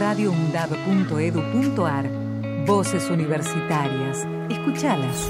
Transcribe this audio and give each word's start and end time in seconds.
radioundab.edu.ar 0.00 2.08
Voces 2.64 3.10
universitarias. 3.10 4.26
Escuchalas. 4.48 5.28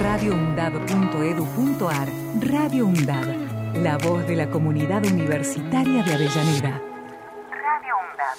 radioundab.edu.ar 0.00 2.08
Radio 2.40 2.86
Undab. 2.86 3.26
La 3.82 3.98
voz 3.98 4.24
de 4.28 4.36
la 4.36 4.48
comunidad 4.48 5.04
universitaria 5.04 6.04
de 6.04 6.14
Avellaneda. 6.14 6.80
Radio 7.66 7.94
Undab. 8.06 8.38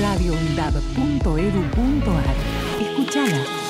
radioundab.edu.ar 0.00 2.36
Escuchala. 2.80 3.69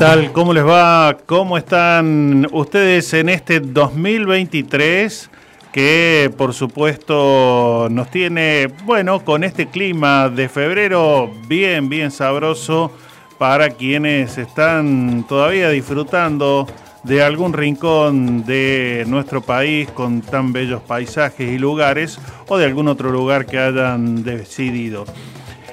Tal? 0.00 0.32
¿Cómo 0.32 0.54
les 0.54 0.64
va? 0.64 1.18
¿Cómo 1.26 1.58
están 1.58 2.48
ustedes 2.52 3.12
en 3.12 3.28
este 3.28 3.60
2023? 3.60 5.28
Que 5.74 6.32
por 6.38 6.54
supuesto 6.54 7.86
nos 7.90 8.10
tiene, 8.10 8.68
bueno, 8.86 9.22
con 9.22 9.44
este 9.44 9.66
clima 9.66 10.30
de 10.30 10.48
febrero 10.48 11.30
bien, 11.46 11.90
bien 11.90 12.10
sabroso 12.10 12.90
para 13.36 13.68
quienes 13.68 14.38
están 14.38 15.26
todavía 15.28 15.68
disfrutando 15.68 16.66
de 17.02 17.22
algún 17.22 17.52
rincón 17.52 18.46
de 18.46 19.04
nuestro 19.06 19.42
país 19.42 19.86
con 19.90 20.22
tan 20.22 20.54
bellos 20.54 20.80
paisajes 20.80 21.46
y 21.52 21.58
lugares 21.58 22.18
o 22.48 22.56
de 22.56 22.64
algún 22.64 22.88
otro 22.88 23.10
lugar 23.10 23.44
que 23.44 23.58
hayan 23.58 24.22
decidido. 24.22 25.04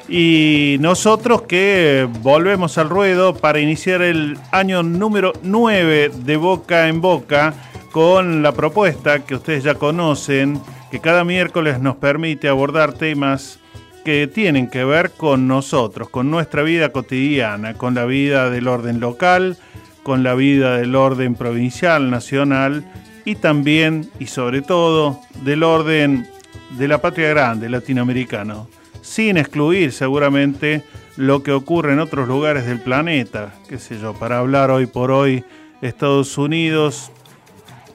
Y 0.09 0.77
nosotros 0.79 1.41
que 1.43 2.07
volvemos 2.21 2.77
al 2.77 2.89
ruedo 2.89 3.35
para 3.35 3.59
iniciar 3.59 4.01
el 4.01 4.37
año 4.51 4.81
número 4.81 5.33
9 5.43 6.11
de 6.15 6.37
Boca 6.37 6.87
en 6.87 7.01
Boca 7.01 7.53
con 7.91 8.41
la 8.41 8.53
propuesta 8.53 9.25
que 9.25 9.35
ustedes 9.35 9.65
ya 9.65 9.75
conocen, 9.75 10.61
que 10.91 11.01
cada 11.01 11.25
miércoles 11.25 11.81
nos 11.81 11.97
permite 11.97 12.47
abordar 12.47 12.93
temas 12.93 13.59
que 14.05 14.27
tienen 14.27 14.69
que 14.69 14.85
ver 14.85 15.11
con 15.11 15.45
nosotros, 15.45 16.09
con 16.09 16.31
nuestra 16.31 16.63
vida 16.63 16.93
cotidiana, 16.93 17.73
con 17.73 17.93
la 17.93 18.05
vida 18.05 18.49
del 18.49 18.69
orden 18.69 19.01
local, 19.01 19.57
con 20.03 20.23
la 20.23 20.35
vida 20.35 20.77
del 20.77 20.95
orden 20.95 21.35
provincial, 21.35 22.09
nacional 22.09 22.89
y 23.25 23.35
también 23.35 24.09
y 24.19 24.27
sobre 24.27 24.61
todo 24.61 25.19
del 25.43 25.63
orden 25.63 26.29
de 26.77 26.87
la 26.87 27.01
patria 27.01 27.27
grande 27.27 27.67
latinoamericano 27.67 28.69
sin 29.07 29.37
excluir 29.37 29.93
seguramente 29.93 30.83
lo 31.15 31.41
que 31.41 31.53
ocurre 31.53 31.93
en 31.93 31.99
otros 31.99 32.27
lugares 32.27 32.65
del 32.65 32.81
planeta, 32.81 33.53
qué 33.67 33.79
sé 33.79 33.97
yo, 33.99 34.13
para 34.13 34.39
hablar 34.39 34.69
hoy 34.69 34.85
por 34.85 35.11
hoy 35.11 35.45
Estados 35.81 36.37
Unidos, 36.37 37.09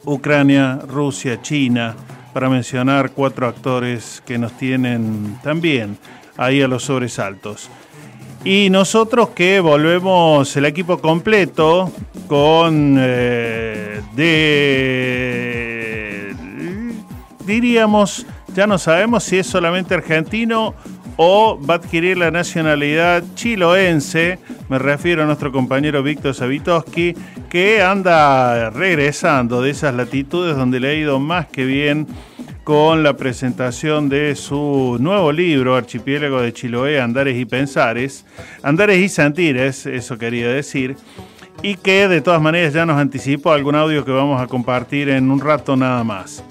Ucrania, 0.04 0.80
Rusia, 0.88 1.42
China, 1.42 1.94
para 2.32 2.48
mencionar 2.48 3.10
cuatro 3.10 3.46
actores 3.46 4.22
que 4.26 4.38
nos 4.38 4.56
tienen 4.56 5.38
también 5.42 5.98
ahí 6.38 6.62
a 6.62 6.68
los 6.68 6.84
sobresaltos. 6.84 7.68
Y 8.42 8.70
nosotros 8.70 9.28
que 9.28 9.60
volvemos 9.60 10.56
el 10.56 10.64
equipo 10.64 10.98
completo 10.98 11.92
con 12.26 12.96
eh, 12.98 14.00
de 14.16 15.52
diríamos, 17.44 18.26
ya 18.54 18.66
no 18.66 18.78
sabemos 18.78 19.24
si 19.24 19.38
es 19.38 19.46
solamente 19.46 19.94
argentino 19.94 20.74
o 21.16 21.58
va 21.58 21.74
a 21.74 21.76
adquirir 21.78 22.18
la 22.18 22.30
nacionalidad 22.30 23.22
chiloense. 23.34 24.38
Me 24.68 24.78
refiero 24.78 25.22
a 25.22 25.26
nuestro 25.26 25.52
compañero 25.52 26.02
Víctor 26.02 26.34
Savitoski, 26.34 27.14
que 27.50 27.82
anda 27.82 28.70
regresando 28.70 29.62
de 29.62 29.70
esas 29.70 29.94
latitudes 29.94 30.56
donde 30.56 30.80
le 30.80 30.88
ha 30.88 30.94
ido 30.94 31.18
más 31.20 31.46
que 31.46 31.64
bien 31.64 32.06
con 32.64 33.02
la 33.02 33.16
presentación 33.16 34.08
de 34.08 34.36
su 34.36 34.96
nuevo 35.00 35.32
libro, 35.32 35.74
Archipiélago 35.74 36.40
de 36.40 36.52
Chiloé, 36.52 37.00
Andares 37.00 37.36
y 37.36 37.44
Pensares, 37.44 38.24
Andares 38.62 38.98
y 38.98 39.08
Santires, 39.08 39.84
eso 39.86 40.16
quería 40.16 40.48
decir, 40.48 40.96
y 41.60 41.74
que 41.74 42.06
de 42.06 42.20
todas 42.20 42.40
maneras 42.40 42.72
ya 42.72 42.86
nos 42.86 42.98
anticipó 42.98 43.52
algún 43.52 43.74
audio 43.74 44.04
que 44.04 44.12
vamos 44.12 44.40
a 44.40 44.46
compartir 44.46 45.08
en 45.08 45.30
un 45.30 45.40
rato 45.40 45.76
nada 45.76 46.04
más. 46.04 46.44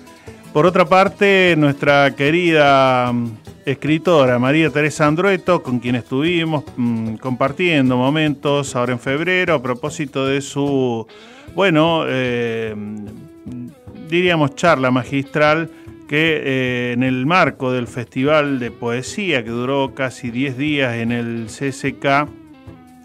Por 0.52 0.66
otra 0.66 0.86
parte, 0.86 1.56
nuestra 1.58 2.14
querida 2.14 3.14
escritora 3.72 4.40
María 4.40 4.70
Teresa 4.70 5.08
Andrueto, 5.08 5.64
con 5.64 5.80
quien 5.80 5.96
estuvimos 5.96 6.64
mm, 6.78 7.16
compartiendo 7.16 7.98
momentos 7.98 8.76
ahora 8.76 8.94
en 8.94 9.00
febrero 9.00 9.56
a 9.56 9.62
propósito 9.62 10.26
de 10.26 10.42
su, 10.42 11.08
bueno, 11.56 12.04
eh, 12.08 12.76
diríamos 14.10 14.56
charla 14.56 14.92
magistral 14.92 15.70
que 16.08 16.42
eh, 16.44 16.92
en 16.94 17.04
el 17.04 17.26
marco 17.26 17.72
del 17.72 17.88
Festival 17.88 18.60
de 18.60 18.72
Poesía 18.72 19.44
que 19.44 19.50
duró 19.50 19.96
casi 19.96 20.30
10 20.30 20.58
días 20.58 20.96
en 20.96 21.12
el 21.12 21.48
CSK, 21.48 22.30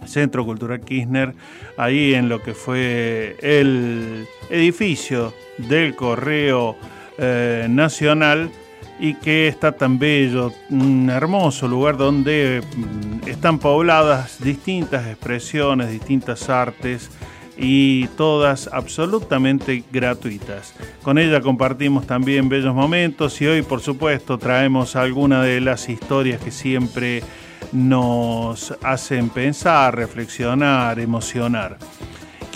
Centro 0.06 0.44
Cultural 0.44 0.80
Kirchner, 0.80 1.32
ahí 1.76 2.14
en 2.14 2.28
lo 2.28 2.42
que 2.42 2.54
fue 2.54 3.36
el 3.40 4.26
edificio 4.50 5.32
del 5.58 5.94
Correo 5.94 6.76
eh, 7.18 7.66
Nacional, 7.68 8.50
y 8.98 9.14
que 9.14 9.48
está 9.48 9.72
tan 9.72 9.98
bello, 9.98 10.52
un 10.70 11.10
hermoso 11.10 11.68
lugar 11.68 11.96
donde 11.96 12.62
mm, 12.62 13.28
están 13.28 13.58
pobladas 13.58 14.42
distintas 14.42 15.06
expresiones, 15.06 15.90
distintas 15.90 16.48
artes 16.48 17.10
y 17.58 18.06
todas 18.08 18.68
absolutamente 18.72 19.82
gratuitas. 19.90 20.74
Con 21.02 21.18
ella 21.18 21.40
compartimos 21.40 22.06
también 22.06 22.48
bellos 22.48 22.74
momentos 22.74 23.40
y 23.40 23.46
hoy 23.46 23.62
por 23.62 23.80
supuesto 23.80 24.38
traemos 24.38 24.96
algunas 24.96 25.44
de 25.44 25.60
las 25.60 25.88
historias 25.88 26.40
que 26.40 26.50
siempre 26.50 27.22
nos 27.72 28.74
hacen 28.82 29.30
pensar, 29.30 29.96
reflexionar, 29.96 30.98
emocionar. 31.00 31.78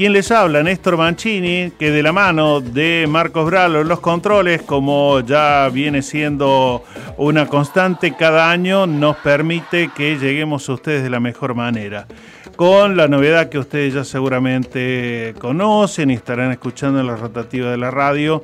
¿Quién 0.00 0.14
les 0.14 0.30
habla? 0.30 0.62
Néstor 0.62 0.96
Mancini, 0.96 1.72
que 1.78 1.90
de 1.90 2.02
la 2.02 2.10
mano 2.10 2.62
de 2.62 3.04
Marcos 3.06 3.44
Bralo 3.44 3.82
en 3.82 3.88
los 3.88 4.00
controles, 4.00 4.62
como 4.62 5.20
ya 5.20 5.68
viene 5.68 6.00
siendo 6.00 6.82
una 7.18 7.44
constante 7.44 8.16
cada 8.16 8.50
año, 8.50 8.86
nos 8.86 9.18
permite 9.18 9.90
que 9.94 10.16
lleguemos 10.16 10.66
a 10.70 10.72
ustedes 10.72 11.02
de 11.02 11.10
la 11.10 11.20
mejor 11.20 11.54
manera. 11.54 12.06
Con 12.56 12.96
la 12.96 13.08
novedad 13.08 13.50
que 13.50 13.58
ustedes 13.58 13.92
ya 13.92 14.04
seguramente 14.04 15.34
conocen 15.38 16.10
y 16.10 16.14
estarán 16.14 16.50
escuchando 16.50 17.00
en 17.00 17.06
la 17.06 17.16
rotativa 17.16 17.70
de 17.70 17.76
la 17.76 17.90
radio, 17.90 18.42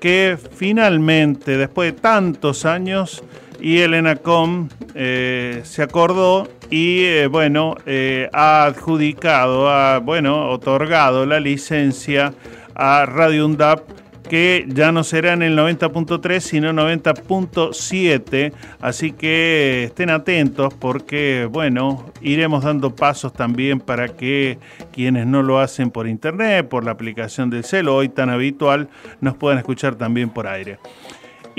que 0.00 0.36
finalmente, 0.56 1.56
después 1.56 1.94
de 1.94 1.98
tantos 1.98 2.66
años, 2.66 3.24
y 3.60 3.78
Elena 3.78 4.16
Com 4.16 4.68
eh, 4.94 5.62
se 5.64 5.82
acordó 5.82 6.48
y 6.70 7.04
eh, 7.04 7.26
bueno, 7.28 7.76
eh, 7.86 8.28
ha 8.32 8.64
adjudicado, 8.64 9.68
ha 9.70 9.98
bueno, 9.98 10.50
otorgado 10.50 11.26
la 11.26 11.40
licencia 11.40 12.34
a 12.74 13.06
Radio 13.06 13.46
UNDAP 13.46 13.80
que 14.28 14.66
ya 14.68 14.92
no 14.92 15.04
será 15.04 15.32
en 15.32 15.42
el 15.42 15.56
90.3 15.56 16.40
sino 16.40 16.72
90.7, 16.72 18.52
así 18.80 19.12
que 19.12 19.84
estén 19.84 20.10
atentos 20.10 20.74
porque 20.74 21.48
bueno, 21.50 22.12
iremos 22.20 22.64
dando 22.64 22.94
pasos 22.94 23.32
también 23.32 23.80
para 23.80 24.08
que 24.08 24.58
quienes 24.92 25.26
no 25.26 25.42
lo 25.42 25.58
hacen 25.58 25.90
por 25.90 26.06
internet, 26.06 26.68
por 26.68 26.84
la 26.84 26.92
aplicación 26.92 27.50
del 27.50 27.64
celo 27.64 27.96
hoy 27.96 28.08
tan 28.08 28.30
habitual, 28.30 28.88
nos 29.20 29.34
puedan 29.36 29.58
escuchar 29.58 29.94
también 29.94 30.28
por 30.28 30.46
aire. 30.46 30.78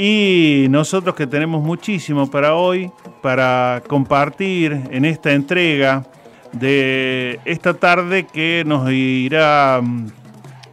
Y 0.01 0.67
nosotros 0.69 1.13
que 1.13 1.27
tenemos 1.27 1.61
muchísimo 1.61 2.31
para 2.31 2.55
hoy, 2.55 2.89
para 3.21 3.83
compartir 3.85 4.71
en 4.91 5.03
esta 5.03 5.33
entrega 5.33 6.05
de 6.53 7.41
esta 7.43 7.73
tarde 7.73 8.25
que 8.25 8.63
nos 8.65 8.89
irá 8.93 9.81
mm, 9.83 10.07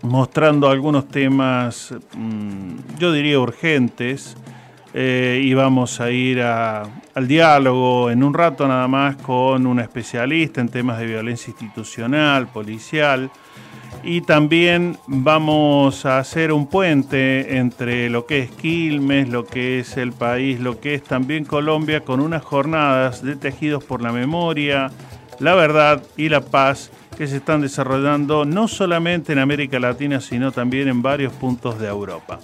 mostrando 0.02 0.70
algunos 0.70 1.08
temas, 1.08 1.92
mm, 2.16 2.98
yo 3.00 3.10
diría 3.10 3.40
urgentes, 3.40 4.36
eh, 4.94 5.40
y 5.42 5.54
vamos 5.54 6.00
a 6.00 6.12
ir 6.12 6.40
al 6.40 7.26
diálogo 7.26 8.12
en 8.12 8.22
un 8.22 8.32
rato 8.32 8.68
nada 8.68 8.86
más 8.86 9.16
con 9.16 9.66
un 9.66 9.80
especialista 9.80 10.60
en 10.60 10.68
temas 10.68 11.00
de 11.00 11.06
violencia 11.06 11.50
institucional, 11.50 12.46
policial, 12.46 13.28
y 14.06 14.20
también 14.20 14.98
vamos 15.08 16.06
a 16.06 16.18
hacer 16.18 16.52
un 16.52 16.68
puente 16.68 17.58
entre 17.58 18.08
lo 18.08 18.24
que 18.24 18.38
es 18.38 18.50
Quilmes, 18.52 19.28
lo 19.28 19.44
que 19.44 19.80
es 19.80 19.96
el 19.96 20.12
país, 20.12 20.60
lo 20.60 20.80
que 20.80 20.94
es 20.94 21.02
también 21.02 21.44
Colombia, 21.44 22.04
con 22.04 22.20
unas 22.20 22.44
jornadas 22.44 23.24
de 23.24 23.34
tejidos 23.34 23.82
por 23.82 24.02
la 24.02 24.12
memoria, 24.12 24.92
la 25.40 25.56
verdad 25.56 26.04
y 26.16 26.28
la 26.28 26.40
paz 26.40 26.92
que 27.18 27.26
se 27.26 27.38
están 27.38 27.62
desarrollando 27.62 28.44
no 28.44 28.68
solamente 28.68 29.32
en 29.32 29.40
América 29.40 29.80
Latina, 29.80 30.20
sino 30.20 30.52
también 30.52 30.86
en 30.86 31.02
varios 31.02 31.32
puntos 31.32 31.80
de 31.80 31.88
Europa. 31.88 32.38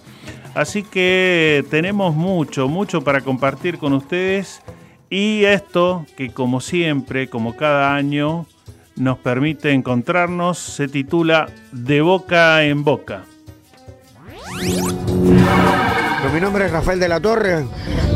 Así 0.54 0.82
que 0.82 1.64
tenemos 1.70 2.16
mucho, 2.16 2.66
mucho 2.66 3.04
para 3.04 3.20
compartir 3.20 3.78
con 3.78 3.92
ustedes 3.92 4.62
y 5.08 5.44
esto 5.44 6.06
que 6.16 6.30
como 6.30 6.60
siempre, 6.60 7.28
como 7.28 7.54
cada 7.54 7.94
año, 7.94 8.46
nos 8.96 9.18
permite 9.18 9.72
encontrarnos, 9.72 10.58
se 10.58 10.88
titula 10.88 11.48
De 11.72 12.00
boca 12.00 12.62
en 12.64 12.84
boca. 12.84 13.24
Mi 16.32 16.40
nombre 16.40 16.66
es 16.66 16.70
Rafael 16.70 17.00
de 17.00 17.08
la 17.08 17.20
Torre, 17.20 17.64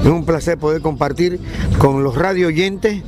es 0.01 0.07
un 0.07 0.25
placer 0.25 0.57
poder 0.59 0.81
compartir 0.81 1.41
con 1.79 2.03
los 2.03 2.17
radio 2.17 2.47
oyentes 2.47 3.03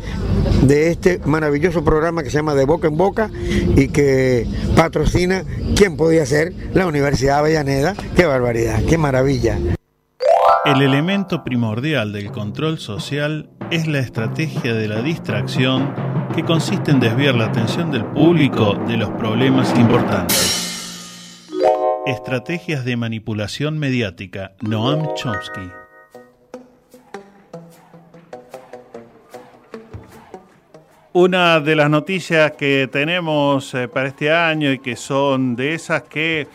de 0.62 0.90
este 0.90 1.18
maravilloso 1.24 1.84
programa 1.84 2.22
que 2.22 2.30
se 2.30 2.38
llama 2.38 2.54
De 2.54 2.64
Boca 2.64 2.88
en 2.88 2.96
Boca 2.96 3.30
y 3.32 3.88
que 3.88 4.46
patrocina, 4.76 5.44
¿quién 5.76 5.96
podía 5.96 6.26
ser? 6.26 6.52
La 6.74 6.86
Universidad 6.86 7.38
Avellaneda. 7.38 7.94
¡Qué 8.16 8.26
barbaridad! 8.26 8.82
¡Qué 8.88 8.98
maravilla! 8.98 9.58
El 10.64 10.82
elemento 10.82 11.44
primordial 11.44 12.12
del 12.12 12.30
control 12.30 12.78
social 12.78 13.48
es 13.70 13.86
la 13.86 14.00
estrategia 14.00 14.74
de 14.74 14.88
la 14.88 15.00
distracción 15.00 15.94
que 16.34 16.44
consiste 16.44 16.90
en 16.90 17.00
desviar 17.00 17.34
la 17.34 17.46
atención 17.46 17.90
del 17.90 18.04
público 18.04 18.74
de 18.86 18.96
los 18.96 19.10
problemas 19.10 19.76
importantes. 19.78 21.48
Estrategias 22.06 22.84
de 22.84 22.96
manipulación 22.96 23.78
mediática, 23.78 24.52
Noam 24.60 25.14
Chomsky. 25.14 25.70
Una 31.12 31.60
de 31.60 31.74
las 31.74 31.90
noticias 31.90 32.52
que 32.52 32.88
tenemos 32.90 33.74
eh, 33.74 33.88
para 33.88 34.08
este 34.08 34.30
año 34.30 34.70
y 34.72 34.78
que 34.78 34.94
son 34.94 35.56
de 35.56 35.74
esas 35.74 36.02
que 36.02 36.46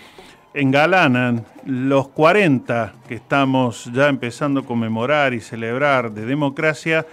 engalanan 0.53 1.45
los 1.65 2.09
40 2.09 2.93
que 3.07 3.15
estamos 3.15 3.89
ya 3.91 4.07
empezando 4.07 4.61
a 4.61 4.65
conmemorar 4.65 5.33
y 5.33 5.41
celebrar 5.41 6.11
de 6.11 6.25
democracia 6.25 7.05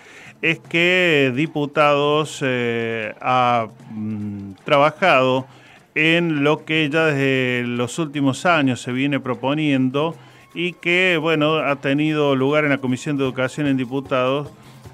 es 0.43 0.59
que 0.59 1.33
diputados 1.35 2.41
eh, 2.43 3.15
ha 3.21 3.69
mm, 3.91 4.53
trabajado 4.65 5.47
en 5.95 6.45
lo 6.45 6.65
que 6.65 6.89
ya 6.89 7.07
desde 7.07 7.67
los 7.67 7.99
últimos 7.99 8.47
años 8.47 8.81
se 8.81 8.93
viene 8.93 9.21
proponiendo 9.21 10.15
y 10.55 10.73
que 10.75 11.19
bueno 11.21 11.57
ha 11.57 11.77
tenido 11.77 12.35
lugar 12.37 12.65
en 12.65 12.71
la 12.71 12.79
Comisión 12.79 13.17
de 13.17 13.25
Educación 13.25 13.67
en 13.67 13.77
Diputados. 13.77 14.49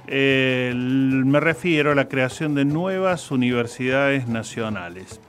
Me 0.09 1.41
refiero 1.41 1.91
a 1.91 1.95
la 1.95 2.09
creación 2.09 2.55
de 2.55 2.65
nuevas 2.65 3.31
universidades 3.31 4.29
nacionales. 4.29 5.21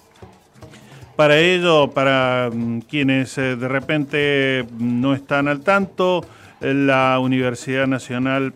Para 1.18 1.40
ello, 1.40 1.90
para 1.90 2.52
mm, 2.54 2.81
quienes 2.81 3.40
eh, 3.40 3.56
de 3.56 3.68
repente 3.68 4.68
no 4.78 5.16
están 5.16 5.48
al 5.48 5.62
tanto, 5.62 6.24
la 6.62 7.18
Universidad 7.19 7.88
Nacional 7.88 8.54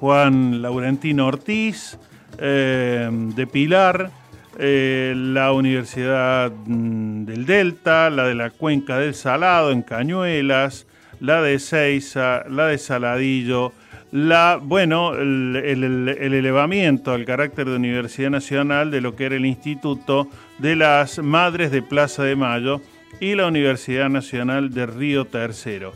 Juan 0.00 0.62
Laurentino 0.62 1.26
Ortiz, 1.26 1.98
eh, 2.38 3.08
de 3.10 3.46
Pilar, 3.46 4.10
eh, 4.58 5.12
la 5.16 5.52
Universidad 5.52 6.52
mm, 6.52 7.24
del 7.24 7.46
Delta, 7.46 8.10
la 8.10 8.26
de 8.26 8.34
la 8.34 8.50
Cuenca 8.50 8.98
del 8.98 9.14
Salado 9.14 9.72
en 9.72 9.82
Cañuelas, 9.82 10.86
la 11.20 11.42
de 11.42 11.58
Ceiza, 11.58 12.44
la 12.48 12.66
de 12.66 12.78
Saladillo, 12.78 13.72
la, 14.12 14.58
bueno, 14.62 15.14
el, 15.14 15.56
el, 15.56 16.34
elevamiento 16.34 17.12
al 17.12 17.24
carácter 17.24 17.68
de 17.68 17.76
Universidad 17.76 18.30
Nacional 18.30 18.90
de 18.90 19.00
lo 19.00 19.16
que 19.16 19.26
era 19.26 19.36
el 19.36 19.46
Instituto 19.46 20.28
de 20.58 20.76
las 20.76 21.18
Madres 21.18 21.70
de 21.70 21.82
Plaza 21.82 22.22
de 22.22 22.36
Mayo 22.36 22.80
y 23.20 23.34
la 23.34 23.46
Universidad 23.46 24.08
Nacional 24.08 24.72
de 24.72 24.86
Río 24.86 25.24
Tercero. 25.24 25.92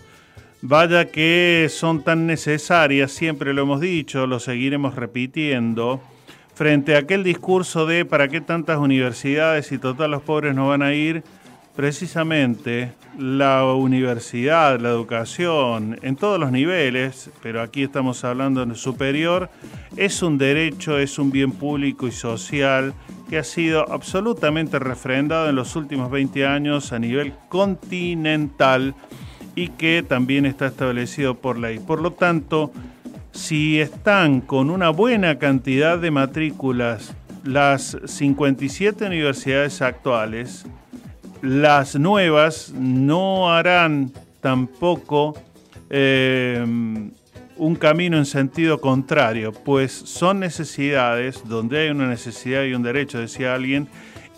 Vaya 0.64 1.06
que 1.06 1.66
son 1.68 2.04
tan 2.04 2.28
necesarias, 2.28 3.10
siempre 3.10 3.52
lo 3.52 3.62
hemos 3.62 3.80
dicho, 3.80 4.28
lo 4.28 4.38
seguiremos 4.38 4.94
repitiendo, 4.94 6.00
frente 6.54 6.94
a 6.94 7.00
aquel 7.00 7.24
discurso 7.24 7.84
de 7.84 8.04
para 8.04 8.28
qué 8.28 8.40
tantas 8.40 8.78
universidades 8.78 9.72
y 9.72 9.78
total 9.78 10.12
los 10.12 10.22
pobres 10.22 10.54
no 10.54 10.68
van 10.68 10.82
a 10.82 10.94
ir, 10.94 11.24
precisamente 11.74 12.92
la 13.18 13.64
universidad, 13.64 14.78
la 14.78 14.90
educación, 14.90 15.98
en 16.00 16.14
todos 16.14 16.38
los 16.38 16.52
niveles, 16.52 17.30
pero 17.42 17.60
aquí 17.60 17.82
estamos 17.82 18.22
hablando 18.22 18.62
en 18.62 18.76
superior, 18.76 19.50
es 19.96 20.22
un 20.22 20.38
derecho, 20.38 20.96
es 20.96 21.18
un 21.18 21.32
bien 21.32 21.50
público 21.50 22.06
y 22.06 22.12
social 22.12 22.94
que 23.28 23.38
ha 23.38 23.44
sido 23.44 23.90
absolutamente 23.90 24.78
refrendado 24.78 25.48
en 25.48 25.56
los 25.56 25.74
últimos 25.74 26.08
20 26.08 26.46
años 26.46 26.92
a 26.92 27.00
nivel 27.00 27.34
continental 27.48 28.94
y 29.54 29.68
que 29.68 30.04
también 30.06 30.46
está 30.46 30.66
establecido 30.66 31.36
por 31.36 31.58
ley. 31.58 31.78
Por 31.78 32.00
lo 32.00 32.12
tanto, 32.12 32.72
si 33.32 33.80
están 33.80 34.40
con 34.40 34.70
una 34.70 34.90
buena 34.90 35.38
cantidad 35.38 35.98
de 35.98 36.10
matrículas 36.10 37.14
las 37.44 37.96
57 38.04 39.04
universidades 39.06 39.82
actuales, 39.82 40.64
las 41.40 41.96
nuevas 41.96 42.72
no 42.76 43.52
harán 43.52 44.12
tampoco 44.40 45.34
eh, 45.90 46.64
un 47.56 47.76
camino 47.76 48.16
en 48.16 48.26
sentido 48.26 48.80
contrario, 48.80 49.52
pues 49.52 49.92
son 49.92 50.40
necesidades, 50.40 51.42
donde 51.46 51.80
hay 51.80 51.90
una 51.90 52.08
necesidad 52.08 52.64
y 52.64 52.74
un 52.74 52.82
derecho, 52.82 53.18
decía 53.18 53.54
alguien, 53.54 53.88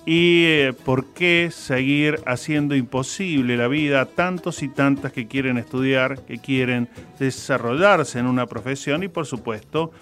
y 0.06 0.44
eh, 0.44 0.74
por 0.84 1.06
qué 1.06 1.48
seguir 1.50 2.20
haciendo 2.26 2.74
imposible 2.74 3.56
la 3.56 3.68
vida 3.68 4.02
a 4.02 4.06
tantos 4.06 4.62
y 4.62 4.68
tantas 4.68 5.12
que 5.12 5.26
quieren 5.26 5.56
estudiar, 5.56 6.20
que 6.26 6.38
quieren 6.38 6.88
desarrollarse 7.18 8.18
en 8.18 8.26
una 8.26 8.46
profesión 8.46 9.02
y 9.02 9.08
por 9.08 9.26
supuesto 9.26 9.92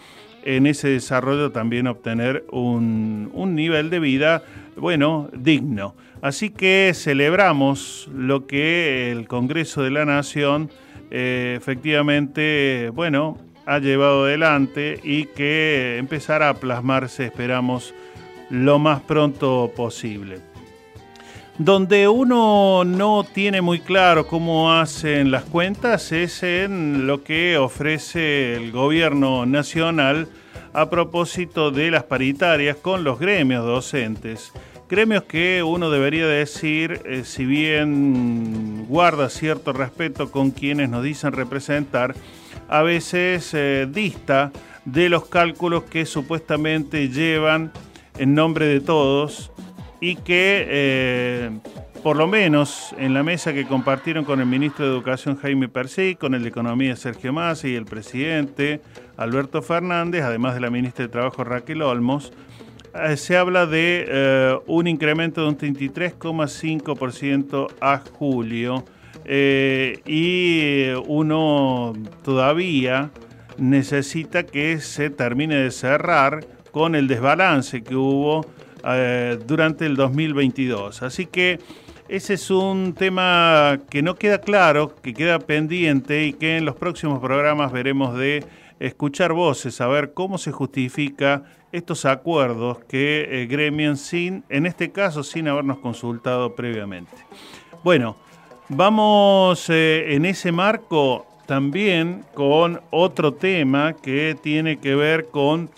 en 0.45 0.67
ese 0.67 0.89
desarrollo 0.89 1.53
también 1.53 1.87
obtener 1.87 2.45
un, 2.51 3.31
nivel 3.55 3.91
de 3.91 4.01
vida, 4.01 4.43
bueno, 4.77 5.29
digno. 5.33 5.95
Así 6.21 6.51
que 6.51 6.93
celebramos 6.95 8.09
lo 8.13 8.47
que 8.47 9.13
el 9.13 9.29
Congreso 9.29 9.83
de 9.83 9.91
la 9.91 10.05
Nación 10.05 10.71
eh, 11.11 11.55
efectivamente, 11.57 12.91
bueno, 12.93 13.39
ha 13.67 13.79
llevado 13.79 14.25
adelante 14.25 14.99
y 15.03 15.27
que 15.27 15.97
empezará 15.99 16.49
a 16.49 16.55
plasmarse, 16.55 17.27
esperamos, 17.27 17.95
lo 18.53 18.79
más 18.79 19.01
pronto 19.01 19.73
posible. 19.75 20.41
Donde 21.57 22.07
uno 22.07 22.85
no 22.85 23.25
tiene 23.25 23.63
muy 23.63 23.81
claro 23.81 24.27
cómo 24.27 24.73
hacen 24.73 25.31
las 25.31 25.45
cuentas 25.45 26.13
es 26.13 26.43
en 26.43 27.07
lo 27.07 27.25
que 27.25 27.57
ofrece 27.57 28.55
el 28.55 28.71
gobierno 28.71 29.47
nacional 29.47 30.29
a 30.75 30.91
propósito 30.91 31.71
de 31.71 31.91
las 31.91 32.05
paritarias 32.05 32.77
con 32.77 33.05
los 33.05 33.19
gremios 33.19 33.65
docentes. 33.65 34.53
Gremios 34.89 35.23
que 35.23 35.63
uno 35.63 35.89
debería 35.89 36.27
decir, 36.27 37.01
eh, 37.07 37.23
si 37.25 37.47
bien 37.47 38.85
guarda 38.87 39.31
cierto 39.31 39.73
respeto 39.73 40.31
con 40.31 40.51
quienes 40.51 40.91
nos 40.91 41.03
dicen 41.03 41.33
representar, 41.33 42.15
a 42.69 42.83
veces 42.83 43.55
eh, 43.55 43.89
dista 43.91 44.53
de 44.85 45.09
los 45.09 45.27
cálculos 45.27 45.85
que 45.85 46.05
supuestamente 46.05 47.09
llevan 47.09 47.73
en 48.19 48.35
nombre 48.35 48.67
de 48.67 48.81
todos 48.81 49.53
y 50.01 50.17
que 50.17 50.67
eh, 50.69 51.51
por 52.03 52.17
lo 52.17 52.27
menos 52.27 52.93
en 52.99 53.15
la 53.15 53.23
mesa 53.23 53.53
que 53.53 53.65
compartieron 53.67 54.25
con 54.25 54.41
el 54.41 54.47
ministro 54.47 54.85
de 54.85 54.91
Educación 54.91 55.37
Jaime 55.37 55.69
Persí, 55.69 56.17
con 56.17 56.35
el 56.35 56.43
de 56.43 56.49
Economía 56.49 56.97
Sergio 56.97 57.33
Massa 57.33 57.69
y 57.69 57.77
el 57.77 57.85
presidente 57.85 58.81
Alberto 59.17 59.63
Fernández, 59.63 60.25
además 60.25 60.55
de 60.55 60.61
la 60.61 60.71
ministra 60.71 61.05
de 61.05 61.13
Trabajo 61.13 61.45
Raquel 61.45 61.83
Olmos, 61.83 62.33
eh, 62.95 63.17
se 63.17 63.37
habla 63.37 63.67
de 63.67 64.07
eh, 64.09 64.59
un 64.67 64.89
incremento 64.89 65.43
de 65.43 65.49
un 65.49 65.57
33,5% 65.57 67.69
a 67.81 67.99
julio 67.99 68.85
y 69.25 70.89
uno 71.07 71.93
todavía 72.25 73.13
necesita 73.57 74.45
que 74.45 74.81
se 74.81 75.11
termine 75.11 75.55
de 75.55 75.71
cerrar 75.71 76.45
con 76.73 76.97
el 76.97 77.07
desbalance 77.07 77.85
que 77.85 77.95
hubo 77.95 78.45
eh, 78.85 79.39
durante 79.47 79.87
el 79.87 79.95
2022. 79.95 81.03
Así 81.03 81.27
que 81.27 81.61
ese 82.09 82.35
es 82.35 82.51
un 82.51 82.95
tema 82.95 83.79
que 83.89 84.03
no 84.03 84.17
queda 84.17 84.41
claro, 84.41 84.95
que 84.97 85.15
queda 85.15 85.39
pendiente 85.39 86.27
y 86.27 86.33
que 86.33 86.57
en 86.57 86.65
los 86.65 86.75
próximos 86.75 87.21
programas 87.21 87.71
veremos 87.71 88.17
de 88.19 88.45
escuchar 88.81 89.33
voces, 89.33 89.77
saber 89.77 90.13
cómo 90.13 90.39
se 90.39 90.51
justifica 90.51 91.45
estos 91.71 92.05
acuerdos 92.05 92.79
que 92.89 93.29
eh, 93.31 93.47
gremian 93.47 93.97
sin, 93.97 94.45
en 94.49 94.67
este 94.67 94.91
caso, 94.91 95.23
sin 95.23 95.49
habernos 95.49 95.79
consultado 95.79 96.55
previamente. 96.55 97.13
Bueno, 97.85 98.17
vamos 98.69 99.71
eh, 99.71 100.15
en 100.15 100.27
ese 100.27 100.53
marco 100.53 101.27
también 101.47 102.25
con 102.35 102.81
otro 102.91 103.35
tema 103.35 103.95
que 103.95 104.37
tiene 104.41 104.79
que 104.79 104.95
ver 104.95 105.29
con 105.31 105.71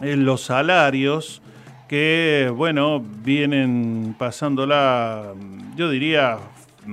los 0.00 0.42
salarios 0.42 1.42
que, 1.88 2.52
bueno, 2.54 3.00
vienen 3.00 4.14
pasándola, 4.18 5.32
yo 5.76 5.88
diría, 5.90 6.38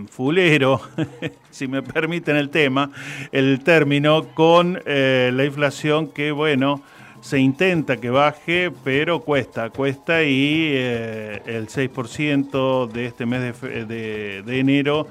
fulero, 0.10 0.82
si 1.52 1.68
me 1.68 1.82
permiten 1.82 2.36
el 2.36 2.50
tema, 2.50 2.92
el 3.32 3.64
término, 3.64 4.28
con 4.34 4.82
eh, 4.86 5.32
la 5.34 5.46
inflación 5.46 6.10
que, 6.10 6.32
bueno, 6.32 6.84
se 7.22 7.40
intenta 7.40 7.98
que 7.98 8.10
baje, 8.10 8.72
pero 8.84 9.22
cuesta, 9.22 9.70
cuesta 9.70 10.24
y 10.24 10.72
eh, 10.74 11.42
el 11.46 11.68
6% 11.68 12.92
de 12.92 13.06
este 13.06 13.26
mes 13.26 13.62
de, 13.62 14.44
de, 14.44 14.60
enero 14.60 15.08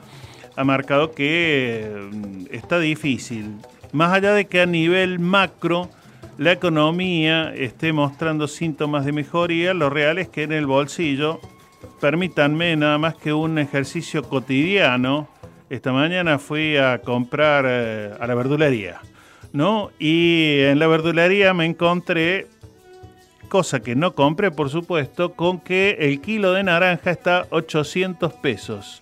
ha 0.55 0.63
marcado 0.63 1.13
que 1.13 2.11
mm, 2.13 2.45
está 2.51 2.79
difícil. 2.79 3.57
Más 3.93 4.13
allá 4.13 4.35
de 4.35 4.45
que 4.45 4.61
a 4.61 4.67
nivel 4.67 5.19
macro 5.19 5.89
la 6.43 6.53
economía 6.53 7.55
esté 7.55 7.93
mostrando 7.93 8.49
síntomas 8.49 9.05
de 9.05 9.13
mejoría, 9.13 9.75
lo 9.75 9.91
real 9.91 10.19
es 10.19 10.29
que 10.29 10.43
en 10.43 10.51
el 10.51 10.67
bolsillo, 10.67 11.41
permítanme 12.01 12.75
nada 12.75 12.99
más 12.99 13.15
que 13.15 13.33
un 13.33 13.59
ejercicio 13.59 14.25
cotidiano, 14.25 15.29
esta 15.71 15.93
mañana 15.93 16.41
fui 16.41 16.77
a 16.77 16.99
comprar 16.99 17.65
eh, 17.69 18.11
a 18.19 18.27
la 18.27 18.35
verdulería, 18.35 19.01
¿no? 19.53 19.91
Y 20.01 20.59
en 20.63 20.81
la 20.81 20.89
verdulería 20.89 21.55
me 21.55 21.65
encontré, 21.65 22.49
cosa 23.49 23.79
que 23.79 23.95
no 23.95 24.17
compré 24.17 24.51
por 24.51 24.69
supuesto, 24.69 25.35
con 25.35 25.61
que 25.61 25.97
el 26.01 26.21
kilo 26.21 26.53
de 26.55 26.65
naranja 26.65 27.13
está 27.13 27.47
800 27.51 28.33
pesos. 28.33 29.01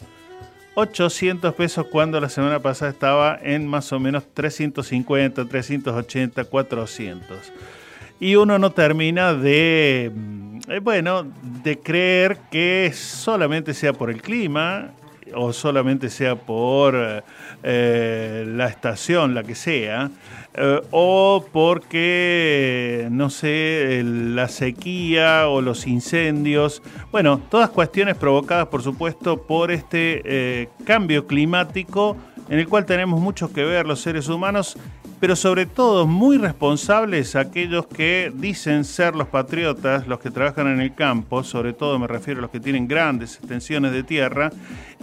800 0.74 1.54
pesos 1.54 1.86
cuando 1.86 2.20
la 2.20 2.28
semana 2.28 2.60
pasada 2.60 2.90
estaba 2.90 3.38
en 3.42 3.66
más 3.66 3.92
o 3.92 4.00
menos 4.00 4.24
350, 4.32 5.46
380, 5.46 6.44
400. 6.44 7.52
Y 8.20 8.36
uno 8.36 8.58
no 8.58 8.70
termina 8.70 9.34
de, 9.34 10.12
mm, 10.14 10.58
eh, 10.68 10.80
bueno, 10.80 11.26
de 11.62 11.78
creer 11.78 12.38
que 12.50 12.92
solamente 12.94 13.74
sea 13.74 13.92
por 13.92 14.10
el 14.10 14.22
clima 14.22 14.92
o 15.34 15.52
solamente 15.52 16.10
sea 16.10 16.36
por 16.36 16.96
eh, 17.62 18.44
la 18.46 18.66
estación, 18.66 19.34
la 19.34 19.42
que 19.42 19.54
sea, 19.54 20.10
eh, 20.54 20.80
o 20.90 21.44
porque, 21.52 23.06
no 23.10 23.30
sé, 23.30 24.02
la 24.04 24.48
sequía 24.48 25.48
o 25.48 25.60
los 25.60 25.86
incendios, 25.86 26.82
bueno, 27.12 27.40
todas 27.50 27.70
cuestiones 27.70 28.16
provocadas, 28.16 28.66
por 28.66 28.82
supuesto, 28.82 29.42
por 29.42 29.70
este 29.70 30.22
eh, 30.24 30.68
cambio 30.84 31.26
climático 31.26 32.16
en 32.48 32.58
el 32.58 32.68
cual 32.68 32.84
tenemos 32.84 33.20
mucho 33.20 33.52
que 33.52 33.64
ver 33.64 33.86
los 33.86 34.00
seres 34.00 34.28
humanos 34.28 34.76
pero 35.20 35.36
sobre 35.36 35.66
todo 35.66 36.06
muy 36.06 36.38
responsables 36.38 37.36
aquellos 37.36 37.86
que 37.86 38.32
dicen 38.34 38.84
ser 38.84 39.14
los 39.14 39.28
patriotas, 39.28 40.06
los 40.06 40.18
que 40.18 40.30
trabajan 40.30 40.66
en 40.66 40.80
el 40.80 40.94
campo, 40.94 41.44
sobre 41.44 41.74
todo 41.74 41.98
me 41.98 42.06
refiero 42.06 42.38
a 42.38 42.42
los 42.42 42.50
que 42.50 42.58
tienen 42.58 42.88
grandes 42.88 43.36
extensiones 43.36 43.92
de 43.92 44.02
tierra 44.02 44.50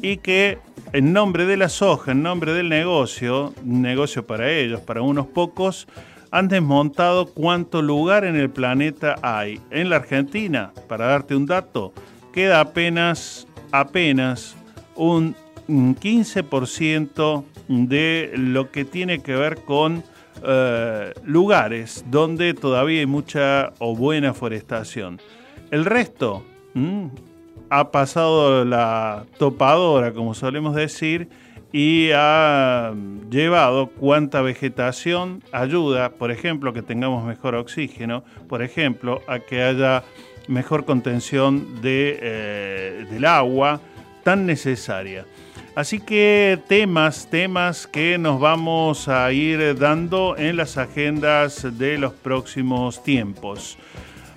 y 0.02 0.18
que 0.18 0.58
en 0.92 1.14
nombre 1.14 1.46
de 1.46 1.56
la 1.56 1.70
soja, 1.70 2.14
en 2.14 2.24
nombre 2.24 2.54
del 2.54 2.68
negocio, 2.68 3.54
negocio 3.64 4.26
para 4.26 4.52
ellos, 4.52 4.82
para 4.82 5.04
unos 5.04 5.28
pocos, 5.28 5.88
han 6.32 6.48
desmontado 6.48 7.28
cuánto 7.28 7.82
lugar 7.82 8.26
en 8.26 8.36
el 8.36 8.50
planeta 8.50 9.16
hay. 9.22 9.62
En 9.70 9.90
la 9.90 9.98
Argentina, 9.98 10.72
para 10.88 11.06
darte 11.06 11.36
un 11.36 11.46
dato, 11.46 11.94
queda 12.34 12.60
apenas, 12.60 13.48
apenas 13.72 14.56
un 14.96 15.36
15% 15.68 17.44
de 17.68 18.32
lo 18.36 18.72
que 18.72 18.86
tiene 18.86 19.20
que 19.20 19.36
ver 19.36 19.64
con 19.64 20.04
eh, 20.44 21.14
lugares 21.24 22.06
donde 22.10 22.54
todavía 22.54 23.00
hay 23.00 23.06
mucha 23.06 23.74
o 23.80 23.96
buena 23.96 24.34
forestación. 24.34 25.20
El 25.72 25.86
resto 25.86 26.44
ha 27.70 27.92
pasado 27.92 28.64
la 28.64 29.26
topadora, 29.38 30.14
como 30.14 30.34
solemos 30.34 30.76
decir, 30.76 31.28
y 31.72 32.12
ha 32.14 32.94
llevado 33.30 33.88
cuánta 33.88 34.42
vegetación 34.42 35.44
ayuda, 35.52 36.12
por 36.12 36.32
ejemplo, 36.32 36.72
que 36.72 36.82
tengamos 36.82 37.26
mejor 37.26 37.56
oxígeno, 37.56 38.24
por 38.48 38.62
ejemplo, 38.62 39.22
a 39.28 39.40
que 39.40 39.64
haya 39.64 40.04
mejor 40.48 40.86
contención 40.86 41.82
de, 41.82 42.20
eh, 42.22 43.06
del 43.10 43.26
agua 43.26 43.82
tan 44.24 44.46
necesaria. 44.46 45.26
Así 45.78 46.00
que 46.00 46.60
temas, 46.68 47.28
temas 47.30 47.86
que 47.86 48.18
nos 48.18 48.40
vamos 48.40 49.08
a 49.08 49.32
ir 49.32 49.78
dando 49.78 50.36
en 50.36 50.58
las 50.58 50.76
agendas 50.76 51.78
de 51.78 52.00
los 52.00 52.14
próximos 52.14 53.04
tiempos. 53.04 53.78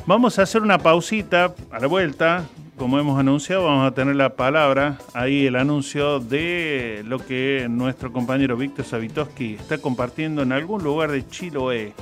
Vamos 0.04 0.38
a 0.38 0.42
hacer 0.42 0.60
una 0.60 0.76
pausita 0.76 1.54
a 1.70 1.80
la 1.80 1.86
vuelta. 1.86 2.44
Como 2.76 2.98
hemos 2.98 3.18
anunciado, 3.18 3.64
vamos 3.64 3.90
a 3.90 3.94
tener 3.94 4.16
la 4.16 4.36
palabra, 4.36 4.98
ahí 5.14 5.46
el 5.46 5.56
anuncio 5.56 6.20
de 6.20 7.02
lo 7.06 7.24
que 7.24 7.68
nuestro 7.70 8.12
compañero 8.12 8.58
Víctor 8.58 8.84
Savitoski 8.84 9.54
está 9.54 9.78
compartiendo 9.78 10.42
en 10.42 10.52
algún 10.52 10.84
lugar 10.84 11.10
de 11.10 11.26
Chiloé, 11.26 11.94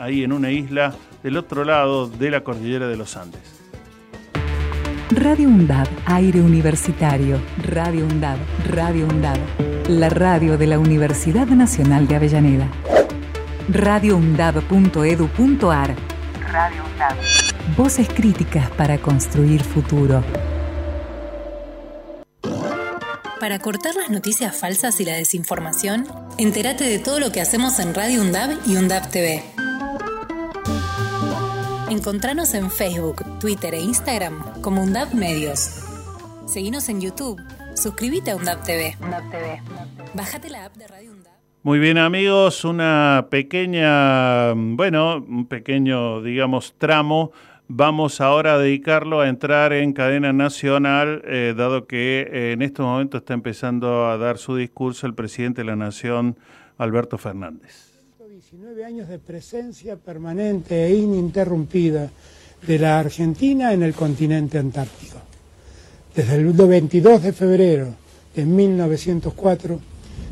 ahí 0.00 0.24
en 0.24 0.32
una 0.32 0.50
isla 0.50 0.96
del 1.22 1.36
otro 1.36 1.64
lado 1.64 2.08
de 2.08 2.28
la 2.28 2.42
cordillera 2.42 2.88
de 2.88 2.96
los 2.96 3.16
Andes. 3.16 3.63
Radio 5.10 5.48
UNDAB, 5.48 5.86
aire 6.06 6.40
universitario. 6.40 7.38
Radio 7.58 8.06
UNDAB, 8.06 8.38
Radio 8.70 9.06
UNDAB. 9.06 9.36
La 9.88 10.08
radio 10.08 10.56
de 10.56 10.66
la 10.66 10.78
Universidad 10.78 11.46
Nacional 11.46 12.08
de 12.08 12.16
Avellaneda. 12.16 12.66
radioundab.edu.ar. 13.68 15.94
Radio 16.50 16.84
UNDAB. 16.84 17.16
Voces 17.76 18.08
críticas 18.08 18.70
para 18.70 18.96
construir 18.96 19.62
futuro. 19.62 20.24
Para 23.38 23.58
cortar 23.58 23.94
las 23.96 24.08
noticias 24.08 24.56
falsas 24.56 24.98
y 25.00 25.04
la 25.04 25.12
desinformación, 25.12 26.06
entérate 26.38 26.84
de 26.84 26.98
todo 26.98 27.20
lo 27.20 27.30
que 27.30 27.42
hacemos 27.42 27.78
en 27.78 27.92
Radio 27.92 28.22
UNDAB 28.22 28.52
y 28.66 28.76
UNDAB 28.76 29.10
TV. 29.10 29.44
Encontranos 31.90 32.54
en 32.54 32.70
Facebook, 32.70 33.22
Twitter 33.40 33.74
e 33.74 33.80
Instagram 33.80 34.62
como 34.62 34.82
UNDAP 34.82 35.12
Medios. 35.12 35.84
Seguinos 36.46 36.88
en 36.88 37.02
YouTube. 37.02 37.38
Suscríbete 37.76 38.30
a 38.30 38.36
UNDAP 38.36 38.64
TV. 38.64 38.96
TV. 39.30 39.60
Bájate 40.14 40.48
la 40.48 40.64
app 40.64 40.76
de 40.76 40.86
Radio 40.86 41.12
UNDAP. 41.12 41.32
Muy 41.62 41.78
bien 41.78 41.98
amigos, 41.98 42.64
una 42.64 43.26
pequeña, 43.30 44.54
bueno, 44.54 45.16
un 45.16 45.46
pequeño, 45.46 46.22
digamos, 46.22 46.74
tramo. 46.78 47.32
Vamos 47.68 48.22
ahora 48.22 48.54
a 48.54 48.58
dedicarlo 48.58 49.20
a 49.20 49.28
entrar 49.28 49.74
en 49.74 49.92
cadena 49.92 50.32
nacional, 50.32 51.22
eh, 51.26 51.54
dado 51.54 51.86
que 51.86 52.28
eh, 52.30 52.52
en 52.52 52.62
estos 52.62 52.86
momentos 52.86 53.20
está 53.20 53.34
empezando 53.34 54.06
a 54.06 54.16
dar 54.16 54.38
su 54.38 54.56
discurso 54.56 55.06
el 55.06 55.14
presidente 55.14 55.60
de 55.60 55.66
la 55.66 55.76
Nación, 55.76 56.38
Alberto 56.78 57.18
Fernández. 57.18 57.83
19 58.54 58.84
años 58.84 59.08
de 59.08 59.18
presencia 59.18 59.96
permanente 59.96 60.86
e 60.86 60.94
ininterrumpida 60.94 62.08
de 62.64 62.78
la 62.78 63.00
Argentina 63.00 63.72
en 63.72 63.82
el 63.82 63.94
continente 63.94 64.58
antártico. 64.58 65.18
Desde 66.14 66.36
el 66.36 66.52
22 66.52 67.24
de 67.24 67.32
febrero 67.32 67.88
de 68.32 68.44
1904 68.44 69.80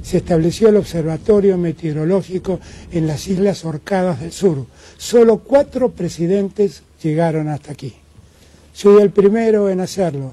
se 0.04 0.18
estableció 0.18 0.68
el 0.68 0.76
Observatorio 0.76 1.58
Meteorológico 1.58 2.60
en 2.92 3.08
las 3.08 3.26
Islas 3.26 3.64
Orcadas 3.64 4.20
del 4.20 4.30
Sur. 4.30 4.66
Solo 4.96 5.38
cuatro 5.38 5.90
presidentes 5.90 6.84
llegaron 7.02 7.48
hasta 7.48 7.72
aquí. 7.72 7.92
Soy 8.72 9.02
el 9.02 9.10
primero 9.10 9.68
en 9.68 9.80
hacerlo, 9.80 10.32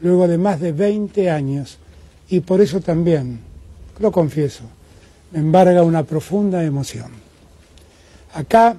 luego 0.00 0.26
de 0.26 0.38
más 0.38 0.58
de 0.58 0.72
20 0.72 1.30
años, 1.30 1.78
y 2.28 2.40
por 2.40 2.60
eso 2.60 2.80
también, 2.80 3.38
lo 4.00 4.10
confieso, 4.10 4.64
me 5.30 5.38
embarga 5.38 5.84
una 5.84 6.02
profunda 6.02 6.64
emoción 6.64 7.27
acá, 8.32 8.76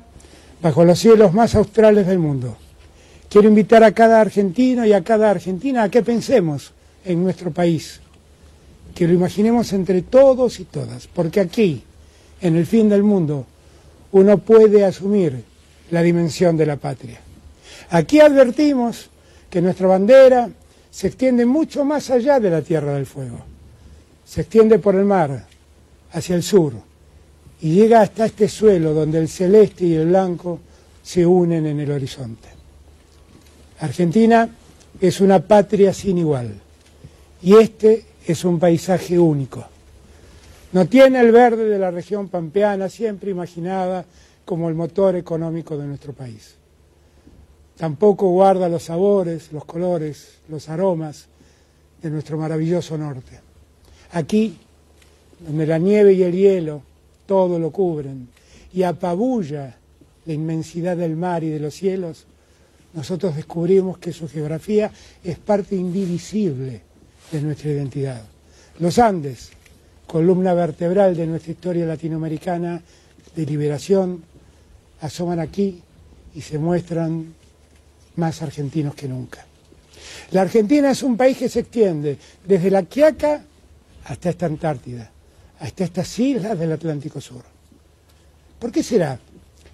bajo 0.61 0.83
los 0.83 0.99
cielos 0.99 1.33
más 1.33 1.55
australes 1.55 2.07
del 2.07 2.19
mundo. 2.19 2.57
Quiero 3.29 3.47
invitar 3.47 3.83
a 3.83 3.91
cada 3.91 4.21
argentino 4.21 4.85
y 4.85 4.93
a 4.93 5.03
cada 5.03 5.29
argentina 5.29 5.83
a 5.83 5.89
que 5.89 6.01
pensemos 6.01 6.73
en 7.05 7.23
nuestro 7.23 7.51
país, 7.51 8.01
que 8.95 9.07
lo 9.07 9.13
imaginemos 9.13 9.71
entre 9.73 10.01
todos 10.01 10.59
y 10.59 10.65
todas, 10.65 11.07
porque 11.07 11.39
aquí, 11.39 11.83
en 12.41 12.55
el 12.55 12.65
fin 12.65 12.89
del 12.89 13.03
mundo, 13.03 13.45
uno 14.11 14.39
puede 14.39 14.83
asumir 14.83 15.43
la 15.91 16.01
dimensión 16.01 16.57
de 16.57 16.65
la 16.65 16.77
patria. 16.77 17.19
Aquí 17.91 18.19
advertimos 18.19 19.09
que 19.49 19.61
nuestra 19.61 19.87
bandera 19.87 20.49
se 20.91 21.07
extiende 21.07 21.45
mucho 21.45 21.85
más 21.85 22.09
allá 22.09 22.39
de 22.39 22.49
la 22.49 22.61
Tierra 22.61 22.93
del 22.93 23.05
Fuego. 23.05 23.39
Se 24.25 24.41
extiende 24.41 24.79
por 24.79 24.95
el 24.95 25.05
mar, 25.05 25.45
hacia 26.11 26.35
el 26.35 26.43
sur, 26.43 26.73
y 27.61 27.73
llega 27.73 28.01
hasta 28.01 28.25
este 28.25 28.47
suelo 28.47 28.93
donde 28.93 29.19
el 29.19 29.27
celeste 29.27 29.85
y 29.85 29.95
el 29.95 30.07
blanco 30.07 30.59
se 31.03 31.25
unen 31.25 31.65
en 31.65 31.79
el 31.79 31.91
horizonte. 31.91 32.47
Argentina 33.79 34.49
es 34.99 35.21
una 35.21 35.39
patria 35.39 35.93
sin 35.93 36.17
igual, 36.17 36.53
y 37.41 37.55
este 37.55 38.05
es 38.25 38.43
un 38.45 38.59
paisaje 38.59 39.17
único. 39.17 39.65
No 40.71 40.85
tiene 40.85 41.19
el 41.19 41.31
verde 41.31 41.65
de 41.65 41.79
la 41.79 41.89
región 41.89 42.27
pampeana, 42.27 42.89
siempre 42.89 43.31
imaginada 43.31 44.05
como 44.45 44.69
el 44.69 44.75
motor 44.75 45.15
económico 45.15 45.77
de 45.77 45.87
nuestro 45.87 46.13
país. 46.13 46.55
Tampoco 47.77 48.29
guarda 48.29 48.69
los 48.69 48.83
sabores, 48.83 49.51
los 49.51 49.65
colores, 49.65 50.39
los 50.49 50.67
aromas 50.69 51.27
de 52.01 52.09
nuestro 52.09 52.37
maravilloso 52.37 52.97
norte. 52.97 53.39
Aquí, 54.11 54.57
donde 55.39 55.65
la 55.65 55.77
nieve 55.77 56.13
y 56.13 56.23
el 56.23 56.33
hielo 56.33 56.81
todo 57.29 57.59
lo 57.59 57.69
cubren 57.69 58.27
y 58.73 58.81
apabulla 58.81 59.77
la 60.25 60.33
inmensidad 60.33 60.97
del 60.97 61.15
mar 61.15 61.43
y 61.43 61.49
de 61.49 61.59
los 61.59 61.75
cielos, 61.75 62.25
nosotros 62.95 63.35
descubrimos 63.35 63.99
que 63.99 64.11
su 64.11 64.27
geografía 64.27 64.91
es 65.23 65.37
parte 65.37 65.75
indivisible 65.75 66.81
de 67.31 67.41
nuestra 67.43 67.69
identidad. 67.69 68.23
Los 68.79 68.97
Andes, 68.97 69.51
columna 70.07 70.55
vertebral 70.55 71.15
de 71.15 71.27
nuestra 71.27 71.51
historia 71.51 71.85
latinoamericana 71.85 72.81
de 73.35 73.45
liberación, 73.45 74.23
asoman 74.99 75.39
aquí 75.39 75.83
y 76.33 76.41
se 76.41 76.57
muestran 76.57 77.31
más 78.15 78.41
argentinos 78.41 78.95
que 78.95 79.07
nunca. 79.07 79.45
La 80.31 80.41
Argentina 80.41 80.89
es 80.89 81.03
un 81.03 81.15
país 81.15 81.37
que 81.37 81.47
se 81.47 81.59
extiende 81.59 82.17
desde 82.43 82.71
la 82.71 82.81
Quiaca 82.81 83.43
hasta 84.05 84.31
esta 84.31 84.47
Antártida, 84.47 85.11
hasta 85.59 85.83
estas 85.83 86.19
islas 86.19 86.57
del 86.57 86.71
Atlántico 86.71 87.19
Sur. 87.19 87.43
¿Por 88.57 88.71
qué 88.71 88.83
será 88.83 89.19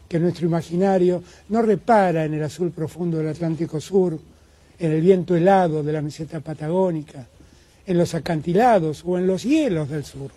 que 0.08 0.20
nuestro 0.20 0.46
imaginario 0.46 1.24
no 1.50 1.62
repara 1.62 2.26
en 2.26 2.34
el 2.34 2.44
azul 2.44 2.72
profundo 2.72 3.18
del 3.18 3.30
Atlántico 3.30 3.80
Sur, 3.80 4.20
en 4.78 4.92
el 4.92 5.02
viento 5.02 5.36
helado 5.36 5.84
de 5.84 5.94
la 5.94 6.02
meseta 6.02 6.40
patagónica, 6.40 7.28
en 7.86 7.98
los 7.98 8.14
acantilados 8.14 9.04
o 9.06 9.18
en 9.18 9.28
los 9.28 9.44
hielos 9.44 9.90
del 9.90 10.06
sur? 10.06 10.32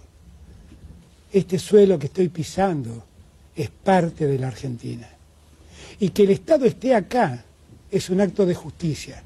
Este 1.32 1.58
suelo 1.58 1.98
que 1.98 2.06
estoy 2.06 2.28
pisando 2.28 3.04
es 3.54 3.70
parte 3.70 4.26
de 4.26 4.38
la 4.38 4.48
Argentina. 4.48 5.08
Y 6.00 6.10
que 6.10 6.22
el 6.22 6.30
Estado 6.30 6.64
esté 6.64 6.94
acá 6.94 7.44
es 7.90 8.08
un 8.10 8.20
acto 8.20 8.46
de 8.46 8.54
justicia 8.54 9.22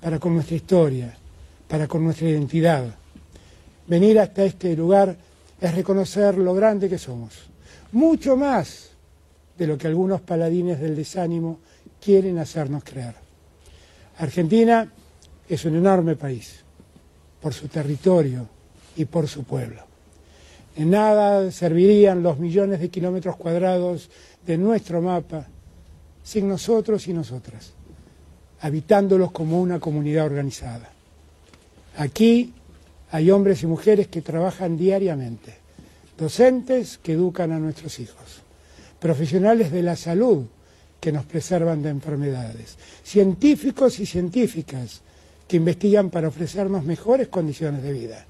para 0.00 0.18
con 0.18 0.34
nuestra 0.34 0.56
historia, 0.56 1.16
para 1.68 1.86
con 1.86 2.02
nuestra 2.04 2.28
identidad. 2.28 2.94
Venir 3.86 4.18
hasta 4.18 4.44
este 4.44 4.74
lugar 4.74 5.16
es 5.60 5.74
reconocer 5.74 6.38
lo 6.38 6.54
grande 6.54 6.88
que 6.88 6.98
somos, 6.98 7.34
mucho 7.92 8.36
más 8.36 8.90
de 9.56 9.66
lo 9.66 9.76
que 9.76 9.86
algunos 9.86 10.20
paladines 10.20 10.80
del 10.80 10.94
desánimo 10.94 11.58
quieren 12.00 12.38
hacernos 12.38 12.84
creer. 12.84 13.14
Argentina 14.18 14.90
es 15.48 15.64
un 15.64 15.76
enorme 15.76 16.16
país, 16.16 16.60
por 17.40 17.54
su 17.54 17.68
territorio 17.68 18.46
y 18.96 19.04
por 19.04 19.26
su 19.28 19.44
pueblo. 19.44 19.82
En 20.76 20.90
nada 20.90 21.50
servirían 21.50 22.22
los 22.22 22.38
millones 22.38 22.80
de 22.80 22.88
kilómetros 22.88 23.36
cuadrados 23.36 24.10
de 24.46 24.58
nuestro 24.58 25.02
mapa 25.02 25.46
sin 26.22 26.48
nosotros 26.48 27.08
y 27.08 27.12
nosotras 27.12 27.72
habitándolos 28.60 29.30
como 29.30 29.60
una 29.60 29.78
comunidad 29.78 30.26
organizada. 30.26 30.90
Aquí 31.96 32.52
hay 33.10 33.30
hombres 33.30 33.62
y 33.62 33.66
mujeres 33.66 34.08
que 34.08 34.22
trabajan 34.22 34.76
diariamente, 34.76 35.54
docentes 36.16 36.98
que 36.98 37.12
educan 37.12 37.52
a 37.52 37.58
nuestros 37.58 37.98
hijos, 38.00 38.42
profesionales 39.00 39.72
de 39.72 39.82
la 39.82 39.96
salud 39.96 40.44
que 41.00 41.12
nos 41.12 41.24
preservan 41.24 41.82
de 41.82 41.90
enfermedades, 41.90 42.76
científicos 43.02 44.00
y 44.00 44.06
científicas 44.06 45.00
que 45.46 45.56
investigan 45.56 46.10
para 46.10 46.28
ofrecernos 46.28 46.84
mejores 46.84 47.28
condiciones 47.28 47.82
de 47.82 47.92
vida. 47.92 48.26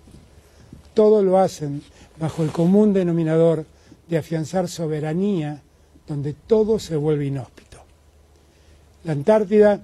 Todo 0.95 1.23
lo 1.23 1.39
hacen 1.39 1.83
bajo 2.19 2.43
el 2.43 2.51
común 2.51 2.93
denominador 2.93 3.65
de 4.09 4.19
afianzar 4.19 4.69
soberanía 4.69 5.63
donde 6.07 6.33
todo 6.33 6.79
se 6.79 6.97
vuelve 6.97 7.27
inhóspito. 7.27 7.79
La 9.05 9.13
Antártida 9.13 9.81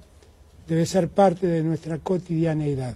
debe 0.67 0.87
ser 0.87 1.09
parte 1.09 1.47
de 1.47 1.63
nuestra 1.63 1.99
cotidianeidad. 1.99 2.95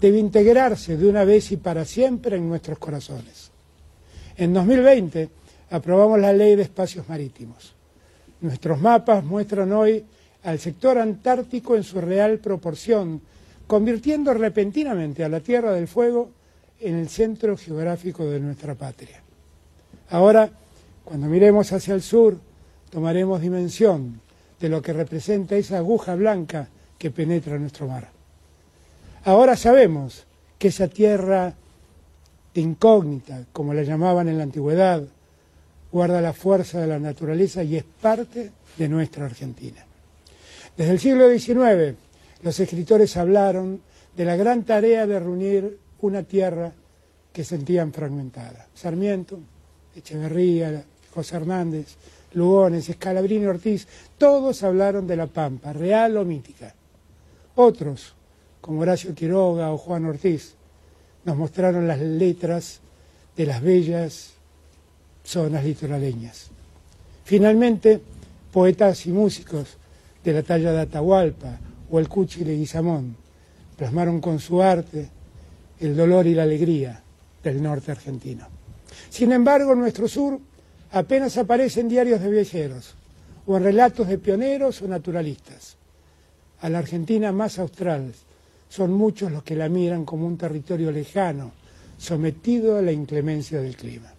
Debe 0.00 0.18
integrarse 0.18 0.96
de 0.96 1.08
una 1.08 1.24
vez 1.24 1.52
y 1.52 1.56
para 1.56 1.84
siempre 1.84 2.36
en 2.36 2.48
nuestros 2.48 2.78
corazones. 2.78 3.50
En 4.36 4.52
2020 4.52 5.28
aprobamos 5.70 6.18
la 6.20 6.32
Ley 6.32 6.54
de 6.54 6.62
Espacios 6.62 7.08
Marítimos. 7.08 7.74
Nuestros 8.40 8.80
mapas 8.80 9.24
muestran 9.24 9.72
hoy 9.72 10.04
al 10.44 10.58
sector 10.58 10.98
antártico 10.98 11.74
en 11.74 11.82
su 11.82 12.00
real 12.00 12.38
proporción, 12.38 13.20
convirtiendo 13.66 14.32
repentinamente 14.34 15.24
a 15.24 15.28
la 15.28 15.40
Tierra 15.40 15.72
del 15.72 15.88
Fuego 15.88 16.30
en 16.80 16.96
el 16.96 17.08
centro 17.08 17.56
geográfico 17.56 18.26
de 18.26 18.38
nuestra 18.38 18.74
patria. 18.74 19.22
Ahora, 20.10 20.50
cuando 21.04 21.26
miremos 21.26 21.72
hacia 21.72 21.94
el 21.94 22.02
sur, 22.02 22.38
tomaremos 22.90 23.40
dimensión 23.40 24.20
de 24.60 24.68
lo 24.68 24.82
que 24.82 24.92
representa 24.92 25.56
esa 25.56 25.78
aguja 25.78 26.14
blanca 26.14 26.68
que 26.98 27.10
penetra 27.10 27.58
nuestro 27.58 27.88
mar. 27.88 28.15
Ahora 29.26 29.56
sabemos 29.56 30.24
que 30.56 30.68
esa 30.68 30.86
tierra 30.86 31.52
incógnita, 32.54 33.42
como 33.52 33.74
la 33.74 33.82
llamaban 33.82 34.28
en 34.28 34.38
la 34.38 34.44
antigüedad, 34.44 35.02
guarda 35.90 36.20
la 36.20 36.32
fuerza 36.32 36.80
de 36.80 36.86
la 36.86 37.00
naturaleza 37.00 37.64
y 37.64 37.74
es 37.74 37.82
parte 37.82 38.52
de 38.78 38.88
nuestra 38.88 39.26
Argentina. 39.26 39.84
Desde 40.76 40.92
el 40.92 41.00
siglo 41.00 41.28
XIX, 41.28 41.96
los 42.42 42.60
escritores 42.60 43.16
hablaron 43.16 43.80
de 44.16 44.24
la 44.24 44.36
gran 44.36 44.62
tarea 44.62 45.08
de 45.08 45.18
reunir 45.18 45.76
una 46.02 46.22
tierra 46.22 46.72
que 47.32 47.42
sentían 47.42 47.92
fragmentada. 47.92 48.68
Sarmiento, 48.74 49.40
Echeverría, 49.96 50.84
José 51.12 51.34
Hernández, 51.34 51.96
Lugones, 52.34 52.88
Escalabrini 52.88 53.46
Ortiz, 53.46 53.88
todos 54.18 54.62
hablaron 54.62 55.04
de 55.04 55.16
la 55.16 55.26
Pampa, 55.26 55.72
real 55.72 56.16
o 56.16 56.24
mítica. 56.24 56.72
Otros, 57.56 58.15
como 58.66 58.80
Horacio 58.80 59.14
Quiroga 59.14 59.72
o 59.72 59.78
Juan 59.78 60.06
Ortiz, 60.06 60.54
nos 61.24 61.36
mostraron 61.36 61.86
las 61.86 62.00
letras 62.00 62.80
de 63.36 63.46
las 63.46 63.62
bellas 63.62 64.32
zonas 65.22 65.64
litoraleñas. 65.64 66.50
Finalmente, 67.24 68.00
poetas 68.52 69.06
y 69.06 69.12
músicos 69.12 69.76
de 70.24 70.32
la 70.32 70.42
talla 70.42 70.72
de 70.72 70.80
Atahualpa 70.80 71.60
o 71.88 72.00
el 72.00 72.08
Cuchi 72.08 72.44
Leguizamón 72.44 73.16
plasmaron 73.76 74.20
con 74.20 74.40
su 74.40 74.60
arte 74.60 75.08
el 75.78 75.96
dolor 75.96 76.26
y 76.26 76.34
la 76.34 76.42
alegría 76.42 77.00
del 77.44 77.62
norte 77.62 77.92
argentino. 77.92 78.48
Sin 79.10 79.30
embargo, 79.30 79.74
en 79.74 79.78
nuestro 79.78 80.08
sur 80.08 80.40
apenas 80.90 81.36
aparecen 81.38 81.88
diarios 81.88 82.20
de 82.20 82.30
viajeros 82.30 82.94
o 83.46 83.56
en 83.56 83.62
relatos 83.62 84.08
de 84.08 84.18
pioneros 84.18 84.82
o 84.82 84.88
naturalistas. 84.88 85.76
A 86.62 86.68
la 86.68 86.78
Argentina 86.78 87.30
más 87.30 87.60
austral 87.60 88.12
son 88.68 88.92
muchos 88.92 89.30
los 89.32 89.42
que 89.42 89.56
la 89.56 89.68
miran 89.68 90.04
como 90.04 90.26
un 90.26 90.36
territorio 90.36 90.90
lejano, 90.90 91.52
sometido 91.98 92.76
a 92.76 92.82
la 92.82 92.92
inclemencia 92.92 93.60
del 93.60 93.76
clima. 93.76 94.12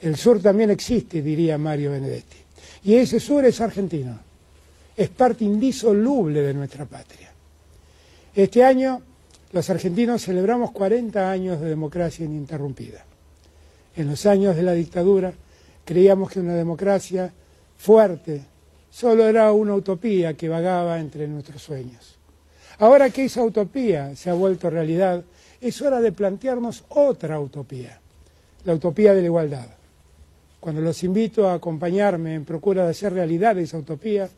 El 0.00 0.16
sur 0.16 0.40
también 0.40 0.70
existe, 0.70 1.22
diría 1.22 1.58
Mario 1.58 1.92
Benedetti, 1.92 2.36
y 2.84 2.94
ese 2.94 3.20
sur 3.20 3.44
es 3.44 3.60
argentino, 3.60 4.18
es 4.96 5.08
parte 5.08 5.44
indisoluble 5.44 6.42
de 6.42 6.54
nuestra 6.54 6.84
patria. 6.86 7.30
Este 8.34 8.64
año 8.64 9.02
los 9.52 9.68
argentinos 9.68 10.24
celebramos 10.24 10.70
40 10.70 11.30
años 11.30 11.60
de 11.60 11.68
democracia 11.68 12.24
ininterrumpida. 12.24 13.04
En 13.94 14.08
los 14.08 14.24
años 14.24 14.56
de 14.56 14.62
la 14.62 14.72
dictadura, 14.72 15.34
Creíamos 15.84 16.30
que 16.30 16.40
una 16.40 16.54
democracia 16.54 17.32
fuerte 17.76 18.42
solo 18.90 19.26
era 19.26 19.50
una 19.52 19.74
utopía 19.74 20.34
que 20.34 20.48
vagaba 20.48 21.00
entre 21.00 21.26
nuestros 21.26 21.62
sueños. 21.62 22.16
Ahora 22.78 23.10
que 23.10 23.24
esa 23.24 23.42
utopía 23.42 24.14
se 24.16 24.30
ha 24.30 24.34
vuelto 24.34 24.70
realidad, 24.70 25.22
es 25.60 25.80
hora 25.82 26.00
de 26.00 26.12
plantearnos 26.12 26.84
otra 26.88 27.38
utopía, 27.38 28.00
la 28.64 28.74
utopía 28.74 29.14
de 29.14 29.20
la 29.20 29.26
igualdad. 29.26 29.66
Cuando 30.60 30.80
los 30.80 31.02
invito 31.04 31.48
a 31.48 31.54
acompañarme 31.54 32.34
en 32.34 32.44
procura 32.44 32.84
de 32.84 32.90
hacer 32.90 33.12
realidad 33.12 33.58
esa 33.58 33.78
utopía, 33.78 34.28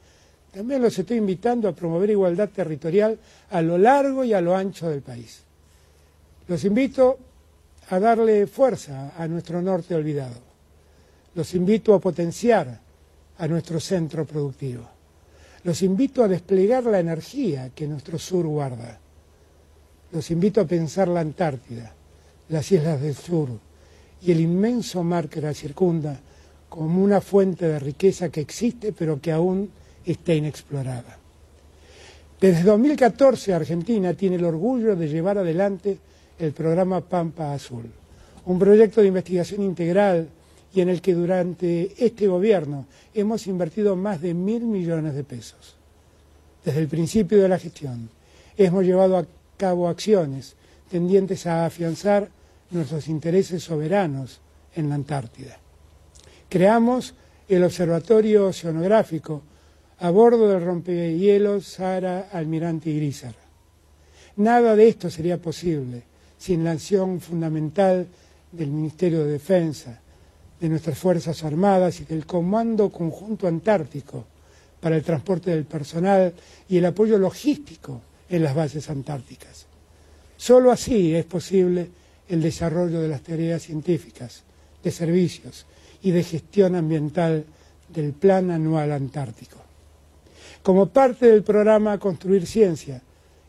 también 0.52 0.82
los 0.82 0.98
estoy 0.98 1.16
invitando 1.16 1.68
a 1.68 1.72
promover 1.72 2.10
igualdad 2.10 2.48
territorial 2.48 3.18
a 3.50 3.62
lo 3.62 3.76
largo 3.78 4.24
y 4.24 4.32
a 4.32 4.40
lo 4.40 4.54
ancho 4.54 4.88
del 4.88 5.02
país. 5.02 5.42
Los 6.48 6.64
invito 6.64 7.18
a 7.90 7.98
darle 7.98 8.46
fuerza 8.46 9.12
a 9.16 9.26
nuestro 9.26 9.60
norte 9.60 9.94
olvidado 9.94 10.54
los 11.34 11.54
invito 11.54 11.94
a 11.94 12.00
potenciar 12.00 12.80
a 13.38 13.48
nuestro 13.48 13.80
centro 13.80 14.24
productivo. 14.24 14.88
Los 15.64 15.82
invito 15.82 16.22
a 16.22 16.28
desplegar 16.28 16.84
la 16.84 17.00
energía 17.00 17.70
que 17.74 17.88
nuestro 17.88 18.18
sur 18.18 18.46
guarda. 18.46 19.00
los 20.12 20.30
invito 20.30 20.60
a 20.60 20.64
pensar 20.64 21.08
la 21.08 21.20
Antártida, 21.20 21.92
las 22.48 22.70
islas 22.70 23.00
del 23.00 23.16
sur 23.16 23.48
y 24.22 24.30
el 24.30 24.40
inmenso 24.40 25.02
mar 25.02 25.28
que 25.28 25.40
la 25.40 25.52
circunda 25.52 26.20
como 26.68 27.02
una 27.02 27.20
fuente 27.20 27.66
de 27.66 27.80
riqueza 27.80 28.28
que 28.28 28.40
existe 28.40 28.92
pero 28.92 29.20
que 29.20 29.32
aún 29.32 29.70
está 30.04 30.32
inexplorada. 30.32 31.18
Desde 32.40 32.62
2014 32.62 33.54
Argentina 33.54 34.14
tiene 34.14 34.36
el 34.36 34.44
orgullo 34.44 34.94
de 34.94 35.08
llevar 35.08 35.38
adelante 35.38 35.98
el 36.38 36.52
programa 36.52 37.00
Pampa 37.00 37.52
Azul, 37.52 37.90
un 38.46 38.58
proyecto 38.58 39.00
de 39.00 39.08
investigación 39.08 39.62
integral 39.62 40.28
y 40.74 40.80
en 40.80 40.88
el 40.88 41.00
que 41.00 41.14
durante 41.14 41.94
este 42.04 42.26
gobierno 42.26 42.86
hemos 43.14 43.46
invertido 43.46 43.94
más 43.94 44.20
de 44.20 44.34
mil 44.34 44.64
millones 44.64 45.14
de 45.14 45.22
pesos. 45.22 45.76
Desde 46.64 46.80
el 46.80 46.88
principio 46.88 47.40
de 47.40 47.48
la 47.48 47.58
gestión 47.58 48.10
hemos 48.56 48.84
llevado 48.84 49.16
a 49.16 49.26
cabo 49.56 49.88
acciones 49.88 50.56
tendientes 50.90 51.46
a 51.46 51.66
afianzar 51.66 52.28
nuestros 52.70 53.06
intereses 53.08 53.62
soberanos 53.62 54.40
en 54.74 54.88
la 54.88 54.96
Antártida. 54.96 55.58
Creamos 56.48 57.14
el 57.48 57.62
Observatorio 57.62 58.48
Oceanográfico 58.48 59.42
a 60.00 60.10
bordo 60.10 60.48
del 60.48 60.64
rompehielos 60.64 61.66
Sara 61.66 62.28
Almirante 62.32 62.90
Irizar. 62.90 63.34
Nada 64.36 64.74
de 64.74 64.88
esto 64.88 65.08
sería 65.08 65.40
posible 65.40 66.02
sin 66.36 66.64
la 66.64 66.72
acción 66.72 67.20
fundamental 67.20 68.08
del 68.50 68.70
Ministerio 68.70 69.24
de 69.24 69.32
Defensa, 69.32 70.00
de 70.60 70.68
nuestras 70.68 70.98
Fuerzas 70.98 71.42
Armadas 71.44 72.00
y 72.00 72.04
del 72.04 72.26
Comando 72.26 72.90
Conjunto 72.90 73.46
Antártico 73.46 74.24
para 74.80 74.96
el 74.96 75.02
transporte 75.02 75.50
del 75.50 75.64
personal 75.64 76.32
y 76.68 76.76
el 76.76 76.86
apoyo 76.86 77.18
logístico 77.18 78.00
en 78.28 78.42
las 78.42 78.54
bases 78.54 78.90
antárticas. 78.90 79.66
Solo 80.36 80.70
así 80.70 81.14
es 81.14 81.24
posible 81.24 81.88
el 82.28 82.42
desarrollo 82.42 83.00
de 83.00 83.08
las 83.08 83.22
tareas 83.22 83.62
científicas, 83.62 84.42
de 84.82 84.90
servicios 84.90 85.66
y 86.02 86.10
de 86.10 86.22
gestión 86.22 86.74
ambiental 86.74 87.44
del 87.88 88.12
Plan 88.12 88.50
Anual 88.50 88.92
Antártico. 88.92 89.58
Como 90.62 90.88
parte 90.88 91.26
del 91.26 91.42
programa 91.42 91.98
Construir 91.98 92.46
Ciencia, 92.46 93.02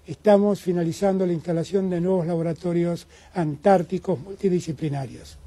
estamos 0.06 0.62
finalizando 0.62 1.26
la 1.26 1.34
instalación 1.34 1.90
de 1.90 2.02
nuevos 2.02 2.28
laboratorios 2.28 3.08
antárticos 3.34 4.20
multidisciplinarios. 4.20 5.38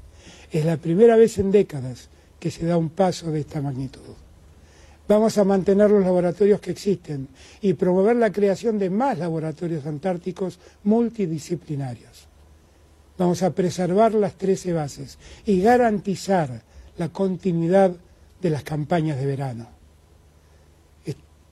Es 0.51 0.65
la 0.65 0.77
primera 0.77 1.15
vez 1.15 1.37
en 1.37 1.51
décadas 1.51 2.09
que 2.39 2.51
se 2.51 2.65
da 2.65 2.77
un 2.77 2.89
paso 2.89 3.31
de 3.31 3.41
esta 3.41 3.61
magnitud. 3.61 4.15
Vamos 5.07 5.37
a 5.37 5.43
mantener 5.43 5.89
los 5.89 6.03
laboratorios 6.03 6.59
que 6.59 6.71
existen 6.71 7.27
y 7.61 7.73
promover 7.73 8.15
la 8.15 8.31
creación 8.31 8.77
de 8.77 8.89
más 8.89 9.17
laboratorios 9.17 9.85
antárticos 9.85 10.59
multidisciplinarios. 10.83 12.27
Vamos 13.17 13.43
a 13.43 13.51
preservar 13.51 14.13
las 14.13 14.35
13 14.35 14.73
bases 14.73 15.17
y 15.45 15.61
garantizar 15.61 16.61
la 16.97 17.09
continuidad 17.09 17.91
de 18.41 18.49
las 18.49 18.63
campañas 18.63 19.17
de 19.17 19.25
verano 19.25 19.79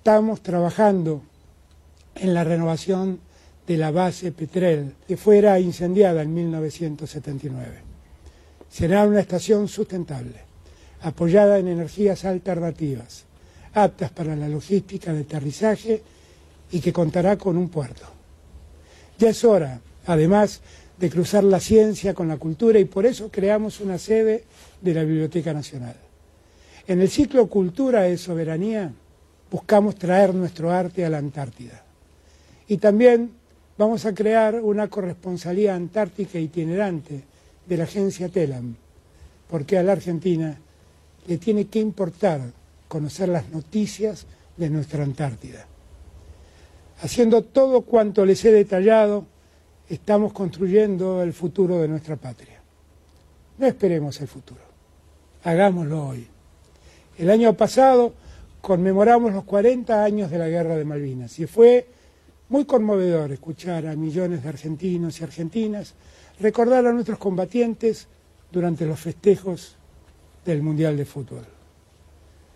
estamos 0.07 0.41
trabajando 0.41 1.21
en 2.15 2.33
la 2.33 2.45
renovación 2.45 3.19
de 3.67 3.75
la 3.75 3.91
base 3.91 4.31
Petrel, 4.31 4.95
que 5.05 5.17
fuera 5.17 5.59
incendiada 5.59 6.21
en 6.21 6.33
1979. 6.33 7.86
Será 8.69 9.05
una 9.05 9.21
estación 9.21 9.67
sustentable, 9.67 10.41
apoyada 11.01 11.57
en 11.59 11.67
energías 11.67 12.25
alternativas, 12.25 13.25
aptas 13.73 14.11
para 14.11 14.35
la 14.35 14.49
logística 14.49 15.13
de 15.13 15.21
aterrizaje 15.21 16.01
y 16.71 16.79
que 16.79 16.93
contará 16.93 17.37
con 17.37 17.57
un 17.57 17.69
puerto. 17.69 18.05
Ya 19.17 19.29
es 19.29 19.43
hora, 19.43 19.79
además, 20.05 20.61
de 20.97 21.09
cruzar 21.09 21.43
la 21.43 21.59
ciencia 21.59 22.13
con 22.13 22.27
la 22.27 22.37
cultura 22.37 22.79
y 22.79 22.85
por 22.85 23.05
eso 23.05 23.29
creamos 23.29 23.79
una 23.79 23.97
sede 23.97 24.43
de 24.81 24.93
la 24.93 25.03
Biblioteca 25.03 25.53
Nacional. 25.53 25.95
En 26.87 27.01
el 27.01 27.09
ciclo 27.09 27.47
Cultura 27.47 28.03
de 28.03 28.17
Soberanía, 28.17 28.91
buscamos 29.51 29.95
traer 29.95 30.33
nuestro 30.33 30.71
arte 30.71 31.05
a 31.05 31.09
la 31.09 31.19
Antártida. 31.19 31.83
Y 32.67 32.77
también 32.77 33.31
vamos 33.77 34.05
a 34.05 34.13
crear 34.13 34.55
una 34.55 34.87
corresponsalía 34.87 35.75
antártica 35.75 36.39
itinerante 36.39 37.23
de 37.67 37.77
la 37.77 37.83
agencia 37.83 38.29
TELAM, 38.29 38.75
porque 39.49 39.77
a 39.77 39.83
la 39.83 39.93
Argentina 39.93 40.57
le 41.27 41.37
tiene 41.37 41.67
que 41.67 41.79
importar 41.79 42.41
conocer 42.87 43.29
las 43.29 43.49
noticias 43.49 44.25
de 44.55 44.69
nuestra 44.69 45.03
Antártida. 45.03 45.65
Haciendo 47.01 47.43
todo 47.43 47.81
cuanto 47.81 48.25
les 48.25 48.43
he 48.45 48.51
detallado, 48.51 49.25
estamos 49.89 50.33
construyendo 50.33 51.21
el 51.21 51.33
futuro 51.33 51.79
de 51.79 51.87
nuestra 51.87 52.15
patria. 52.15 52.59
No 53.57 53.67
esperemos 53.67 54.19
el 54.21 54.27
futuro, 54.27 54.61
hagámoslo 55.43 56.07
hoy. 56.07 56.27
El 57.17 57.29
año 57.29 57.53
pasado 57.55 58.13
conmemoramos 58.61 59.33
los 59.33 59.43
40 59.43 60.03
años 60.03 60.31
de 60.31 60.37
la 60.37 60.47
Guerra 60.47 60.75
de 60.75 60.85
Malvinas 60.85 61.39
y 61.39 61.47
fue 61.47 61.87
muy 62.49 62.65
conmovedor 62.65 63.31
escuchar 63.31 63.87
a 63.87 63.95
millones 63.95 64.43
de 64.43 64.49
argentinos 64.49 65.19
y 65.19 65.23
argentinas 65.23 65.93
recordar 66.39 66.85
a 66.85 66.93
nuestros 66.93 67.17
combatientes 67.17 68.07
durante 68.51 68.85
los 68.85 68.99
festejos 68.99 69.75
del 70.45 70.61
Mundial 70.61 70.97
de 70.97 71.05
Fútbol. 71.05 71.45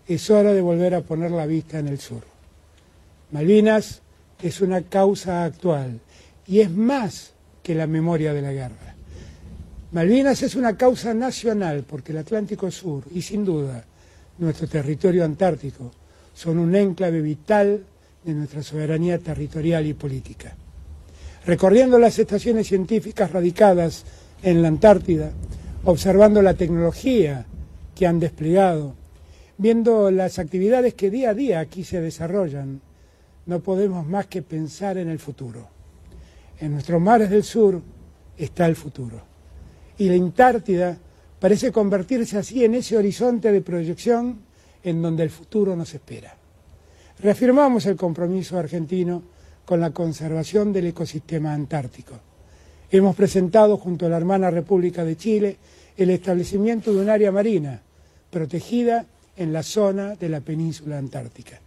Es 0.07 0.29
hora 0.29 0.53
de 0.53 0.61
volver 0.61 0.95
a 0.95 1.01
poner 1.01 1.31
la 1.31 1.45
vista 1.45 1.79
en 1.79 1.87
el 1.87 1.99
sur. 1.99 2.23
Malvinas 3.31 4.01
es 4.41 4.61
una 4.61 4.81
causa 4.81 5.43
actual 5.43 5.99
y 6.47 6.59
es 6.59 6.69
más 6.69 7.33
que 7.63 7.75
la 7.75 7.87
memoria 7.87 8.33
de 8.33 8.41
la 8.41 8.51
guerra. 8.51 8.95
Malvinas 9.91 10.41
es 10.41 10.55
una 10.55 10.77
causa 10.77 11.13
nacional 11.13 11.83
porque 11.87 12.11
el 12.11 12.19
Atlántico 12.19 12.71
Sur 12.71 13.03
y 13.11 13.21
sin 13.21 13.45
duda 13.45 13.83
nuestro 14.37 14.67
territorio 14.67 15.23
antártico 15.23 15.91
son 16.33 16.57
un 16.59 16.75
enclave 16.75 17.21
vital 17.21 17.83
de 18.23 18.33
nuestra 18.33 18.63
soberanía 18.63 19.19
territorial 19.19 19.85
y 19.85 19.93
política. 19.93 20.55
Recorriendo 21.45 21.97
las 21.97 22.19
estaciones 22.19 22.67
científicas 22.67 23.31
radicadas 23.31 24.05
en 24.43 24.61
la 24.61 24.67
Antártida, 24.67 25.31
observando 25.85 26.41
la 26.41 26.53
tecnología 26.53 27.45
que 27.95 28.05
han 28.05 28.19
desplegado, 28.19 28.93
viendo 29.57 30.11
las 30.11 30.37
actividades 30.37 30.93
que 30.93 31.09
día 31.09 31.31
a 31.31 31.33
día 31.33 31.59
aquí 31.59 31.83
se 31.83 31.99
desarrollan, 31.99 32.81
no 33.47 33.59
podemos 33.59 34.05
más 34.05 34.27
que 34.27 34.43
pensar 34.43 34.99
en 34.99 35.09
el 35.09 35.17
futuro. 35.17 35.67
En 36.59 36.73
nuestros 36.73 37.01
mares 37.01 37.31
del 37.31 37.43
sur 37.43 37.81
está 38.37 38.67
el 38.67 38.75
futuro. 38.75 39.19
Y 39.97 40.09
la 40.09 40.15
Antártida 40.15 40.95
parece 41.39 41.71
convertirse 41.71 42.37
así 42.37 42.63
en 42.63 42.75
ese 42.75 42.95
horizonte 42.95 43.51
de 43.51 43.61
proyección 43.61 44.41
en 44.83 45.01
donde 45.01 45.23
el 45.23 45.31
futuro 45.31 45.75
nos 45.75 45.91
espera. 45.91 46.35
Reafirmamos 47.19 47.87
el 47.87 47.95
compromiso 47.95 48.59
argentino 48.59 49.23
con 49.65 49.79
la 49.79 49.91
conservación 49.91 50.73
del 50.73 50.87
ecosistema 50.87 51.53
antártico. 51.53 52.19
Hemos 52.89 53.15
presentado 53.15 53.77
junto 53.77 54.05
a 54.05 54.09
la 54.09 54.17
hermana 54.17 54.49
República 54.49 55.03
de 55.03 55.15
Chile 55.15 55.57
el 55.97 56.09
establecimiento 56.09 56.93
de 56.93 57.01
un 57.01 57.09
área 57.09 57.31
marina 57.31 57.81
protegida 58.29 59.05
en 59.37 59.53
la 59.53 59.63
zona 59.63 60.15
de 60.15 60.29
la 60.29 60.41
península 60.41 60.97
antártica. 60.97 61.59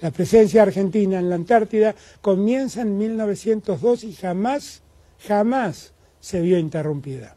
La 0.00 0.10
presencia 0.10 0.62
argentina 0.62 1.18
en 1.18 1.30
la 1.30 1.36
Antártida 1.36 1.94
comienza 2.20 2.82
en 2.82 2.98
1902 2.98 4.04
y 4.04 4.12
jamás, 4.12 4.82
jamás 5.26 5.92
se 6.20 6.40
vio 6.40 6.58
interrumpida. 6.58 7.34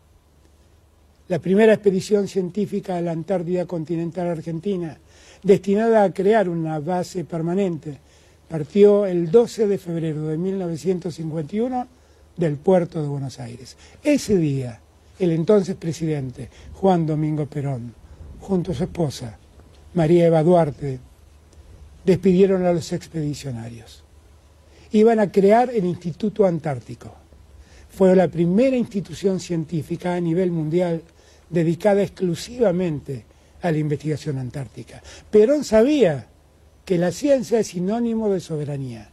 La 1.29 1.39
primera 1.39 1.73
expedición 1.73 2.27
científica 2.27 2.97
a 2.97 3.01
la 3.01 3.11
Antártida 3.11 3.65
continental 3.65 4.27
argentina, 4.27 4.97
destinada 5.41 6.03
a 6.03 6.13
crear 6.13 6.49
una 6.49 6.79
base 6.79 7.23
permanente, 7.23 7.99
partió 8.49 9.05
el 9.05 9.29
12 9.31 9.67
de 9.67 9.77
febrero 9.77 10.27
de 10.27 10.37
1951 10.37 11.87
del 12.35 12.57
puerto 12.57 13.01
de 13.01 13.07
Buenos 13.07 13.39
Aires. 13.39 13.77
Ese 14.03 14.37
día, 14.37 14.79
el 15.19 15.31
entonces 15.31 15.75
presidente 15.75 16.49
Juan 16.73 17.05
Domingo 17.05 17.45
Perón, 17.45 17.93
junto 18.41 18.71
a 18.71 18.75
su 18.75 18.83
esposa, 18.83 19.37
María 19.93 20.25
Eva 20.25 20.43
Duarte, 20.43 20.99
despidieron 22.03 22.65
a 22.65 22.73
los 22.73 22.91
expedicionarios. 22.91 24.03
Iban 24.91 25.19
a 25.19 25.31
crear 25.31 25.69
el 25.69 25.85
Instituto 25.85 26.45
Antártico. 26.45 27.13
Fue 27.89 28.15
la 28.15 28.27
primera 28.27 28.75
institución 28.75 29.39
científica 29.39 30.15
a 30.15 30.19
nivel 30.19 30.51
mundial 30.51 31.03
dedicada 31.49 32.01
exclusivamente 32.01 33.25
a 33.61 33.71
la 33.71 33.77
investigación 33.77 34.37
antártica. 34.37 35.01
Perón 35.29 35.63
sabía 35.63 36.27
que 36.89 36.97
la 36.97 37.11
ciencia 37.11 37.59
es 37.59 37.67
sinónimo 37.67 38.33
de 38.33 38.39
soberanía. 38.39 39.11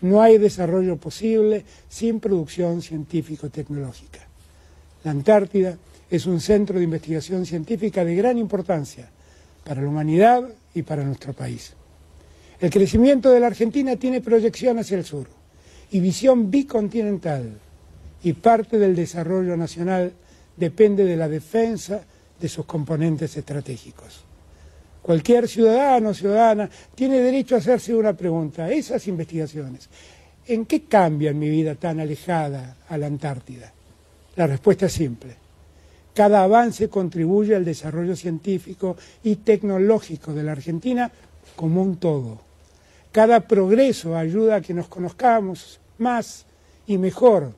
No 0.00 0.20
hay 0.20 0.36
desarrollo 0.36 0.96
posible 0.96 1.64
sin 1.88 2.18
producción 2.18 2.82
científico-tecnológica. 2.82 4.26
La 5.04 5.12
Antártida 5.12 5.78
es 6.10 6.26
un 6.26 6.40
centro 6.40 6.76
de 6.76 6.82
investigación 6.82 7.46
científica 7.46 8.04
de 8.04 8.16
gran 8.16 8.36
importancia 8.36 9.08
para 9.64 9.80
la 9.80 9.88
humanidad 9.88 10.42
y 10.74 10.82
para 10.82 11.04
nuestro 11.04 11.34
país. 11.34 11.72
El 12.58 12.68
crecimiento 12.68 13.30
de 13.30 13.38
la 13.38 13.46
Argentina 13.46 13.94
tiene 13.94 14.20
proyección 14.20 14.80
hacia 14.80 14.98
el 14.98 15.04
sur 15.04 15.28
y 15.92 16.00
visión 16.00 16.50
bicontinental, 16.50 17.60
y 18.24 18.32
parte 18.32 18.76
del 18.76 18.96
desarrollo 18.96 19.56
nacional 19.56 20.14
depende 20.56 21.04
de 21.04 21.16
la 21.16 21.28
defensa 21.28 22.02
de 22.40 22.48
sus 22.48 22.66
componentes 22.66 23.36
estratégicos. 23.36 24.24
Cualquier 25.08 25.48
ciudadano 25.48 26.10
o 26.10 26.14
ciudadana 26.14 26.68
tiene 26.94 27.16
derecho 27.24 27.54
a 27.54 27.64
hacerse 27.64 27.94
una 27.94 28.12
pregunta. 28.12 28.68
Esas 28.68 29.08
investigaciones, 29.08 29.88
¿en 30.46 30.66
qué 30.66 30.84
cambian 30.84 31.38
mi 31.38 31.48
vida 31.48 31.76
tan 31.76 31.98
alejada 31.98 32.76
a 32.86 32.98
la 32.98 33.06
Antártida? 33.06 33.72
La 34.36 34.46
respuesta 34.46 34.84
es 34.84 34.92
simple. 34.92 35.34
Cada 36.12 36.44
avance 36.44 36.90
contribuye 36.90 37.56
al 37.56 37.64
desarrollo 37.64 38.14
científico 38.14 38.98
y 39.24 39.36
tecnológico 39.36 40.34
de 40.34 40.42
la 40.42 40.52
Argentina 40.52 41.10
como 41.56 41.80
un 41.80 41.96
todo. 41.96 42.42
Cada 43.10 43.40
progreso 43.40 44.14
ayuda 44.14 44.56
a 44.56 44.60
que 44.60 44.74
nos 44.74 44.88
conozcamos 44.88 45.80
más 45.96 46.44
y 46.86 46.98
mejor, 46.98 47.54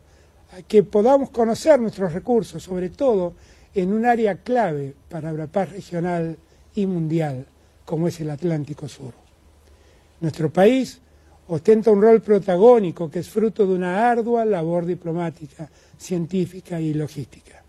a 0.57 0.63
que 0.63 0.85
podamos 0.85 1.31
conocer 1.31 1.81
nuestros 1.81 2.13
recursos, 2.13 2.63
sobre 2.63 2.91
todo 2.91 3.35
en 3.75 3.93
un 3.93 4.07
área 4.07 4.37
clave 4.37 4.95
para 5.09 5.33
la 5.33 5.49
paz 5.49 5.73
regional 5.73 6.37
y 6.75 6.87
mundial, 6.87 7.47
como 7.85 8.09
es 8.09 8.21
el 8.21 8.31
Atlántico 8.31 8.89
Sur. 8.89 9.13
Nuestro 10.21 10.51
país 10.51 11.01
ostenta 11.49 11.91
un 11.91 12.03
rol 12.03 12.21
protagónico 12.21 13.11
que 13.11 13.21
es 13.21 13.29
fruto 13.29 13.67
de 13.67 13.75
una 13.75 14.11
ardua 14.11 14.45
labor 14.45 14.87
diplomática, 14.87 15.69
científica 15.99 16.81
y 16.81 16.95
logística. 16.95 17.63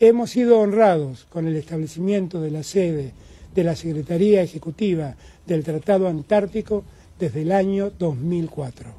Hemos 0.00 0.30
sido 0.30 0.60
honrados 0.60 1.26
con 1.28 1.46
el 1.46 1.56
establecimiento 1.56 2.40
de 2.40 2.50
la 2.50 2.62
sede 2.62 3.12
de 3.54 3.64
la 3.64 3.74
Secretaría 3.74 4.42
Ejecutiva 4.42 5.14
del 5.46 5.64
Tratado 5.64 6.08
Antártico 6.08 6.84
desde 7.18 7.42
el 7.42 7.52
año 7.52 7.90
2004. 7.90 8.92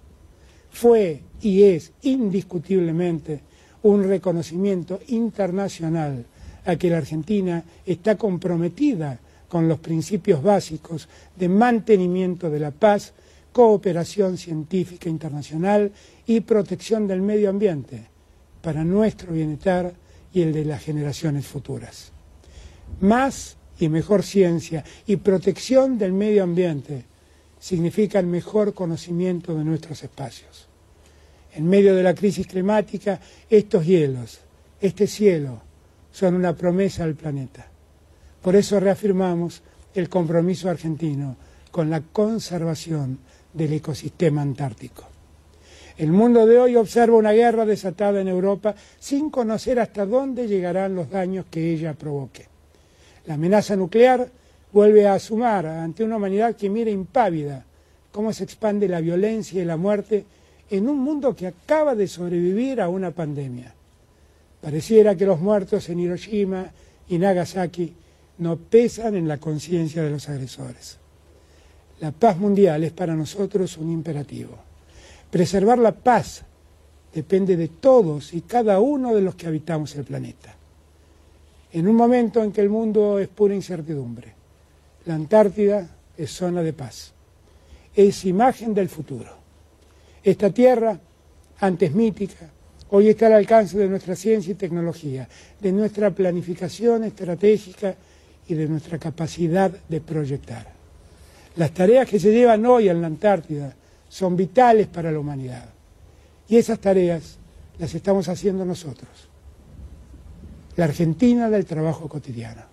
Fue 0.72 1.22
y 1.42 1.64
es 1.64 1.92
indiscutiblemente 2.02 3.40
un 3.84 4.04
reconocimiento 4.04 5.00
internacional 5.08 6.26
a 6.66 6.76
que 6.76 6.90
la 6.90 6.98
Argentina 6.98 7.64
está 7.86 8.18
comprometida 8.18 9.20
con 9.50 9.68
los 9.68 9.80
principios 9.80 10.42
básicos 10.42 11.10
de 11.36 11.50
mantenimiento 11.50 12.50
de 12.50 12.60
la 12.60 12.72
paz, 12.72 13.14
cooperación 13.52 14.38
científica 14.38 15.10
internacional 15.10 15.92
y 16.26 16.40
protección 16.42 17.08
del 17.08 17.22
medio 17.22 17.50
ambiente 17.50 18.06
para 18.62 18.84
nuestro 18.84 19.34
bienestar 19.34 19.94
y 20.32 20.44
el 20.44 20.54
de 20.54 20.66
las 20.66 20.84
generaciones 20.84 21.48
futuras. 21.48 22.12
Más 23.02 23.58
y 23.80 23.90
mejor 23.90 24.24
ciencia 24.24 24.84
y 25.08 25.18
protección 25.18 25.98
del 25.98 26.14
medio 26.14 26.44
ambiente 26.44 27.06
significan 27.60 28.30
mejor 28.30 28.74
conocimiento 28.74 29.56
de 29.56 29.64
nuestros 29.64 30.04
espacios. 30.04 30.68
En 31.54 31.68
medio 31.68 31.96
de 31.96 32.04
la 32.04 32.14
crisis 32.14 32.46
climática, 32.46 33.20
estos 33.50 33.86
hielos, 33.86 34.40
este 34.80 35.08
cielo, 35.08 35.62
son 36.12 36.36
una 36.36 36.56
promesa 36.56 37.04
al 37.04 37.16
planeta. 37.16 37.69
Por 38.42 38.56
eso 38.56 38.80
reafirmamos 38.80 39.62
el 39.94 40.10
compromiso 40.10 40.70
argentino 40.70 41.36
con 41.72 41.90
la 41.90 42.02
conservación 42.02 43.20
del 43.54 43.74
ecosistema 43.74 44.42
antártico. 44.42 45.06
El 45.98 46.12
mundo 46.12 46.46
de 46.46 46.58
hoy 46.58 46.76
observa 46.78 47.18
una 47.18 47.34
guerra 47.34 47.66
desatada 47.66 48.22
en 48.22 48.30
Europa 48.30 48.74
sin 49.00 49.30
conocer 49.30 49.80
hasta 49.80 50.06
dónde 50.06 50.48
llegarán 50.48 50.96
los 50.96 51.10
daños 51.10 51.46
que 51.52 51.74
ella 51.74 51.94
provoque. 51.94 52.48
La 53.26 53.34
amenaza 53.34 53.76
nuclear 53.76 54.30
vuelve 54.72 55.08
a 55.08 55.20
sumar 55.20 55.66
ante 55.66 56.04
una 56.04 56.16
humanidad 56.16 56.56
que 56.56 56.70
mira 56.70 56.90
impávida 56.90 57.66
cómo 58.12 58.32
se 58.32 58.46
expande 58.46 58.88
la 58.88 59.02
violencia 59.02 59.62
y 59.62 59.66
la 59.66 59.78
muerte 59.78 60.26
en 60.70 60.88
un 60.88 61.00
mundo 61.00 61.36
que 61.36 61.48
acaba 61.48 61.96
de 61.96 62.08
sobrevivir 62.08 62.80
a 62.80 62.88
una 62.88 63.12
pandemia. 63.12 63.74
Pareciera 64.62 65.16
que 65.16 65.26
los 65.26 65.42
muertos 65.42 65.90
en 65.90 66.00
Hiroshima 66.00 66.72
y 67.08 67.18
Nagasaki 67.18 67.94
no 68.40 68.58
pesan 68.58 69.16
en 69.16 69.28
la 69.28 69.38
conciencia 69.38 70.02
de 70.02 70.10
los 70.10 70.28
agresores. 70.30 70.98
La 72.00 72.12
paz 72.12 72.38
mundial 72.38 72.84
es 72.84 72.92
para 72.92 73.16
nosotros 73.16 73.78
un 73.78 73.92
imperativo. 73.92 74.58
Preservar 75.30 75.78
la 75.78 75.92
paz 75.92 76.44
depende 77.14 77.58
de 77.58 77.68
todos 77.68 78.34
y 78.34 78.42
cada 78.42 78.80
uno 78.80 79.14
de 79.14 79.22
los 79.22 79.36
que 79.36 79.48
habitamos 79.48 79.96
el 79.96 80.06
planeta. 80.06 80.56
En 81.72 81.88
un 81.88 81.96
momento 81.96 82.44
en 82.44 82.52
que 82.52 82.62
el 82.62 82.70
mundo 82.70 83.20
es 83.20 83.28
pura 83.28 83.54
incertidumbre, 83.54 84.34
la 85.06 85.16
Antártida 85.16 85.88
es 86.18 86.32
zona 86.32 86.64
de 86.64 86.74
paz, 86.74 87.14
es 87.94 88.26
imagen 88.26 88.74
del 88.74 88.90
futuro. 88.90 89.32
Esta 90.24 90.50
tierra, 90.50 90.98
antes 91.60 91.94
mítica, 91.94 92.50
hoy 92.90 93.10
está 93.10 93.28
al 93.28 93.34
alcance 93.34 93.78
de 93.78 93.88
nuestra 93.88 94.16
ciencia 94.16 94.52
y 94.52 94.56
tecnología, 94.56 95.28
de 95.60 95.72
nuestra 95.72 96.12
planificación 96.12 97.04
estratégica 97.04 97.96
y 98.50 98.56
de 98.56 98.68
nuestra 98.68 98.98
capacidad 98.98 99.72
de 99.72 100.02
proyectar. 100.02 100.68
Las 101.56 101.72
tareas 101.72 102.10
que 102.10 102.20
se 102.20 102.32
llevan 102.32 102.66
hoy 102.66 102.90
en 102.90 103.00
la 103.00 103.08
Antártida 103.08 103.74
son 104.10 104.36
vitales 104.36 104.88
para 104.88 105.12
la 105.12 105.20
humanidad. 105.20 105.70
Y 106.48 106.58
esas 106.58 106.80
tareas 106.80 107.38
las 107.78 107.94
estamos 107.94 108.28
haciendo 108.28 108.66
nosotros. 108.66 109.10
La 110.76 110.86
Argentina 110.86 111.50
del 111.50 111.66
trabajo 111.66 112.10
cotidiano. 112.10 112.64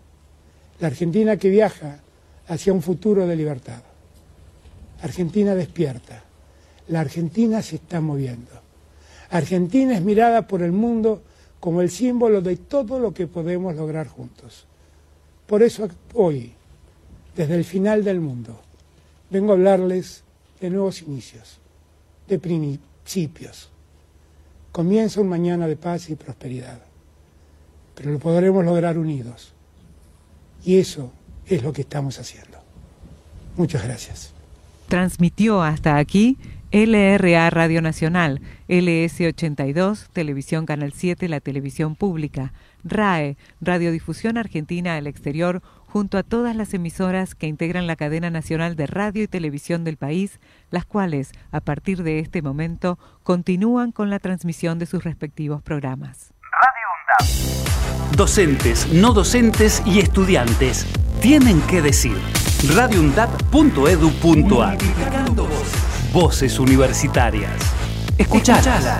La 0.81 0.89
Argentina 0.89 1.37
que 1.37 1.51
viaja 1.51 2.01
hacia 2.49 2.73
un 2.73 2.81
futuro 2.81 3.27
de 3.27 3.37
libertad. 3.37 3.83
Argentina 5.03 5.55
despierta. 5.55 6.23
La 6.89 7.01
Argentina 7.01 7.61
se 7.61 7.77
está 7.77 8.01
moviendo. 8.01 8.53
Argentina 9.29 9.95
es 9.95 10.03
mirada 10.03 10.47
por 10.47 10.63
el 10.63 10.73
mundo 10.73 11.23
como 11.61 11.83
el 11.83 11.91
símbolo 11.91 12.41
de 12.41 12.57
todo 12.57 12.99
lo 12.99 13.13
que 13.13 13.27
podemos 13.27 13.75
lograr 13.75 14.07
juntos. 14.07 14.66
Por 15.47 15.63
eso 15.63 15.89
hoy, 16.15 16.53
desde 17.37 17.55
el 17.55 17.65
final 17.65 18.03
del 18.05 18.21
mundo, 18.21 18.61
vengo 19.31 19.53
a 19.53 19.55
hablarles 19.55 20.25
de 20.61 20.71
nuevos 20.71 21.03
inicios, 21.03 21.59
de 22.29 22.39
principios. 22.39 23.71
Comienza 24.73 25.21
un 25.21 25.29
mañana 25.29 25.67
de 25.67 25.77
paz 25.77 26.11
y 26.11 26.17
prosperidad, 26.17 26.81
pero 27.95 28.11
lo 28.11 28.19
podremos 28.19 28.65
lograr 28.65 28.99
unidos. 28.99 29.53
Y 30.65 30.79
eso 30.79 31.13
es 31.47 31.63
lo 31.63 31.73
que 31.73 31.83
estamos 31.83 32.19
haciendo. 32.19 32.59
Muchas 33.57 33.85
gracias. 33.85 34.33
Transmitió 34.89 35.63
hasta 35.63 35.97
aquí 35.97 36.37
LRA 36.73 37.49
Radio 37.51 37.81
Nacional, 37.81 38.41
LS82, 38.69 40.09
Televisión 40.13 40.67
Canal 40.67 40.93
7, 40.93 41.29
la 41.29 41.41
televisión 41.41 41.95
pública. 41.95 42.53
RAE, 42.87 43.37
Radiodifusión 43.61 44.39
Argentina 44.39 44.97
al 44.97 45.07
Exterior, 45.07 45.63
junto 45.87 46.19
a 46.19 46.23
todas 46.23 46.55
las 46.55 46.75
emisoras 46.75 47.35
que 47.35 47.47
integran 47.47 47.87
la 47.87 47.97
cadena 47.97 48.29
nacional 48.31 48.77
de 48.77 48.87
radio 48.87 49.23
y 49.23 49.29
televisión 49.29 49.85
del 49.85 49.97
país, 49.97 50.41
las 50.71 50.85
cuales, 50.85 51.33
a 51.53 51.61
partir 51.61 52.03
de 52.03 52.19
este 52.19 52.43
momento, 52.43 52.99
continúan 53.23 53.93
con 53.93 54.11
la 54.11 54.19
transmisión 54.19 54.79
de 54.79 54.85
sus 54.87 55.05
respectivos 55.05 55.63
programas. 55.63 56.35
Radio 56.53 56.87
UNDAP. 56.99 58.17
Docentes, 58.17 58.93
no 58.93 59.13
docentes 59.13 59.83
y 59.87 60.01
estudiantes 60.01 60.87
tienen 61.21 61.61
que 61.63 61.81
decir. 61.83 62.17
radioundap.edu.ar 62.75 64.79
Voces 66.13 66.59
universitarias. 66.59 67.53
Escuchalas. 68.19 68.99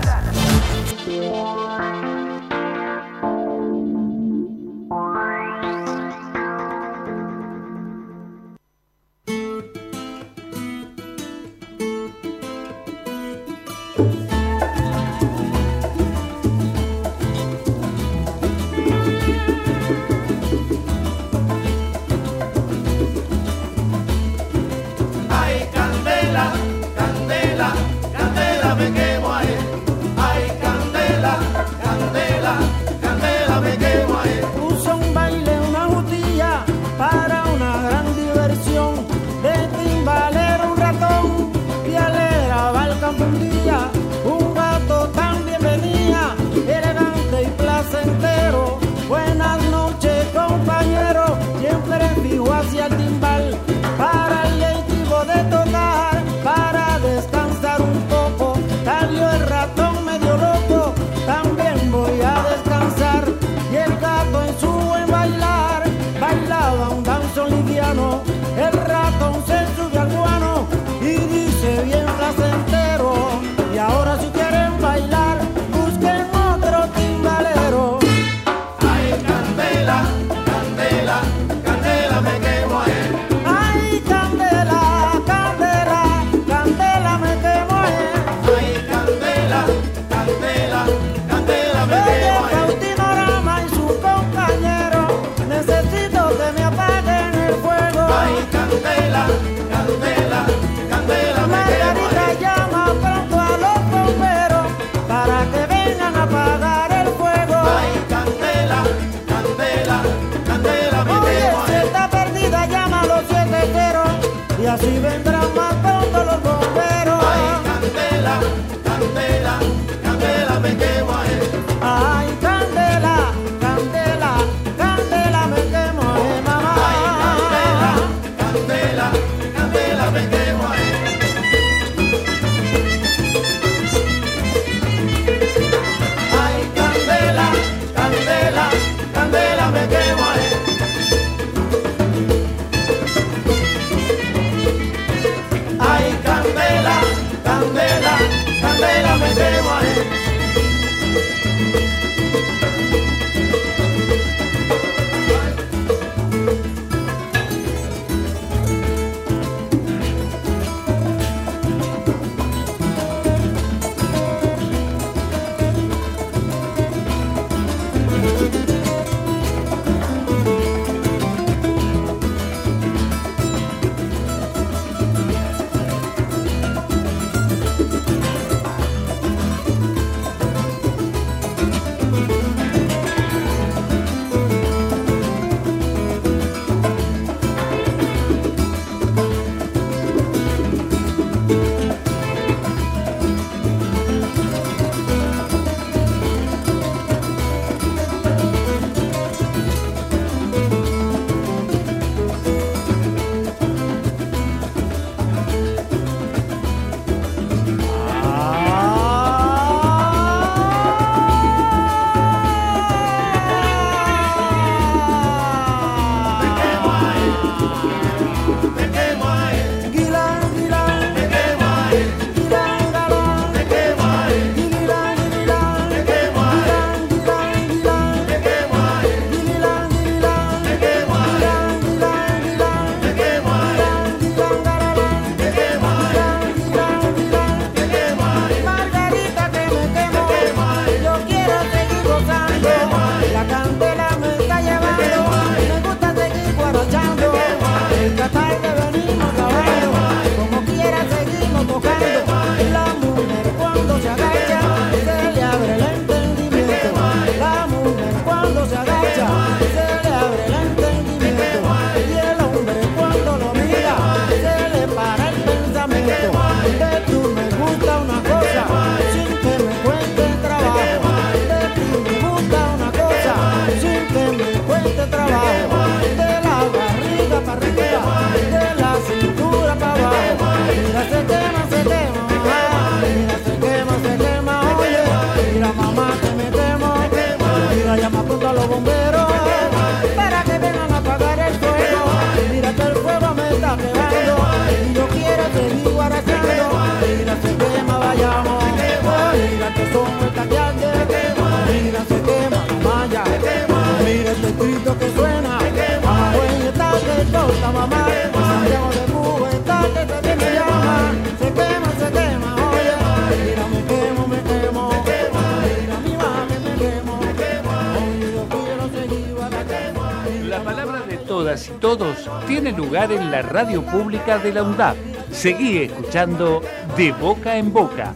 Y 321.65 321.71
todos 321.79 322.29
tiene 322.45 322.71
lugar 322.71 323.11
en 323.11 323.31
la 323.31 323.41
radio 323.41 323.81
pública 323.81 324.37
de 324.37 324.53
la 324.53 324.63
UNDAP. 324.63 324.95
Seguí 325.31 325.79
escuchando 325.79 326.61
De 326.95 327.11
Boca 327.13 327.57
en 327.57 327.73
Boca. 327.73 328.13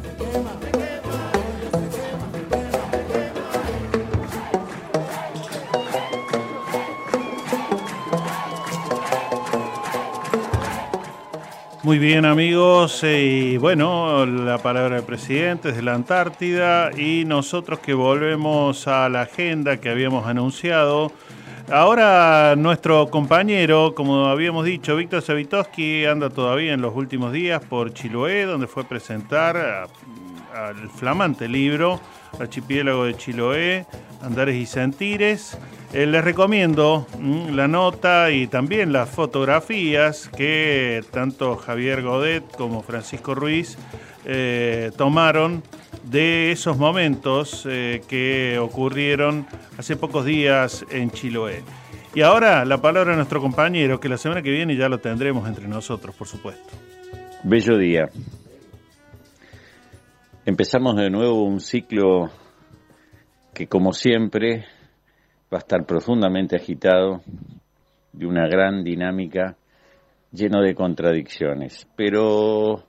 Muy 11.92 12.00
bien 12.00 12.24
amigos, 12.24 13.04
y 13.04 13.58
bueno, 13.58 14.26
la 14.26 14.60
palabra 14.60 14.96
del 14.96 15.04
presidente 15.04 15.72
es 15.72 15.76
de 15.76 15.82
la 15.82 15.94
Antártida. 15.94 16.89
Y 16.98 17.26
nosotros 17.26 17.80
que 17.80 17.94
volvemos 17.94 18.88
a 18.88 19.10
la 19.10 19.24
agenda 19.24 19.76
que 19.76 19.89
habíamos 19.89 20.26
anunciado. 20.26 21.12
Ahora 21.70 22.56
nuestro 22.56 23.10
compañero, 23.10 23.94
como 23.94 24.28
habíamos 24.28 24.64
dicho, 24.64 24.96
Víctor 24.96 25.22
Savitoski 25.22 26.06
anda 26.06 26.30
todavía 26.30 26.72
en 26.72 26.80
los 26.80 26.96
últimos 26.96 27.34
días 27.34 27.62
por 27.62 27.94
Chiloé, 27.94 28.46
donde 28.46 28.68
fue 28.68 28.84
a 28.84 28.88
presentar 28.88 29.58
al 30.56 30.89
flamante 30.92 31.50
libro 31.50 32.00
Archipiélago 32.39 33.04
de 33.04 33.18
Chiloé, 33.18 33.86
Andares 34.22 34.56
y 34.56 34.66
Sentires. 34.66 35.58
Eh, 35.94 36.06
les 36.06 36.24
recomiendo 36.24 37.06
mm, 37.20 37.50
la 37.50 37.68
nota 37.68 38.32
y 38.32 38.48
también 38.48 38.94
las 38.94 39.10
fotografías 39.10 40.30
que 40.30 41.04
tanto 41.12 41.58
Javier 41.58 42.02
Godet 42.02 42.44
como 42.56 42.82
Francisco 42.82 43.36
Ruiz 43.36 43.78
eh, 44.24 44.92
tomaron 44.96 45.64
de 46.06 46.54
esos 46.54 46.78
momentos 46.78 47.68
eh, 47.70 48.02
que 48.08 48.58
ocurrieron 48.58 49.46
hace 49.78 49.98
pocos 49.98 50.24
días 50.24 50.86
en 50.92 51.12
Chiloé. 51.12 51.62
Y 52.16 52.22
ahora 52.22 52.64
la 52.64 52.82
palabra 52.82 53.14
a 53.14 53.16
nuestro 53.18 53.42
compañero, 53.42 54.00
que 54.00 54.08
la 54.08 54.18
semana 54.18 54.42
que 54.42 54.52
viene 54.52 54.78
ya 54.78 54.88
lo 54.88 55.00
tendremos 55.00 55.46
entre 55.48 55.68
nosotros, 55.68 56.16
por 56.16 56.28
supuesto. 56.28 56.74
Bello 57.44 57.78
día. 57.78 58.10
Empezamos 60.46 60.96
de 60.96 61.10
nuevo 61.10 61.44
un 61.44 61.60
ciclo 61.60 62.30
que, 63.54 63.68
como 63.68 63.94
siempre, 63.94 64.66
va 65.52 65.58
a 65.58 65.60
estar 65.60 65.86
profundamente 65.86 66.56
agitado, 66.56 67.22
de 68.14 68.26
una 68.26 68.47
gran 68.47 68.84
dinámica, 68.84 69.56
lleno 70.32 70.62
de 70.62 70.76
contradicciones. 70.76 71.88
Pero 71.95 72.86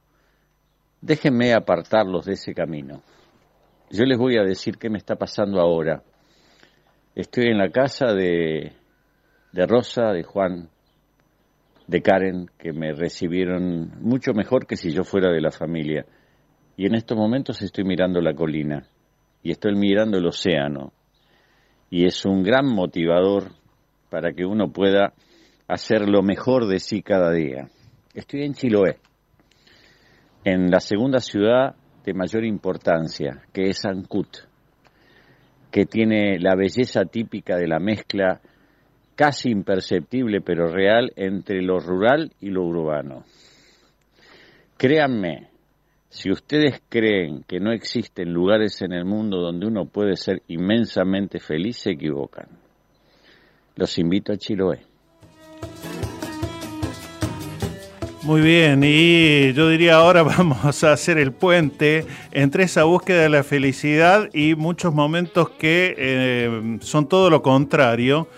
Déjenme 1.03 1.53
apartarlos 1.53 2.27
de 2.27 2.35
ese 2.35 2.55
camino. 2.55 3.03
Yo 3.91 4.05
les 4.05 4.17
voy 4.17 4.39
a 4.39 4.45
decir 4.45 4.79
qué 4.79 4.89
me 4.89 4.99
está 4.99 5.17
pasando 5.17 5.61
ahora. 5.61 6.05
Estoy 7.17 7.47
en 7.47 7.59
la 7.59 7.71
casa 7.71 8.15
de, 8.15 8.73
de 9.51 9.67
Rosa, 9.67 10.13
de 10.13 10.23
Juan, 10.23 10.69
de 11.89 12.03
Karen, 12.03 12.47
que 12.57 12.73
me 12.73 12.93
recibieron 12.93 13.91
mucho 14.01 14.33
mejor 14.33 14.65
que 14.65 14.77
si 14.77 14.93
yo 14.93 15.03
fuera 15.03 15.33
de 15.33 15.41
la 15.41 15.51
familia. 15.51 16.07
Y 16.77 16.87
en 16.87 16.95
estos 16.95 17.19
momentos 17.19 17.61
estoy 17.63 17.83
mirando 17.83 18.21
la 18.21 18.33
colina 18.33 18.87
y 19.43 19.51
estoy 19.51 19.75
mirando 19.75 20.19
el 20.19 20.27
océano. 20.27 20.93
Y 21.93 22.07
es 22.07 22.25
un 22.25 22.43
gran 22.43 22.65
motivador 22.67 23.53
para 24.09 24.33
que 24.33 24.47
uno 24.47 24.73
pueda 24.73 25.13
hacer 25.69 26.09
lo 26.09 26.23
mejor 26.23 26.67
de 26.67 26.79
sí 26.79 27.03
cada 27.03 27.31
día. 27.31 27.69
Estoy 28.15 28.45
en 28.45 28.55
Chiloé 28.55 28.97
en 30.43 30.71
la 30.71 30.81
segunda 30.81 31.21
ciudad 31.21 31.75
de 32.03 32.15
mayor 32.15 32.47
importancia, 32.47 33.43
que 33.53 33.69
es 33.69 33.85
Ancud, 33.85 34.27
que 35.71 35.85
tiene 35.85 36.39
la 36.39 36.55
belleza 36.57 37.05
típica 37.05 37.57
de 37.57 37.69
la 37.69 37.79
mezcla 37.79 38.41
casi 39.15 39.51
imperceptible 39.51 40.41
pero 40.41 40.69
real 40.69 41.13
entre 41.15 41.61
lo 41.61 41.79
rural 41.79 42.33
y 42.41 42.49
lo 42.49 42.65
urbano. 42.65 43.25
Créanme, 44.79 45.51
Si 46.13 46.31
ustedes 46.31 46.83
creen 46.91 47.43
que 47.49 47.59
no 47.59 47.73
existen 47.73 48.35
lugares 48.35 48.83
en 48.83 48.93
el 48.93 49.07
mundo 49.07 49.39
donde 49.39 49.67
uno 49.67 49.87
puede 49.87 50.19
ser 50.19 50.43
inmensamente 50.47 51.41
feliz, 51.41 51.79
se 51.79 51.93
equivocan. 51.93 52.49
Los 53.77 53.97
invito 53.97 54.31
a 54.31 54.37
Chiloé. 54.37 54.81
Muy 58.25 58.43
bien, 58.43 58.83
y 58.85 59.55
yo 59.55 59.71
diría 59.71 59.97
ahora 59.97 60.23
vamos 60.23 60.85
a 60.85 60.93
hacer 60.93 61.17
el 61.17 61.33
puente 61.33 62.05
entre 62.31 62.65
esa 62.65 62.85
búsqueda 62.85 63.23
de 63.23 63.31
la 63.31 63.43
felicidad 63.43 64.29
y 64.35 64.55
muchos 64.55 64.93
momentos 64.93 65.49
que 65.49 65.95
eh, 65.97 66.79
son 66.83 67.09
todo 67.09 67.31
lo 67.31 67.41
contrario 67.41 68.29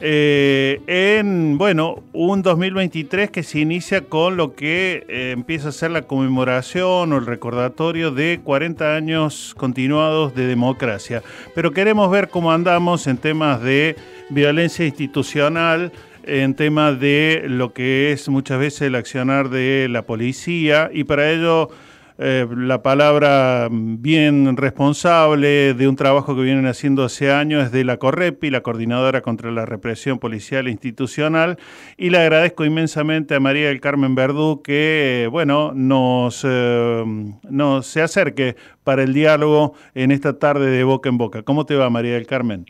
eh, 0.00 0.82
en, 0.86 1.56
bueno, 1.56 2.02
un 2.12 2.42
2023 2.42 3.30
que 3.30 3.42
se 3.42 3.60
inicia 3.60 4.02
con 4.02 4.36
lo 4.36 4.54
que 4.54 5.06
eh, 5.08 5.30
empieza 5.30 5.70
a 5.70 5.72
ser 5.72 5.90
la 5.90 6.02
conmemoración 6.02 7.12
o 7.12 7.16
el 7.16 7.24
recordatorio 7.24 8.10
de 8.10 8.40
40 8.44 8.94
años 8.94 9.54
continuados 9.56 10.34
de 10.34 10.46
democracia. 10.46 11.22
Pero 11.54 11.72
queremos 11.72 12.10
ver 12.10 12.28
cómo 12.28 12.52
andamos 12.52 13.06
en 13.06 13.16
temas 13.16 13.62
de 13.62 13.96
violencia 14.28 14.84
institucional, 14.84 15.92
en 16.24 16.54
temas 16.54 17.00
de 17.00 17.44
lo 17.46 17.72
que 17.72 18.12
es 18.12 18.28
muchas 18.28 18.58
veces 18.58 18.82
el 18.82 18.96
accionar 18.96 19.48
de 19.48 19.88
la 19.88 20.02
policía 20.02 20.90
y 20.92 21.04
para 21.04 21.30
ello 21.30 21.70
eh, 22.18 22.46
la 22.56 22.82
palabra 22.82 23.68
bien 23.70 24.56
responsable 24.56 25.74
de 25.74 25.88
un 25.88 25.96
trabajo 25.96 26.34
que 26.34 26.42
vienen 26.42 26.66
haciendo 26.66 27.04
hace 27.04 27.30
años 27.30 27.70
de 27.72 27.84
la 27.84 27.98
CORREPI, 27.98 28.50
la 28.50 28.62
Coordinadora 28.62 29.20
contra 29.20 29.50
la 29.50 29.66
Represión 29.66 30.18
Policial 30.18 30.66
e 30.66 30.70
Institucional, 30.70 31.58
y 31.96 32.10
le 32.10 32.18
agradezco 32.18 32.64
inmensamente 32.64 33.34
a 33.34 33.40
María 33.40 33.68
del 33.68 33.80
Carmen 33.80 34.14
Verdú 34.14 34.62
que, 34.62 35.24
eh, 35.24 35.26
bueno, 35.26 35.72
nos, 35.74 36.42
eh, 36.48 37.04
nos 37.50 37.86
se 37.86 38.02
acerque 38.02 38.56
para 38.84 39.02
el 39.02 39.12
diálogo 39.12 39.74
en 39.94 40.10
esta 40.10 40.38
tarde 40.38 40.70
de 40.70 40.84
boca 40.84 41.08
en 41.08 41.18
boca. 41.18 41.42
¿Cómo 41.42 41.66
te 41.66 41.76
va, 41.76 41.90
María 41.90 42.14
del 42.14 42.26
Carmen? 42.26 42.66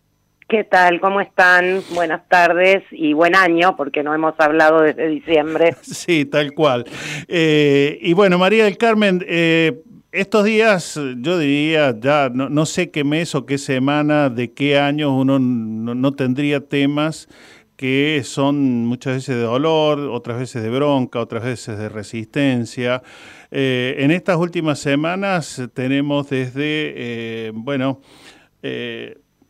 ¿Qué 0.49 0.62
tal? 0.62 1.01
¿Cómo 1.01 1.20
están? 1.20 1.82
Buenas 1.92 2.28
tardes 2.28 2.84
y 2.92 3.14
buen 3.14 3.34
año, 3.34 3.74
porque 3.76 4.05
no 4.05 4.14
hemos 4.14 4.34
hablado 4.38 4.82
desde 4.82 5.09
diciembre. 5.09 5.74
Sí, 5.82 6.24
tal 6.24 6.53
cual. 6.53 6.84
Eh, 7.26 7.99
y 8.01 8.12
bueno, 8.12 8.38
María 8.38 8.64
del 8.64 8.78
Carmen, 8.78 9.24
eh, 9.26 9.82
estos 10.12 10.44
días, 10.44 11.01
yo 11.16 11.38
diría, 11.38 11.97
ya 11.99 12.30
no, 12.32 12.64
sé 12.64 12.92
qué 12.92 13.03
mes 13.03 13.34
o 13.34 13.44
qué 13.44 13.59
semana, 13.59 14.30
de 14.30 14.53
qué 14.53 14.78
año 14.78 15.16
uno 15.16 15.40
no, 15.40 16.12
tendría 16.12 16.61
temas 16.61 17.28
que 17.76 18.22
son 18.24 18.86
muchas 18.86 19.14
veces 19.14 19.34
de 19.34 19.42
dolor, 19.42 19.99
otras 19.99 20.38
veces 20.38 20.62
de 20.62 20.70
bronca, 20.70 21.18
otras 21.18 21.42
veces 21.42 21.76
de 21.76 21.88
resistencia. 21.88 23.03
Eh, 23.51 23.97
en 23.99 24.12
estas 24.12 24.36
últimas 24.36 24.78
semanas 24.78 25.61
tenemos 25.74 26.30
desde, 26.30 27.51
bueno, 27.53 28.01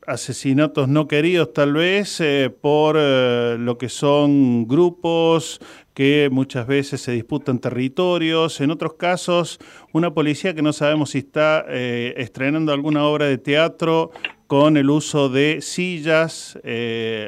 asesinatos 0.07 0.89
no 0.89 1.09
queridos 1.09 1.53
tal 1.53 1.75
vez 1.75 2.21
eh, 2.21 2.51
por 2.51 2.97
eh, 2.99 3.57
lo 3.59 3.77
que 3.77 3.89
son 3.89 4.67
grupos 4.67 5.61
que 5.95 6.29
muchas 6.31 6.67
veces 6.67 7.01
se 7.01 7.13
disputan 7.13 7.59
territorios, 7.59 8.61
en 8.61 8.71
otros 8.71 8.95
casos 8.95 9.59
una 9.93 10.13
policía 10.13 10.55
que 10.55 10.63
no 10.63 10.73
sabemos 10.73 11.11
si 11.11 11.19
está 11.19 11.65
eh, 11.69 12.15
estrenando 12.19 12.73
alguna 12.73 13.05
obra 13.05 13.27
de 13.27 13.39
teatro 13.39 14.11
con 14.47 14.77
el 14.77 14.91
uso 14.91 15.29
de 15.29 15.61
sillas, 15.61 16.57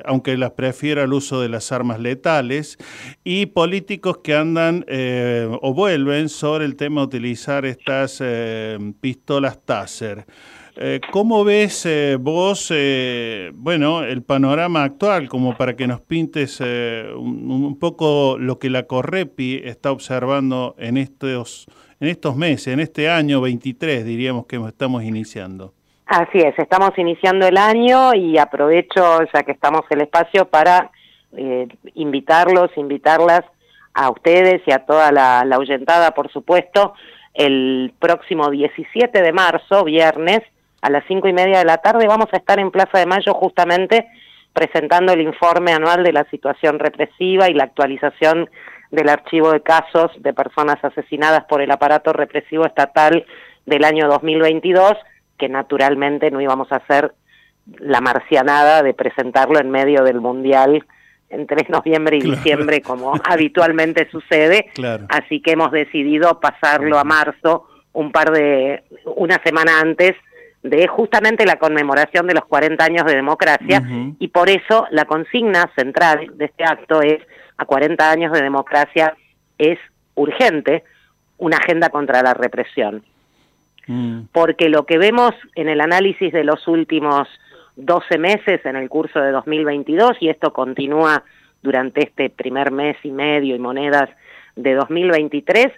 aunque 0.05 0.37
las 0.37 0.53
prefiera 0.53 1.03
el 1.03 1.13
uso 1.13 1.41
de 1.41 1.49
las 1.49 1.73
armas 1.73 1.99
letales, 1.99 2.79
y 3.25 3.47
políticos 3.47 4.19
que 4.23 4.37
andan 4.37 4.87
o 5.61 5.75
vuelven 5.75 6.29
sobre 6.29 6.65
el 6.65 6.77
tema 6.77 7.01
de 7.01 7.07
utilizar 7.09 7.67
estas 7.67 8.23
pistolas 9.01 9.59
Taser. 9.65 10.27
Eh, 10.81 11.01
¿Cómo 11.11 11.43
ves 11.43 11.87
eh, 11.87 12.17
vos, 12.21 12.73
eh, 12.73 13.51
bueno, 13.53 14.05
el 14.05 14.23
panorama 14.23 14.85
actual, 14.85 15.29
como 15.29 15.57
para 15.57 15.75
que 15.75 15.89
nos 15.89 16.01
pintes 16.01 16.61
un, 16.61 17.77
poco 17.81 18.37
lo 18.39 18.61
que 18.61 18.71
la 18.71 18.85
Correpi 18.85 19.61
está 19.65 19.91
observando 19.91 20.77
en 20.79 20.97
estos, 20.97 21.67
en 21.99 22.07
estos 22.07 22.37
meses, 22.37 22.69
en 22.69 22.79
este 22.79 23.11
año 23.11 23.41
23, 23.41 24.05
diríamos 24.05 24.47
que 24.47 24.55
estamos 24.69 25.03
iniciando? 25.03 25.75
Así 26.07 26.39
es, 26.39 26.57
estamos 26.57 26.97
iniciando 26.97 27.49
el 27.49 27.57
año 27.57 28.15
y 28.15 28.39
aprovecho, 28.39 29.25
ya 29.35 29.43
que 29.43 29.53
estamos 29.53 29.83
en 29.91 29.99
el 29.99 30.05
espacio, 30.05 30.49
para 30.49 30.93
invitarlos, 31.95 32.71
invitarlas 32.77 33.43
a 33.95 34.11
ustedes 34.11 34.63
y 34.65 34.71
a 34.71 34.87
toda 34.87 35.11
la, 35.11 35.45
la 35.45 35.57
ahuyentada, 35.57 36.13
por 36.13 36.31
supuesto, 36.31 36.95
el 37.35 37.93
próximo 37.99 38.49
17 38.49 39.21
de 39.21 39.33
marzo, 39.33 39.83
viernes, 39.83 40.43
a 40.81 40.91
las 40.91 41.05
cinco 41.07 41.29
y 41.29 41.33
media 41.33 41.59
de 41.59 41.65
la 41.65 41.79
tarde. 41.79 42.07
Vamos 42.07 42.29
a 42.33 42.37
estar 42.37 42.59
en 42.59 42.71
Plaza 42.71 42.99
de 42.99 43.07
Mayo 43.07 43.35
justamente 43.35 44.07
presentando 44.53 45.13
el 45.13 45.21
informe 45.21 45.73
anual 45.73 46.03
de 46.03 46.13
la 46.13 46.25
situación 46.31 46.79
represiva 46.79 47.49
y 47.49 47.55
la 47.55 47.65
actualización 47.65 48.51
del 48.91 49.09
archivo 49.09 49.53
de 49.53 49.61
casos 49.61 50.11
de 50.19 50.33
personas 50.33 50.83
asesinadas 50.83 51.45
por 51.45 51.61
el 51.61 51.71
aparato 51.71 52.13
represivo 52.13 52.65
estatal 52.65 53.27
del 53.67 53.85
año 53.85 54.09
2022, 54.09 54.95
que 55.39 55.49
naturalmente 55.49 56.31
no 56.31 56.41
íbamos 56.41 56.73
a 56.73 56.77
hacer 56.77 57.13
la 57.77 58.01
marcianada 58.01 58.83
de 58.83 58.95
presentarlo 58.95 59.61
en 59.61 59.71
medio 59.71 60.03
del 60.05 60.21
Mundial 60.21 60.85
entre 61.31 61.67
noviembre 61.69 62.17
y 62.17 62.23
diciembre, 62.23 62.81
como 62.81 63.13
habitualmente 63.25 64.09
sucede. 64.11 64.71
Así 65.09 65.41
que 65.41 65.53
hemos 65.53 65.71
decidido 65.71 66.41
pasarlo 66.41 66.99
a 66.99 67.05
marzo, 67.05 67.69
un 67.93 68.11
par 68.13 68.33
de, 68.33 68.85
una 69.05 69.41
semana 69.45 69.81
antes, 69.81 70.15
de 70.63 70.87
justamente 70.89 71.47
la 71.47 71.57
conmemoración 71.57 72.27
de 72.27 72.35
los 72.35 72.45
40 72.45 72.85
años 72.85 73.07
de 73.07 73.15
democracia 73.15 73.83
y 74.19 74.29
por 74.29 74.49
eso 74.49 74.87
la 74.91 75.05
consigna 75.05 75.71
central 75.77 76.33
de 76.37 76.47
este 76.47 76.65
acto 76.65 77.01
es 77.01 77.21
a 77.57 77.65
40 77.65 78.11
años 78.11 78.33
de 78.33 78.43
democracia 78.43 79.15
es 79.57 79.79
urgente 80.15 80.85
una 81.39 81.59
agenda 81.59 81.91
contra 81.91 82.23
la 82.23 82.35
represión. 82.35 83.03
Mm. 83.87 84.23
Porque 84.33 84.69
lo 84.69 84.85
que 84.85 84.99
vemos 84.99 85.33
en 85.55 85.69
el 85.69 85.81
análisis 85.81 86.33
de 86.33 86.45
los 86.45 86.67
últimos 86.67 87.29
12 87.77 88.19
meses 88.19 88.67
en 88.67 88.77
el 88.77 88.89
curso 88.89 89.21
de 89.21 89.31
2022 89.31 90.17
y 90.21 90.29
esto 90.29 90.53
continúa 90.53 91.23
durante 91.63 92.03
este 92.03 92.31
primer 92.31 92.73
mes 92.73 92.97
y 93.05 93.11
medio 93.11 93.55
y 93.55 93.59
monedas 93.59 94.11
de 94.57 94.75
2023 94.75 95.69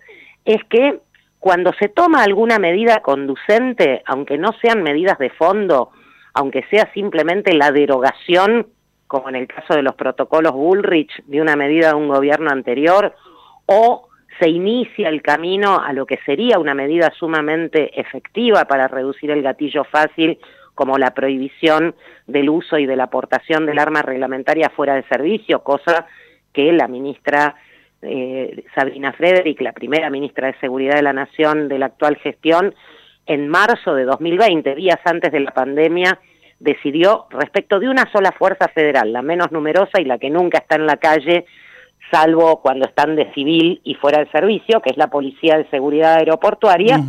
es 0.47 0.65
que 0.65 1.01
cuando 1.41 1.73
se 1.73 1.89
toma 1.89 2.23
alguna 2.23 2.59
medida 2.59 3.01
conducente, 3.01 4.03
aunque 4.05 4.37
no 4.37 4.53
sean 4.61 4.83
medidas 4.83 5.19
de 5.19 5.31
fondo, 5.31 5.91
aunque 6.35 6.65
sea 6.71 6.93
simplemente 6.93 7.55
la 7.55 7.73
derogación, 7.73 8.67
como 9.07 9.31
en 9.31 9.37
el 9.37 9.49
caso 9.49 9.75
de 9.75 9.83
los 9.83 9.95
protocolos 9.95 10.53
Bullrich, 10.53 11.11
de 11.25 11.41
una 11.41 11.57
medida 11.57 11.89
de 11.89 11.95
un 11.95 12.09
gobierno 12.09 12.51
anterior, 12.51 13.15
o 13.65 14.09
se 14.39 14.51
inicia 14.51 15.09
el 15.09 15.23
camino 15.23 15.81
a 15.81 15.93
lo 15.95 16.07
que 16.07 16.19
sería 16.27 16.59
una 16.59 16.75
medida 16.75 17.11
sumamente 17.19 17.99
efectiva 17.99 18.67
para 18.67 18.87
reducir 18.87 19.31
el 19.31 19.43
gatillo 19.43 19.85
fácil, 19.85 20.39
como 20.75 20.99
la 20.99 21.13
prohibición 21.15 21.95
del 22.27 22.51
uso 22.51 22.79
y 22.79 22.87
de 22.87 22.97
la 22.97 23.05
aportación 23.05 23.67
del 23.67 23.79
arma 23.79 24.03
reglamentaria 24.03 24.71
fuera 24.71 24.95
de 24.95 25.03
servicio, 25.05 25.63
cosa 25.63 26.07
que 26.53 26.73
la 26.73 26.87
ministra 26.87 27.57
eh, 28.03 28.65
Sabrina 28.75 29.13
Frederick, 29.13 29.61
la 29.61 29.73
primera 29.73 30.11
ministra 30.11 30.49
de 30.49 30.59
Seguridad 30.59 30.97
de 30.97 31.03
la 31.03 31.13
Nación 31.13 31.69
de 31.69 31.79
la 31.79 31.87
actual 31.87 32.17
gestión, 32.17 32.75
en 33.27 33.49
marzo 33.49 33.95
de 33.95 34.05
2020, 34.05 34.75
días 34.75 34.99
antes 35.05 35.31
de 35.33 35.41
la 35.41 35.53
pandemia, 35.53 36.19
decidió 36.59 37.27
respecto 37.31 37.79
de 37.79 37.89
una 37.89 38.11
sola 38.13 38.33
fuerza 38.33 38.69
federal, 38.69 39.13
la 39.13 39.23
menos 39.23 39.53
numerosa 39.53 40.01
y 40.01 40.05
la 40.05 40.19
que 40.19 40.31
nunca 40.31 40.59
está 40.59 40.77
en 40.77 40.87
la 40.87 40.97
calle, 40.97 41.47
salvo 42.11 42.61
cuando 42.61 42.87
están 42.87 43.17
de 43.17 43.33
civil 43.33 43.81
y 43.85 43.95
fuera 43.95 44.19
de 44.19 44.31
servicio, 44.31 44.81
que 44.81 44.91
es 44.91 44.97
la 44.97 45.09
Policía 45.09 45.57
de 45.57 45.69
Seguridad 45.71 46.17
Aeroportuaria. 46.17 47.01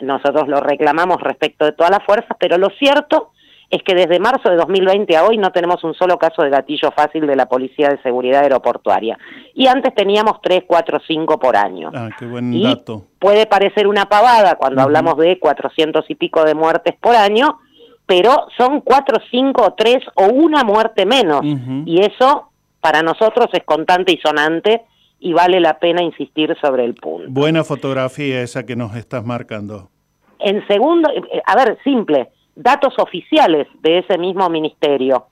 Nosotros 0.00 0.48
lo 0.48 0.60
reclamamos 0.60 1.20
respecto 1.20 1.64
de 1.64 1.72
todas 1.72 1.90
las 1.90 2.04
fuerzas, 2.04 2.36
pero 2.38 2.56
lo 2.56 2.70
cierto 2.70 3.32
es 3.70 3.82
que 3.82 3.94
desde 3.94 4.18
marzo 4.18 4.48
de 4.48 4.56
2020 4.56 5.14
a 5.16 5.24
hoy 5.24 5.36
no 5.36 5.52
tenemos 5.52 5.84
un 5.84 5.92
solo 5.94 6.18
caso 6.18 6.42
de 6.42 6.48
gatillo 6.48 6.90
fácil 6.90 7.26
de 7.26 7.36
la 7.36 7.46
Policía 7.46 7.90
de 7.90 8.00
Seguridad 8.02 8.42
Aeroportuaria. 8.42 9.18
Y 9.54 9.66
antes 9.66 9.94
teníamos 9.94 10.40
3, 10.42 10.64
4, 10.66 11.00
5 11.06 11.38
por 11.38 11.54
año. 11.54 11.90
Ah, 11.94 12.08
qué 12.18 12.24
buen 12.24 12.62
dato. 12.62 13.04
Puede 13.18 13.46
parecer 13.46 13.86
una 13.86 14.06
pavada 14.06 14.54
cuando 14.54 14.80
hablamos 14.80 15.18
de 15.18 15.38
400 15.38 16.08
y 16.08 16.14
pico 16.14 16.44
de 16.44 16.54
muertes 16.54 16.94
por 16.98 17.14
año, 17.14 17.58
pero 18.06 18.46
son 18.56 18.80
4, 18.80 19.18
5, 19.30 19.74
3 19.76 19.96
o 20.14 20.26
una 20.28 20.64
muerte 20.64 21.04
menos. 21.04 21.42
Y 21.44 22.00
eso 22.00 22.50
para 22.80 23.02
nosotros 23.02 23.48
es 23.52 23.64
contante 23.64 24.12
y 24.12 24.18
sonante 24.18 24.82
y 25.20 25.34
vale 25.34 25.60
la 25.60 25.78
pena 25.78 26.02
insistir 26.02 26.56
sobre 26.60 26.86
el 26.86 26.94
punto. 26.94 27.26
Buena 27.28 27.64
fotografía 27.64 28.40
esa 28.40 28.64
que 28.64 28.76
nos 28.76 28.96
estás 28.96 29.26
marcando. 29.26 29.90
En 30.38 30.66
segundo, 30.68 31.10
eh, 31.10 31.42
a 31.44 31.56
ver, 31.56 31.76
simple, 31.82 32.30
datos 32.58 32.94
oficiales 32.98 33.68
de 33.82 33.98
ese 33.98 34.18
mismo 34.18 34.48
ministerio, 34.50 35.26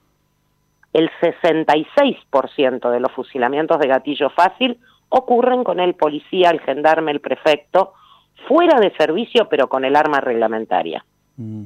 el 0.93 1.11
66% 1.21 2.89
de 2.89 2.99
los 3.01 3.11
fusilamientos 3.11 3.79
de 3.79 3.87
gatillo 3.87 4.29
fácil 4.29 4.79
ocurren 5.09 5.63
con 5.63 5.79
el 5.79 5.93
policía, 5.93 6.49
el 6.49 6.61
gendarme, 6.61 7.11
el 7.11 7.19
prefecto 7.19 7.93
fuera 8.47 8.79
de 8.79 8.95
servicio 8.95 9.49
pero 9.49 9.67
con 9.67 9.83
el 9.83 9.95
arma 9.95 10.21
reglamentaria. 10.21 11.03
Mm. 11.35 11.63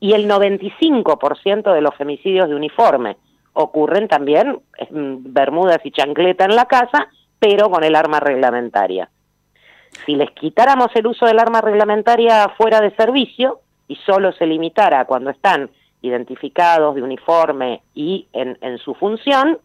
Y 0.00 0.12
el 0.14 0.28
95% 0.28 1.74
de 1.74 1.80
los 1.82 1.94
femicidios 1.94 2.48
de 2.48 2.54
uniforme 2.54 3.16
ocurren 3.52 4.08
también 4.08 4.60
en 4.76 5.34
bermudas 5.34 5.80
y 5.84 5.90
chancleta 5.90 6.44
en 6.44 6.56
la 6.56 6.64
casa, 6.64 7.08
pero 7.38 7.68
con 7.68 7.84
el 7.84 7.94
arma 7.94 8.20
reglamentaria. 8.20 9.10
Si 10.06 10.14
les 10.14 10.30
quitáramos 10.30 10.88
el 10.94 11.08
uso 11.08 11.26
del 11.26 11.40
arma 11.40 11.60
reglamentaria 11.60 12.48
fuera 12.56 12.80
de 12.80 12.94
servicio 12.94 13.60
y 13.88 13.96
solo 13.96 14.32
se 14.32 14.46
limitara 14.46 15.04
cuando 15.06 15.30
están 15.30 15.70
identificados 16.02 16.94
de 16.94 17.02
uniforme 17.02 17.82
y 17.94 18.28
en, 18.32 18.56
en 18.60 18.78
su 18.78 18.94
función, 18.94 19.58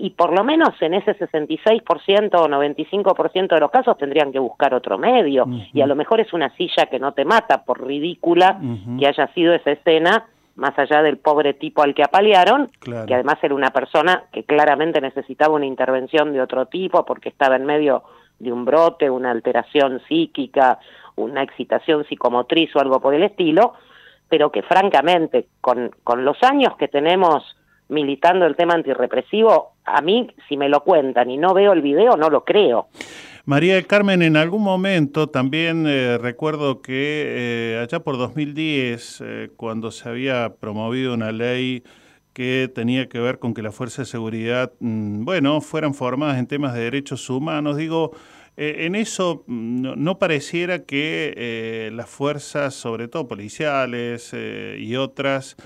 y 0.00 0.10
por 0.10 0.32
lo 0.32 0.44
menos 0.44 0.80
en 0.80 0.94
ese 0.94 1.18
66% 1.18 2.34
o 2.34 2.48
95% 2.48 3.48
de 3.48 3.60
los 3.60 3.70
casos 3.70 3.98
tendrían 3.98 4.30
que 4.30 4.38
buscar 4.38 4.72
otro 4.72 4.96
medio. 4.96 5.44
Y 5.72 5.80
a 5.80 5.86
lo 5.86 5.96
mejor 5.96 6.20
es 6.20 6.32
una 6.32 6.54
silla 6.56 6.86
que 6.86 7.00
no 7.00 7.12
te 7.12 7.24
mata 7.24 7.64
por 7.64 7.84
ridícula 7.84 8.60
que 8.98 9.08
haya 9.08 9.26
sido 9.34 9.54
esa 9.54 9.72
escena 9.72 10.26
más 10.54 10.76
allá 10.78 11.02
del 11.02 11.18
pobre 11.18 11.54
tipo 11.54 11.82
al 11.82 11.94
que 11.94 12.02
apalearon, 12.02 12.68
que 12.80 13.14
además 13.14 13.38
era 13.42 13.54
una 13.54 13.70
persona 13.70 14.24
que 14.32 14.44
claramente 14.44 15.00
necesitaba 15.00 15.54
una 15.54 15.66
intervención 15.66 16.32
de 16.32 16.42
otro 16.42 16.66
tipo 16.66 17.04
porque 17.04 17.28
estaba 17.28 17.56
en 17.56 17.64
medio 17.64 18.02
de 18.38 18.52
un 18.52 18.64
brote, 18.64 19.10
una 19.10 19.30
alteración 19.30 20.00
psíquica, 20.08 20.78
una 21.16 21.42
excitación 21.42 22.04
psicomotriz 22.04 22.74
o 22.76 22.80
algo 22.80 23.00
por 23.00 23.14
el 23.14 23.22
estilo, 23.22 23.74
pero 24.28 24.52
que 24.52 24.62
francamente 24.62 25.48
con, 25.60 25.90
con 26.04 26.24
los 26.24 26.42
años 26.42 26.76
que 26.76 26.88
tenemos 26.88 27.56
militando 27.88 28.46
el 28.46 28.54
tema 28.56 28.74
antirrepresivo, 28.74 29.72
a 29.84 30.00
mí, 30.02 30.30
si 30.48 30.56
me 30.56 30.68
lo 30.68 30.84
cuentan 30.84 31.30
y 31.30 31.38
no 31.38 31.54
veo 31.54 31.72
el 31.72 31.82
video, 31.82 32.16
no 32.16 32.28
lo 32.28 32.44
creo. 32.44 32.88
María 33.46 33.76
del 33.76 33.86
Carmen, 33.86 34.20
en 34.20 34.36
algún 34.36 34.62
momento 34.62 35.30
también 35.30 35.86
eh, 35.86 36.18
recuerdo 36.18 36.82
que 36.82 37.72
eh, 37.74 37.80
allá 37.82 38.00
por 38.00 38.18
2010, 38.18 39.22
eh, 39.24 39.50
cuando 39.56 39.90
se 39.90 40.06
había 40.06 40.54
promovido 40.60 41.14
una 41.14 41.32
ley 41.32 41.82
que 42.38 42.70
tenía 42.72 43.08
que 43.08 43.18
ver 43.18 43.40
con 43.40 43.52
que 43.52 43.62
las 43.62 43.74
fuerzas 43.74 44.06
de 44.06 44.12
seguridad, 44.12 44.72
mm, 44.78 45.24
bueno, 45.24 45.60
fueran 45.60 45.92
formadas 45.92 46.38
en 46.38 46.46
temas 46.46 46.72
de 46.72 46.82
derechos 46.82 47.28
humanos, 47.28 47.76
digo, 47.76 48.12
eh, 48.56 48.86
en 48.86 48.94
eso 48.94 49.42
mm, 49.48 50.00
no, 50.00 50.18
pareciera 50.20 50.84
que 50.84 51.34
eh, 51.36 51.90
las 51.92 52.08
fuerzas, 52.08 52.74
sobre 52.74 53.08
todo 53.08 53.26
policiales 53.26 54.30
eh, 54.34 54.76
y 54.78 54.94
otras, 54.94 55.56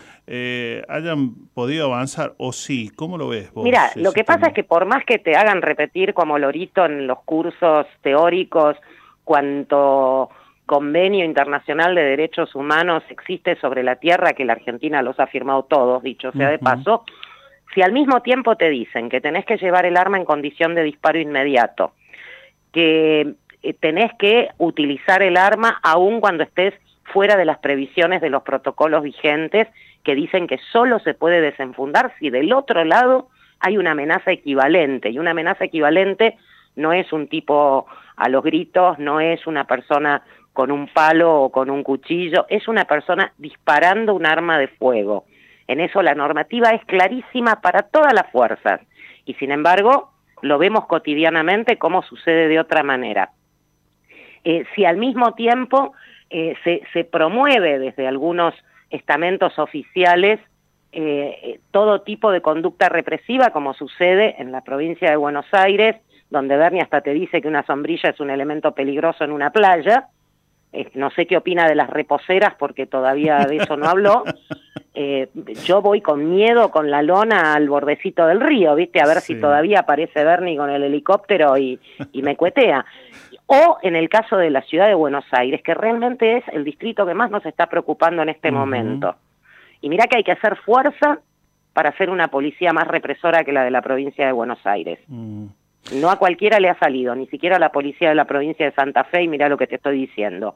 hayan 0.88 1.34
podido 1.52 1.92
avanzar, 1.92 2.32
o 2.38 2.54
sí, 2.54 2.88
¿cómo 2.96 3.18
lo 3.18 3.28
ves 3.28 3.52
vos? 3.52 3.64
Mira, 3.64 3.90
lo 3.96 4.12
que 4.12 4.24
pasa 4.24 4.46
es 4.46 4.54
que 4.54 4.64
por 4.64 4.86
más 4.86 5.04
que 5.04 5.18
te 5.18 5.36
hagan 5.36 5.60
repetir 5.60 6.14
como 6.14 6.38
lorito 6.38 6.86
en 6.86 7.06
los 7.06 7.18
cursos 7.24 7.86
teóricos 8.00 8.78
cuanto 9.24 10.30
convenio 10.66 11.24
internacional 11.24 11.94
de 11.94 12.02
derechos 12.02 12.54
humanos 12.54 13.02
existe 13.10 13.56
sobre 13.56 13.82
la 13.82 13.96
tierra, 13.96 14.32
que 14.32 14.44
la 14.44 14.54
Argentina 14.54 15.02
los 15.02 15.18
ha 15.20 15.26
firmado 15.26 15.64
todos, 15.64 16.02
dicho 16.02 16.32
sea 16.32 16.50
de 16.50 16.58
paso, 16.58 17.04
si 17.74 17.82
al 17.82 17.92
mismo 17.92 18.20
tiempo 18.22 18.56
te 18.56 18.68
dicen 18.68 19.08
que 19.08 19.20
tenés 19.20 19.44
que 19.44 19.56
llevar 19.56 19.86
el 19.86 19.96
arma 19.96 20.18
en 20.18 20.24
condición 20.24 20.74
de 20.74 20.82
disparo 20.82 21.18
inmediato, 21.18 21.92
que 22.72 23.34
eh, 23.62 23.74
tenés 23.74 24.12
que 24.18 24.50
utilizar 24.58 25.22
el 25.22 25.36
arma 25.36 25.80
aun 25.82 26.20
cuando 26.20 26.42
estés 26.42 26.74
fuera 27.04 27.36
de 27.36 27.44
las 27.44 27.58
previsiones 27.58 28.20
de 28.20 28.30
los 28.30 28.42
protocolos 28.42 29.02
vigentes 29.02 29.68
que 30.02 30.14
dicen 30.14 30.46
que 30.46 30.58
solo 30.72 30.98
se 31.00 31.14
puede 31.14 31.40
desenfundar 31.40 32.12
si 32.18 32.30
del 32.30 32.52
otro 32.52 32.84
lado 32.84 33.28
hay 33.60 33.78
una 33.78 33.92
amenaza 33.92 34.32
equivalente. 34.32 35.10
Y 35.10 35.18
una 35.18 35.30
amenaza 35.30 35.64
equivalente 35.64 36.36
no 36.74 36.92
es 36.92 37.12
un 37.12 37.28
tipo 37.28 37.86
a 38.16 38.28
los 38.28 38.42
gritos, 38.42 38.98
no 38.98 39.20
es 39.20 39.46
una 39.46 39.64
persona 39.64 40.22
con 40.53 40.70
un 40.70 40.88
palo 40.88 41.42
o 41.42 41.50
con 41.50 41.70
un 41.70 41.82
cuchillo, 41.82 42.46
es 42.48 42.68
una 42.68 42.84
persona 42.84 43.32
disparando 43.38 44.14
un 44.14 44.26
arma 44.26 44.59
de 44.59 44.68
fuego. 44.68 45.24
En 45.66 45.80
eso 45.80 46.03
la 46.03 46.14
normativa 46.14 46.70
es 46.70 46.84
clarísima 46.84 47.61
para 47.61 47.82
todas 47.82 48.12
las 48.12 48.30
fuerzas. 48.30 48.80
Y 49.24 49.34
sin 49.34 49.53
embargo, 49.53 50.11
lo 50.42 50.59
vemos 50.59 50.86
cotidianamente 50.86 51.78
como 51.78 52.03
sucede 52.03 52.48
de 52.48 52.61
otra 52.61 52.82
manera. 52.82 53.30
Eh, 54.44 54.64
si 54.74 54.84
al 54.84 54.96
mismo 54.96 55.34
tiempo 55.34 55.94
eh, 56.28 56.57
se, 56.64 56.82
se, 56.92 57.05
promueve 57.05 57.78
desde 57.78 58.09
algunos 58.09 58.55
estamentos 58.90 59.59
oficiales 59.59 60.40
eh, 60.94 61.61
todo 61.70 62.03
tipo 62.03 62.30
de 62.32 62.42
conducta 62.42 62.88
represiva, 62.88 63.50
como 63.50 63.72
sucede 63.72 64.34
en 64.38 64.53
la 64.53 64.62
provincia 64.62 65.09
de 65.09 65.16
Buenos 65.16 65.46
Aires, 65.53 65.96
donde 66.28 66.57
Bernie 66.57 66.82
hasta 66.82 67.00
te 67.00 67.14
dice 67.14 67.40
que 67.40 67.48
una 67.48 67.64
sombrilla 67.64 68.11
es 68.11 68.20
un 68.20 68.30
elemento 68.30 68.72
peligroso 68.72 69.24
en 69.24 69.32
una 69.32 69.50
playa, 69.50 70.09
no 70.94 71.10
sé 71.10 71.26
qué 71.26 71.36
opina 71.36 71.66
de 71.66 71.74
las 71.74 71.90
reposeras 71.90 72.54
porque 72.58 72.86
todavía 72.86 73.38
de 73.46 73.56
eso 73.56 73.76
no 73.76 73.88
habló, 73.88 74.24
eh, 74.94 75.28
yo 75.64 75.82
voy 75.82 76.00
con 76.00 76.30
miedo 76.30 76.70
con 76.70 76.90
la 76.90 77.02
lona 77.02 77.54
al 77.54 77.68
bordecito 77.68 78.26
del 78.26 78.40
río, 78.40 78.74
¿viste? 78.74 79.00
A 79.00 79.06
ver 79.06 79.20
si 79.20 79.34
todavía 79.34 79.80
aparece 79.80 80.24
Bernie 80.24 80.56
con 80.56 80.70
el 80.70 80.82
helicóptero 80.82 81.56
y, 81.58 81.78
me 82.14 82.36
cuetea. 82.36 82.84
O 83.46 83.78
en 83.82 83.96
el 83.96 84.08
caso 84.08 84.36
de 84.36 84.50
la 84.50 84.62
ciudad 84.62 84.86
de 84.86 84.94
Buenos 84.94 85.24
Aires, 85.32 85.62
que 85.62 85.74
realmente 85.74 86.38
es 86.38 86.44
el 86.48 86.64
distrito 86.64 87.04
que 87.04 87.14
más 87.14 87.30
nos 87.30 87.44
está 87.44 87.66
preocupando 87.66 88.22
en 88.22 88.30
este 88.30 88.50
momento. 88.50 89.16
Y 89.80 89.88
mira 89.88 90.06
que 90.06 90.16
hay 90.16 90.24
que 90.24 90.32
hacer 90.32 90.56
fuerza 90.56 91.18
para 91.72 91.90
hacer 91.90 92.08
una 92.08 92.28
policía 92.28 92.72
más 92.72 92.86
represora 92.86 93.44
que 93.44 93.52
la 93.52 93.64
de 93.64 93.70
la 93.70 93.82
provincia 93.82 94.26
de 94.26 94.32
Buenos 94.32 94.64
Aires. 94.64 95.00
Mm. 95.08 95.46
No 95.90 96.10
a 96.10 96.16
cualquiera 96.16 96.60
le 96.60 96.68
ha 96.68 96.78
salido, 96.78 97.14
ni 97.14 97.26
siquiera 97.26 97.56
a 97.56 97.58
la 97.58 97.72
policía 97.72 98.10
de 98.10 98.14
la 98.14 98.26
provincia 98.26 98.64
de 98.64 98.72
Santa 98.72 99.04
Fe, 99.04 99.22
y 99.22 99.28
mira 99.28 99.48
lo 99.48 99.58
que 99.58 99.66
te 99.66 99.76
estoy 99.76 99.98
diciendo. 99.98 100.54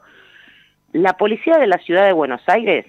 La 0.93 1.15
policía 1.15 1.59
de 1.59 1.67
la 1.67 1.79
ciudad 1.79 2.07
de 2.07 2.13
Buenos 2.13 2.43
Aires 2.47 2.87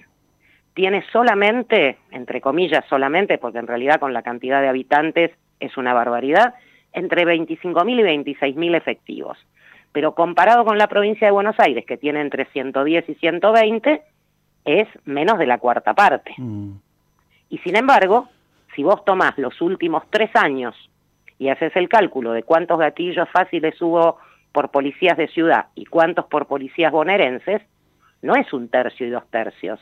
tiene 0.74 1.04
solamente, 1.12 1.98
entre 2.12 2.40
comillas 2.40 2.84
solamente, 2.88 3.38
porque 3.38 3.58
en 3.58 3.66
realidad 3.66 3.98
con 3.98 4.14
la 4.14 4.22
cantidad 4.22 4.62
de 4.62 4.68
habitantes 4.68 5.32
es 5.58 5.76
una 5.76 5.92
barbaridad, 5.92 6.54
entre 6.92 7.24
25.000 7.24 8.00
y 8.00 8.32
26.000 8.32 8.76
efectivos. 8.76 9.38
Pero 9.92 10.14
comparado 10.14 10.64
con 10.64 10.78
la 10.78 10.86
provincia 10.86 11.26
de 11.26 11.32
Buenos 11.32 11.58
Aires, 11.58 11.84
que 11.84 11.96
tiene 11.96 12.20
entre 12.20 12.44
110 12.46 13.08
y 13.08 13.14
120, 13.16 14.02
es 14.64 14.88
menos 15.04 15.38
de 15.38 15.46
la 15.46 15.58
cuarta 15.58 15.94
parte. 15.94 16.34
Mm. 16.36 16.74
Y 17.50 17.58
sin 17.58 17.76
embargo, 17.76 18.28
si 18.74 18.82
vos 18.82 19.04
tomás 19.04 19.36
los 19.38 19.60
últimos 19.60 20.04
tres 20.10 20.30
años 20.34 20.76
y 21.38 21.48
haces 21.48 21.74
el 21.76 21.88
cálculo 21.88 22.32
de 22.32 22.42
cuántos 22.42 22.78
gatillos 22.78 23.28
fáciles 23.30 23.80
hubo 23.80 24.18
por 24.52 24.70
policías 24.70 25.16
de 25.16 25.28
ciudad 25.28 25.66
y 25.74 25.84
cuántos 25.86 26.26
por 26.26 26.46
policías 26.46 26.92
bonaerenses, 26.92 27.62
no 28.22 28.34
es 28.34 28.52
un 28.52 28.68
tercio 28.68 29.06
y 29.06 29.10
dos 29.10 29.28
tercios, 29.30 29.80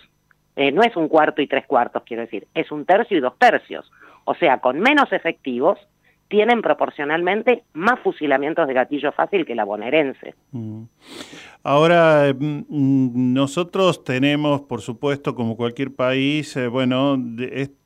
eh, 0.57 0.72
no 0.72 0.82
es 0.82 0.96
un 0.96 1.09
cuarto 1.09 1.40
y 1.40 1.46
tres 1.46 1.66
cuartos, 1.66 2.02
quiero 2.04 2.22
decir, 2.22 2.46
es 2.54 2.70
un 2.70 2.84
tercio 2.84 3.16
y 3.16 3.20
dos 3.20 3.38
tercios. 3.38 3.90
O 4.24 4.34
sea, 4.34 4.59
con 4.59 4.80
menos 4.80 5.12
efectivos, 5.12 5.78
tienen 6.29 6.62
proporcionalmente 6.62 7.62
más 7.72 8.01
fusilamientos 8.01 8.66
de 8.66 8.74
gatillo 8.74 9.12
fácil 9.12 9.47
que 9.47 9.55
la 9.55 9.64
bonaerense. 9.64 10.35
Mm. 10.53 10.83
Ahora, 11.62 12.33
mm, 12.33 13.33
nosotros 13.35 14.05
tenemos, 14.05 14.62
por 14.62 14.83
supuesto, 14.83 15.35
como 15.35 15.57
cualquier 15.57 15.95
país, 15.95 16.57
eh, 16.57 16.68
bueno, 16.68 17.16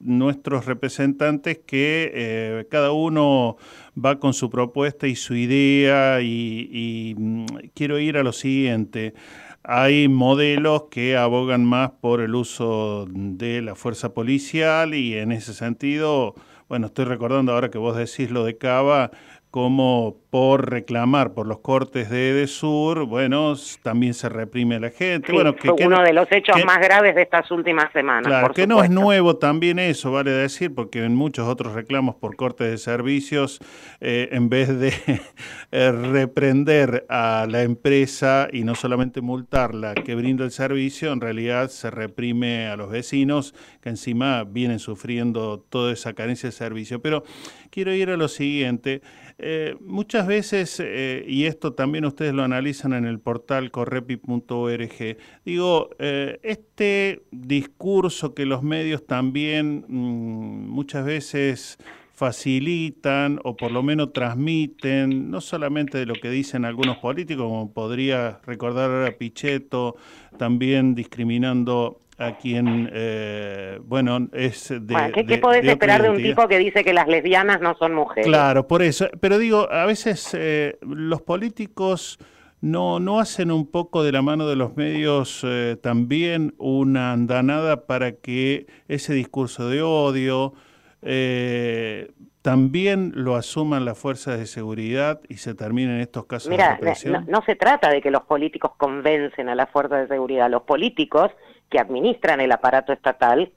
nuestros 0.01 0.67
representantes 0.67 1.59
que 1.67 2.11
eh, 2.15 2.67
cada 2.71 2.93
uno 2.93 3.57
va 4.03 4.19
con 4.19 4.35
su 4.35 4.51
propuesta 4.51 5.07
y 5.07 5.15
su 5.15 5.35
idea 5.35 6.21
y 6.21 7.15
mm, 7.17 7.47
quiero 7.75 7.99
ir 7.99 8.17
a 8.17 8.23
lo 8.23 8.33
siguiente. 8.33 9.15
Hay 9.63 10.09
modelos 10.09 10.85
que 10.91 11.17
abogan 11.17 11.65
más 11.65 11.91
por 11.91 12.23
el 12.23 12.35
uso 12.35 13.07
de 13.11 13.61
la 13.61 13.75
fuerza 13.75 14.15
policial 14.15 14.95
y 14.95 15.15
en 15.15 15.33
ese 15.33 15.53
sentido, 15.53 16.35
bueno, 16.71 16.87
estoy 16.87 17.05
recordando 17.05 17.53
ahora 17.53 17.69
que 17.69 17.79
vos 17.79 17.97
decís 17.97 18.31
lo 18.31 18.45
de 18.45 18.57
Cava, 18.57 19.11
como 19.51 20.17
por 20.31 20.71
reclamar 20.71 21.33
por 21.33 21.49
los 21.49 21.59
cortes 21.59 22.09
de 22.09 22.31
Edesur, 22.31 23.05
bueno, 23.05 23.55
también 23.83 24.15
se 24.15 24.29
reprime 24.29 24.77
a 24.77 24.81
la 24.81 24.91
gente. 24.91 25.33
bueno, 25.33 25.57
que, 25.57 25.69
fue 25.69 25.87
uno 25.87 26.03
de 26.05 26.13
los 26.13 26.31
hechos 26.31 26.65
más 26.65 26.79
graves 26.79 27.17
de 27.17 27.23
estas 27.23 27.51
últimas 27.51 27.93
semanas. 27.93 28.29
Claro, 28.29 28.55
que 28.55 28.69
no 28.69 28.85
es 28.85 28.91
nuevo 28.91 29.39
también 29.39 29.81
eso, 29.81 30.13
vale 30.13 30.31
decir, 30.31 30.73
porque 30.73 31.05
en 31.05 31.17
muchos 31.17 31.49
otros 31.49 31.73
reclamos 31.73 32.15
por 32.15 32.37
cortes 32.37 32.71
de 32.71 32.79
servicios, 32.79 33.59
eh, 34.01 34.29
en 34.31 34.49
vez 34.51 34.69
de 34.79 34.93
eh, 35.73 35.91
reprender 35.91 37.07
a 37.09 37.47
la 37.51 37.63
empresa 37.63 38.47
y 38.53 38.63
no 38.63 38.77
solamente 38.77 39.21
multarla 39.21 39.95
que 39.95 40.15
brinda 40.15 40.45
el 40.45 40.53
servicio, 40.53 41.13
en 41.13 41.21
realidad 41.21 41.71
se 41.71 41.91
reprime 41.91 42.69
a 42.69 42.77
los 42.77 42.89
vecinos 42.89 43.53
que 43.83 43.89
encima 43.89 44.45
vienen 44.45 44.79
sufriendo 44.79 45.59
toda 45.59 45.93
esa 45.93 46.13
carencia 46.13 46.51
de 46.51 46.53
servicio. 46.53 47.03
Pero 47.03 47.25
quiero 47.71 47.93
ir 47.93 48.11
a 48.11 48.17
lo 48.17 48.29
siguiente. 48.29 49.03
Eh, 49.43 49.75
muchas 49.81 50.27
veces, 50.27 50.79
eh, 50.85 51.25
y 51.27 51.45
esto 51.47 51.73
también 51.73 52.05
ustedes 52.05 52.35
lo 52.35 52.43
analizan 52.43 52.93
en 52.93 53.07
el 53.07 53.21
portal 53.21 53.71
correpi.org, 53.71 55.17
digo, 55.47 55.89
eh, 55.99 56.39
este 56.43 57.23
discurso 57.31 58.35
que 58.35 58.45
los 58.45 58.63
medios 58.63 59.07
también 59.07 59.87
mm, 59.89 60.69
muchas 60.69 61.07
veces 61.07 61.79
facilitan 62.13 63.41
o 63.43 63.57
por 63.57 63.73
lo 63.73 63.83
menos 63.83 64.13
transmiten, 64.13 65.31
no 65.31 65.41
solamente 65.41 65.97
de 65.97 66.05
lo 66.05 66.13
que 66.17 66.29
dicen 66.29 66.67
algunos 66.67 66.99
políticos, 66.99 67.47
como 67.47 67.73
podría 67.73 68.41
recordar 68.45 69.07
a 69.07 69.17
Pichetto, 69.17 69.97
también 70.37 70.95
discriminando 70.95 72.03
a 72.21 72.37
quien, 72.37 72.91
eh, 72.93 73.79
bueno, 73.83 74.29
es 74.33 74.69
de... 74.69 75.25
¿Qué, 75.27 75.39
podés 75.39 75.65
esperar 75.65 76.03
de 76.03 76.11
un 76.11 76.19
tipo 76.19 76.47
que 76.49 76.59
dice 76.59 76.85
que 76.85 76.93
las 76.93 77.09
lesbianas 77.09 77.63
no 77.63 77.75
son 77.77 77.95
mujeres? 77.95 78.27
Claro, 78.27 78.69
por 78.69 78.83
eso. 78.83 79.09
Pero 79.21 79.39
digo, 79.39 79.73
a 79.73 79.87
veces 79.87 80.31
eh, 80.35 80.77
los 80.83 81.23
políticos 81.23 82.19
no, 82.61 83.01
no 83.01 83.21
hacen 83.21 83.51
un 83.51 83.71
poco 83.71 84.03
de 84.03 84.13
la 84.13 84.21
mano 84.21 84.47
de 84.47 84.57
los 84.57 84.77
medios 84.77 85.41
eh, 85.45 85.79
también 85.83 86.55
una 86.59 87.13
andanada 87.13 87.87
para 87.87 88.13
que 88.13 88.67
ese 88.87 89.15
discurso 89.15 89.71
de 89.71 89.81
odio 89.81 90.53
eh, 91.01 92.13
también 92.43 93.13
lo 93.15 93.37
asuman 93.37 93.87
las 93.87 93.99
fuerzas 93.99 94.39
de 94.39 94.45
seguridad 94.45 95.21
y 95.29 95.39
se 95.39 95.55
terminen 95.55 96.01
estos 96.01 96.27
casos 96.27 96.51
Mira, 96.51 96.69
de 96.69 96.75
represión? 96.75 97.25
No, 97.27 97.39
no 97.39 97.43
se 97.47 97.57
trata 97.57 97.89
de 97.89 98.03
que 98.03 98.11
los 98.11 98.25
políticos 98.25 98.73
convencen 98.77 99.49
a 99.49 99.55
las 99.55 99.71
fuerzas 99.71 100.03
de 100.03 100.09
seguridad. 100.09 100.51
Los 100.51 100.63
políticos 100.63 101.31
que 101.71 101.79
administran 101.79 102.41
el 102.41 102.53
aparato 102.53 102.93
estatal 102.93 103.53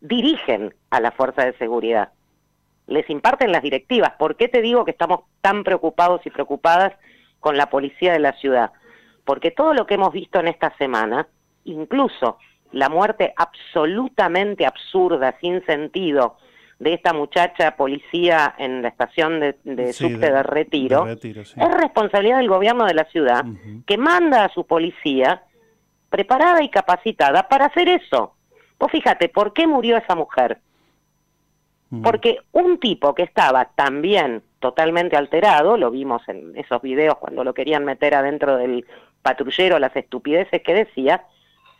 dirigen 0.00 0.74
a 0.90 1.00
las 1.00 1.14
fuerzas 1.14 1.46
de 1.46 1.58
seguridad. 1.58 2.10
Les 2.86 3.08
imparten 3.10 3.52
las 3.52 3.62
directivas. 3.62 4.12
¿Por 4.18 4.36
qué 4.36 4.48
te 4.48 4.62
digo 4.62 4.84
que 4.84 4.92
estamos 4.92 5.20
tan 5.40 5.64
preocupados 5.64 6.24
y 6.24 6.30
preocupadas 6.30 6.92
con 7.40 7.56
la 7.56 7.68
policía 7.68 8.12
de 8.12 8.20
la 8.20 8.32
ciudad? 8.34 8.70
Porque 9.24 9.50
todo 9.50 9.74
lo 9.74 9.86
que 9.86 9.94
hemos 9.94 10.12
visto 10.12 10.38
en 10.38 10.46
esta 10.46 10.76
semana, 10.78 11.26
incluso 11.64 12.38
la 12.70 12.88
muerte 12.88 13.34
absolutamente 13.36 14.64
absurda, 14.64 15.36
sin 15.40 15.64
sentido, 15.66 16.36
de 16.78 16.92
esta 16.92 17.12
muchacha 17.12 17.76
policía 17.76 18.54
en 18.58 18.82
la 18.82 18.88
estación 18.88 19.40
de, 19.40 19.56
de 19.64 19.92
subte 19.92 20.30
de, 20.30 20.42
Retiro, 20.42 21.06
es 21.08 21.54
responsabilidad 21.56 22.36
del 22.36 22.48
gobierno 22.48 22.84
de 22.84 22.94
la 22.94 23.04
ciudad 23.04 23.44
que 23.86 23.96
manda 23.96 24.44
a 24.44 24.50
su 24.50 24.66
policía 24.66 25.42
preparada 26.10 26.62
y 26.62 26.68
capacitada 26.68 27.48
para 27.48 27.66
hacer 27.66 27.88
eso. 27.88 28.34
Pues 28.78 28.92
fíjate, 28.92 29.28
¿por 29.28 29.52
qué 29.52 29.66
murió 29.66 29.96
esa 29.96 30.14
mujer? 30.14 30.58
Porque 32.02 32.40
un 32.52 32.78
tipo 32.78 33.14
que 33.14 33.22
estaba 33.22 33.66
también 33.76 34.42
totalmente 34.58 35.16
alterado, 35.16 35.76
lo 35.76 35.90
vimos 35.90 36.28
en 36.28 36.56
esos 36.56 36.82
videos 36.82 37.16
cuando 37.18 37.44
lo 37.44 37.54
querían 37.54 37.84
meter 37.84 38.14
adentro 38.14 38.56
del 38.56 38.84
patrullero, 39.22 39.78
las 39.78 39.94
estupideces 39.94 40.62
que 40.62 40.74
decía, 40.74 41.24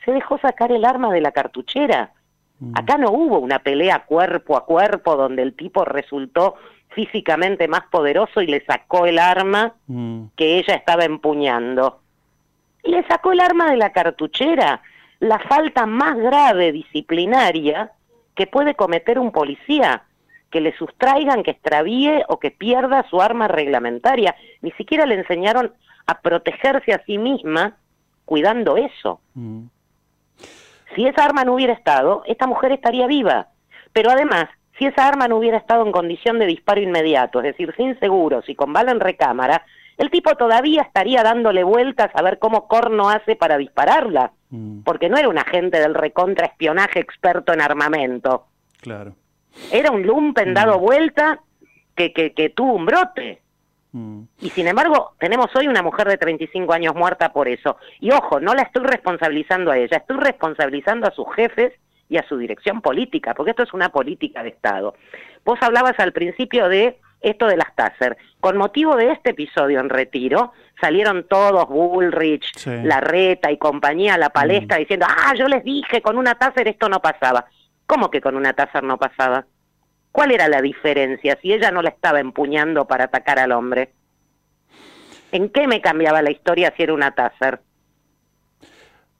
se 0.05 0.13
dejó 0.13 0.39
sacar 0.39 0.71
el 0.71 0.85
arma 0.85 1.13
de 1.13 1.21
la 1.21 1.33
cartuchera 1.33 2.13
Mm. 2.59 2.73
Acá 2.75 2.97
no 2.99 3.11
hubo 3.11 3.39
una 3.39 3.59
pelea 3.59 4.05
cuerpo 4.07 4.57
a 4.57 4.65
cuerpo 4.65 5.17
donde 5.17 5.43
el 5.43 5.55
tipo 5.55 5.85
resultó 5.85 6.57
físicamente 6.91 7.69
más 7.69 7.83
poderoso 7.91 8.41
y 8.41 8.47
le 8.47 8.65
sacó 8.65 9.07
el 9.07 9.19
arma 9.19 9.75
mm. 9.87 10.27
que 10.37 10.59
ella 10.59 10.75
estaba 10.75 11.05
empuñando. 11.05 12.01
Le 12.87 13.07
sacó 13.07 13.33
el 13.33 13.41
arma 13.41 13.71
de 13.71 13.77
la 13.77 13.93
cartuchera, 13.93 14.83
la 15.21 15.39
falta 15.39 15.87
más 15.87 16.17
grave 16.17 16.73
disciplinaria 16.73 17.93
que 18.35 18.47
puede 18.47 18.75
cometer 18.75 19.19
un 19.19 19.33
policía, 19.33 20.05
que 20.51 20.61
le 20.61 20.77
sustraigan, 20.77 21.43
que 21.43 21.53
extravíe 21.53 22.23
o 22.29 22.39
que 22.39 22.51
pierda 22.51 23.09
su 23.11 23.21
arma 23.21 23.49
reglamentaria. 23.49 24.37
Ni 24.63 24.71
siquiera 24.73 25.07
le 25.07 25.17
enseñaron 25.17 25.73
a 26.07 26.21
protegerse 26.21 26.93
a 26.93 27.03
sí 27.05 27.19
misma 27.19 27.77
cuidando 28.25 28.77
eso. 28.77 29.21
Mm. 29.35 29.65
Si 30.95 31.07
esa 31.07 31.25
arma 31.25 31.45
no 31.45 31.55
hubiera 31.55 31.73
estado, 31.73 32.23
esta 32.27 32.47
mujer 32.47 32.73
estaría 32.73 33.07
viva. 33.07 33.49
Pero 33.93 34.11
además, 34.11 34.49
si 34.79 34.87
esa 34.87 35.09
arma 35.09 35.27
no 35.29 35.37
hubiera 35.39 35.57
estado 35.57 35.85
en 35.85 35.93
condición 35.93 36.39
de 36.39 36.47
disparo 36.47 36.81
inmediato, 36.81 37.41
es 37.41 37.45
decir, 37.45 37.75
sin 37.77 37.99
seguros 37.99 38.49
y 38.49 38.55
con 38.55 38.73
bala 38.73 38.93
en 38.93 39.01
recámara, 39.01 39.65
el 39.99 40.11
tipo 40.11 40.35
todavía 40.37 40.83
estaría 40.83 41.23
dándole 41.23 41.65
vueltas 41.65 42.11
a 42.15 42.23
ver 42.23 42.39
cómo 42.39 42.69
Corno 42.69 43.09
hace 43.09 43.37
para 43.37 43.57
dispararla, 43.57 44.33
mm. 44.51 44.81
porque 44.83 45.09
no 45.09 45.17
era 45.17 45.29
un 45.29 45.39
agente 45.39 45.81
del 45.81 45.95
recontraespionaje 45.95 47.01
experto 47.01 47.53
en 47.53 47.63
armamento. 47.63 48.47
Claro. 48.81 49.15
Era 49.73 49.91
un 49.91 50.03
lumpen 50.03 50.53
dado 50.53 50.79
mm. 50.79 50.81
vuelta 50.81 51.41
que, 51.95 52.13
que, 52.13 52.35
que 52.35 52.51
tuvo 52.51 52.75
un 52.75 52.85
brote. 52.85 53.41
Mm. 53.93 54.23
Y 54.41 54.51
sin 54.51 54.69
embargo, 54.69 55.15
tenemos 55.19 55.47
hoy 55.57 55.67
una 55.67 55.83
mujer 55.83 56.09
de 56.09 56.19
35 56.19 56.71
años 56.75 56.95
muerta 56.95 57.33
por 57.33 57.49
eso. 57.49 57.79
Y 57.99 58.11
ojo, 58.11 58.39
no 58.39 58.55
la 58.55 58.63
estoy 58.63 58.85
responsabilizando 58.85 59.71
a 59.71 59.79
ella, 59.79 59.97
estoy 59.97 60.19
responsabilizando 60.19 61.07
a 61.07 61.13
sus 61.13 61.27
jefes 61.35 61.73
y 62.09 62.19
a 62.19 62.29
su 62.29 62.37
dirección 62.37 62.83
política, 62.83 63.35
porque 63.35 63.51
esto 63.51 63.63
es 63.63 63.73
una 63.73 63.89
política 63.89 64.43
de 64.43 64.51
Estado. 64.51 64.95
Vos 65.45 65.59
hablabas 65.63 65.99
al 65.99 66.13
principio 66.13 66.69
de 66.69 66.99
esto 67.31 67.47
de 67.47 67.57
las 67.57 67.75
Taser. 67.75 68.17
Con 68.41 68.57
motivo 68.57 68.97
de 68.97 69.13
este 69.13 69.31
episodio 69.31 69.81
en 69.81 69.89
retiro, 69.89 70.53
salieron 70.81 71.27
todos, 71.29 71.69
Bullrich, 71.69 72.67
Larreta 72.67 73.51
y 73.51 73.59
compañía 73.59 74.15
a 74.15 74.19
la 74.19 74.31
palestra 74.31 74.77
mm. 74.77 74.81
diciendo, 74.81 75.07
ah, 75.09 75.35
yo 75.37 75.49
les 75.49 75.65
dije, 75.65 76.03
con 76.03 76.19
una 76.19 76.37
Taser 76.37 76.69
esto 76.69 76.89
no 76.89 77.01
pasaba. 77.01 77.47
¿Cómo 77.87 78.11
que 78.11 78.21
con 78.21 78.37
una 78.37 78.53
Taser 78.53 78.83
no 78.83 78.99
pasaba? 78.99 79.47
¿Cuál 80.13 80.33
era 80.33 80.49
la 80.49 80.63
diferencia 80.63 81.39
si 81.43 81.53
ella 81.53 81.71
no 81.71 81.83
la 81.83 81.91
estaba 81.91 82.21
empuñando 82.21 82.87
para 82.87 83.05
atacar 83.05 83.39
al 83.39 83.53
hombre? 83.53 83.93
¿En 85.33 85.51
qué 85.51 85.67
me 85.67 85.81
cambiaba 85.81 86.23
la 86.23 86.31
historia 86.31 86.73
si 86.77 86.85
era 86.85 86.95
una 86.95 87.15
Taser? 87.15 87.61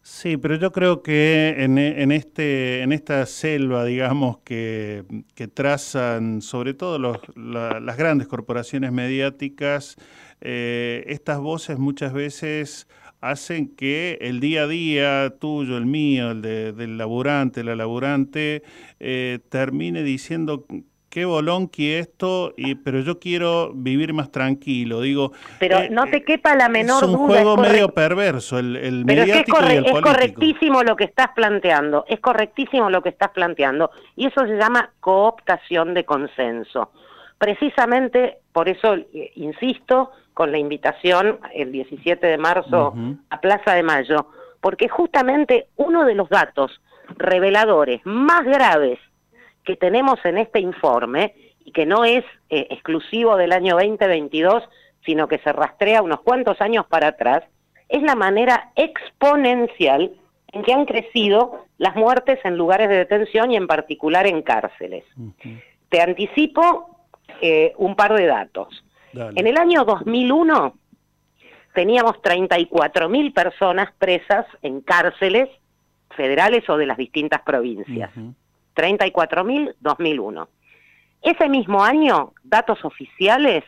Sí, 0.09 0.37
pero 0.37 0.55
yo 0.55 0.71
creo 0.71 1.03
que 1.03 1.57
en, 1.59 1.79
este, 2.13 2.83
en 2.83 2.93
esta 2.93 3.27
selva, 3.27 3.85
digamos, 3.85 4.39
que, 4.45 5.05
trazan 5.53 6.43
sobre 6.43 6.75
todo 6.75 7.01
las 7.35 7.97
grandes 7.97 8.29
corporaciones 8.29 8.93
mediáticas, 8.93 9.97
eh, 10.41 11.03
estas 11.09 11.41
voces 11.41 11.79
muchas 11.79 12.13
veces 12.13 12.87
hacen 13.21 13.75
que 13.75 14.19
el 14.21 14.39
día 14.39 14.63
a 14.63 14.69
día 14.69 15.35
tuyo, 15.41 15.77
el 15.77 15.87
mío, 15.87 16.31
el 16.31 16.41
del 16.41 16.99
laburante, 16.99 17.65
la 17.65 17.75
laburante, 17.75 18.63
eh, 19.01 19.41
termine 19.49 20.05
diciendo 20.05 20.67
qué 21.17 21.25
bolonqui 21.25 21.95
esto, 21.95 22.53
y, 22.59 22.75
pero 22.75 23.01
yo 23.01 23.19
quiero 23.19 23.73
vivir 23.73 24.13
más 24.13 24.31
tranquilo. 24.31 25.01
Digo, 25.01 25.33
pero 25.59 25.79
eh, 25.79 25.89
no 25.89 26.05
te 26.05 26.23
quepa 26.23 26.55
la 26.55 26.69
menor 26.69 27.01
duda. 27.01 27.11
Es 27.11 27.19
un 27.19 27.27
juego 27.27 27.57
medio 27.57 27.89
perverso, 27.89 28.59
el, 28.59 28.77
el 28.77 29.07
mediático 29.07 29.59
es, 29.61 29.73
y 29.73 29.77
el 29.77 29.87
es 29.87 29.93
correctísimo 30.03 30.83
lo 30.83 30.95
que 30.95 31.05
estás 31.05 31.29
planteando, 31.35 32.05
es 32.07 32.21
correctísimo 32.21 32.91
lo 32.91 33.01
que 33.01 33.09
estás 33.09 33.31
planteando, 33.31 33.91
y 34.15 34.27
eso 34.27 34.43
se 34.43 34.59
llama 34.59 34.91
cooptación 35.01 35.95
de 35.95 36.05
consenso. 36.05 36.91
Precisamente 37.39 38.37
por 38.53 38.69
eso, 38.69 38.97
eh, 38.97 39.33
insisto, 39.37 40.11
con 40.35 40.53
la 40.53 40.59
invitación 40.59 41.39
el 41.55 41.73
17 41.73 42.27
de 42.27 42.37
marzo 42.37 42.95
a 43.31 43.41
Plaza 43.41 43.73
de 43.73 43.83
Mayo, 43.83 44.27
porque 44.61 44.91
justamente 44.91 45.69
uno 45.77 46.05
de 46.05 46.15
los 46.15 46.29
datos 46.29 46.79
reveladores 47.17 48.03
más 48.05 48.45
graves 48.45 48.99
que 49.67 49.77
tenemos 49.77 50.19
en 50.25 50.39
este 50.39 50.61
informe, 50.61 51.35
y 51.67 51.73
que 51.73 51.85
no 51.85 52.05
es 52.05 52.25
eh, 52.49 52.69
exclusivo 52.71 53.37
del 53.37 53.53
año 53.53 53.75
2022, 53.75 54.63
sino 55.05 55.27
que 55.27 55.39
se 55.39 55.53
rastrea 55.53 56.01
unos 56.01 56.21
cuantos 56.21 56.61
años 56.61 56.87
para 56.87 57.09
atrás, 57.09 57.43
es 57.89 58.03
la 58.03 58.15
manera 58.15 58.71
exponencial 58.77 60.13
en 60.53 60.63
que 60.63 60.73
han 60.73 60.87
crecido 60.87 61.65
las 61.77 61.97
muertes 61.97 62.39
en 62.45 62.57
lugares 62.57 62.89
de 62.89 62.99
detención 62.99 63.51
y 63.51 63.57
en 63.57 63.67
particular 63.67 64.29
en 64.29 64.43
cárceles. 64.43 65.05
Te 65.89 66.01
anticipo 66.01 67.09
eh, 67.43 67.73
un 67.77 67.97
par 67.97 68.15
de 68.15 68.27
datos. 68.27 68.85
En 69.13 69.47
el 69.47 69.57
año 69.57 69.85
2001 69.85 70.75
teníamos 71.75 72.17
34.000 72.23 73.35
personas 73.35 73.93
presas 73.99 74.47
en 74.63 74.83
cárceles 74.83 75.49
federales 76.11 76.69
o 76.69 76.77
de 76.77 76.87
las 76.87 76.97
distintas 76.97 77.43
provincias. 77.43 78.11
34.000, 78.77 79.75
2001. 79.81 80.49
Ese 81.23 81.49
mismo 81.49 81.83
año, 81.83 82.35
datos 82.45 82.85
oficiales, 82.85 83.65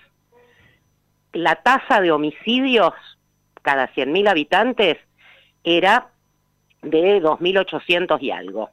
la 1.32 1.56
tasa 1.56 2.00
de 2.00 2.12
homicidios 2.12 2.92
cada 3.62 3.92
100.000 3.92 4.28
habitantes 4.28 4.98
era 5.64 6.10
de 6.82 7.20
2.800 7.20 8.18
y 8.20 8.30
algo. 8.30 8.70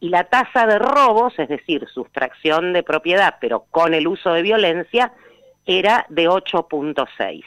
Y 0.00 0.08
la 0.08 0.24
tasa 0.24 0.66
de 0.66 0.78
robos, 0.78 1.38
es 1.38 1.48
decir, 1.48 1.86
sustracción 1.92 2.72
de 2.72 2.82
propiedad, 2.82 3.36
pero 3.40 3.66
con 3.70 3.94
el 3.94 4.06
uso 4.06 4.32
de 4.32 4.42
violencia, 4.42 5.12
era 5.66 6.06
de 6.08 6.28
8.6. 6.28 7.44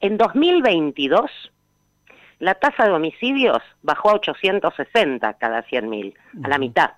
En 0.00 0.16
2022, 0.16 1.30
la 2.42 2.56
tasa 2.56 2.86
de 2.86 2.90
homicidios 2.90 3.62
bajó 3.82 4.10
a 4.10 4.14
860 4.14 5.34
cada 5.34 5.64
100.000, 5.64 6.12
a 6.42 6.48
la 6.48 6.58
mitad. 6.58 6.90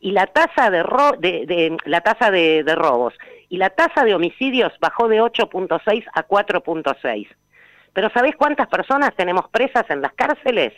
Y 0.00 0.12
la 0.12 0.26
tasa 0.26 0.70
de, 0.70 0.82
de, 1.20 1.76
la 1.84 2.00
tasa 2.00 2.30
de, 2.30 2.64
de, 2.64 2.74
robos 2.74 3.12
y 3.50 3.58
la 3.58 3.68
tasa 3.68 4.02
de 4.02 4.14
homicidios 4.14 4.72
bajó 4.80 5.08
de 5.08 5.20
8.6 5.20 6.06
a 6.14 6.26
4.6. 6.26 7.28
Pero 7.92 8.08
¿sabés 8.14 8.34
cuántas 8.34 8.66
personas 8.68 9.14
tenemos 9.14 9.46
presas 9.50 9.84
en 9.90 10.00
las 10.00 10.14
cárceles? 10.14 10.72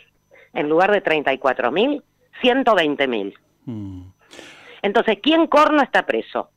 En 0.53 0.67
lugar 0.67 0.91
de 0.91 1.01
34.000, 1.01 2.03
120.000. 2.43 3.33
Mm. 3.63 4.01
Entonces, 4.81 5.19
¿quién 5.23 5.47
corno 5.47 5.81
está 5.81 6.05
preso? 6.05 6.49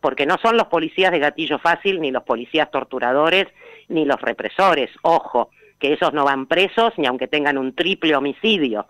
porque 0.00 0.24
no 0.24 0.38
son 0.38 0.56
los 0.56 0.68
policías 0.68 1.12
de 1.12 1.18
gatillo 1.18 1.58
fácil, 1.58 2.00
ni 2.00 2.10
los 2.10 2.22
policías 2.22 2.70
torturadores, 2.70 3.48
ni 3.88 4.06
los 4.06 4.18
represores, 4.18 4.90
ojo, 5.02 5.50
que 5.80 5.94
esos 5.94 6.12
no 6.12 6.24
van 6.24 6.46
presos 6.46 6.92
ni 6.96 7.06
aunque 7.06 7.26
tengan 7.26 7.58
un 7.58 7.74
triple 7.74 8.14
homicidio. 8.14 8.86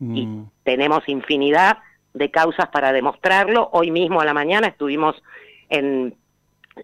Y 0.00 0.26
Mm, 0.26 0.50
tenemos 0.62 1.08
infinidad 1.08 1.78
de 2.12 2.30
causas 2.30 2.68
para 2.68 2.92
demostrarlo. 2.92 3.70
Hoy 3.72 3.90
mismo 3.90 4.20
a 4.20 4.24
la 4.24 4.34
mañana 4.34 4.66
estuvimos 4.66 5.22
en 5.68 6.14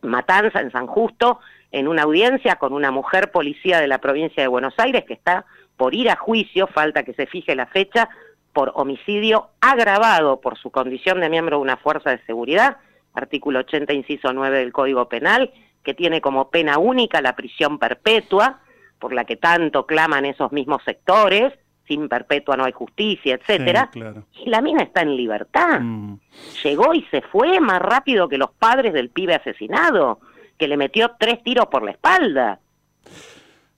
Matanza, 0.02 0.60
en 0.60 0.70
San 0.70 0.86
Justo, 0.86 1.40
en 1.70 1.88
una 1.88 2.02
audiencia 2.02 2.56
con 2.56 2.72
una 2.72 2.90
mujer 2.90 3.30
policía 3.30 3.80
de 3.80 3.88
la 3.88 3.98
provincia 3.98 4.42
de 4.42 4.48
Buenos 4.48 4.74
Aires 4.78 5.04
que 5.04 5.14
está 5.14 5.44
por 5.76 5.94
ir 5.94 6.10
a 6.10 6.16
juicio, 6.16 6.66
falta 6.68 7.02
que 7.02 7.14
se 7.14 7.26
fije 7.26 7.54
la 7.54 7.66
fecha, 7.66 8.08
por 8.52 8.72
homicidio 8.74 9.48
agravado 9.60 10.40
por 10.40 10.58
su 10.58 10.70
condición 10.70 11.20
de 11.20 11.30
miembro 11.30 11.56
de 11.56 11.62
una 11.62 11.78
fuerza 11.78 12.10
de 12.10 12.24
seguridad, 12.26 12.76
artículo 13.14 13.60
80, 13.60 13.92
inciso 13.94 14.32
9 14.32 14.58
del 14.58 14.72
Código 14.72 15.08
Penal, 15.08 15.50
que 15.82 15.94
tiene 15.94 16.20
como 16.20 16.50
pena 16.50 16.78
única 16.78 17.22
la 17.22 17.34
prisión 17.34 17.78
perpetua, 17.78 18.60
por 19.02 19.12
la 19.12 19.24
que 19.24 19.34
tanto 19.36 19.84
claman 19.84 20.24
esos 20.24 20.52
mismos 20.52 20.80
sectores, 20.84 21.52
sin 21.88 22.08
perpetua 22.08 22.56
no 22.56 22.64
hay 22.64 22.70
justicia, 22.72 23.34
etcétera. 23.34 23.90
sí, 23.92 23.98
claro. 23.98 24.22
Y 24.44 24.48
la 24.48 24.60
mina 24.60 24.84
está 24.84 25.02
en 25.02 25.16
libertad. 25.16 25.80
Mm, 25.80 26.20
Llegó 26.62 26.94
y 26.94 27.02
se 27.10 27.20
fue 27.22 27.58
más 27.58 27.82
rápido 27.82 28.28
que 28.28 28.38
los 28.38 28.52
padres 28.52 28.92
del 28.92 29.10
pibe 29.10 29.34
asesinado, 29.34 30.20
que 30.56 30.68
le 30.68 30.76
metió 30.76 31.16
tres 31.18 31.42
tiros 31.42 31.66
por 31.66 31.82
la 31.82 31.90
espalda. 31.90 32.60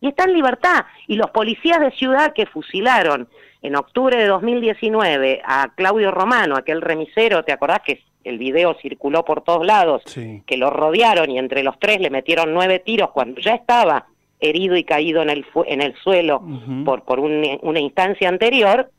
Y 0.02 0.08
está 0.08 0.24
en 0.24 0.34
libertad. 0.34 0.84
Y 1.06 1.16
los 1.16 1.30
policías 1.30 1.80
de 1.80 1.90
ciudad 1.92 2.34
que 2.34 2.44
fusilaron 2.44 3.26
en 3.62 3.74
octubre 3.76 4.18
de 4.18 4.26
2019 4.26 5.40
a 5.42 5.72
Claudio 5.74 6.10
Romano, 6.10 6.54
aquel 6.56 6.82
remisero, 6.82 7.44
¿te 7.44 7.52
acordás 7.52 7.80
que 7.80 8.02
el 8.24 8.36
video 8.36 8.74
circuló 8.82 9.24
por 9.24 9.42
todos 9.42 9.64
lados? 9.64 10.02
sí. 10.04 10.42
que 10.46 10.58
lo 10.58 10.68
rodearon 10.68 11.30
y 11.30 11.38
entre 11.38 11.62
los 11.62 11.78
tres 11.78 11.98
le 12.00 12.10
metieron 12.10 12.52
nueve 12.52 12.80
tiros 12.80 13.10
cuando 13.12 13.40
ya 13.40 13.54
estaba 13.54 14.06
herido 14.44 14.76
y 14.76 14.84
caído 14.84 15.22
en 15.22 15.30
el, 15.30 15.44
en 15.66 15.80
el 15.82 15.94
suelo 15.96 16.42
por, 16.84 17.02
por 17.04 17.20
un- 17.20 17.58
una 17.62 17.80
instancia 17.80 18.28
anterior, 18.28 18.90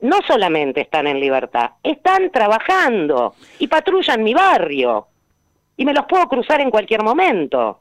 no 0.00 0.16
solamente 0.26 0.80
están 0.80 1.06
en 1.06 1.20
libertad, 1.20 1.70
están 1.82 2.30
trabajando 2.30 3.34
y 3.58 3.68
patrullan 3.68 4.22
mi 4.22 4.34
barrio. 4.34 5.06
Y 5.76 5.84
me 5.84 5.94
los 5.94 6.04
puedo 6.06 6.26
cruzar 6.28 6.60
en 6.60 6.70
cualquier 6.70 7.02
momento. 7.02 7.80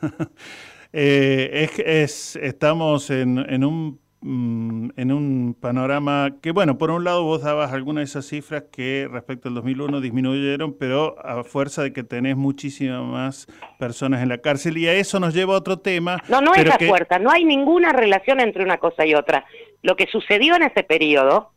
Eh, 0.92 1.68
es- 1.84 2.34
estamos 2.34 3.10
en, 3.10 3.38
en 3.38 3.64
un 3.64 4.00
mm, 4.22 4.90
en 4.96 5.12
un 5.12 5.56
panorama 5.58 6.30
que, 6.42 6.50
bueno, 6.52 6.78
por 6.78 6.90
un 6.90 7.04
lado 7.04 7.24
vos 7.24 7.42
dabas 7.42 7.72
algunas 7.72 8.02
de 8.02 8.04
esas 8.04 8.26
cifras 8.26 8.64
que 8.72 9.08
respecto 9.10 9.48
al 9.48 9.54
2001 9.54 10.00
disminuyeron, 10.00 10.74
pero 10.78 11.16
a 11.24 11.42
fuerza 11.44 11.82
de 11.82 11.92
que 11.92 12.02
tenés 12.02 12.36
muchísimas 12.36 13.02
más 13.02 13.46
personas 13.78 14.22
en 14.22 14.28
la 14.28 14.38
cárcel 14.38 14.76
y 14.78 14.88
a 14.88 14.92
eso 14.94 15.20
nos 15.20 15.34
lleva 15.34 15.54
a 15.54 15.58
otro 15.58 15.78
tema. 15.78 16.18
No, 16.28 16.40
no 16.40 16.54
es 16.54 16.64
que- 16.76 16.88
fuerza, 16.88 17.18
no 17.18 17.30
hay 17.30 17.44
ninguna 17.44 17.92
relación 17.92 18.40
entre 18.40 18.64
una 18.64 18.78
cosa 18.78 19.06
y 19.06 19.14
otra. 19.14 19.44
Lo 19.82 19.96
que 19.96 20.06
sucedió 20.06 20.54
en 20.56 20.62
ese 20.64 20.82
periodo, 20.82 21.50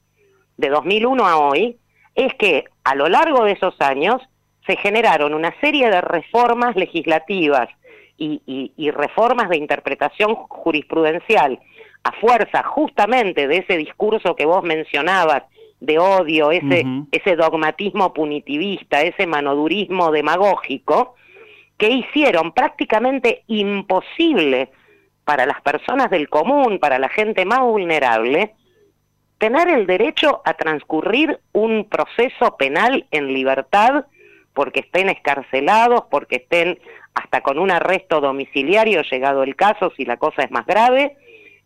de 0.58 0.70
2001 0.70 1.26
a 1.28 1.38
hoy, 1.38 1.78
es 2.16 2.34
que 2.36 2.66
a 2.84 2.96
lo 2.96 3.10
largo 3.10 3.44
de 3.44 3.54
esos 3.54 3.76
años 3.82 4.22
se 4.68 4.78
generaron 4.78 5.34
una 5.34 5.54
serie 5.60 5.90
de 5.90 6.00
reformas 6.00 6.76
legislativas 6.76 7.68
y, 8.18 8.42
y- 8.46 8.72
y 8.78 8.92
reformas 8.92 9.50
de 9.50 9.58
interpretación 9.58 10.36
jurisprudencial 10.36 11.60
a 12.04 12.12
fuerza 12.14 12.64
justamente 12.64 13.48
de 13.48 13.58
ese 13.58 13.78
discurso 13.78 14.36
que 14.36 14.46
vos 14.46 14.64
mencionabas 14.64 15.44
de 15.80 16.00
odio, 16.00 16.52
ese, 16.52 16.86
ese 17.12 17.36
dogmatismo 17.36 18.14
punitivista, 18.14 19.02
ese 19.02 19.28
manodurismo 19.28 20.12
demagógico, 20.12 21.16
que 21.78 21.90
hicieron 21.90 22.54
prácticamente 22.54 23.44
imposible 23.48 24.70
para 25.26 25.46
las 25.46 25.62
personas 25.62 26.10
del 26.10 26.30
común, 26.30 26.80
para 26.80 27.00
la 27.00 27.10
gente 27.10 27.46
más 27.46 27.60
vulnerable, 27.62 28.54
tener 29.38 29.68
el 29.68 29.86
derecho 29.86 30.42
a 30.46 30.54
transcurrir 30.54 31.40
un 31.52 31.86
proceso 31.90 32.56
penal 32.58 33.06
en 33.12 33.34
libertad 33.34 34.06
porque 34.54 34.82
estén 34.82 35.10
escarcelados, 35.10 36.04
porque 36.10 36.38
estén 36.38 36.80
hasta 37.14 37.42
con 37.42 37.60
un 37.60 37.72
arresto 37.72 38.22
domiciliario 38.22 39.02
llegado 39.02 39.44
el 39.44 39.56
caso 39.56 39.92
si 39.98 40.06
la 40.06 40.18
cosa 40.18 40.44
es 40.44 40.52
más 40.52 40.66
grave, 40.66 41.18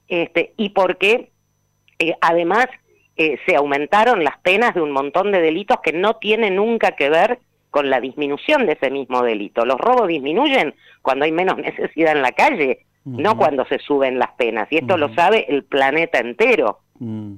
este, 0.07 0.53
y 0.57 0.69
porque 0.69 1.31
eh, 1.99 2.13
además 2.21 2.67
eh, 3.15 3.37
se 3.45 3.55
aumentaron 3.55 4.23
las 4.23 4.37
penas 4.39 4.75
de 4.75 4.81
un 4.81 4.91
montón 4.91 5.31
de 5.31 5.41
delitos 5.41 5.77
que 5.81 5.93
no 5.93 6.17
tienen 6.17 6.55
nunca 6.55 6.91
que 6.91 7.09
ver 7.09 7.39
con 7.71 7.89
la 7.89 7.99
disminución 7.99 8.65
de 8.65 8.73
ese 8.73 8.89
mismo 8.89 9.23
delito. 9.23 9.65
Los 9.65 9.79
robos 9.79 10.07
disminuyen 10.07 10.75
cuando 11.01 11.25
hay 11.25 11.31
menos 11.31 11.57
necesidad 11.57 12.13
en 12.13 12.21
la 12.21 12.31
calle, 12.31 12.85
no 13.05 13.37
cuando 13.37 13.65
se 13.65 13.79
suben 13.79 14.19
las 14.19 14.31
penas. 14.31 14.67
Y 14.69 14.77
esto 14.77 14.97
lo 14.97 15.13
sabe 15.13 15.45
el 15.47 15.63
planeta 15.63 16.19
entero. 16.19 16.79
Mm, 16.99 17.35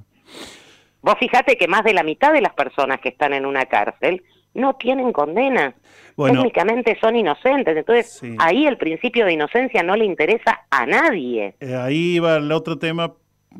Vos 1.02 1.14
fijate 1.18 1.56
que 1.56 1.68
más 1.68 1.84
de 1.84 1.94
la 1.94 2.02
mitad 2.02 2.32
de 2.32 2.42
las 2.42 2.52
personas 2.52 3.00
que 3.00 3.08
están 3.08 3.32
en 3.32 3.46
una 3.46 3.66
cárcel 3.66 4.22
no 4.54 4.74
tienen 4.74 5.12
condena. 5.12 5.74
Bueno. 6.16 6.34
Técnicamente 6.42 6.98
son 7.00 7.16
inocentes. 7.16 7.76
Entonces, 7.76 8.18
Sí. 8.20 8.34
ahí 8.38 8.66
el 8.66 8.76
principio 8.76 9.24
de 9.24 9.32
inocencia 9.32 9.82
no 9.82 9.96
le 9.96 10.04
interesa 10.04 10.60
a 10.70 10.84
nadie. 10.86 11.54
Eh, 11.60 11.74
ahí 11.74 12.18
va 12.18 12.36
el 12.36 12.50
otro 12.52 12.78
tema 12.78 13.14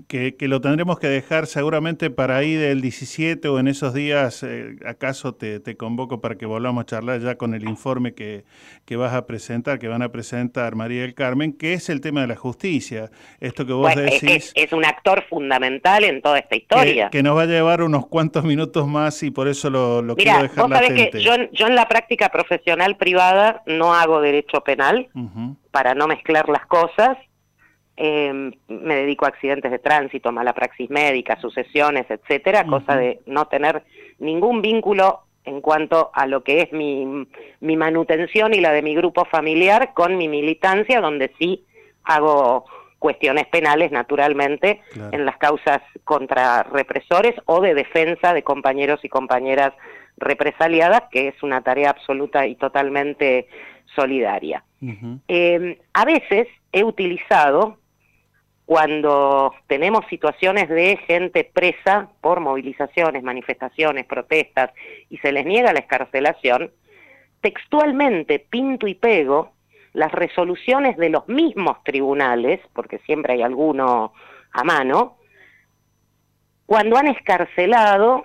que, 0.06 0.36
que 0.36 0.46
lo 0.46 0.60
tendremos 0.60 1.00
que 1.00 1.08
dejar 1.08 1.46
seguramente 1.48 2.10
para 2.10 2.36
ahí 2.36 2.54
del 2.54 2.80
17 2.80 3.48
o 3.48 3.58
en 3.58 3.66
esos 3.66 3.92
días, 3.92 4.42
eh, 4.44 4.76
acaso 4.86 5.34
te, 5.34 5.58
te 5.58 5.76
convoco 5.76 6.20
para 6.20 6.36
que 6.36 6.46
volvamos 6.46 6.82
a 6.82 6.86
charlar 6.86 7.20
ya 7.20 7.34
con 7.36 7.54
el 7.54 7.68
informe 7.68 8.14
que, 8.14 8.44
que 8.84 8.94
vas 8.96 9.12
a 9.14 9.26
presentar, 9.26 9.80
que 9.80 9.88
van 9.88 10.02
a 10.02 10.10
presentar 10.12 10.76
María 10.76 11.02
del 11.02 11.14
Carmen, 11.14 11.52
que 11.52 11.72
es 11.72 11.88
el 11.88 12.00
tema 12.00 12.20
de 12.20 12.28
la 12.28 12.36
justicia. 12.36 13.10
Esto 13.40 13.66
que 13.66 13.72
vos 13.72 13.92
Bueno, 13.92 14.02
decís... 14.02 14.22
es- 14.22 14.52
es 14.54 14.72
un 14.72 14.84
actor 14.84 15.24
fundamental 15.28 16.04
en 16.04 16.22
toda 16.22 16.38
esta 16.38 16.54
historia. 16.56 17.10
que 17.10 17.22
nos 17.24 17.36
va 17.36 17.42
a 17.42 17.46
llevar 17.46 17.82
unos 17.82 18.06
cuantos 18.06 18.44
minutos 18.44 18.86
más 18.86 19.20
y 19.24 19.30
por 19.32 19.48
eso 19.48 19.70
lo, 19.70 20.02
lo 20.02 20.14
Mira, 20.14 20.34
quiero 20.34 20.42
dejar 20.48 20.68
vos 20.68 20.72
sabés 20.78 21.10
que 21.10 21.20
yo, 21.20 21.34
en- 21.34 21.50
yo 21.52 21.66
en 21.66 21.74
la 21.74 21.88
práctica 21.88 22.28
profesional 22.28 22.96
privada 22.96 23.62
no 23.66 23.92
hago 23.94 24.20
derecho 24.20 24.60
penal 24.62 25.08
para 25.72 25.94
no 25.94 26.06
mezclar 26.06 26.48
las 26.48 26.64
cosas. 26.66 27.16
Eh, 28.02 28.32
me 28.68 28.94
dedico 28.96 29.26
a 29.26 29.28
accidentes 29.28 29.70
de 29.70 29.78
tránsito, 29.78 30.32
mala 30.32 30.54
praxis 30.54 30.88
médica, 30.88 31.38
sucesiones, 31.38 32.06
etcétera, 32.08 32.64
cosa 32.64 32.96
de 32.96 33.20
no 33.26 33.44
tener 33.46 33.82
ningún 34.18 34.62
vínculo 34.62 35.20
en 35.44 35.60
cuanto 35.60 36.10
a 36.14 36.26
lo 36.26 36.42
que 36.42 36.62
es 36.62 36.72
mi, 36.72 37.26
mi 37.60 37.76
manutención 37.76 38.54
y 38.54 38.60
la 38.60 38.72
de 38.72 38.80
mi 38.80 38.94
grupo 38.94 39.26
familiar 39.26 39.92
con 39.92 40.16
mi 40.16 40.28
militancia, 40.28 41.02
donde 41.02 41.30
sí 41.38 41.66
hago 42.04 42.64
cuestiones 42.98 43.46
penales, 43.48 43.92
naturalmente, 43.92 44.80
Claro. 44.92 45.10
en 45.12 45.26
las 45.26 45.36
causas 45.36 45.82
contra 46.04 46.62
represores 46.62 47.34
o 47.44 47.60
de 47.60 47.74
defensa 47.74 48.32
de 48.32 48.42
compañeros 48.42 49.00
y 49.04 49.10
compañeras 49.10 49.72
represaliadas, 50.16 51.02
que 51.10 51.28
es 51.28 51.42
una 51.42 51.60
tarea 51.62 51.90
absoluta 51.90 52.46
y 52.46 52.54
totalmente 52.54 53.46
solidaria. 53.94 54.64
Eh, 55.28 55.78
a 55.92 56.04
veces 56.04 56.46
he 56.72 56.84
utilizado, 56.84 57.76
cuando 58.70 59.52
tenemos 59.66 60.06
situaciones 60.08 60.68
de 60.68 60.96
gente 60.98 61.42
presa 61.42 62.08
por 62.20 62.38
movilizaciones, 62.38 63.24
manifestaciones, 63.24 64.06
protestas, 64.06 64.70
y 65.08 65.16
se 65.18 65.32
les 65.32 65.44
niega 65.44 65.72
la 65.72 65.80
escarcelación, 65.80 66.70
textualmente 67.40 68.38
pinto 68.38 68.86
y 68.86 68.94
pego 68.94 69.50
las 69.92 70.12
resoluciones 70.12 70.96
de 70.98 71.08
los 71.08 71.26
mismos 71.26 71.82
tribunales, 71.82 72.60
porque 72.72 72.98
siempre 73.00 73.32
hay 73.32 73.42
alguno 73.42 74.12
a 74.52 74.62
mano, 74.62 75.16
cuando 76.64 76.96
han 76.96 77.08
escarcelado 77.08 78.22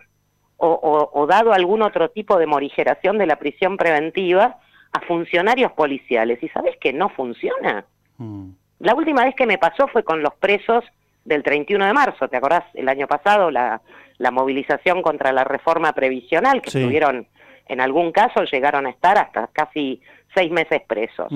o, 0.57 0.67
o- 0.67 1.09
o 1.21 1.25
dado 1.25 1.53
algún 1.53 1.81
otro 1.81 2.09
tipo 2.11 2.37
de 2.37 2.45
morigeración 2.45 3.17
de 3.17 3.25
la 3.25 3.37
prisión 3.37 3.77
preventiva 3.77 4.59
a 4.91 4.99
funcionarios 5.07 5.71
policiales. 5.71 6.37
¿Y 6.43 6.49
sabes 6.49 6.77
que 6.77 6.93
no 6.93 7.09
funciona? 7.09 7.83
Mm. 8.19 8.49
La 8.79 8.93
última 8.95 9.23
vez 9.25 9.35
que 9.35 9.45
me 9.45 9.57
pasó 9.57 9.87
fue 9.87 10.03
con 10.03 10.21
los 10.21 10.33
presos 10.35 10.83
del 11.23 11.43
31 11.43 11.85
de 11.85 11.93
marzo, 11.93 12.27
¿te 12.27 12.37
acordás? 12.37 12.63
El 12.73 12.87
año 12.89 13.07
pasado, 13.07 13.49
la, 13.51 13.81
la 14.17 14.31
movilización 14.31 15.01
contra 15.01 15.31
la 15.31 15.43
reforma 15.43 15.93
previsional, 15.93 16.61
que 16.61 16.69
Sí. 16.71 16.79
estuvieron, 16.79 17.27
en 17.67 17.81
algún 17.81 18.11
caso, 18.11 18.43
llegaron 18.43 18.85
a 18.85 18.89
estar 18.91 19.17
hasta 19.17 19.47
casi 19.47 20.01
seis 20.33 20.51
meses 20.51 20.81
presos. 20.87 21.31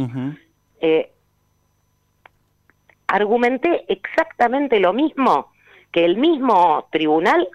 Eh, 0.81 1.11
argumenté 3.07 3.85
exactamente 3.91 4.79
lo 4.79 4.93
mismo 4.93 5.51
que 5.91 6.05
el 6.05 6.17
mismo 6.17 6.87
tribunal 6.91 7.47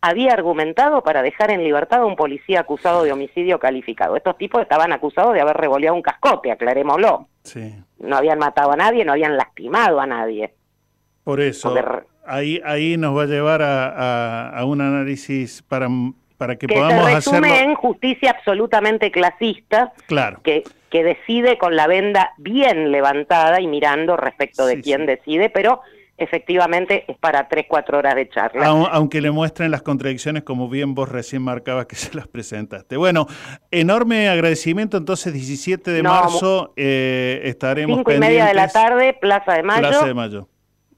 había 0.00 0.32
argumentado 0.32 1.02
para 1.02 1.22
dejar 1.22 1.50
en 1.50 1.64
libertad 1.64 2.00
a 2.02 2.06
un 2.06 2.14
policía 2.16 2.60
acusado 2.60 3.02
de 3.02 3.12
homicidio 3.12 3.58
calificado. 3.58 4.16
Estos 4.16 4.38
tipos 4.38 4.62
estaban 4.62 4.92
acusados 4.92 5.34
de 5.34 5.40
haber 5.40 5.56
revoleado 5.56 5.96
un 5.96 6.02
cascote, 6.02 6.52
aclarémoslo. 6.52 7.26
Sí. 7.42 7.74
No 7.98 8.16
habían 8.16 8.38
matado 8.38 8.72
a 8.72 8.76
nadie, 8.76 9.04
no 9.04 9.12
habían 9.12 9.36
lastimado 9.36 10.00
a 10.00 10.06
nadie. 10.06 10.54
Por 11.24 11.40
eso, 11.40 11.74
Porque- 11.74 12.06
ahí, 12.26 12.60
ahí 12.64 12.96
nos 12.96 13.16
va 13.16 13.22
a 13.24 13.26
llevar 13.26 13.62
a, 13.62 13.88
a- 13.88 14.58
a 14.58 14.64
un 14.64 14.80
análisis 14.80 15.62
para 15.62 15.88
para 16.36 16.54
que, 16.54 16.68
que 16.68 16.74
podamos 16.76 17.04
se 17.04 17.14
resume 17.16 17.48
hacerlo. 17.50 17.70
en 17.70 17.74
justicia 17.74 18.30
absolutamente 18.30 19.10
clasista, 19.10 19.92
Claro. 20.06 20.38
que, 20.44 20.62
que 20.88 21.02
decide 21.02 21.58
con 21.58 21.74
la 21.74 21.88
venda 21.88 22.30
bien 22.38 22.92
levantada 22.92 23.60
y 23.60 23.66
mirando 23.66 24.16
respecto 24.16 24.64
de 24.64 24.76
Sí, 24.76 24.82
quién 24.82 25.00
sí. 25.00 25.06
decide, 25.06 25.50
pero 25.50 25.80
efectivamente 26.18 27.04
es 27.08 27.16
para 27.18 27.48
tres, 27.48 27.66
cuatro 27.68 27.98
horas 27.98 28.14
de 28.14 28.28
charla. 28.28 28.66
Au- 28.66 28.88
Aunque 28.90 29.20
le 29.20 29.30
muestren 29.30 29.70
las 29.70 29.82
contradicciones, 29.82 30.42
como 30.42 30.68
bien 30.68 30.94
vos 30.94 31.08
recién 31.08 31.42
marcabas 31.42 31.86
que 31.86 31.96
se 31.96 32.14
las 32.14 32.28
presentaste. 32.28 32.96
Bueno, 32.96 33.26
enorme 33.70 34.28
agradecimiento. 34.28 34.96
Entonces, 34.96 35.32
17 35.32 35.90
de 35.90 36.02
No, 36.02 36.10
marzo 36.10 36.72
eh, 36.76 37.40
estaremos 37.44 37.96
Cinco 37.98 38.12
y 38.12 38.18
media 38.18 38.44
de 38.46 38.54
la 38.54 38.68
tarde, 38.68 39.14
Plaza 39.14 39.54
de 39.54 39.62
Mayo. 39.62 39.80
Plaza 39.88 40.06
de 40.06 40.14
Mayo. 40.14 40.48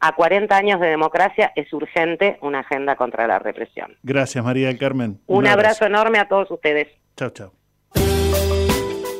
A 0.02 0.14
40 0.14 0.56
años 0.56 0.80
de 0.80 0.86
democracia 0.88 1.52
es 1.54 1.70
urgente 1.74 2.38
una 2.40 2.60
agenda 2.60 2.96
contra 2.96 3.26
la 3.26 3.38
represión. 3.38 3.96
Gracias, 4.02 4.42
María 4.42 4.68
del 4.68 4.78
Carmen. 4.78 5.20
Un, 5.26 5.46
abrazo 5.46 5.84
enorme 5.84 6.18
a 6.18 6.26
todos 6.26 6.50
ustedes. 6.50 6.88
Chao, 7.16 7.28
chao. 7.30 7.52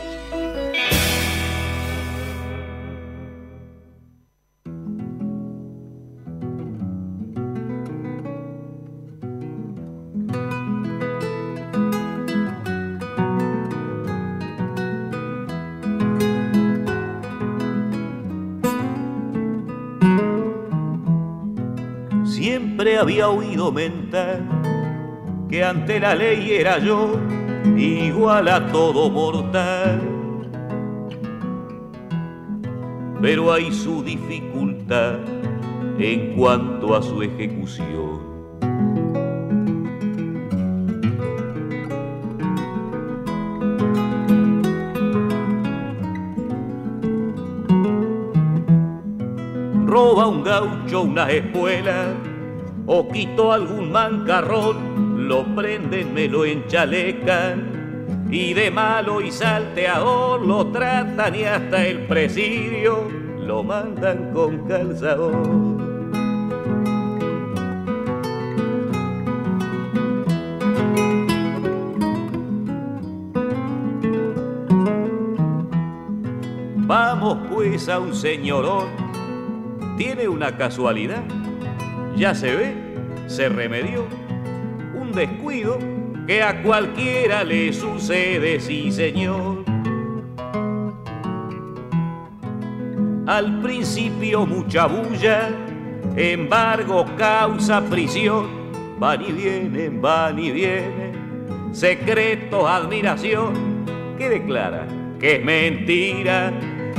había 23.10 23.28
oído 23.28 23.72
mentar 23.72 24.40
que 25.50 25.64
ante 25.64 26.00
la 26.00 26.14
ley 26.14 26.52
era 26.52 26.78
yo 26.78 27.20
igual 27.76 28.48
a 28.48 28.68
todo 28.68 29.10
mortal. 29.10 30.00
Pero 33.20 33.52
hay 33.52 33.72
su 33.72 34.04
dificultad 34.04 35.16
en 35.98 36.36
cuanto 36.38 36.96
a 36.96 37.02
su 37.02 37.24
ejecución. 37.24 38.30
roba 49.88 50.28
un 50.28 50.44
gaucho 50.44 51.02
una 51.02 51.32
espuela 51.32 52.14
o 52.92 53.08
quito 53.08 53.54
algún 53.54 53.92
mancarrón, 53.92 55.28
lo 55.28 55.46
prenden, 55.56 56.12
me 56.12 56.28
lo 56.28 56.44
enchalecan 56.44 58.26
y 58.32 58.56
de 58.56 58.72
malo 58.72 59.22
y 59.22 59.32
salteador 59.32 60.42
lo 60.42 60.66
tratan 60.72 61.36
y 61.36 61.44
hasta 61.44 61.86
el 61.86 62.08
presidio 62.08 63.08
lo 63.38 63.64
mandan 63.64 64.34
con 64.34 64.68
calzador. 64.68 65.36
Vamos 76.88 77.38
pues 77.54 77.88
a 77.88 78.00
un 78.00 78.16
señorón 78.16 78.88
tiene 79.96 80.28
una 80.28 80.58
casualidad. 80.58 81.39
Ya 82.20 82.36
se 82.36 82.54
ve, 82.54 82.76
se 83.28 83.48
remedió. 83.48 84.06
Un 84.94 85.14
descuido 85.14 85.80
que 86.28 86.44
a 86.44 86.62
cualquiera 86.62 87.46
le 87.46 87.72
sucede, 87.72 88.60
sí 88.60 88.92
señor. 88.92 89.64
Al 93.26 93.62
principio 93.62 94.46
mucha 94.46 94.88
bulla, 94.88 95.50
embargo 96.18 97.06
causa 97.18 97.82
prisión. 97.86 98.48
Van 99.00 99.22
y 99.22 99.32
vienen, 99.32 100.02
van 100.02 100.38
y 100.38 100.52
vienen, 100.52 101.70
secretos, 101.72 102.68
admiración, 102.68 103.86
que 104.18 104.28
declara 104.28 104.86
que 105.22 105.38
es 105.38 105.46
mentira, 105.46 106.52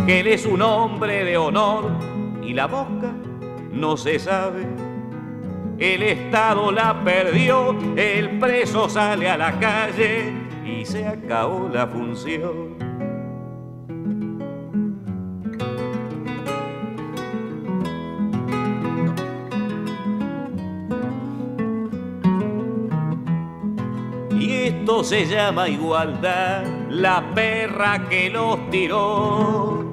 que 0.06 0.20
él 0.20 0.28
es 0.28 0.46
un 0.46 0.62
hombre 0.62 1.26
de 1.26 1.36
honor 1.36 1.90
y 2.42 2.54
la 2.54 2.66
boca 2.66 3.12
no 3.70 3.98
se 3.98 4.18
sabe. 4.18 4.89
El 5.80 6.02
Estado 6.02 6.70
la 6.70 7.02
perdió, 7.02 7.74
el 7.96 8.38
preso 8.38 8.86
sale 8.90 9.30
a 9.30 9.38
la 9.38 9.58
calle 9.58 10.30
y 10.62 10.84
se 10.84 11.06
acabó 11.06 11.70
la 11.72 11.86
función. 11.86 12.76
Y 24.38 24.52
esto 24.52 25.02
se 25.02 25.24
llama 25.24 25.66
igualdad, 25.66 26.62
la 26.90 27.24
perra 27.34 28.06
que 28.06 28.28
los 28.28 28.68
tiró. 28.68 29.89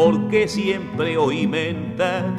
Porque 0.00 0.46
siempre 0.46 1.16
oí 1.16 1.48
mentar 1.48 2.32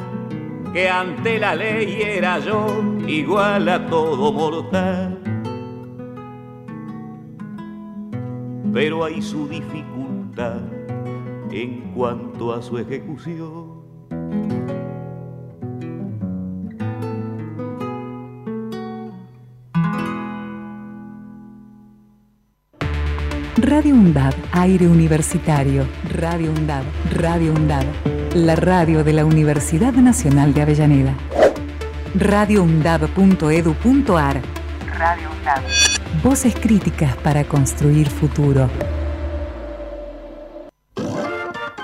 que 0.72 0.88
ante 0.88 1.38
la 1.38 1.54
ley 1.54 2.00
era 2.00 2.38
yo 2.38 2.82
igual 3.06 3.68
a 3.68 3.86
todo 3.86 4.32
mortal. 4.32 5.20
Pero 8.72 9.04
hay 9.04 9.20
su 9.20 9.46
dificultad 9.46 10.62
en 11.50 11.92
cuanto 11.92 12.54
a 12.54 12.62
su 12.62 12.78
ejecución. 12.78 13.82
Radio 23.70 23.94
UNDAB, 23.94 24.34
aire 24.50 24.86
universitario. 24.88 25.86
Radio 26.08 26.50
UNDAB, 26.50 26.82
Radio 27.12 27.52
UNDAB, 27.52 27.84
la 28.34 28.56
radio 28.56 29.04
de 29.04 29.12
la 29.12 29.24
Universidad 29.24 29.92
Nacional 29.92 30.52
de 30.52 30.62
Avellaneda. 30.62 31.14
radioundab.edu.ar 32.16 34.42
Radio 34.98 35.30
UNDAB. 35.30 35.62
Voces 36.24 36.56
críticas 36.56 37.14
para 37.18 37.44
construir 37.44 38.10
futuro. 38.10 38.68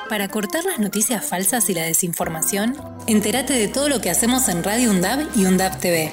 Para 0.09 0.27
cortar 0.27 0.65
las 0.65 0.81
noticias 0.81 1.25
falsas 1.25 1.71
y 1.71 1.75
la 1.75 1.85
desinformación, 1.85 2.75
entérate 3.07 3.53
de 3.53 3.69
todo 3.69 3.89
lo 3.89 4.01
que 4.01 4.11
hacemos 4.11 4.49
en 4.49 4.65
Radio 4.65 4.91
UNDAB 4.91 5.29
y 5.37 5.47
UNDAB 5.47 5.79
TV. 5.79 6.13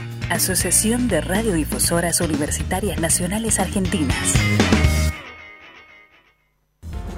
Asociación 0.31 1.09
de 1.09 1.19
Radiodifusoras 1.19 2.21
Universitarias 2.21 3.01
Nacionales 3.01 3.59
Argentinas. 3.59 4.15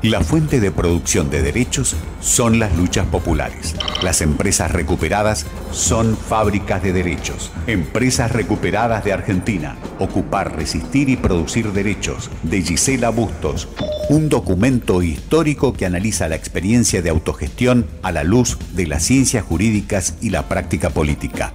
La 0.01 0.22
fuente 0.22 0.59
de 0.59 0.72
producción 0.72 1.30
de 1.30 1.43
derechos 1.43 1.95
son 2.22 2.57
las 2.57 2.76
luchas 2.76 3.05
populares. 3.05 3.76
Las 4.01 4.22
empresas 4.22 4.72
recuperadas 4.72 5.45
son 5.72 6.18
fábricas 6.18 6.82
de 6.82 6.91
derechos. 6.91 7.51
Empresas 7.68 8.32
recuperadas 8.32 9.03
de 9.05 9.14
Argentina. 9.14 9.78
Ocupar, 9.99 10.55
resistir 10.55 11.07
y 11.07 11.16
producir 11.16 11.72
derechos. 11.72 12.32
De 12.41 12.64
Gisela 12.64 13.09
Bustos. 13.09 13.70
Un 14.09 14.28
documento 14.28 15.03
histórico 15.03 15.74
que 15.74 15.86
analiza 15.86 16.28
la 16.28 16.36
experiencia 16.36 17.03
de 17.03 17.11
autogestión 17.11 17.86
a 18.01 18.11
la 18.11 18.24
luz 18.24 18.57
de 18.74 18.88
las 18.88 19.03
ciencias 19.03 19.45
jurídicas 19.45 20.16
y 20.20 20.32
la 20.32 20.49
práctica 20.49 20.89
política. 20.89 21.53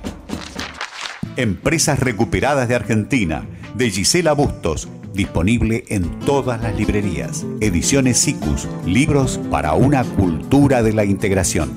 Empresas 1.39 2.01
recuperadas 2.01 2.66
de 2.66 2.74
Argentina. 2.74 3.47
De 3.76 3.89
Gisela 3.91 4.32
Bustos 4.32 4.89
disponible 5.14 5.84
en 5.86 6.18
todas 6.18 6.61
las 6.61 6.74
librerías. 6.76 7.47
Ediciones 7.61 8.18
SICUS, 8.18 8.66
libros 8.84 9.39
para 9.49 9.74
una 9.74 10.03
cultura 10.03 10.82
de 10.82 10.93
la 10.93 11.05
integración. 11.05 11.70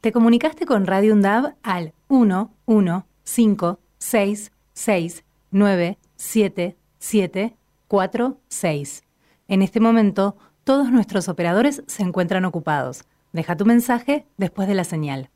Te 0.00 0.12
comunicaste 0.12 0.64
con 0.64 0.86
Radio 0.86 1.12
UNDAV 1.12 1.52
al 1.62 1.92
1 2.08 2.50
1 2.64 3.06
5 3.22 3.80
6 3.98 4.52
6 4.72 5.24
9 5.50 5.98
7 6.16 6.76
7 6.98 7.56
4 7.86 8.40
6. 8.48 9.02
En 9.48 9.60
este 9.60 9.80
momento, 9.80 10.38
todos 10.64 10.90
nuestros 10.90 11.28
operadores 11.28 11.82
se 11.86 12.02
encuentran 12.02 12.46
ocupados. 12.46 13.04
Deja 13.32 13.56
tu 13.56 13.64
mensaje 13.66 14.26
después 14.36 14.68
de 14.68 14.74
la 14.74 14.84
señal. 14.84 15.30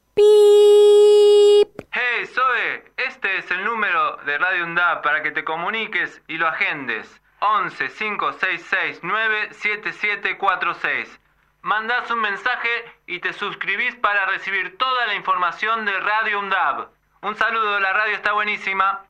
Hey, 1.95 2.27
Zoe, 2.27 2.85
este 2.97 3.39
es 3.39 3.51
el 3.51 3.65
número 3.65 4.17
de 4.25 4.39
Radio 4.39 4.65
UNDAP 4.65 5.03
para 5.03 5.23
que 5.23 5.31
te 5.31 5.45
comuniques 5.45 6.23
y 6.29 6.39
lo 6.39 6.49
agendes. 6.49 7.09
11 7.41 7.91
5669 7.91 9.49
7746. 9.53 11.21
Mandás 11.63 12.11
un 12.11 12.21
mensaje 12.21 12.69
y 13.07 13.21
te 13.21 13.33
suscribís 13.33 13.95
para 13.97 14.27
recibir 14.27 14.77
toda 14.79 15.07
la 15.07 15.15
información 15.15 15.85
de 15.85 15.93
Radio 16.01 16.41
UNDAB. 16.41 16.89
Un 17.23 17.37
saludo, 17.37 17.79
la 17.79 17.93
radio 17.93 18.17
está 18.17 18.33
buenísima. 18.33 19.05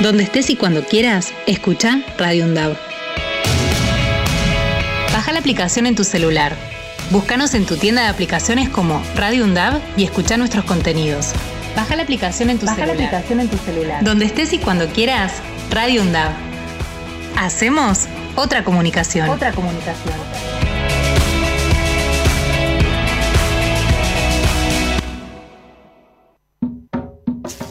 Donde 0.00 0.24
estés 0.24 0.50
y 0.50 0.56
cuando 0.56 0.84
quieras, 0.84 1.32
escucha 1.46 1.98
Radio 2.18 2.44
UNDAB. 2.44 2.76
Baja 5.12 5.32
la 5.32 5.38
aplicación 5.38 5.86
en 5.86 5.94
tu 5.94 6.02
celular. 6.02 6.71
Búscanos 7.12 7.52
en 7.52 7.66
tu 7.66 7.76
tienda 7.76 8.00
de 8.00 8.08
aplicaciones 8.08 8.70
como 8.70 9.02
Radio 9.14 9.44
UNDAB 9.44 9.82
y 9.98 10.04
escucha 10.04 10.38
nuestros 10.38 10.64
contenidos. 10.64 11.32
Baja 11.76 11.94
la 11.94 12.04
aplicación 12.04 12.48
en 12.48 12.58
tu 12.58 12.64
Baja 12.64 12.78
la 12.78 12.86
celular. 12.86 13.06
aplicación 13.06 13.40
en 13.40 13.48
tu 13.48 13.58
celular. 13.58 14.02
Donde 14.02 14.24
estés 14.24 14.54
y 14.54 14.58
cuando 14.58 14.86
quieras, 14.88 15.34
Radio 15.70 16.00
UNDAB. 16.00 16.32
Hacemos 17.36 18.06
otra 18.34 18.64
comunicación. 18.64 19.28
Otra 19.28 19.52
comunicación. 19.52 20.14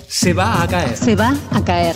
Se 0.07 0.33
va 0.33 0.61
a 0.61 0.67
caer. 0.67 0.95
Se 0.95 1.15
va 1.15 1.33
a 1.51 1.65
caer. 1.65 1.95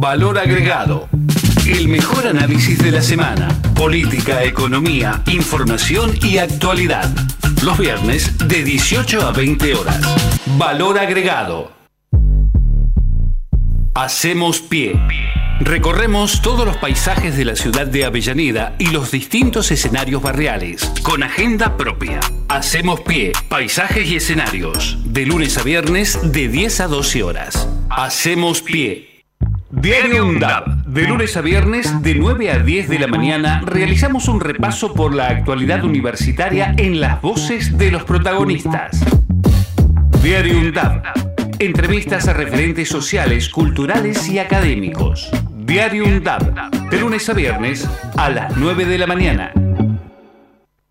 Valor 0.00 0.38
agregado. 0.38 1.08
El 1.66 1.88
mejor 1.88 2.28
análisis 2.28 2.78
de 2.78 2.92
la 2.92 3.02
semana. 3.02 3.48
Política, 3.74 4.44
economía, 4.44 5.24
información 5.26 6.16
y 6.22 6.38
actualidad. 6.38 7.10
Los 7.64 7.78
viernes 7.78 8.38
de 8.46 8.62
18 8.62 9.20
a 9.20 9.32
20 9.32 9.74
horas. 9.74 10.00
Valor 10.56 11.00
agregado. 11.00 11.72
Hacemos 13.96 14.60
pie. 14.60 14.94
Recorremos 15.58 16.42
todos 16.42 16.64
los 16.64 16.76
paisajes 16.76 17.36
de 17.36 17.46
la 17.46 17.56
ciudad 17.56 17.88
de 17.88 18.04
Avellaneda 18.04 18.76
y 18.78 18.90
los 18.90 19.10
distintos 19.10 19.72
escenarios 19.72 20.22
barriales, 20.22 20.92
con 21.02 21.24
agenda 21.24 21.76
propia. 21.76 22.20
Hacemos 22.48 23.00
pie, 23.00 23.32
paisajes 23.48 24.08
y 24.08 24.14
escenarios, 24.14 24.96
de 25.06 25.26
lunes 25.26 25.58
a 25.58 25.64
viernes 25.64 26.20
de 26.22 26.46
10 26.46 26.82
a 26.82 26.86
12 26.86 27.24
horas. 27.24 27.68
Hacemos 27.90 28.62
pie. 28.62 29.17
Diario 29.80 30.26
UNDAB. 30.26 30.84
De 30.86 31.02
lunes 31.02 31.36
a 31.36 31.40
viernes, 31.40 32.02
de 32.02 32.16
9 32.16 32.50
a 32.50 32.58
10 32.58 32.88
de 32.88 32.98
la 32.98 33.06
mañana, 33.06 33.62
realizamos 33.64 34.26
un 34.26 34.40
repaso 34.40 34.92
por 34.92 35.14
la 35.14 35.28
actualidad 35.28 35.84
universitaria 35.84 36.74
en 36.76 37.00
las 37.00 37.22
voces 37.22 37.78
de 37.78 37.92
los 37.92 38.02
protagonistas. 38.02 39.00
Diario 40.20 40.58
UNDAB. 40.58 41.02
Entrevistas 41.60 42.26
a 42.26 42.32
referentes 42.32 42.88
sociales, 42.88 43.48
culturales 43.48 44.28
y 44.28 44.40
académicos. 44.40 45.30
Diario 45.54 46.06
UNDAB. 46.06 46.88
De 46.90 46.98
lunes 46.98 47.28
a 47.28 47.34
viernes, 47.34 47.88
a 48.16 48.30
las 48.30 48.56
9 48.56 48.84
de 48.84 48.98
la 48.98 49.06
mañana. 49.06 49.52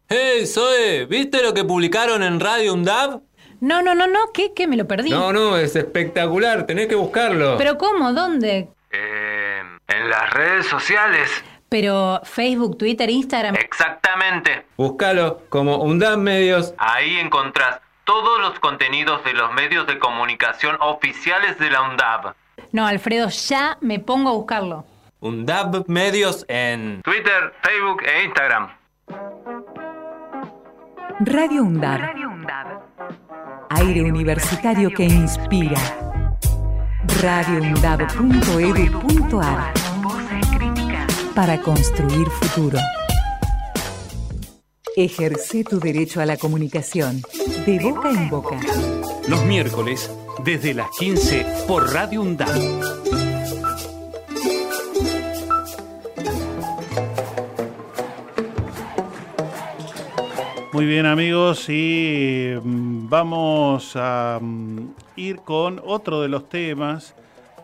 Hey, 0.07 0.45
Zoe, 0.45 1.05
¿viste 1.05 1.43
lo 1.43 1.53
que 1.53 1.65
publicaron 1.65 2.23
en 2.23 2.39
Radio 2.39 2.73
UNDAB? 2.73 3.19
No, 3.59 3.81
no, 3.81 3.95
no, 3.95 4.07
no, 4.07 4.19
¿qué? 4.33 4.53
¿Qué? 4.55 4.65
Me 4.65 4.77
lo 4.77 4.88
perdí. 4.88 5.09
No, 5.09 5.33
no, 5.33 5.57
es 5.57 5.75
espectacular, 5.75 6.65
tenés 6.65 6.88
que 6.88 6.95
buscarlo. 6.95 7.57
¿Pero 7.57 7.77
cómo? 7.77 8.13
¿Dónde? 8.13 8.69
En 8.91 10.09
las 10.09 10.33
redes 10.33 10.67
sociales. 10.67 11.43
Pero 11.69 12.21
Facebook, 12.23 12.77
Twitter, 12.77 13.09
Instagram. 13.09 13.55
Exactamente. 13.55 14.65
Búscalo 14.77 15.41
como 15.49 15.77
UNDAB 15.77 16.17
Medios. 16.17 16.73
Ahí 16.77 17.17
encontrás 17.17 17.81
todos 18.05 18.39
los 18.39 18.59
contenidos 18.59 19.23
de 19.25 19.33
los 19.33 19.51
medios 19.53 19.85
de 19.85 19.99
comunicación 19.99 20.77
oficiales 20.79 21.59
de 21.59 21.69
la 21.69 21.81
UNDAB. 21.81 22.33
No, 22.71 22.88
Alfredo, 22.88 23.29
ya 23.29 23.77
me 23.81 23.99
pongo 23.99 24.29
a 24.29 24.33
buscarlo. 24.33 24.85
UNDAB 25.19 25.88
Medios 25.88 26.45
en 26.47 27.01
Twitter, 27.01 27.53
Facebook 27.61 28.03
e 28.03 28.23
Instagram. 28.23 28.69
Radio 31.19 31.63
UNDAB. 31.63 31.99
Aire 33.69 34.03
universitario 34.03 34.89
que 34.91 35.03
inspira. 35.03 36.07
radioundab.edu.ar 37.22 39.74
Para 41.34 41.62
construir 41.62 42.28
futuro. 42.30 42.78
Ejerce 44.95 45.64
tu 45.64 45.80
derecho 45.80 46.22
a 46.22 46.26
la 46.26 46.38
comunicación. 46.38 47.22
De 47.66 47.80
boca 47.80 48.10
en 48.10 48.30
boca. 48.30 48.60
Los 49.28 49.43
miércoles, 49.43 50.12
desde 50.43 50.74
las 50.74 50.89
15, 50.97 51.45
por 51.68 51.93
Radio 51.93 52.22
UNDAB. 52.22 52.97
Muy 60.78 60.86
bien 60.86 61.08
amigos 61.08 61.70
y 61.70 62.53
mm, 62.64 63.10
vamos 63.10 63.93
a 63.95 64.38
mm, 64.39 64.89
ir 65.18 65.38
con 65.38 65.82
otro 65.84 66.22
de 66.22 66.30
los 66.30 66.47
temas 66.47 67.13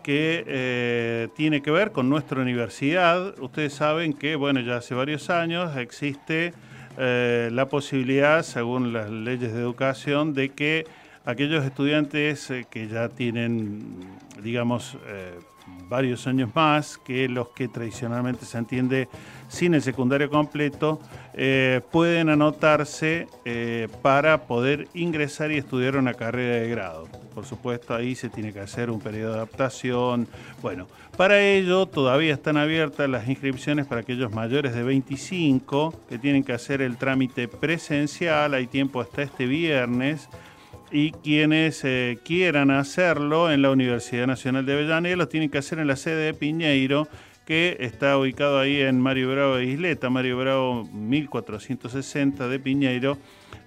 que 0.04 0.44
eh, 0.46 1.30
tiene 1.36 1.62
que 1.62 1.72
ver 1.72 1.92
con 1.92 2.10
nuestra 2.10 2.42
universidad. 2.42 3.40
Ustedes 3.40 3.74
saben 3.74 4.14
que, 4.14 4.36
bueno, 4.36 4.60
ya 4.60 4.78
hace 4.78 4.94
varios 4.94 5.30
años 5.30 5.78
existe 5.78 6.54
eh, 6.98 7.50
la 7.52 7.70
posibilidad, 7.70 8.44
según 8.44 8.92
las 8.92 9.10
leyes 9.10 9.54
de 9.54 9.60
educación, 9.62 10.34
de 10.34 10.50
que 10.50 10.86
aquellos 11.24 11.64
estudiantes 11.64 12.52
eh, 12.52 12.66
que 12.70 12.88
ya 12.90 13.08
tienen, 13.08 13.96
digamos, 14.42 14.98
varios 15.94 16.26
años 16.26 16.50
más 16.56 16.98
que 16.98 17.30
los 17.30 17.50
que 17.50 17.68
tradicionalmente 17.68 18.46
se 18.46 18.58
entiende 18.58 19.10
sin 19.48 19.76
el 19.76 19.84
secundario 19.84 20.28
completo, 20.28 21.00
eh, 21.36 21.82
pueden 21.92 22.30
anotarse 22.30 23.28
eh, 23.46 23.88
para 24.02 24.48
poder 24.48 24.88
ingresar 24.96 25.52
y 25.52 25.58
estudiar 25.58 25.96
una 25.96 26.16
carrera 26.16 26.56
de 26.56 26.68
grado. 26.68 27.08
Por 27.36 27.46
supuesto, 27.46 27.94
ahí 27.94 28.16
se 28.16 28.30
tiene 28.30 28.52
que 28.52 28.60
hacer 28.60 28.90
un 28.90 29.00
periodo 29.00 29.34
de 29.34 29.38
adaptación. 29.38 30.28
Bueno, 30.64 30.88
para 31.16 31.40
ello 31.40 31.86
todavía 31.86 32.34
están 32.34 32.58
abiertas 32.58 33.08
las 33.08 33.28
inscripciones 33.30 33.86
para 33.86 34.02
aquellos 34.02 34.32
mayores 34.32 34.74
de 34.74 34.82
25 34.82 35.94
que 36.10 36.18
tienen 36.18 36.44
que 36.44 36.54
hacer 36.54 36.82
el 36.82 36.98
trámite 36.98 37.48
presencial. 37.48 38.56
Hay 38.56 38.66
tiempo 38.66 39.00
hasta 39.00 39.22
este 39.22 39.46
viernes 39.46 40.28
y 40.94 41.12
quienes 41.12 41.84
eh, 41.84 42.20
quieran 42.24 42.70
hacerlo 42.70 43.52
en 43.52 43.64
la 43.64 43.72
Universidad 43.72 44.28
Nacional 44.28 44.66
de 44.66 44.74
Avellaneda 44.74 45.16
lo 45.16 45.28
tienen 45.28 45.50
que 45.50 45.58
hacer 45.58 45.80
en 45.80 45.88
la 45.88 45.96
sede 45.96 46.26
de 46.26 46.34
Piñeiro, 46.36 47.08
que 47.46 47.78
está 47.80 48.18
ubicado 48.18 48.60
ahí 48.60 48.80
en 48.80 49.02
Mario 49.02 49.32
Bravo 49.32 49.56
de 49.56 49.66
Isleta, 49.66 50.12
Mario 50.12 50.38
Bravo 50.38 50.86
1460 50.94 52.48
de 52.48 52.60
Piñeiro, 52.60 53.18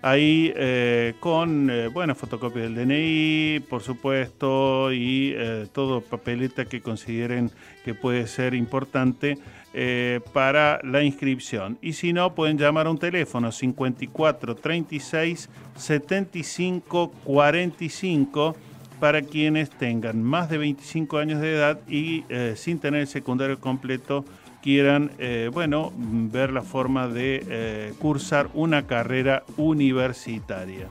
ahí 0.03 0.53
eh, 0.55 1.15
con, 1.21 1.69
eh, 1.69 1.89
bueno, 1.89 2.15
fotocopia 2.15 2.63
del 2.63 2.77
DNI, 2.77 3.61
por 3.69 3.83
supuesto, 3.83 4.93
y 4.93 5.35
eh, 5.37 5.67
todo 5.73 6.01
papeleta 6.01 6.65
que 6.65 6.81
consideren 6.81 7.51
que 7.85 7.95
puede 7.95 8.29
ser 8.29 8.55
importante 8.55 9.37
eh, 9.79 10.21
para 10.33 10.81
la 10.85 11.03
inscripción. 11.03 11.77
Y 11.83 11.93
si 11.93 12.15
no, 12.15 12.35
pueden 12.35 12.57
llamar 12.57 12.87
a 12.87 12.91
un 12.91 12.97
teléfono 12.97 13.53
54 13.53 14.55
36 14.55 15.51
75 15.77 17.13
45 17.23 18.57
para 18.99 19.21
quienes 19.21 19.69
tengan 19.69 20.23
más 20.23 20.49
de 20.49 20.57
25 20.57 21.19
años 21.19 21.43
de 21.43 21.57
edad 21.57 21.81
y 21.87 22.25
eh, 22.31 22.55
sin 22.57 22.79
tener 22.79 23.03
el 23.03 23.07
secundario 23.07 23.61
completo 23.61 24.25
quieran, 24.63 25.11
eh, 25.19 25.51
bueno, 25.53 25.93
ver 25.95 26.53
la 26.53 26.63
forma 26.63 27.07
de 27.07 27.93
cursar 27.99 28.49
una 28.55 28.87
carrera 28.87 29.45
universitaria. 29.59 30.89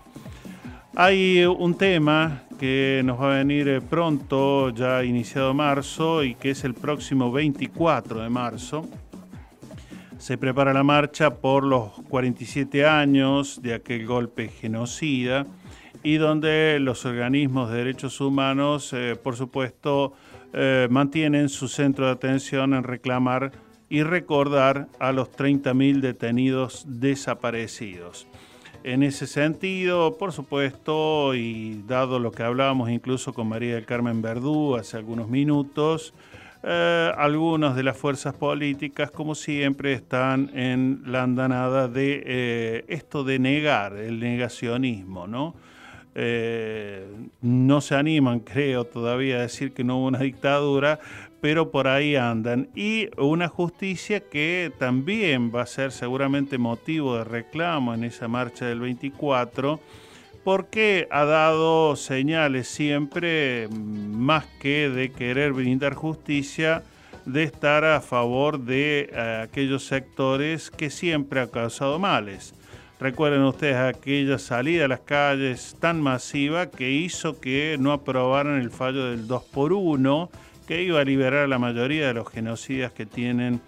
Hay 0.95 1.43
un 1.43 1.75
tema 1.75 2.43
que 2.59 3.01
nos 3.03 3.19
va 3.19 3.33
a 3.33 3.37
venir 3.37 3.67
eh, 3.67 3.81
pronto, 3.81 4.69
ya 4.69 5.03
iniciado 5.03 5.53
marzo, 5.53 6.23
y 6.23 6.35
que 6.35 6.51
es 6.51 6.63
el 6.63 6.73
próximo 6.73 7.31
24 7.31 8.21
de 8.21 8.29
marzo. 8.29 8.87
Se 10.17 10.37
prepara 10.37 10.73
la 10.73 10.83
marcha 10.83 11.35
por 11.35 11.63
los 11.63 11.91
47 12.09 12.85
años 12.85 13.61
de 13.61 13.73
aquel 13.73 14.07
golpe 14.07 14.47
genocida 14.47 15.45
y 16.03 16.15
donde 16.17 16.77
los 16.79 17.05
organismos 17.05 17.69
de 17.69 17.77
derechos 17.77 18.21
humanos, 18.21 18.93
eh, 18.93 19.15
por 19.21 19.35
supuesto, 19.35 20.13
eh, 20.53 20.87
mantienen 20.89 21.49
su 21.49 21.67
centro 21.67 22.05
de 22.05 22.11
atención 22.11 22.73
en 22.73 22.83
reclamar 22.83 23.51
y 23.89 24.03
recordar 24.03 24.87
a 24.99 25.11
los 25.11 25.31
30.000 25.31 26.01
detenidos 26.01 26.85
desaparecidos. 26.87 28.27
En 28.87 29.01
ese 29.01 29.25
sentido, 29.25 30.15
por 30.15 30.31
supuesto, 30.31 31.33
y 31.33 31.81
dado 31.87 32.19
lo 32.19 32.31
que 32.31 32.43
hablábamos 32.43 32.91
incluso 32.91 33.33
con 33.33 33.49
María 33.49 33.73
del 33.73 33.85
Carmen 33.87 34.21
Verdú 34.21 34.75
hace 34.75 34.95
algunos 34.95 35.27
minutos, 35.27 36.13
eh, 36.61 37.11
algunas 37.17 37.75
de 37.75 37.81
las 37.81 37.97
fuerzas 37.97 38.35
políticas, 38.35 39.09
como 39.09 39.33
siempre, 39.33 39.93
están 39.93 40.51
en 40.53 41.01
la 41.07 41.23
andanada 41.23 41.87
de 41.87 42.21
eh, 42.27 42.85
esto 42.87 43.23
de 43.23 43.39
negar, 43.39 43.97
el 43.97 44.19
negacionismo, 44.19 45.25
¿no? 45.25 45.55
Eh, 46.17 47.05
no 47.41 47.81
se 47.81 47.95
animan, 47.95 48.39
creo, 48.39 48.85
todavía 48.85 49.37
a 49.37 49.41
decir 49.41 49.73
que 49.73 49.83
no 49.83 49.97
hubo 49.97 50.07
una 50.07 50.19
dictadura, 50.19 50.99
pero 51.41 51.71
por 51.71 51.87
ahí 51.87 52.15
andan. 52.15 52.69
Y 52.73 53.09
una 53.17 53.49
justicia 53.49 54.21
que 54.21 54.71
también 54.79 55.51
va 55.53 55.63
a 55.63 55.67
ser 55.67 55.91
seguramente 55.91 56.57
motivo 56.57 57.17
de 57.17 57.25
reclamo 57.25 57.93
en 57.93 58.05
esa 58.05 58.29
marcha 58.29 58.65
del 58.65 58.79
24, 58.79 59.79
porque 60.45 61.07
ha 61.11 61.25
dado 61.25 61.95
señales 61.97 62.67
siempre, 62.67 63.67
más 63.69 64.45
que 64.61 64.89
de 64.89 65.11
querer 65.11 65.51
brindar 65.51 65.95
justicia, 65.95 66.83
de 67.25 67.43
estar 67.43 67.83
a 67.83 67.99
favor 67.99 68.59
de 68.59 69.09
eh, 69.11 69.41
aquellos 69.43 69.85
sectores 69.85 70.71
que 70.71 70.89
siempre 70.89 71.41
ha 71.41 71.47
causado 71.47 71.99
males. 71.99 72.53
Recuerden 72.99 73.43
ustedes 73.43 73.75
aquella 73.75 74.39
salida 74.39 74.85
a 74.85 74.87
las 74.87 75.01
calles 75.01 75.75
tan 75.79 75.99
masiva 75.99 76.67
que 76.71 76.91
hizo 76.91 77.39
que 77.41 77.75
no 77.79 77.91
aprobaran 77.91 78.61
el 78.61 78.71
fallo 78.71 79.05
del 79.05 79.27
2 79.27 79.43
por 79.43 79.73
1 79.73 80.29
que 80.65 80.81
iba 80.81 81.01
a 81.01 81.03
liberar 81.03 81.43
a 81.43 81.47
la 81.47 81.59
mayoría 81.59 82.07
de 82.07 82.13
los 82.13 82.29
genocidas 82.29 82.91
que 82.93 83.05
tienen 83.05 83.61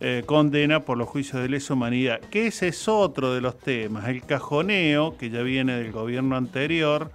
eh, 0.00 0.22
condena 0.26 0.80
por 0.80 0.98
los 0.98 1.08
juicios 1.08 1.40
de 1.40 1.48
lesa 1.48 1.74
humanidad. 1.74 2.20
Que 2.20 2.46
ese 2.46 2.68
es 2.68 2.86
otro 2.88 3.32
de 3.32 3.40
los 3.40 3.58
temas, 3.58 4.08
el 4.08 4.22
cajoneo 4.22 5.16
que 5.16 5.30
ya 5.30 5.42
viene 5.42 5.76
del 5.76 5.90
gobierno 5.90 6.36
anterior 6.36 7.10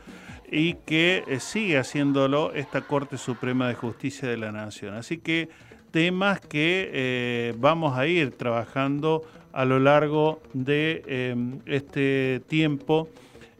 y 0.52 0.74
que 0.74 1.24
eh, 1.28 1.40
sigue 1.40 1.78
haciéndolo 1.78 2.52
esta 2.54 2.82
Corte 2.82 3.18
Suprema 3.18 3.68
de 3.68 3.76
Justicia 3.76 4.28
de 4.28 4.38
la 4.38 4.52
Nación. 4.52 4.96
Así 4.96 5.20
que 5.20 5.50
temas 5.92 6.40
que 6.40 6.90
eh, 6.92 7.54
vamos 7.58 7.98
a 7.98 8.08
ir 8.08 8.32
trabajando 8.32 9.24
a 9.54 9.66
lo 9.66 9.80
largo 9.80 10.42
de 10.54 11.04
eh, 11.08 11.36
este 11.66 12.42
tiempo 12.48 13.10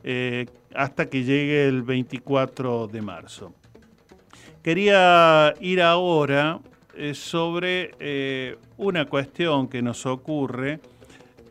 eh, 0.04 0.46
hasta 0.74 1.10
que 1.10 1.24
llegue 1.24 1.68
el 1.68 1.84
24 1.84 2.88
de 2.88 3.02
marzo. 3.02 3.54
Quería 4.62 5.54
ir 5.62 5.82
ahora 5.82 6.60
eh, 6.96 7.14
sobre 7.14 7.92
eh, 8.00 8.58
una 8.78 9.06
cuestión 9.06 9.68
que 9.68 9.82
nos 9.82 10.06
ocurre 10.06 10.80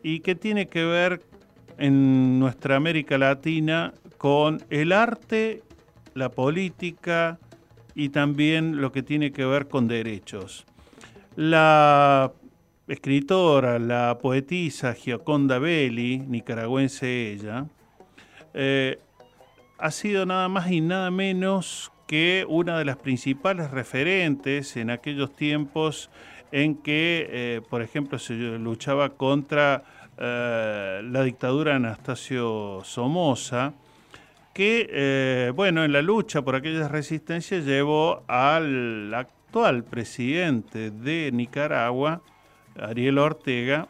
y 0.03 0.19
que 0.19 0.35
tiene 0.35 0.67
que 0.67 0.85
ver 0.85 1.21
en 1.77 2.39
nuestra 2.39 2.75
América 2.75 3.17
Latina 3.17 3.93
con 4.17 4.61
el 4.69 4.91
arte, 4.91 5.63
la 6.13 6.29
política 6.29 7.39
y 7.95 8.09
también 8.09 8.79
lo 8.79 8.91
que 8.91 9.01
tiene 9.01 9.31
que 9.31 9.45
ver 9.45 9.67
con 9.67 9.87
derechos. 9.87 10.65
La 11.35 12.31
escritora, 12.89 13.77
la 13.77 14.17
poetisa 14.19 14.93
Gioconda 14.95 15.59
Belli, 15.59 16.17
nicaragüense 16.17 17.31
ella, 17.31 17.67
eh, 18.53 18.99
ha 19.77 19.91
sido 19.91 20.25
nada 20.25 20.49
más 20.49 20.71
y 20.71 20.81
nada 20.81 21.11
menos 21.11 21.91
que 22.07 22.45
una 22.49 22.79
de 22.79 22.85
las 22.85 22.97
principales 22.97 23.69
referentes 23.69 24.75
en 24.75 24.89
aquellos 24.89 25.35
tiempos 25.35 26.09
en 26.51 26.75
que, 26.75 27.27
eh, 27.29 27.61
por 27.69 27.83
ejemplo, 27.83 28.17
se 28.17 28.33
luchaba 28.33 29.09
contra 29.09 29.83
eh, 30.17 31.01
la 31.03 31.23
dictadura 31.23 31.71
de 31.71 31.77
Anastasio 31.77 32.81
Somoza, 32.83 33.73
que, 34.51 35.53
bueno, 35.55 35.85
en 35.85 35.93
la 35.93 36.01
lucha 36.01 36.41
por 36.41 36.55
aquellas 36.55 36.91
resistencias 36.91 37.63
llevó 37.63 38.23
al 38.27 39.13
actual 39.13 39.85
presidente 39.85 40.91
de 40.91 41.29
Nicaragua, 41.31 42.21
Ariel 42.81 43.17
Ortega, 43.17 43.87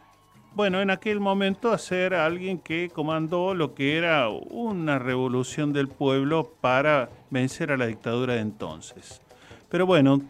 bueno, 0.54 0.80
en 0.80 0.90
aquel 0.90 1.20
momento 1.20 1.70
a 1.70 1.78
ser 1.78 2.12
alguien 2.12 2.58
que 2.58 2.90
comandó 2.92 3.54
lo 3.54 3.74
que 3.74 3.96
era 3.96 4.28
una 4.28 4.98
revolución 4.98 5.72
del 5.72 5.86
pueblo 5.86 6.52
para 6.60 7.08
vencer 7.30 7.70
a 7.70 7.76
la 7.76 7.86
dictadura 7.86 8.34
de 8.34 8.40
entonces. 8.40 9.22
Pero 9.68 9.86
bueno, 9.86 10.20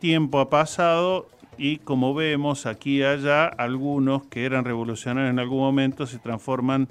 tiempo 0.00 0.38
ha 0.38 0.50
pasado 0.50 1.28
y 1.56 1.78
como 1.78 2.12
vemos 2.12 2.66
aquí 2.66 2.98
y 2.98 3.02
allá, 3.04 3.46
algunos 3.46 4.26
que 4.26 4.44
eran 4.44 4.64
revolucionarios 4.64 5.30
en 5.30 5.38
algún 5.38 5.60
momento 5.60 6.06
se 6.06 6.18
transforman 6.18 6.88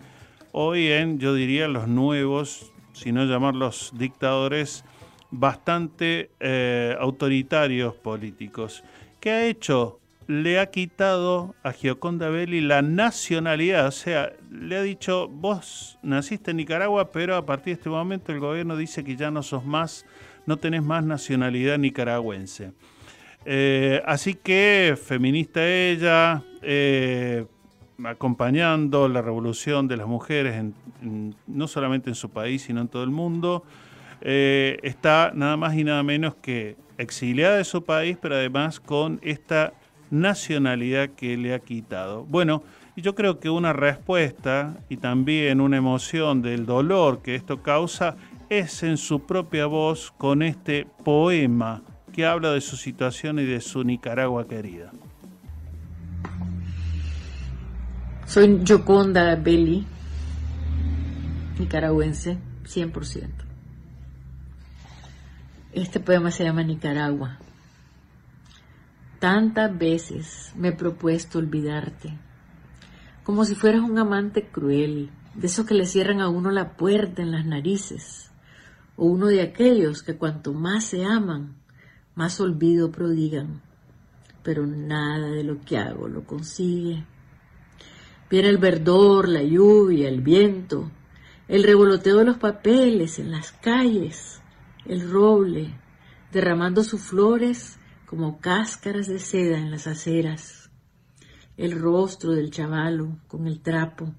hoy 0.51 0.87
en, 0.87 1.19
yo 1.19 1.35
diría, 1.35 1.67
los 1.67 1.87
nuevos, 1.87 2.71
si 2.93 3.11
no 3.11 3.25
llamarlos 3.25 3.91
dictadores, 3.95 4.83
bastante 5.29 6.31
eh, 6.39 6.95
autoritarios 6.99 7.93
políticos. 7.95 8.83
¿Qué 9.19 9.31
ha 9.31 9.45
hecho? 9.45 10.00
Le 10.27 10.60
ha 10.60 10.68
quitado 10.68 11.56
a 11.64 11.72
Gioconda 11.72 12.30
Belli 12.30 12.61
la 12.61 12.81
nacionalidad, 12.81 13.88
o 13.88 13.91
sea, 13.91 14.31
le 14.49 14.77
ha 14.77 14.81
dicho, 14.81 15.27
vos 15.27 15.98
naciste 16.03 16.52
en 16.52 16.57
Nicaragua, 16.57 17.11
pero 17.11 17.35
a 17.35 17.45
partir 17.45 17.73
de 17.73 17.80
este 17.80 17.89
momento 17.89 18.31
el 18.31 18.39
gobierno 18.39 18.77
dice 18.77 19.03
que 19.03 19.15
ya 19.15 19.31
no 19.31 19.43
sos 19.43 19.65
más, 19.65 20.06
no 20.45 20.57
tenés 20.57 20.84
más 20.84 21.03
nacionalidad 21.03 21.77
nicaragüense. 21.77 22.72
Eh, 23.45 24.02
así 24.06 24.35
que 24.35 24.98
feminista 25.02 25.68
ella, 25.68 26.43
eh, 26.61 27.45
acompañando 28.03 29.07
la 29.07 29.22
revolución 29.22 29.88
de 29.88 29.98
las 29.98 30.07
mujeres, 30.07 30.64
no 31.48 31.68
solamente 31.68 32.10
en 32.10 32.15
su 32.15 32.30
país, 32.30 32.64
sino 32.64 32.81
en 32.81 32.88
todo 32.88 33.03
el 33.03 33.10
mundo, 33.10 33.64
eh, 34.22 34.77
está 34.84 35.31
nada 35.34 35.57
más 35.57 35.76
y 35.76 35.84
nada 35.84 36.03
menos 36.03 36.35
que 36.35 36.76
exiliada 36.98 37.57
de 37.57 37.64
su 37.64 37.84
país, 37.84 38.18
pero 38.22 38.35
además 38.35 38.80
con 38.80 39.19
esta 39.23 39.73
nacionalidad 40.11 41.09
que 41.09 41.38
le 41.38 41.53
ha 41.53 41.59
quitado. 41.59 42.25
Bueno, 42.25 42.63
yo 42.95 43.15
creo 43.15 43.39
que 43.39 43.49
una 43.49 43.73
respuesta 43.73 44.77
y 44.89 44.97
también 44.97 45.61
una 45.61 45.77
emoción 45.77 46.41
del 46.41 46.65
dolor 46.65 47.21
que 47.21 47.35
esto 47.35 47.63
causa 47.63 48.15
es 48.49 48.83
en 48.83 48.97
su 48.97 49.25
propia 49.25 49.65
voz 49.65 50.11
con 50.17 50.43
este 50.43 50.85
poema 51.03 51.81
que 52.11 52.25
habla 52.25 52.51
de 52.51 52.61
su 52.61 52.75
situación 52.75 53.39
y 53.39 53.45
de 53.45 53.61
su 53.61 53.83
Nicaragua 53.83 54.47
querida. 54.47 54.91
Soy 58.25 58.59
Yoconda 58.63 59.35
Belli, 59.35 59.85
nicaragüense, 61.59 62.38
100%. 62.63 63.27
Este 65.73 65.99
poema 65.99 66.31
se 66.31 66.43
llama 66.43 66.63
Nicaragua. 66.63 67.39
Tantas 69.22 69.77
veces 69.77 70.52
me 70.56 70.69
he 70.69 70.72
propuesto 70.72 71.38
olvidarte, 71.38 72.18
como 73.23 73.45
si 73.45 73.53
fueras 73.53 73.81
un 73.81 73.99
amante 73.99 74.48
cruel, 74.48 75.11
de 75.35 75.45
esos 75.45 75.68
que 75.68 75.76
le 75.76 75.85
cierran 75.85 76.22
a 76.22 76.27
uno 76.27 76.49
la 76.49 76.76
puerta 76.76 77.22
en 77.22 77.30
las 77.30 77.45
narices, 77.45 78.31
o 78.95 79.06
uno 79.06 79.27
de 79.27 79.43
aquellos 79.43 80.02
que 80.02 80.15
cuanto 80.15 80.53
más 80.53 80.85
se 80.85 81.06
aman, 81.06 81.53
más 82.15 82.41
olvido 82.41 82.91
prodigan, 82.91 83.61
pero 84.41 84.65
nada 84.65 85.27
de 85.27 85.43
lo 85.43 85.61
que 85.61 85.77
hago 85.77 86.07
lo 86.07 86.23
consigue. 86.23 87.06
Viene 88.27 88.49
el 88.49 88.57
verdor, 88.57 89.30
la 89.30 89.43
lluvia, 89.43 90.10
el 90.10 90.22
viento, 90.22 90.89
el 91.48 91.61
revoloteo 91.61 92.18
de 92.18 92.26
los 92.26 92.38
papeles 92.39 93.19
en 93.19 93.30
las 93.30 93.52
calles, 93.52 94.41
el 94.88 95.11
roble, 95.11 95.76
derramando 96.31 96.84
sus 96.84 97.02
flores 97.02 97.77
como 98.11 98.41
cáscaras 98.41 99.07
de 99.07 99.19
seda 99.19 99.57
en 99.57 99.71
las 99.71 99.88
aceras, 99.88 100.69
el 101.55 101.79
rostro 101.79 102.33
del 102.33 102.51
chavalo 102.51 103.19
con 103.29 103.47
el 103.47 103.61
trapo, 103.61 104.13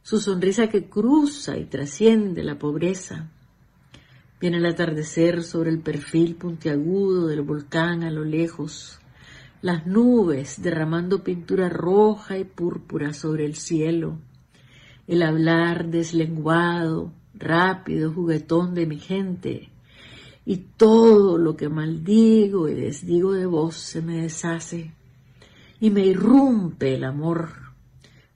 su 0.00 0.20
sonrisa 0.20 0.68
que 0.68 0.88
cruza 0.88 1.58
y 1.58 1.64
trasciende 1.64 2.44
la 2.44 2.56
pobreza. 2.56 3.28
Viene 4.40 4.58
el 4.58 4.66
atardecer 4.66 5.42
sobre 5.42 5.70
el 5.70 5.80
perfil 5.80 6.36
puntiagudo 6.36 7.26
del 7.26 7.42
volcán 7.42 8.04
a 8.04 8.12
lo 8.12 8.24
lejos, 8.24 9.00
las 9.60 9.88
nubes 9.88 10.62
derramando 10.62 11.24
pintura 11.24 11.68
roja 11.68 12.38
y 12.38 12.44
púrpura 12.44 13.12
sobre 13.12 13.44
el 13.44 13.56
cielo, 13.56 14.20
el 15.08 15.24
hablar 15.24 15.88
deslenguado, 15.88 17.12
rápido, 17.34 18.12
juguetón 18.12 18.74
de 18.74 18.86
mi 18.86 19.00
gente, 19.00 19.72
y 20.46 20.58
todo 20.76 21.38
lo 21.38 21.56
que 21.56 21.68
maldigo 21.68 22.68
y 22.68 22.74
desdigo 22.74 23.32
de 23.32 23.46
vos 23.46 23.74
se 23.74 24.00
me 24.00 24.22
deshace 24.22 24.92
y 25.80 25.90
me 25.90 26.06
irrumpe 26.06 26.94
el 26.94 27.02
amor 27.02 27.50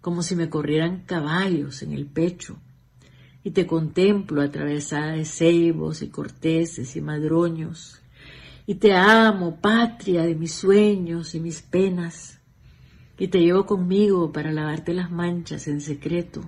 como 0.00 0.22
si 0.22 0.34
me 0.34 0.50
corrieran 0.50 1.04
caballos 1.06 1.82
en 1.82 1.92
el 1.92 2.06
pecho. 2.06 2.58
Y 3.44 3.52
te 3.52 3.66
contemplo 3.66 4.42
atravesada 4.42 5.12
de 5.12 5.24
ceibos 5.24 6.02
y 6.02 6.08
corteses 6.08 6.96
y 6.96 7.00
madroños 7.00 8.02
y 8.66 8.74
te 8.74 8.92
amo, 8.92 9.60
patria 9.60 10.22
de 10.22 10.34
mis 10.34 10.52
sueños 10.52 11.34
y 11.34 11.40
mis 11.40 11.62
penas 11.62 12.40
y 13.18 13.28
te 13.28 13.38
llevo 13.38 13.66
conmigo 13.66 14.32
para 14.32 14.52
lavarte 14.52 14.94
las 14.94 15.10
manchas 15.10 15.68
en 15.68 15.80
secreto, 15.80 16.42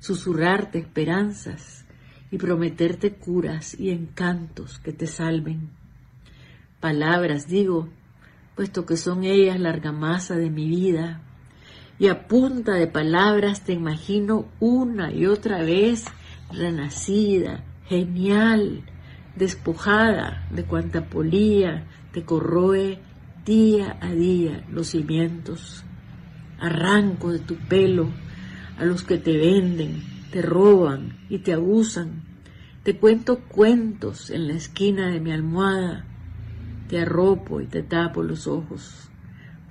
susurrarte 0.00 0.78
esperanzas 0.78 1.85
y 2.30 2.38
prometerte 2.38 3.12
curas 3.12 3.78
y 3.78 3.90
encantos 3.90 4.78
que 4.78 4.92
te 4.92 5.06
salven. 5.06 5.70
Palabras, 6.80 7.48
digo, 7.48 7.88
puesto 8.54 8.86
que 8.86 8.96
son 8.96 9.24
ellas 9.24 9.60
la 9.60 9.70
argamasa 9.70 10.36
de 10.36 10.50
mi 10.50 10.68
vida, 10.68 11.22
y 11.98 12.08
a 12.08 12.26
punta 12.26 12.74
de 12.74 12.86
palabras 12.86 13.64
te 13.64 13.72
imagino 13.72 14.46
una 14.60 15.12
y 15.12 15.26
otra 15.26 15.62
vez 15.62 16.04
renacida, 16.52 17.64
genial, 17.88 18.82
despojada 19.34 20.46
de 20.50 20.64
cuanta 20.64 21.08
polía 21.08 21.86
te 22.12 22.24
corroe 22.24 22.98
día 23.44 23.96
a 24.00 24.10
día 24.10 24.64
los 24.70 24.88
cimientos. 24.88 25.84
Arranco 26.58 27.32
de 27.32 27.38
tu 27.38 27.56
pelo 27.56 28.08
a 28.78 28.84
los 28.84 29.02
que 29.02 29.18
te 29.18 29.36
venden, 29.36 30.02
te 30.36 30.42
roban 30.42 31.16
y 31.30 31.38
te 31.38 31.54
abusan. 31.54 32.22
Te 32.82 32.98
cuento 32.98 33.40
cuentos 33.48 34.28
en 34.28 34.48
la 34.48 34.52
esquina 34.52 35.08
de 35.08 35.18
mi 35.18 35.32
almohada. 35.32 36.04
Te 36.90 37.00
arropo 37.00 37.62
y 37.62 37.66
te 37.66 37.82
tapo 37.82 38.22
los 38.22 38.46
ojos 38.46 39.08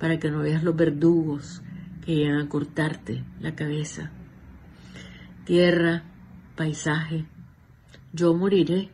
para 0.00 0.18
que 0.18 0.28
no 0.28 0.40
veas 0.40 0.64
los 0.64 0.74
verdugos 0.74 1.62
que 2.04 2.16
llegan 2.16 2.40
a 2.40 2.48
cortarte 2.48 3.22
la 3.38 3.54
cabeza. 3.54 4.10
Tierra, 5.44 6.02
paisaje, 6.56 7.26
yo 8.12 8.34
moriré. 8.34 8.90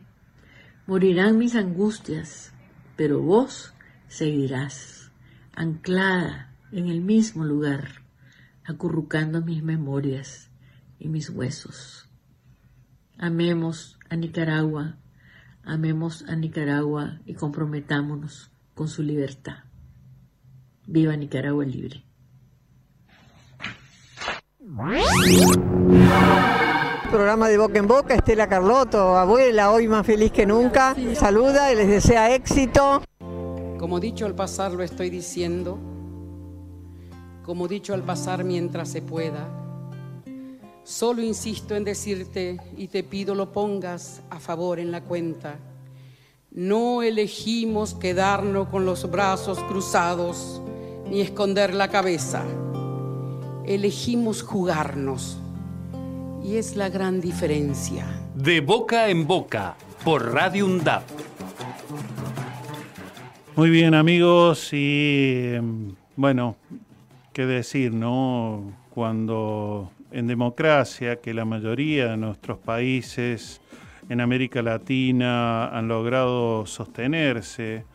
Morirán 0.85 1.39
mis 1.39 1.55
angustias, 1.55 2.53
pero 2.95 3.19
vos 3.19 3.73
seguirás, 4.07 5.11
anclada 5.55 6.53
en 6.71 6.85
el 6.85 7.01
mismo 7.01 7.43
lugar, 7.43 8.03
acurrucando 8.63 9.41
mis 9.41 9.63
memorias 9.63 10.52
y 10.99 11.09
mis 11.09 11.29
huesos. 11.29 12.09
Amemos 13.17 13.99
a 14.09 14.15
Nicaragua, 14.15 14.97
amemos 15.63 16.23
a 16.27 16.35
Nicaragua 16.35 17.19
y 17.25 17.35
comprometámonos 17.35 18.51
con 18.73 18.87
su 18.87 19.03
libertad. 19.03 19.63
Viva 20.85 21.15
Nicaragua 21.15 21.65
libre. 21.65 22.03
Programa 27.11 27.47
de 27.47 27.57
boca 27.57 27.79
en 27.79 27.87
boca, 27.87 28.15
Estela 28.15 28.49
Carlotto, 28.49 29.15
abuela, 29.15 29.71
hoy 29.71 29.87
más 29.87 30.05
feliz 30.05 30.31
que 30.31 30.45
nunca. 30.45 30.95
Saluda 31.15 31.71
y 31.71 31.75
les 31.75 31.87
desea 31.87 32.33
éxito. 32.33 33.03
Como 33.77 33.99
dicho 33.99 34.25
al 34.25 34.33
pasar 34.35 34.71
lo 34.71 34.81
estoy 34.81 35.09
diciendo, 35.09 35.77
como 37.43 37.67
dicho 37.67 37.93
al 37.93 38.03
pasar 38.03 38.43
mientras 38.43 38.89
se 38.89 39.01
pueda. 39.01 39.62
Solo 40.83 41.21
insisto 41.21 41.75
en 41.75 41.85
decirte 41.85 42.59
y 42.77 42.87
te 42.87 43.03
pido 43.03 43.35
lo 43.35 43.51
pongas 43.51 44.21
a 44.29 44.39
favor 44.39 44.79
en 44.79 44.91
la 44.91 45.01
cuenta. 45.01 45.57
No 46.51 47.01
elegimos 47.01 47.93
quedarnos 47.93 48.67
con 48.67 48.85
los 48.85 49.09
brazos 49.09 49.59
cruzados 49.59 50.61
ni 51.09 51.21
esconder 51.21 51.73
la 51.73 51.87
cabeza. 51.87 52.43
Elegimos 53.65 54.41
jugarnos. 54.41 55.39
Y 56.43 56.57
es 56.57 56.75
la 56.75 56.89
gran 56.89 57.21
diferencia. 57.21 58.05
De 58.35 58.59
boca 58.59 59.07
en 59.07 59.25
boca, 59.25 59.77
por 60.03 60.33
Radio 60.33 60.65
UNDAP. 60.65 61.03
Muy 63.55 63.69
bien 63.69 63.93
amigos 63.93 64.73
y 64.73 65.53
em, 65.53 65.95
bueno, 66.17 66.57
qué 67.31 67.45
decir, 67.45 67.93
¿no? 67.93 68.73
Cuando 68.89 69.92
en 70.13 70.27
democracia, 70.27 71.17
que 71.17 71.33
la 71.33 71.43
mayoría 71.43 72.11
de 72.11 72.17
nuestros 72.17 72.59
países 72.59 73.59
en 74.09 74.21
América 74.21 74.61
Latina 74.61 75.67
han 75.67 75.87
logrado 75.87 76.65
sostenerse 76.65 77.85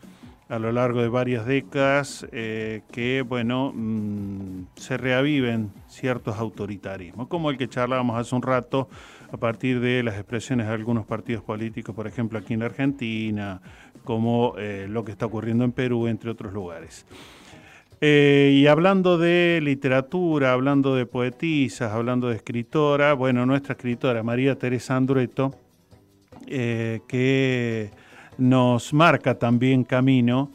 a 0.49 0.57
lo 0.57 0.71
largo 0.71 1.01
de 1.01 1.09
varias 1.09 1.45
décadas, 1.45 2.27
eh, 2.31 2.81
que, 2.91 3.21
bueno, 3.21 3.71
mm, 3.73 4.63
se 4.75 4.97
reaviven 4.97 5.71
ciertos 5.87 6.37
autoritarismos, 6.37 7.27
como 7.27 7.51
el 7.51 7.57
que 7.57 7.69
charlábamos 7.69 8.19
hace 8.19 8.35
un 8.35 8.41
rato 8.41 8.89
a 9.31 9.37
partir 9.37 9.79
de 9.79 10.01
las 10.01 10.15
expresiones 10.15 10.67
de 10.67 10.73
algunos 10.73 11.05
partidos 11.05 11.43
políticos, 11.43 11.95
por 11.95 12.07
ejemplo, 12.07 12.39
aquí 12.39 12.55
en 12.55 12.61
la 12.61 12.65
Argentina, 12.65 13.61
como 14.03 14.55
eh, 14.57 14.87
lo 14.89 15.05
que 15.05 15.11
está 15.11 15.27
ocurriendo 15.27 15.63
en 15.63 15.71
Perú, 15.71 16.07
entre 16.07 16.31
otros 16.31 16.51
lugares. 16.51 17.05
Eh, 18.01 18.51
y 18.53 18.67
hablando 18.67 19.17
de 19.17 19.59
literatura, 19.61 20.53
hablando 20.53 20.95
de 20.95 21.05
poetisas, 21.05 21.91
hablando 21.91 22.29
de 22.29 22.37
escritora, 22.37 23.13
bueno, 23.13 23.45
nuestra 23.45 23.73
escritora 23.73 24.23
María 24.23 24.55
Teresa 24.55 24.95
Andrueto, 24.95 25.53
eh, 26.47 27.01
que 27.07 27.91
nos 28.37 28.93
marca 28.93 29.37
también 29.37 29.83
camino 29.83 30.49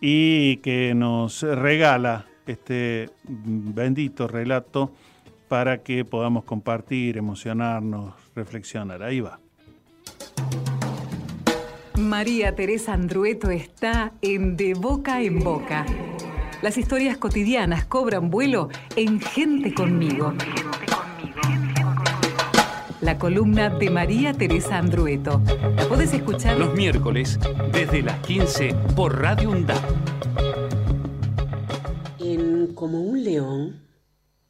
y 0.00 0.58
que 0.58 0.94
nos 0.94 1.42
regala 1.42 2.26
este 2.46 3.10
bendito 3.24 4.28
relato 4.28 4.92
para 5.48 5.78
que 5.78 6.04
podamos 6.04 6.44
compartir, 6.44 7.16
emocionarnos, 7.16 8.14
reflexionar. 8.36 9.02
Ahí 9.02 9.20
va. 9.20 9.40
María 11.98 12.54
Teresa 12.54 12.92
Andrueto 12.92 13.50
está 13.50 14.12
en 14.20 14.56
De 14.56 14.74
Boca 14.74 15.22
en 15.22 15.40
Boca. 15.40 15.86
Las 16.64 16.78
historias 16.78 17.18
cotidianas 17.18 17.84
cobran 17.84 18.30
vuelo 18.30 18.70
en 18.96 19.20
Gente 19.20 19.74
conmigo. 19.74 20.32
La 23.02 23.18
columna 23.18 23.68
de 23.68 23.90
María 23.90 24.32
Teresa 24.32 24.78
Andrueto. 24.78 25.42
La 25.76 25.86
podés 25.86 26.14
escuchar 26.14 26.58
Los 26.58 26.72
miércoles, 26.72 27.38
desde 27.70 28.00
las 28.00 28.18
15, 28.20 28.74
por 28.96 29.20
Radio 29.20 29.50
UNDAP. 29.50 29.84
Como 32.74 33.02
un 33.02 33.22
león, 33.22 33.82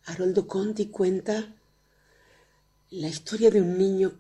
Haroldo 0.05 0.47
Conti 0.47 0.87
cuenta 0.87 1.53
la 2.91 3.09
historia 3.09 3.51
de 3.51 3.61
un 3.61 3.77
niño 3.77 4.13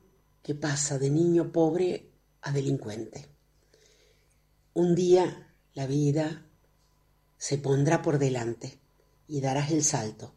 que 0.42 0.56
pasa 0.56 0.98
de 0.98 1.10
niño 1.10 1.52
pobre 1.52 2.10
a 2.42 2.50
delincuente. 2.50 3.24
Un 4.72 4.96
día 4.96 5.46
la 5.74 5.86
vida 5.86 6.43
se 7.44 7.58
pondrá 7.58 8.00
por 8.00 8.18
delante 8.18 8.78
y 9.28 9.42
darás 9.42 9.70
el 9.70 9.84
salto, 9.84 10.32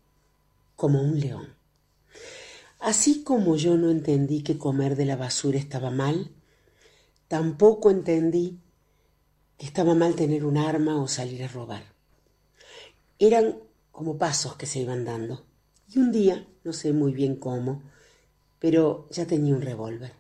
como 0.76 1.02
un 1.02 1.18
león. 1.22 1.56
Así 2.82 3.24
como 3.24 3.56
yo 3.56 3.78
no 3.78 3.92
entendí 3.92 4.44
que 4.44 4.58
comer 4.58 4.98
de 4.98 5.06
la 5.06 5.16
basura 5.16 5.58
estaba 5.58 5.90
mal, 5.90 6.32
tampoco 7.30 7.92
entendí 7.92 8.60
que 9.58 9.66
estaba 9.66 9.96
mal 9.96 10.16
tener 10.16 10.44
un 10.44 10.58
arma 10.58 11.02
o 11.02 11.08
salir 11.08 11.46
a 11.46 11.48
robar. 11.48 11.84
Eran 13.20 13.58
como 13.94 14.18
pasos 14.18 14.58
que 14.58 14.66
se 14.66 14.80
iban 14.80 15.06
dando. 15.06 15.46
Y 15.90 16.00
un 16.00 16.12
día, 16.12 16.46
no 16.66 16.74
sé 16.74 16.92
muy 16.92 17.14
bien 17.14 17.38
cómo, 17.38 17.84
pero 18.60 19.08
ya 19.12 19.26
tenía 19.26 19.56
un 19.56 19.62
revólver. 19.62 20.12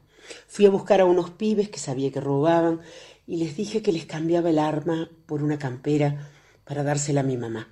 Fui 0.47 0.65
a 0.65 0.69
buscar 0.69 1.01
a 1.01 1.05
unos 1.05 1.31
pibes 1.31 1.67
que 1.67 1.79
sabía 1.79 2.13
que 2.13 2.21
robaban 2.21 2.79
y 3.25 3.35
les 3.35 3.57
dije 3.57 3.81
que 3.81 3.91
les 3.91 4.05
cambiaba 4.05 4.51
el 4.51 4.57
arma 4.59 5.11
por 5.25 5.43
una 5.43 5.59
campera 5.59 6.31
para 6.67 6.83
dársela 6.83 7.21
a 7.21 7.23
mi 7.23 7.37
mamá. 7.37 7.69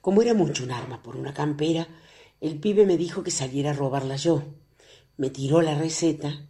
Como 0.00 0.22
era 0.22 0.34
mucho 0.34 0.64
un 0.64 0.72
arma 0.72 1.02
por 1.02 1.16
una 1.16 1.34
campera, 1.34 1.86
el 2.40 2.58
pibe 2.58 2.86
me 2.86 2.96
dijo 2.96 3.22
que 3.22 3.30
saliera 3.30 3.70
a 3.70 3.74
robarla 3.74 4.16
yo. 4.16 4.42
Me 5.16 5.30
tiró 5.30 5.60
la 5.62 5.74
receta 5.74 6.46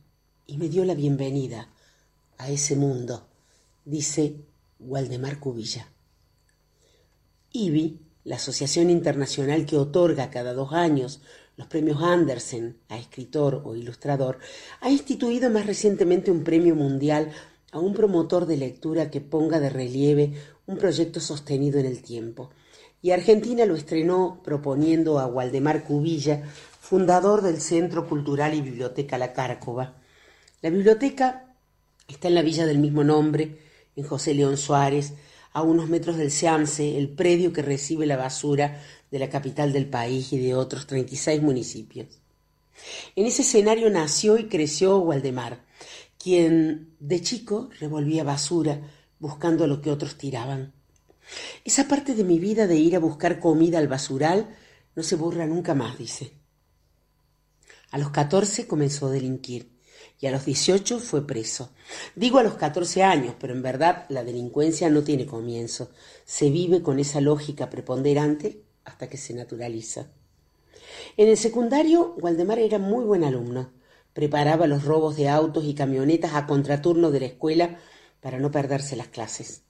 y 0.46 0.56
me 0.58 0.68
dio 0.68 0.84
la 0.84 0.94
bienvenida 0.94 1.68
a 2.38 2.50
ese 2.50 2.76
mundo, 2.76 3.26
dice 3.84 4.36
Waldemar 4.80 5.38
Cubilla. 5.38 5.88
IBI, 7.52 8.00
la 8.24 8.36
asociación 8.36 8.90
internacional 8.90 9.66
que 9.66 9.76
otorga 9.76 10.30
cada 10.30 10.54
dos 10.54 10.72
años 10.72 11.20
los 11.56 11.68
premios 11.68 12.02
Andersen 12.02 12.78
a 12.88 12.98
escritor 12.98 13.62
o 13.64 13.76
ilustrador, 13.76 14.38
ha 14.80 14.90
instituido 14.90 15.50
más 15.50 15.66
recientemente 15.66 16.30
un 16.30 16.42
premio 16.42 16.74
mundial 16.74 17.32
a 17.70 17.78
un 17.78 17.94
promotor 17.94 18.46
de 18.46 18.56
lectura 18.56 19.10
que 19.10 19.20
ponga 19.20 19.60
de 19.60 19.70
relieve 19.70 20.32
un 20.66 20.78
proyecto 20.78 21.20
sostenido 21.20 21.78
en 21.78 21.86
el 21.86 22.02
tiempo. 22.02 22.50
Y 23.02 23.10
Argentina 23.10 23.66
lo 23.66 23.74
estrenó 23.74 24.40
proponiendo 24.42 25.18
a 25.18 25.26
Waldemar 25.26 25.84
Cubilla, 25.84 26.42
fundador 26.80 27.42
del 27.42 27.60
Centro 27.60 28.08
Cultural 28.08 28.54
y 28.54 28.62
Biblioteca 28.62 29.18
La 29.18 29.32
Cárcova. 29.32 29.96
La 30.62 30.70
biblioteca 30.70 31.54
está 32.08 32.28
en 32.28 32.34
la 32.34 32.42
villa 32.42 32.66
del 32.66 32.78
mismo 32.78 33.04
nombre, 33.04 33.58
en 33.96 34.04
José 34.04 34.34
León 34.34 34.56
Suárez, 34.56 35.14
a 35.52 35.62
unos 35.62 35.88
metros 35.88 36.16
del 36.16 36.30
Seamse, 36.30 36.98
el 36.98 37.10
predio 37.10 37.52
que 37.52 37.62
recibe 37.62 38.06
la 38.06 38.16
basura 38.16 38.80
de 39.10 39.18
la 39.18 39.28
capital 39.28 39.72
del 39.72 39.86
país 39.86 40.32
y 40.32 40.38
de 40.38 40.54
otros 40.54 40.86
36 40.86 41.42
municipios. 41.42 42.08
En 43.14 43.26
ese 43.26 43.42
escenario 43.42 43.88
nació 43.90 44.36
y 44.36 44.48
creció 44.48 44.98
Waldemar, 44.98 45.64
quien 46.18 46.96
de 46.98 47.20
chico 47.20 47.70
revolvía 47.78 48.24
basura 48.24 48.80
buscando 49.24 49.66
lo 49.66 49.80
que 49.80 49.90
otros 49.90 50.18
tiraban. 50.18 50.74
Esa 51.64 51.88
parte 51.88 52.14
de 52.14 52.24
mi 52.24 52.38
vida 52.38 52.66
de 52.66 52.76
ir 52.76 52.94
a 52.94 52.98
buscar 52.98 53.40
comida 53.40 53.78
al 53.78 53.88
basural 53.88 54.54
no 54.94 55.02
se 55.02 55.16
borra 55.16 55.46
nunca 55.46 55.74
más, 55.74 55.96
dice. 55.96 56.34
A 57.90 57.96
los 57.96 58.10
14 58.10 58.66
comenzó 58.66 59.06
a 59.06 59.12
delinquir 59.12 59.72
y 60.20 60.26
a 60.26 60.30
los 60.30 60.44
18 60.44 60.98
fue 60.98 61.26
preso. 61.26 61.70
Digo 62.14 62.38
a 62.38 62.42
los 62.42 62.56
14 62.56 63.02
años, 63.02 63.34
pero 63.40 63.54
en 63.54 63.62
verdad 63.62 64.04
la 64.10 64.24
delincuencia 64.24 64.90
no 64.90 65.02
tiene 65.02 65.24
comienzo. 65.24 65.90
Se 66.26 66.50
vive 66.50 66.82
con 66.82 66.98
esa 66.98 67.22
lógica 67.22 67.70
preponderante 67.70 68.60
hasta 68.84 69.08
que 69.08 69.16
se 69.16 69.32
naturaliza. 69.32 70.08
En 71.16 71.28
el 71.28 71.38
secundario, 71.38 72.14
Waldemar 72.20 72.58
era 72.58 72.78
muy 72.78 73.06
buen 73.06 73.24
alumno. 73.24 73.72
Preparaba 74.12 74.66
los 74.66 74.84
robos 74.84 75.16
de 75.16 75.30
autos 75.30 75.64
y 75.64 75.74
camionetas 75.74 76.34
a 76.34 76.46
contraturno 76.46 77.10
de 77.10 77.20
la 77.20 77.26
escuela 77.26 77.78
para 78.24 78.38
no 78.38 78.50
perderse 78.50 78.96
las 78.96 79.08
clases. 79.08 79.64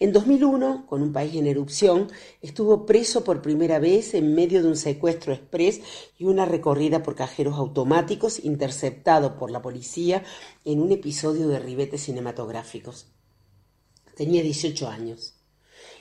En 0.00 0.12
2001, 0.12 0.86
con 0.88 1.02
un 1.02 1.12
país 1.12 1.36
en 1.36 1.46
erupción, 1.46 2.10
estuvo 2.42 2.84
preso 2.84 3.22
por 3.22 3.42
primera 3.42 3.78
vez 3.78 4.14
en 4.14 4.34
medio 4.34 4.60
de 4.60 4.66
un 4.66 4.76
secuestro 4.76 5.32
express 5.32 5.80
y 6.18 6.24
una 6.24 6.46
recorrida 6.46 7.04
por 7.04 7.14
cajeros 7.14 7.54
automáticos 7.54 8.44
interceptado 8.44 9.38
por 9.38 9.52
la 9.52 9.62
policía 9.62 10.24
en 10.64 10.80
un 10.80 10.90
episodio 10.90 11.46
de 11.46 11.60
ribetes 11.60 12.02
cinematográficos. 12.02 13.06
Tenía 14.16 14.42
18 14.42 14.88
años. 14.88 15.34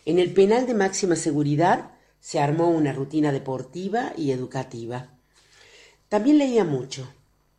En 0.06 0.18
el 0.18 0.34
penal 0.34 0.66
de 0.66 0.74
máxima 0.74 1.16
seguridad 1.16 1.91
se 2.20 2.40
armó 2.40 2.70
una 2.70 2.94
rutina 2.94 3.32
deportiva 3.32 4.12
y 4.18 4.32
educativa. 4.32 5.20
También 6.10 6.40
leía 6.40 6.64
mucho. 6.64 7.07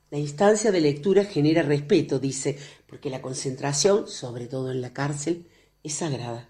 La 0.08 0.18
instancia 0.18 0.70
de 0.70 0.80
lectura 0.80 1.24
genera 1.24 1.62
respeto, 1.62 2.20
dice, 2.20 2.56
porque 2.86 3.10
la 3.10 3.20
concentración, 3.20 4.06
sobre 4.06 4.46
todo 4.46 4.70
en 4.70 4.80
la 4.80 4.92
cárcel, 4.92 5.48
es 5.82 5.94
sagrada. 5.94 6.48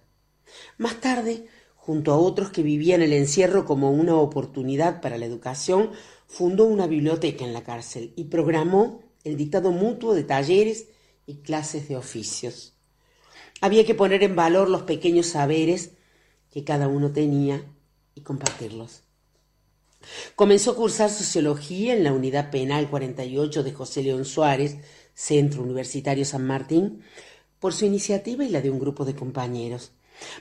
Más 0.77 1.01
tarde, 1.01 1.47
junto 1.75 2.13
a 2.13 2.19
otros 2.19 2.51
que 2.51 2.63
vivían 2.63 3.01
el 3.01 3.15
encierro 3.15 3.65
como 3.65 3.91
una 3.93 4.17
oportunidad 4.17 5.01
para 5.01 5.17
la 5.17 5.25
educación, 5.25 5.93
fundó 6.27 6.67
una 6.67 6.87
biblioteca 6.87 7.47
en 7.47 7.55
la 7.55 7.65
cárcel 7.65 8.13
y 8.15 8.25
programó 8.25 9.01
el 9.25 9.39
dictado 9.39 9.73
mutuo 9.73 10.13
de 10.15 10.25
talleres 10.25 10.89
y 11.25 11.37
clases 11.37 11.89
de 11.89 11.97
oficios. 11.97 12.75
Había 13.63 13.87
que 13.87 13.95
poner 13.95 14.23
en 14.23 14.37
valor 14.37 14.69
los 14.69 14.83
pequeños 14.83 15.29
saberes 15.29 15.93
que 16.51 16.63
cada 16.63 16.89
uno 16.89 17.11
tenía 17.13 17.65
y 18.15 18.21
compartirlos. 18.21 19.06
Comenzó 20.35 20.73
a 20.73 20.77
cursar 20.77 21.11
sociología 21.11 21.95
en 21.95 22.05
la 22.05 22.13
Unidad 22.13 22.51
Penal 22.51 22.89
48 22.89 23.63
de 23.63 23.73
José 23.73 24.03
León 24.03 24.25
Suárez, 24.25 24.79
Centro 25.15 25.63
Universitario 25.63 26.25
San 26.25 26.47
Martín, 26.47 27.03
por 27.59 27.73
su 27.73 27.85
iniciativa 27.85 28.45
y 28.45 28.49
la 28.49 28.61
de 28.61 28.71
un 28.71 28.79
grupo 28.79 29.05
de 29.05 29.15
compañeros. 29.15 29.93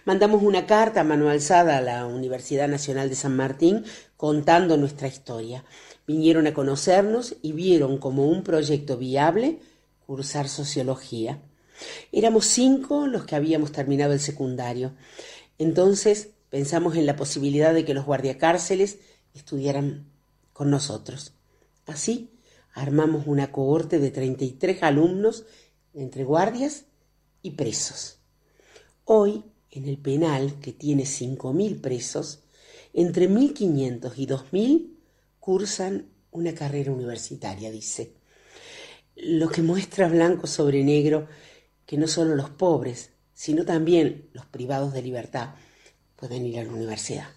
Mandamos 0.06 0.42
una 0.44 0.66
carta 0.66 1.02
a 1.02 1.04
mano 1.04 1.30
alzada 1.30 1.78
a 1.78 1.82
la 1.82 2.06
Universidad 2.06 2.68
Nacional 2.68 3.10
de 3.10 3.16
San 3.16 3.36
Martín 3.36 3.84
contando 4.16 4.78
nuestra 4.78 5.08
historia. 5.08 5.66
Vinieron 6.08 6.48
a 6.48 6.54
conocernos 6.54 7.36
y 7.42 7.52
vieron 7.52 7.98
como 7.98 8.28
un 8.28 8.44
proyecto 8.44 8.98
viable 8.98 9.60
cursar 10.06 10.48
sociología. 10.48 11.42
Éramos 12.12 12.46
cinco 12.46 13.08
los 13.08 13.26
que 13.26 13.36
habíamos 13.36 13.72
terminado 13.72 14.14
el 14.14 14.20
secundario. 14.20 14.94
Entonces 15.58 16.30
Pensamos 16.56 16.96
en 16.96 17.06
la 17.06 17.18
posibilidad 17.18 17.74
de 17.74 17.84
que 17.84 17.94
los 17.94 18.06
guardiacárceles 18.06 19.00
estudiaran 19.36 20.08
con 20.54 20.72
nosotros. 20.72 21.34
Así, 21.86 22.32
armamos 22.74 23.28
una 23.28 23.52
cohorte 23.52 24.00
de 24.00 24.10
33 24.10 24.82
alumnos 24.84 25.46
entre 25.94 26.24
guardias 26.24 26.86
y 27.42 27.52
presos. 27.52 28.20
Hoy, 29.04 29.44
en 29.70 29.88
el 29.88 29.98
penal, 29.98 30.60
que 30.60 30.74
tiene 30.74 31.04
5.000 31.04 31.82
presos, 31.82 32.40
entre 32.94 33.30
1.500 33.30 34.14
y 34.16 34.28
2.000 34.28 34.96
cursan 35.40 36.10
una 36.32 36.54
carrera 36.54 36.92
universitaria, 36.92 37.70
dice. 37.70 38.14
Lo 39.16 39.50
que 39.50 39.62
muestra 39.62 40.10
blanco 40.10 40.48
sobre 40.48 40.84
negro 40.84 41.28
que 41.86 41.98
no 41.98 42.08
solo 42.08 42.36
los 42.36 42.50
pobres, 42.50 43.12
sino 43.34 43.64
también 43.64 44.30
los 44.34 44.46
privados 44.46 44.94
de 44.94 45.02
libertad 45.02 45.56
pueden 46.16 46.46
ir 46.46 46.60
a 46.60 46.64
la 46.64 46.72
universidad. 46.72 47.28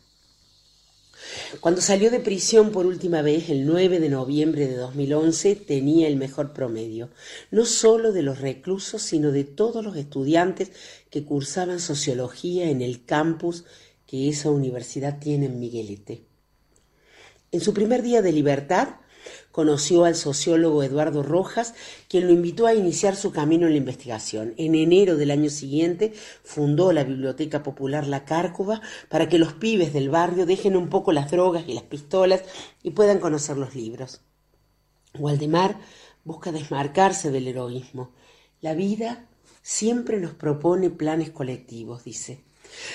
Cuando 1.61 1.81
salió 1.81 2.11
de 2.11 2.21
prisión 2.21 2.71
por 2.71 2.87
última 2.87 3.23
vez, 3.23 3.51
el 3.51 3.67
9 3.67 4.01
de 4.01 4.09
noviembre 4.09 4.67
de 4.67 4.77
2011, 4.77 5.57
tenía 5.57 6.09
el 6.09 6.17
mejor 6.17 6.53
promedio, 6.53 7.11
no 7.51 7.65
solo 7.65 8.13
de 8.13 8.23
los 8.23 8.41
reclusos, 8.41 9.03
sino 9.03 9.33
de 9.33 9.45
todos 9.45 9.85
los 9.85 9.97
estudiantes 9.97 10.71
que 11.11 11.25
cursaban 11.25 11.81
sociología 11.81 12.71
en 12.71 12.83
el 12.83 13.05
campus 13.05 13.65
que 14.07 14.29
esa 14.29 14.51
universidad 14.51 15.19
tiene 15.19 15.47
en 15.47 15.59
Miguelete. 15.59 16.25
En 17.51 17.61
su 17.61 17.73
primer 17.73 18.03
día 18.03 18.23
de 18.23 18.33
libertad, 18.33 18.89
Conoció 19.53 20.05
al 20.05 20.15
sociólogo 20.15 20.83
Eduardo 20.83 21.23
Rojas, 21.23 21.75
quien 22.09 22.27
lo 22.27 22.33
invitó 22.33 22.67
a 22.67 22.75
iniciar 22.75 23.17
su 23.17 23.33
camino 23.33 23.67
en 23.67 23.73
la 23.73 23.79
investigación. 23.79 24.55
En 24.57 24.75
enero 24.75 25.17
del 25.17 25.31
año 25.31 25.51
siguiente 25.51 26.13
fundó 26.43 26.93
la 26.93 27.05
Biblioteca 27.05 27.63
Popular 27.63 28.07
La 28.07 28.25
Cárcova 28.25 28.81
para 29.09 29.29
que 29.29 29.39
los 29.39 29.53
pibes 29.53 29.93
del 29.93 30.11
barrio 30.11 30.47
dejen 30.47 30.77
un 30.77 30.89
poco 30.89 31.13
las 31.13 31.31
drogas 31.31 31.65
y 31.67 31.75
las 31.75 31.85
pistolas 31.85 32.43
y 32.83 32.91
puedan 32.91 33.21
conocer 33.21 33.57
los 33.57 33.75
libros. 33.75 34.21
Waldemar 35.19 35.79
busca 36.25 36.53
desmarcarse 36.53 37.31
del 37.31 37.49
heroísmo. 37.49 38.13
La 38.61 38.75
vida 38.75 39.27
siempre 39.63 40.19
nos 40.21 40.35
propone 40.35 40.91
planes 40.91 41.31
colectivos, 41.31 42.05
dice. 42.05 42.48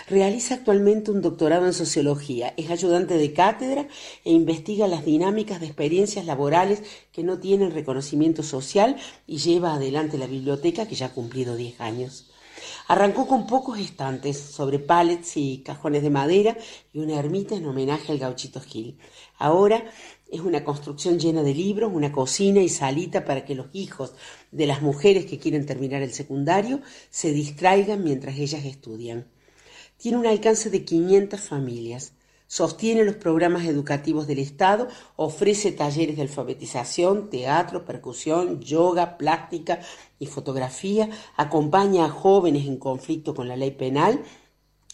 Realiza 0.08 0.56
actualmente 0.56 1.12
un 1.12 1.22
doctorado 1.22 1.66
en 1.66 1.74
sociología, 1.74 2.54
es 2.58 2.70
ayudante 2.70 3.18
de 3.18 3.34
cátedra 3.34 3.88
e 4.24 4.32
investiga 4.32 4.88
las 4.88 5.06
dinámicas 5.06 5.60
de 5.60 5.68
experiencias 5.68 6.26
laborales 6.26 6.84
que 7.12 7.24
no 7.24 7.40
tienen 7.40 7.72
reconocimiento 7.72 8.44
social 8.44 8.98
y 9.28 9.38
lleva 9.38 9.74
adelante 9.74 10.18
la 10.18 10.28
biblioteca 10.28 10.88
que 10.88 10.96
ya 10.96 11.08
ha 11.08 11.14
cumplido 11.14 11.56
10 11.56 11.82
años. 11.82 12.30
Arrancó 12.88 13.28
con 13.28 13.48
pocos 13.48 13.80
estantes 13.80 14.38
sobre 14.38 14.80
pallets 14.80 15.38
y 15.38 15.64
cajones 15.64 16.04
de 16.04 16.10
madera 16.10 16.58
y 16.92 17.00
una 17.00 17.18
ermita 17.18 17.56
en 17.56 17.66
homenaje 17.66 18.12
al 18.12 18.20
gauchito 18.20 18.60
Gil. 18.62 18.98
Ahora 19.38 19.86
es 20.30 20.42
una 20.42 20.64
construcción 20.64 21.20
llena 21.20 21.44
de 21.44 21.54
libros, 21.54 21.92
una 21.94 22.12
cocina 22.12 22.62
y 22.62 22.70
salita 22.70 23.26
para 23.26 23.46
que 23.46 23.56
los 23.56 23.68
hijos 23.74 24.14
de 24.52 24.66
las 24.66 24.82
mujeres 24.82 25.26
que 25.26 25.40
quieren 25.40 25.66
terminar 25.66 26.02
el 26.02 26.14
secundario 26.14 26.82
se 27.10 27.32
distraigan 27.32 28.04
mientras 28.04 28.38
ellas 28.38 28.66
estudian. 28.66 29.33
Tiene 30.04 30.18
un 30.18 30.28
alcance 30.28 30.70
de 30.70 30.84
500 30.84 31.40
familias. 31.40 32.12
Sostiene 32.48 33.06
los 33.06 33.16
programas 33.16 33.64
educativos 33.64 34.28
del 34.28 34.40
Estado, 34.40 34.90
ofrece 35.16 35.72
talleres 35.72 36.18
de 36.18 36.24
alfabetización, 36.24 37.30
teatro, 37.30 37.86
percusión, 37.86 38.60
yoga, 38.60 39.18
plástica 39.18 39.80
y 40.20 40.26
fotografía, 40.26 41.10
acompaña 41.38 42.04
a 42.04 42.10
jóvenes 42.10 42.68
en 42.68 42.76
conflicto 42.76 43.34
con 43.34 43.48
la 43.48 43.56
ley 43.56 43.72
penal 43.72 44.22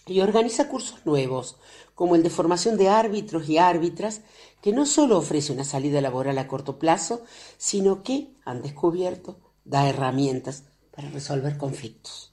y 0.05 0.19
organiza 0.19 0.69
cursos 0.69 1.03
nuevos, 1.05 1.57
como 1.95 2.15
el 2.15 2.21
de 2.21 2.29
formación 2.29 2.77
de 2.77 2.89
árbitros 2.89 3.49
y 3.49 3.57
árbitras, 3.57 4.21
que 4.61 4.73
no 4.73 4.85
solo 4.85 5.17
ofrece 5.17 5.51
una 5.51 5.63
salida 5.63 6.01
laboral 6.01 6.37
a 6.37 6.47
corto 6.47 6.77
plazo, 6.77 7.23
sino 7.57 8.03
que, 8.03 8.35
han 8.45 8.61
descubierto, 8.61 9.39
da 9.65 9.89
herramientas 9.89 10.65
para 10.91 11.09
resolver 11.09 11.57
conflictos. 11.57 12.31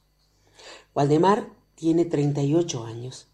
Waldemar 0.95 1.56
tiene 1.77 2.05
38 2.05 2.85
años. 2.85 3.29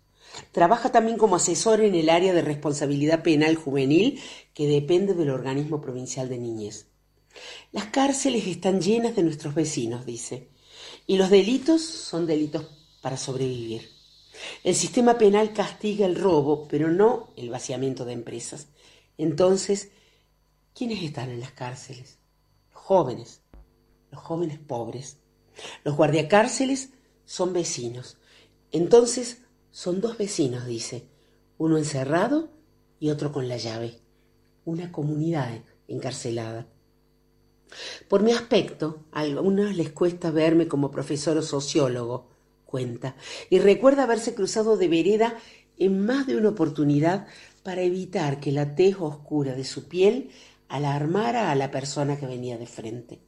Trabaja 0.52 0.93
también 0.93 1.16
como 1.16 1.36
asesor 1.36 1.81
en 1.81 1.94
el 1.94 2.10
área 2.10 2.35
de 2.35 2.43
responsabilidad 2.43 3.23
penal 3.23 3.56
juvenil 3.56 4.20
que 4.52 4.66
depende 4.66 5.14
del 5.14 5.31
organismo 5.31 5.81
provincial 5.81 6.28
de 6.28 6.39
niñez. 6.39 6.89
Las 7.70 7.86
cárceles 7.86 8.47
están 8.47 8.82
llenas 8.82 9.16
de 9.16 9.23
nuestros 9.23 9.55
vecinos, 9.55 10.05
dice, 10.05 10.48
y 11.06 11.16
los 11.16 11.31
delitos 11.31 11.82
son 11.82 12.27
delitos 12.27 12.66
para 13.01 13.16
sobrevivir. 13.16 13.89
El 14.64 14.74
sistema 14.74 15.19
penal 15.19 15.52
castiga 15.52 16.05
el 16.06 16.16
robo, 16.16 16.66
pero 16.69 16.90
no 16.90 17.31
el 17.36 17.51
vaciamiento 17.51 18.05
de 18.05 18.12
empresas. 18.12 18.69
Entonces, 19.19 19.90
¿quiénes 20.74 21.02
están 21.02 21.31
en 21.31 21.40
las 21.40 21.52
cárceles? 21.52 22.19
Los 22.73 22.82
jóvenes, 22.82 23.40
los 24.10 24.20
jóvenes 24.20 24.59
pobres. 24.59 25.19
Los 25.85 25.97
guardiacárceles 25.97 26.90
son 27.24 27.52
vecinos. 27.52 28.16
Entonces, 28.73 29.43
son 29.70 30.01
dos 30.01 30.19
vecinos, 30.19 30.66
dice, 30.66 31.07
uno 31.59 31.78
encerrado 31.78 32.51
y 32.99 33.11
otro 33.11 33.31
con 33.31 33.49
la 33.49 33.59
llave. 33.59 33.99
Una 34.65 34.90
comunidad 34.90 35.61
encarcelada. 35.89 36.66
Por 38.09 38.23
mi 38.23 38.32
aspecto, 38.32 39.05
a 39.12 39.20
algunos 39.20 39.77
les 39.77 39.90
cuesta 39.90 40.31
verme 40.31 40.69
como 40.69 40.90
profesor 40.90 41.36
o 41.36 41.43
sociólogo, 41.43 42.28
cuenta, 42.65 43.16
y 43.51 43.59
recuerda 43.59 44.05
haberse 44.05 44.35
cruzado 44.35 44.77
de 44.77 44.89
vereda 44.89 45.36
en 45.78 46.05
más 46.05 46.27
de 46.27 46.36
una 46.36 46.51
oportunidad 46.51 47.27
para 47.62 47.82
evitar 47.82 48.40
que 48.40 48.53
la 48.53 48.74
tez 48.74 48.97
oscura 48.99 49.55
de 49.55 49.65
su 49.65 49.89
piel 49.89 50.31
alarmara 50.69 51.51
a 51.51 51.55
la 51.55 51.70
persona 51.70 52.19
que 52.19 52.27
venía 52.27 52.59
de 52.59 52.66
frente. 52.66 53.20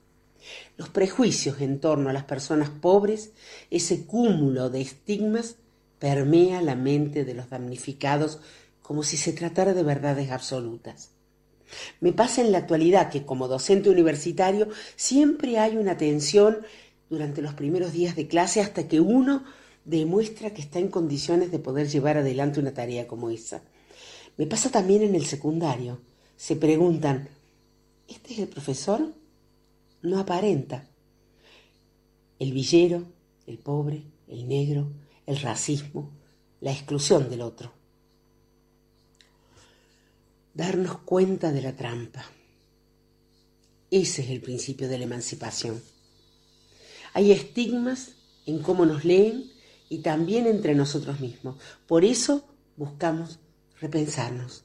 Los 0.77 0.89
prejuicios 0.89 1.61
en 1.61 1.81
torno 1.81 2.11
a 2.11 2.13
las 2.13 2.25
personas 2.25 2.69
pobres, 2.69 3.33
ese 3.71 4.07
cúmulo 4.07 4.71
de 4.71 4.81
estigmas, 4.81 5.57
permea 5.99 6.61
la 6.61 6.75
mente 6.75 7.25
de 7.25 7.35
los 7.35 7.49
damnificados 7.51 8.41
como 8.83 9.03
si 9.03 9.17
se 9.17 9.33
tratara 9.33 9.73
de 9.73 9.83
verdades 9.83 10.31
absolutas. 10.31 11.11
Me 12.01 12.13
pasa 12.13 12.43
en 12.43 12.53
la 12.53 12.59
actualidad 12.59 13.11
que 13.11 13.25
como 13.25 13.49
docente 13.49 13.91
universitario 13.91 14.69
siempre 14.97 15.59
hay 15.59 15.77
una 15.77 15.97
tensión 15.97 16.59
durante 17.09 17.43
los 17.43 17.55
primeros 17.55 17.93
días 17.93 18.17
de 18.17 18.29
clase 18.29 18.61
hasta 18.61 18.87
que 18.87 19.01
uno 19.01 19.45
demuestra 19.85 20.53
que 20.53 20.63
está 20.63 20.79
en 20.79 20.89
condiciones 20.89 21.51
de 21.51 21.59
poder 21.59 21.89
llevar 21.89 22.19
adelante 22.19 22.61
una 22.61 22.75
tarea 22.75 23.07
como 23.07 23.31
esa. 23.31 23.63
Me 24.37 24.47
pasa 24.47 24.71
también 24.71 25.03
en 25.03 25.15
el 25.15 25.27
secundario. 25.27 26.01
Se 26.37 26.57
preguntan, 26.57 27.29
¿este 28.09 28.35
es 28.35 28.39
el 28.41 28.49
profesor? 28.49 29.13
No 30.05 30.19
aparenta. 30.19 30.87
El 32.39 32.53
villero, 32.53 33.05
el 33.47 33.57
pobre, 33.57 34.03
el 34.29 34.47
negro, 34.47 34.93
el 35.25 35.41
racismo, 35.41 36.11
la 36.61 36.73
exclusión 36.73 37.31
del 37.31 37.41
otro. 37.41 37.73
Darnos 40.53 40.99
cuenta 40.99 41.53
de 41.53 41.63
la 41.63 41.75
trampa. 41.75 42.23
Ese 43.91 44.21
es 44.21 44.29
el 44.29 44.43
principio 44.43 44.89
de 44.89 44.99
la 44.99 45.05
emancipación. 45.05 45.83
Hay 47.15 47.33
estigmas 47.33 48.13
en 48.45 48.59
cómo 48.59 48.85
nos 48.85 49.07
leen 49.07 49.51
y 49.89 50.01
también 50.01 50.47
entre 50.47 50.75
nosotros 50.75 51.21
mismos. 51.21 51.57
Por 51.87 52.05
eso 52.05 52.45
buscamos 52.77 53.39
repensarnos. 53.81 54.64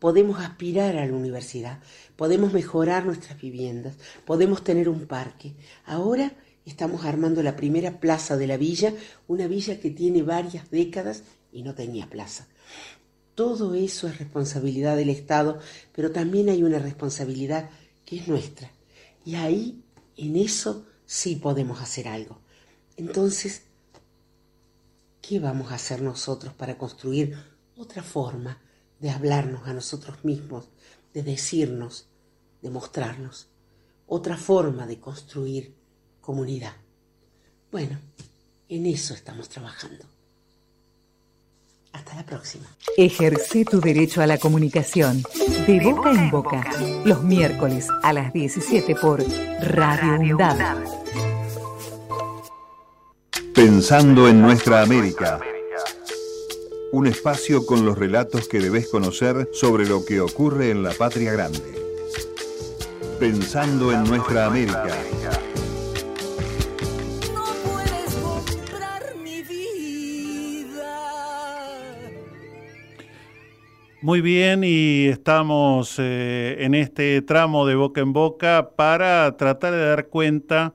Podemos 0.00 0.40
aspirar 0.40 0.96
a 0.96 1.06
la 1.06 1.12
universidad, 1.12 1.78
podemos 2.16 2.54
mejorar 2.54 3.04
nuestras 3.04 3.38
viviendas, 3.40 3.94
podemos 4.24 4.64
tener 4.64 4.88
un 4.88 5.06
parque. 5.06 5.52
Ahora 5.84 6.32
estamos 6.64 7.04
armando 7.04 7.42
la 7.42 7.54
primera 7.54 8.00
plaza 8.00 8.38
de 8.38 8.46
la 8.46 8.56
villa, 8.56 8.94
una 9.28 9.46
villa 9.46 9.78
que 9.78 9.90
tiene 9.90 10.22
varias 10.22 10.70
décadas 10.70 11.22
y 11.52 11.62
no 11.62 11.74
tenía 11.74 12.08
plaza. 12.08 12.48
Todo 13.34 13.74
eso 13.74 14.08
es 14.08 14.18
responsabilidad 14.18 14.96
del 14.96 15.10
Estado, 15.10 15.60
pero 15.94 16.10
también 16.10 16.48
hay 16.48 16.62
una 16.62 16.78
responsabilidad 16.78 17.68
que 18.06 18.16
es 18.16 18.26
nuestra. 18.26 18.70
Y 19.26 19.34
ahí, 19.34 19.84
en 20.16 20.36
eso, 20.36 20.86
sí 21.04 21.36
podemos 21.36 21.80
hacer 21.82 22.08
algo. 22.08 22.38
Entonces, 22.96 23.64
¿qué 25.20 25.40
vamos 25.40 25.72
a 25.72 25.74
hacer 25.74 26.00
nosotros 26.00 26.54
para 26.54 26.78
construir 26.78 27.36
otra 27.76 28.02
forma 28.02 28.62
de 29.00 29.10
hablarnos 29.10 29.66
a 29.66 29.72
nosotros 29.72 30.24
mismos, 30.24 30.68
de 31.12 31.22
decirnos, 31.22 32.06
de 32.62 32.70
mostrarnos, 32.70 33.48
otra 34.06 34.36
forma 34.36 34.86
de 34.86 35.00
construir 35.00 35.74
comunidad. 36.20 36.74
Bueno, 37.72 37.98
en 38.68 38.86
eso 38.86 39.14
estamos 39.14 39.48
trabajando. 39.48 40.04
Hasta 41.92 42.14
la 42.14 42.24
próxima. 42.24 42.66
Ejerce 42.96 43.64
tu 43.64 43.80
derecho 43.80 44.22
a 44.22 44.26
la 44.26 44.38
comunicación 44.38 45.22
de 45.66 45.80
boca 45.80 46.10
en 46.12 46.30
boca 46.30 46.64
los 47.04 47.24
miércoles 47.24 47.88
a 48.02 48.12
las 48.12 48.32
17 48.32 48.94
por 48.94 49.24
Radio 49.60 50.20
UNDAD. 50.20 50.84
Pensando 53.54 54.28
en 54.28 54.40
nuestra 54.40 54.82
América 54.82 55.40
un 56.92 57.06
espacio 57.06 57.64
con 57.64 57.84
los 57.84 57.98
relatos 57.98 58.48
que 58.48 58.60
debes 58.60 58.88
conocer 58.88 59.48
sobre 59.52 59.86
lo 59.86 60.04
que 60.04 60.20
ocurre 60.20 60.70
en 60.70 60.82
la 60.82 60.90
patria 60.90 61.32
grande. 61.32 61.60
Pensando 63.18 63.92
en 63.92 64.04
nuestra 64.04 64.46
América. 64.46 64.88
Muy 74.02 74.22
bien, 74.22 74.64
y 74.64 75.08
estamos 75.08 75.96
eh, 75.98 76.56
en 76.60 76.74
este 76.74 77.20
tramo 77.20 77.66
de 77.66 77.74
boca 77.74 78.00
en 78.00 78.14
boca 78.14 78.70
para 78.74 79.36
tratar 79.36 79.74
de 79.74 79.84
dar 79.84 80.08
cuenta 80.08 80.74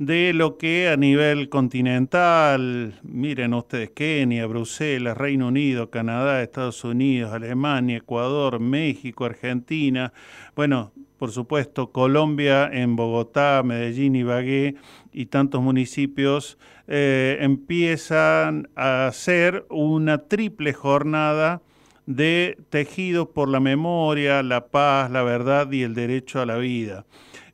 de 0.00 0.32
lo 0.32 0.56
que 0.56 0.88
a 0.88 0.96
nivel 0.96 1.50
continental, 1.50 2.98
miren 3.02 3.52
ustedes, 3.52 3.90
Kenia, 3.90 4.46
Bruselas, 4.46 5.14
Reino 5.14 5.48
Unido, 5.48 5.90
Canadá, 5.90 6.42
Estados 6.42 6.82
Unidos, 6.84 7.34
Alemania, 7.34 7.98
Ecuador, 7.98 8.60
México, 8.60 9.26
Argentina, 9.26 10.14
bueno, 10.56 10.92
por 11.18 11.32
supuesto, 11.32 11.92
Colombia 11.92 12.70
en 12.72 12.96
Bogotá, 12.96 13.60
Medellín, 13.62 14.16
Ibagué 14.16 14.76
y 15.12 15.26
tantos 15.26 15.60
municipios 15.60 16.56
eh, 16.88 17.36
empiezan 17.42 18.70
a 18.76 19.06
hacer 19.06 19.66
una 19.68 20.16
triple 20.16 20.72
jornada 20.72 21.60
de 22.06 22.56
tejidos 22.70 23.28
por 23.28 23.50
la 23.50 23.60
memoria, 23.60 24.42
la 24.42 24.68
paz, 24.68 25.10
la 25.10 25.22
verdad 25.22 25.70
y 25.70 25.82
el 25.82 25.94
derecho 25.94 26.40
a 26.40 26.46
la 26.46 26.56
vida. 26.56 27.04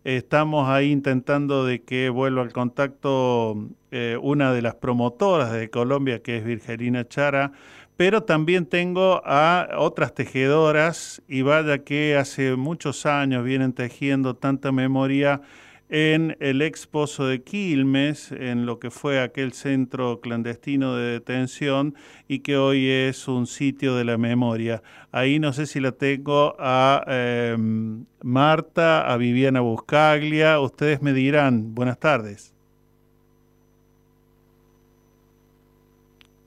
Estamos 0.07 0.69
ahí 0.69 0.93
intentando 0.93 1.65
de 1.65 1.83
que 1.83 2.11
vuelva 2.11 2.43
al 2.43 2.53
contacto 2.53 3.57
eh, 3.91 4.17
una 4.23 4.53
de 4.53 4.63
las 4.63 4.77
promotoras 4.77 5.51
de 5.51 5.69
Colombia, 5.69 6.23
que 6.23 6.37
es 6.37 6.45
Virgelina 6.45 7.09
Chara, 7.09 7.51
pero 7.97 8.23
también 8.23 8.67
tengo 8.67 9.21
a 9.25 9.67
otras 9.77 10.15
tejedoras 10.15 11.23
y 11.27 11.43
vaya 11.43 11.79
que 11.83 12.17
hace 12.17 12.55
muchos 12.55 13.05
años 13.05 13.43
vienen 13.43 13.73
tejiendo 13.73 14.37
tanta 14.37 14.71
memoria 14.71 15.41
en 15.89 16.37
el 16.41 16.63
exposo 16.63 17.27
de 17.27 17.43
Quilmes, 17.43 18.33
en 18.33 18.67
lo 18.67 18.79
que 18.79 18.91
fue 18.91 19.21
aquel 19.21 19.53
centro 19.53 20.21
clandestino 20.21 20.97
de 20.97 21.13
detención 21.13 21.95
y 22.29 22.41
que 22.41 22.57
hoy 22.57 22.89
es 22.89 23.29
un 23.29 23.47
sitio 23.47 23.95
de 23.95 24.05
la 24.05 24.19
memoria. 24.19 24.83
Ahí 25.13 25.39
no 25.39 25.53
sé 25.53 25.67
si 25.67 25.81
la 25.81 25.93
tengo 25.93 26.57
a 26.59 27.05
em, 27.07 28.05
Marta, 28.23 29.13
a 29.13 29.17
Viviana 29.17 29.61
Buscaglia, 29.61 30.61
ustedes 30.61 31.03
me 31.03 31.13
dirán, 31.13 31.75
buenas 31.75 31.99
tardes. 31.99 32.53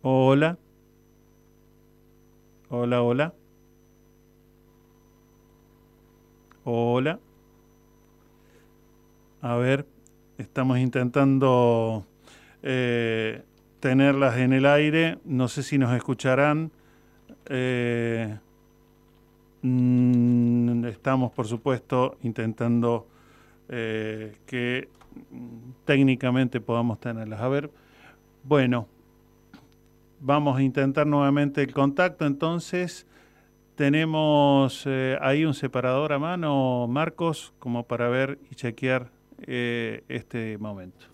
Hola. 0.01 0.57
Hola, 2.69 3.01
hola. 3.01 3.33
Hola. 6.63 7.19
A 9.41 9.55
ver, 9.55 9.85
estamos 10.37 10.79
intentando 10.79 12.05
eh, 12.61 13.41
tenerlas 13.79 14.37
en 14.37 14.51
el 14.51 14.65
aire. 14.65 15.17
No 15.23 15.47
sé 15.47 15.63
si 15.63 15.77
nos 15.77 15.95
escucharán. 15.95 16.71
Eh, 17.45 18.37
mm, 19.61 20.83
estamos, 20.87 21.31
por 21.31 21.47
supuesto, 21.47 22.17
intentando 22.21 23.07
eh, 23.69 24.35
que 24.45 24.89
técnicamente 25.85 26.59
podamos 26.59 26.99
tenerlas. 26.99 27.39
A 27.39 27.47
ver, 27.47 27.71
bueno, 28.43 28.87
vamos 30.19 30.57
a 30.57 30.61
intentar 30.61 31.07
nuevamente 31.07 31.61
el 31.61 31.71
contacto. 31.71 32.25
Entonces, 32.25 33.07
tenemos 33.75 34.85
ahí 35.21 35.45
un 35.45 35.53
separador 35.53 36.11
a 36.11 36.19
mano, 36.19 36.87
Marcos, 36.89 37.53
como 37.59 37.83
para 37.83 38.09
ver 38.09 38.37
y 38.51 38.55
chequear 38.55 39.17
eh, 39.47 40.03
este 40.07 40.57
momento. 40.57 41.05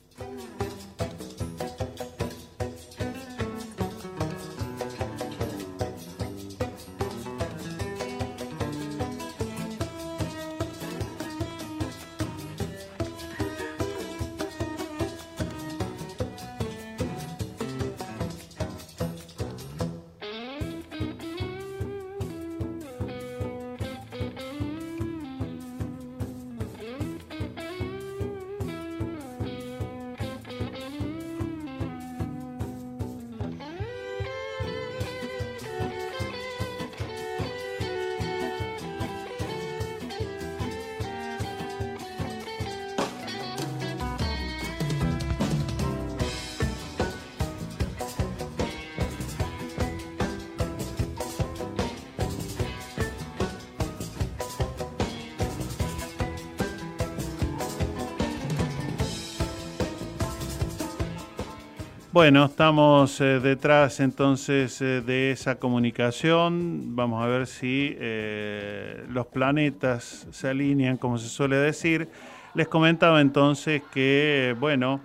Bueno, 62.16 62.46
estamos 62.46 63.20
eh, 63.20 63.42
detrás 63.42 64.00
entonces 64.00 64.80
eh, 64.82 65.02
de 65.02 65.32
esa 65.32 65.56
comunicación. 65.56 66.96
Vamos 66.96 67.22
a 67.22 67.28
ver 67.28 67.46
si 67.46 67.94
eh, 68.00 69.04
los 69.10 69.28
planetas 69.28 70.26
se 70.32 70.48
alinean, 70.48 70.96
como 70.96 71.18
se 71.18 71.28
suele 71.28 71.58
decir. 71.58 72.08
Les 72.54 72.70
comentaba 72.70 73.20
entonces 73.20 73.82
que, 73.94 74.56
bueno, 74.62 75.02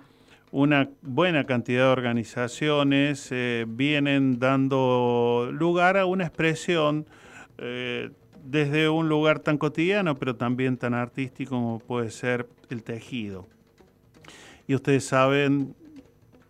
una 0.53 0.87
buena 1.01 1.43
cantidad 1.45 1.87
de 1.87 1.91
organizaciones 1.91 3.29
vienen 3.67 4.39
dando 4.39 5.49
lugar 5.51 5.97
a 5.97 6.05
una 6.05 6.23
expresión 6.23 7.05
desde 8.45 8.87
un 8.87 9.09
lugar 9.09 9.39
tan 9.39 9.57
cotidiano, 9.57 10.15
pero 10.15 10.37
también 10.37 10.77
tan 10.77 10.93
artístico 10.93 11.55
como 11.55 11.79
puede 11.79 12.09
ser 12.09 12.47
el 12.69 12.83
tejido. 12.83 13.49
Y 14.65 14.75
ustedes 14.75 15.03
saben 15.03 15.75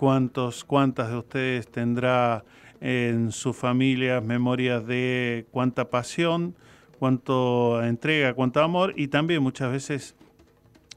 cuántos, 0.01 0.63
cuántas 0.63 1.11
de 1.11 1.17
ustedes 1.17 1.67
tendrá 1.67 2.43
en 2.79 3.31
sus 3.31 3.55
familias 3.55 4.23
memorias 4.23 4.83
de 4.87 5.45
cuánta 5.51 5.91
pasión, 5.91 6.55
cuánto 6.97 7.83
entrega, 7.83 8.33
cuánto 8.33 8.63
amor 8.63 8.95
y 8.97 9.09
también 9.09 9.43
muchas 9.43 9.71
veces 9.71 10.15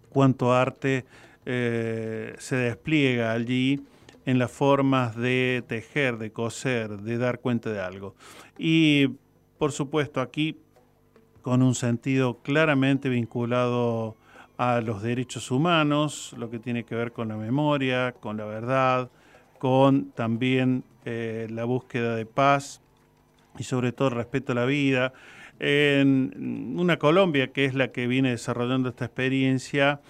cuánto 0.08 0.54
arte 0.54 1.04
eh, 1.44 2.34
se 2.38 2.56
despliega 2.56 3.32
allí 3.32 3.82
en 4.24 4.38
las 4.38 4.50
formas 4.50 5.14
de 5.16 5.62
tejer, 5.68 6.16
de 6.16 6.32
coser, 6.32 7.02
de 7.02 7.18
dar 7.18 7.40
cuenta 7.40 7.70
de 7.70 7.80
algo. 7.80 8.14
Y 8.56 9.08
por 9.58 9.72
supuesto 9.72 10.22
aquí 10.22 10.56
con 11.42 11.60
un 11.60 11.74
sentido 11.74 12.38
claramente 12.40 13.10
vinculado 13.10 14.16
a 14.56 14.80
los 14.80 15.02
derechos 15.02 15.50
humanos, 15.50 16.34
lo 16.38 16.50
que 16.50 16.58
tiene 16.58 16.84
que 16.84 16.94
ver 16.94 17.12
con 17.12 17.28
la 17.28 17.36
memoria, 17.36 18.12
con 18.12 18.36
la 18.36 18.44
verdad, 18.44 19.10
con 19.58 20.10
también 20.12 20.84
eh, 21.04 21.48
la 21.50 21.64
búsqueda 21.64 22.14
de 22.14 22.26
paz 22.26 22.80
y 23.58 23.64
sobre 23.64 23.92
todo 23.92 24.10
respeto 24.10 24.52
a 24.52 24.54
la 24.54 24.64
vida. 24.64 25.12
En 25.58 26.74
una 26.78 26.98
Colombia 26.98 27.48
que 27.52 27.64
es 27.64 27.74
la 27.74 27.88
que 27.88 28.06
viene 28.06 28.30
desarrollando 28.30 28.88
esta 28.88 29.06
experiencia, 29.06 30.00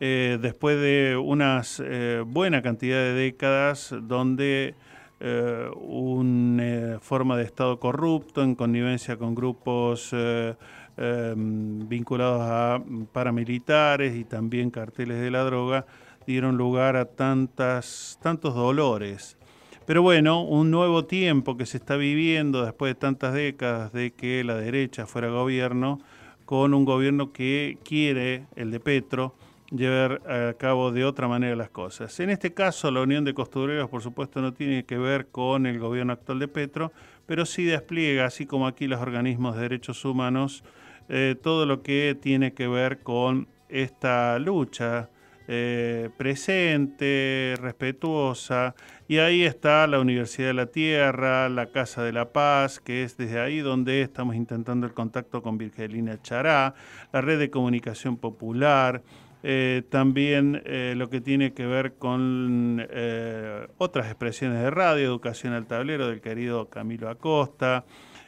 eh, 0.00 0.38
después 0.40 0.80
de 0.80 1.16
una 1.16 1.62
eh, 1.80 2.22
buena 2.26 2.62
cantidad 2.62 2.98
de 2.98 3.12
décadas 3.14 3.94
donde 4.02 4.74
una 5.22 6.98
forma 7.02 7.36
de 7.36 7.44
Estado 7.44 7.78
corrupto 7.78 8.42
en 8.42 8.54
connivencia 8.54 9.18
con 9.18 9.34
grupos 9.34 10.14
Em, 10.96 11.88
vinculados 11.88 12.42
a 12.42 12.82
paramilitares 13.12 14.14
y 14.16 14.24
también 14.24 14.70
carteles 14.70 15.20
de 15.20 15.30
la 15.30 15.42
droga 15.44 15.86
dieron 16.26 16.56
lugar 16.58 16.96
a 16.96 17.06
tantas, 17.06 18.18
tantos 18.22 18.54
dolores. 18.54 19.38
Pero 19.86 20.02
bueno, 20.02 20.42
un 20.42 20.70
nuevo 20.70 21.06
tiempo 21.06 21.56
que 21.56 21.64
se 21.64 21.78
está 21.78 21.96
viviendo 21.96 22.64
después 22.64 22.90
de 22.90 22.94
tantas 22.96 23.32
décadas 23.32 23.92
de 23.92 24.12
que 24.12 24.44
la 24.44 24.56
derecha 24.56 25.06
fuera 25.06 25.28
gobierno, 25.28 26.00
con 26.44 26.74
un 26.74 26.84
gobierno 26.84 27.32
que 27.32 27.78
quiere, 27.82 28.46
el 28.56 28.70
de 28.70 28.80
Petro, 28.80 29.34
llevar 29.70 30.20
a 30.28 30.52
cabo 30.54 30.92
de 30.92 31.04
otra 31.04 31.28
manera 31.28 31.56
las 31.56 31.70
cosas. 31.70 32.18
En 32.20 32.28
este 32.28 32.52
caso, 32.52 32.90
la 32.90 33.00
Unión 33.00 33.24
de 33.24 33.32
Costureros, 33.32 33.88
por 33.88 34.02
supuesto, 34.02 34.42
no 34.42 34.52
tiene 34.52 34.84
que 34.84 34.98
ver 34.98 35.28
con 35.28 35.64
el 35.66 35.78
gobierno 35.78 36.12
actual 36.12 36.40
de 36.40 36.48
Petro, 36.48 36.92
pero 37.26 37.46
sí 37.46 37.64
despliega, 37.64 38.26
así 38.26 38.46
como 38.46 38.66
aquí 38.66 38.86
los 38.86 39.00
organismos 39.00 39.56
de 39.56 39.62
derechos 39.62 40.04
humanos, 40.04 40.62
eh, 41.12 41.34
todo 41.42 41.66
lo 41.66 41.82
que 41.82 42.16
tiene 42.20 42.54
que 42.54 42.68
ver 42.68 43.00
con 43.00 43.48
esta 43.68 44.38
lucha 44.38 45.10
eh, 45.48 46.08
presente, 46.16 47.56
respetuosa, 47.60 48.76
y 49.08 49.18
ahí 49.18 49.42
está 49.42 49.88
la 49.88 49.98
Universidad 49.98 50.46
de 50.46 50.54
la 50.54 50.66
Tierra, 50.66 51.48
la 51.48 51.66
Casa 51.66 52.04
de 52.04 52.12
la 52.12 52.32
Paz, 52.32 52.78
que 52.78 53.02
es 53.02 53.16
desde 53.16 53.40
ahí 53.40 53.58
donde 53.58 54.02
estamos 54.02 54.36
intentando 54.36 54.86
el 54.86 54.94
contacto 54.94 55.42
con 55.42 55.58
Virgelina 55.58 56.22
Chará, 56.22 56.74
la 57.12 57.20
Red 57.20 57.40
de 57.40 57.50
Comunicación 57.50 58.16
Popular, 58.16 59.02
eh, 59.42 59.82
también 59.90 60.62
lo 60.96 61.10
que 61.10 61.20
tiene 61.20 61.54
que 61.54 61.66
ver 61.66 61.94
con 61.94 62.86
otras 63.78 64.06
expresiones 64.06 64.62
de 64.62 64.70
radio, 64.70 65.06
Educación 65.06 65.54
al 65.54 65.66
Tablero 65.66 66.06
del 66.06 66.20
querido 66.20 66.68
Camilo 66.68 67.08
Acosta. 67.08 67.84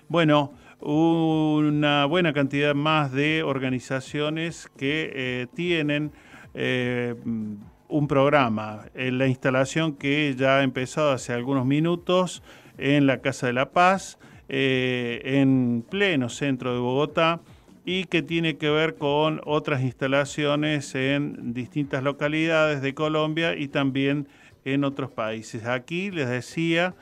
Bueno, 0.09 0.53
una 0.83 2.05
buena 2.07 2.33
cantidad 2.33 2.75
más 2.75 3.13
de 3.13 3.43
organizaciones 3.43 4.69
que 4.77 5.13
eh, 5.15 5.47
tienen 5.55 6.13
eh, 6.55 7.15
un 7.89 8.09
programa. 8.09 8.87
En 8.95 9.19
la 9.19 9.27
instalación 9.27 9.95
que 9.95 10.35
ya 10.37 10.59
ha 10.59 10.63
empezado 10.63 11.13
hace 11.13 11.33
algunos 11.33 11.67
minutos 11.67 12.43
en 12.79 13.07
la 13.07 13.21
Casa 13.21 13.47
de 13.47 13.53
la 13.53 13.71
Paz, 13.71 14.19
eh, 14.49 15.21
en 15.25 15.85
pleno 15.89 16.29
centro 16.29 16.75
de 16.75 16.81
Bogotá, 16.81 17.41
y 17.85 18.05
que 18.05 18.23
tiene 18.23 18.57
que 18.57 18.71
ver 18.71 18.97
con 18.97 19.41
otras 19.45 19.83
instalaciones 19.83 20.95
en 20.95 21.53
distintas 21.53 22.03
localidades 22.03 22.81
de 22.81 22.95
Colombia 22.95 23.57
y 23.57 23.69
también 23.69 24.29
en 24.65 24.85
otros 24.85 25.11
países. 25.11 25.67
Aquí 25.67 26.11
les 26.11 26.29
decía 26.29 26.95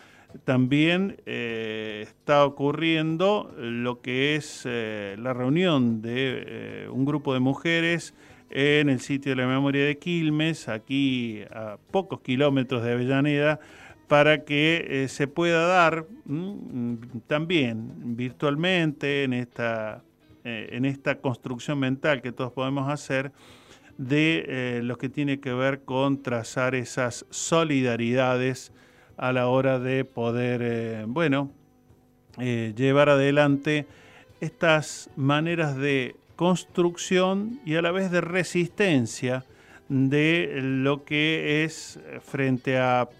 también 0.44 1.20
eh, 1.26 2.00
está 2.06 2.44
ocurriendo 2.44 3.54
lo 3.58 4.00
que 4.00 4.36
es 4.36 4.62
eh, 4.64 5.16
la 5.18 5.32
reunión 5.32 6.02
de 6.02 6.44
eh, 6.46 6.88
un 6.90 7.04
grupo 7.04 7.34
de 7.34 7.40
mujeres 7.40 8.14
en 8.50 8.88
el 8.88 9.00
sitio 9.00 9.30
de 9.30 9.42
la 9.42 9.46
memoria 9.46 9.84
de 9.84 9.98
Quilmes, 9.98 10.68
aquí 10.68 11.42
a 11.52 11.78
pocos 11.90 12.20
kilómetros 12.20 12.82
de 12.82 12.92
Avellaneda, 12.92 13.60
para 14.08 14.44
que 14.44 15.06
se 15.08 15.28
pueda 15.28 15.68
dar 15.68 16.06
mm, 16.24 16.94
también 17.28 18.16
virtualmente 18.16 19.22
en 19.22 19.34
esta, 19.34 20.02
en 20.42 20.84
esta 20.84 21.20
construcción 21.20 21.78
mental 21.78 22.22
que 22.22 22.32
todos 22.32 22.50
podemos 22.50 22.90
hacer 22.90 23.30
de 23.98 24.80
lo 24.82 24.98
que 24.98 25.08
tiene 25.08 25.38
que 25.38 25.52
ver 25.52 25.82
con 25.84 26.22
trazar 26.22 26.74
esas 26.74 27.26
solidaridades 27.30 28.72
a 29.20 29.34
la 29.34 29.48
hora 29.48 29.78
de 29.78 30.06
poder, 30.06 30.62
eh, 30.64 31.04
bueno, 31.06 31.50
eh, 32.38 32.72
llevar 32.74 33.10
adelante 33.10 33.86
estas 34.40 35.10
maneras 35.14 35.76
de 35.76 36.16
construcción 36.36 37.60
y 37.66 37.74
a 37.74 37.82
la 37.82 37.90
vez 37.90 38.10
de 38.10 38.22
resistencia 38.22 39.44
de 39.90 40.60
lo 40.62 41.04
que 41.04 41.64
es 41.64 42.00
frente 42.24 42.78
a 42.78 43.10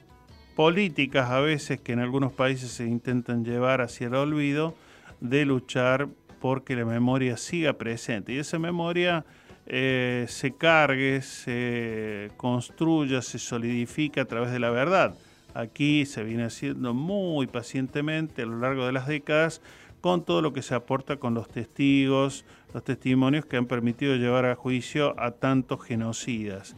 políticas 0.56 1.28
a 1.28 1.40
veces 1.40 1.81
que 1.81 1.93
en 1.93 1.98
algunos 1.98 2.32
países 2.32 2.70
se 2.70 2.86
intentan 2.86 3.44
llevar 3.44 3.82
hacia 3.82 4.06
el 4.06 4.14
olvido, 4.14 4.74
de 5.20 5.44
luchar 5.44 6.09
porque 6.40 6.77
la 6.77 6.86
memoria 6.86 7.36
siga 7.36 7.74
presente. 7.74 8.32
Y 8.32 8.39
esa 8.39 8.59
memoria 8.59 9.27
eh, 9.66 10.24
se 10.28 10.52
cargue, 10.52 11.20
se 11.20 12.31
construya, 12.39 13.20
se 13.20 13.39
solidifica 13.39 14.22
a 14.22 14.24
través 14.24 14.51
de 14.51 14.60
la 14.60 14.70
verdad. 14.70 15.14
Aquí 15.55 16.06
se 16.06 16.22
viene 16.24 16.44
haciendo 16.44 16.94
muy 16.94 17.47
pacientemente 17.47 18.43
a 18.43 18.47
lo 18.47 18.59
largo 18.59 18.86
de 18.86 18.93
las 18.93 19.06
décadas 19.06 19.60
con 20.01 20.24
todo 20.24 20.40
lo 20.43 20.52
que 20.52 20.62
se 20.62 20.74
aporta 20.74 21.16
con 21.16 21.35
los 21.35 21.48
testigos, 21.48 22.44
los 22.72 22.85
testimonios 22.85 23.44
que 23.44 23.56
han 23.56 23.66
permitido 23.66 24.16
llevar 24.16 24.47
a 24.47 24.55
juicio 24.55 25.14
a 25.18 25.32
tantos 25.32 25.85
genocidas. 25.85 26.74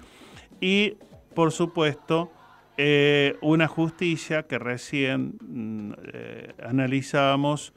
Y, 0.61 0.97
por 1.35 1.53
supuesto, 1.53 2.33
eh, 2.77 3.37
una 3.43 3.69
justicia 3.69 4.45
que 4.45 4.59
recién 4.59 5.35
mm, 5.41 5.93
eh, 6.13 6.55
analizábamos, 6.65 7.73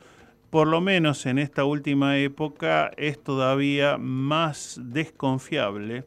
por 0.49 0.67
lo 0.67 0.81
menos 0.81 1.25
en 1.25 1.37
esta 1.37 1.65
última 1.65 2.17
época, 2.17 2.91
es 2.97 3.21
todavía 3.21 3.97
más 3.97 4.79
desconfiable 4.81 6.05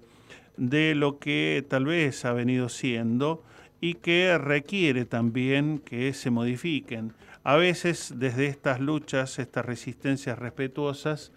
de 0.56 0.94
lo 0.94 1.18
que 1.18 1.64
tal 1.68 1.84
vez 1.84 2.24
ha 2.24 2.32
venido 2.32 2.68
siendo 2.68 3.44
y 3.80 3.94
que 3.94 4.36
requiere 4.38 5.04
también 5.04 5.78
que 5.78 6.12
se 6.12 6.30
modifiquen. 6.30 7.12
A 7.44 7.56
veces 7.56 8.14
desde 8.16 8.46
estas 8.46 8.80
luchas, 8.80 9.38
estas 9.38 9.64
resistencias 9.64 10.38
respetuosas, 10.38 11.32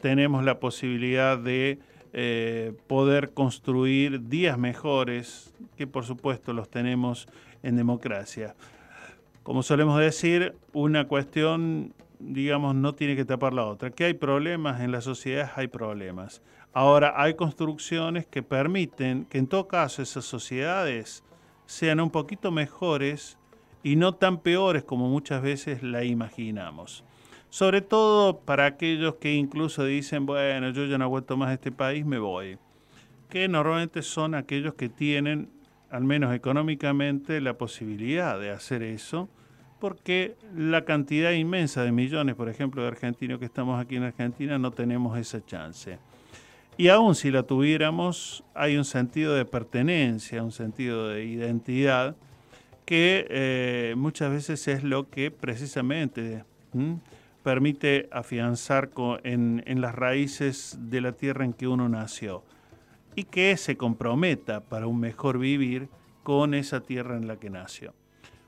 tenemos 0.00 0.44
la 0.44 0.60
posibilidad 0.60 1.38
de 1.38 1.78
eh, 2.12 2.72
poder 2.86 3.32
construir 3.32 4.28
días 4.28 4.58
mejores, 4.58 5.54
que 5.76 5.86
por 5.86 6.04
supuesto 6.04 6.52
los 6.52 6.68
tenemos 6.68 7.26
en 7.62 7.76
democracia. 7.76 8.54
Como 9.42 9.62
solemos 9.62 9.98
decir, 10.00 10.54
una 10.72 11.06
cuestión, 11.06 11.92
digamos, 12.18 12.74
no 12.74 12.94
tiene 12.94 13.16
que 13.16 13.24
tapar 13.24 13.52
la 13.52 13.66
otra. 13.66 13.90
Que 13.90 14.04
hay 14.04 14.14
problemas 14.14 14.80
en 14.80 14.90
la 14.90 15.00
sociedad, 15.00 15.52
hay 15.56 15.68
problemas. 15.68 16.40
Ahora, 16.72 17.14
hay 17.16 17.34
construcciones 17.34 18.26
que 18.26 18.42
permiten 18.42 19.26
que 19.26 19.38
en 19.38 19.46
todo 19.46 19.68
caso 19.68 20.00
esas 20.00 20.24
sociedades 20.24 21.22
sean 21.66 22.00
un 22.00 22.10
poquito 22.10 22.50
mejores 22.50 23.38
y 23.82 23.96
no 23.96 24.14
tan 24.14 24.38
peores 24.38 24.82
como 24.82 25.08
muchas 25.08 25.42
veces 25.42 25.82
la 25.82 26.04
imaginamos. 26.04 27.04
Sobre 27.50 27.82
todo 27.82 28.40
para 28.40 28.66
aquellos 28.66 29.16
que 29.16 29.34
incluso 29.34 29.84
dicen, 29.84 30.26
bueno, 30.26 30.70
yo 30.70 30.86
ya 30.86 30.98
no 30.98 31.08
vuelto 31.08 31.36
más 31.36 31.50
a 31.50 31.54
este 31.54 31.70
país, 31.70 32.04
me 32.04 32.18
voy. 32.18 32.58
Que 33.28 33.46
normalmente 33.46 34.02
son 34.02 34.34
aquellos 34.34 34.74
que 34.74 34.88
tienen, 34.88 35.50
al 35.90 36.02
menos 36.02 36.34
económicamente, 36.34 37.40
la 37.40 37.56
posibilidad 37.56 38.40
de 38.40 38.50
hacer 38.50 38.82
eso, 38.82 39.28
porque 39.78 40.36
la 40.56 40.84
cantidad 40.84 41.32
inmensa 41.32 41.84
de 41.84 41.92
millones, 41.92 42.34
por 42.34 42.48
ejemplo, 42.48 42.82
de 42.82 42.88
argentinos 42.88 43.38
que 43.38 43.44
estamos 43.44 43.80
aquí 43.80 43.96
en 43.96 44.04
Argentina, 44.04 44.58
no 44.58 44.70
tenemos 44.70 45.16
esa 45.18 45.44
chance. 45.44 45.98
Y 46.76 46.88
aún 46.88 47.14
si 47.14 47.30
la 47.30 47.44
tuviéramos, 47.44 48.42
hay 48.52 48.76
un 48.76 48.84
sentido 48.84 49.34
de 49.34 49.44
pertenencia, 49.44 50.42
un 50.42 50.50
sentido 50.50 51.08
de 51.08 51.24
identidad, 51.24 52.16
que 52.84 53.26
eh, 53.30 53.94
muchas 53.96 54.30
veces 54.30 54.66
es 54.66 54.82
lo 54.82 55.08
que 55.08 55.30
precisamente 55.30 56.44
permite 57.44 58.08
afianzar 58.10 58.90
en, 59.22 59.62
en, 59.66 59.80
las 59.80 59.94
raíces 59.94 60.76
de 60.80 61.00
la 61.00 61.12
tierra 61.12 61.44
en 61.44 61.52
que 61.52 61.68
uno 61.68 61.88
nació 61.88 62.42
y 63.14 63.24
que 63.24 63.56
se 63.56 63.76
comprometa 63.76 64.60
para 64.60 64.88
un 64.88 64.98
mejor 64.98 65.38
vivir 65.38 65.88
con 66.24 66.54
esa 66.54 66.80
tierra 66.80 67.16
en 67.16 67.28
la 67.28 67.36
que 67.36 67.50
nació. 67.50 67.94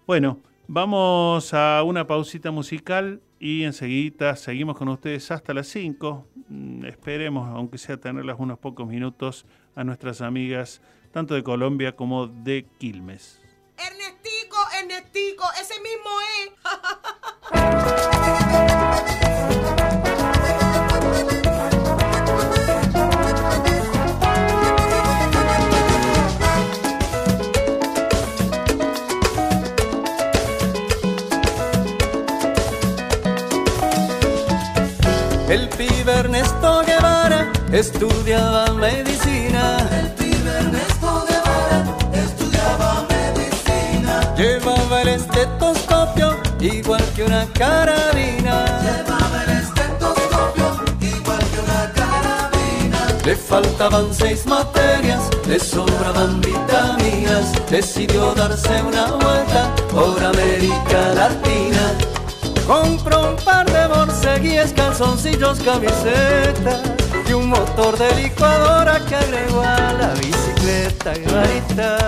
Bueno, 0.06 0.40
vamos 0.66 1.54
a 1.54 1.82
una 1.84 2.06
pausita 2.06 2.50
musical 2.50 3.20
y 3.38 3.64
enseguida 3.64 4.36
seguimos 4.36 4.76
con 4.76 4.88
ustedes 4.88 5.30
hasta 5.30 5.54
las 5.54 5.66
5. 5.68 6.26
Mm, 6.48 6.84
esperemos, 6.86 7.48
aunque 7.48 7.78
sea 7.78 7.96
tenerlas 7.96 8.36
unos 8.38 8.58
pocos 8.58 8.86
minutos, 8.86 9.46
a 9.74 9.84
nuestras 9.84 10.22
amigas 10.22 10.80
tanto 11.12 11.34
de 11.34 11.42
Colombia 11.42 11.96
como 11.96 12.26
de 12.26 12.66
Quilmes. 12.78 13.40
Ernestico, 13.78 14.56
Ernestico, 14.78 15.44
ese 15.58 15.74
mismo 15.80 16.10
es. 17.52 18.62
El 35.48 35.68
pibe 35.68 36.12
Ernesto 36.12 36.82
Guevara 36.84 37.52
estudiaba 37.70 38.66
medicina. 38.72 39.76
El 39.92 40.08
pibe 40.14 40.50
Ernesto 40.50 41.24
Guevara 41.28 41.84
estudiaba 42.12 43.06
medicina. 43.08 44.34
Llevaba 44.36 45.02
el 45.02 45.08
estetoscopio 45.08 46.36
igual 46.58 47.04
que 47.14 47.22
una 47.22 47.46
carabina. 47.52 48.64
Llevaba 48.82 49.44
el 49.44 49.50
estetoscopio 49.62 50.66
igual 51.00 51.38
que 51.38 51.60
una 51.60 51.92
carabina. 51.92 53.06
Le 53.24 53.36
faltaban 53.36 54.12
seis 54.12 54.46
materias, 54.46 55.30
le 55.46 55.60
sobraban 55.60 56.40
vitaminas. 56.40 57.52
Decidió 57.70 58.34
darse 58.34 58.82
una 58.82 59.12
vuelta 59.12 59.72
por 59.92 60.24
América 60.24 61.14
Latina 61.14 61.92
Compró 62.66 63.30
un 63.30 63.36
par 63.36 63.65
de 64.36 64.42
borseguíes, 64.42 64.72
calzoncillos, 64.72 65.58
camisetas 65.60 66.82
y 67.28 67.32
un 67.32 67.48
motor 67.48 67.96
de 67.98 68.14
licuadora 68.22 69.00
que 69.06 69.16
agregó 69.16 69.62
a 69.62 69.92
la 69.92 70.14
bicicleta. 70.14 71.12
De 71.12 71.26
varita. 71.26 71.98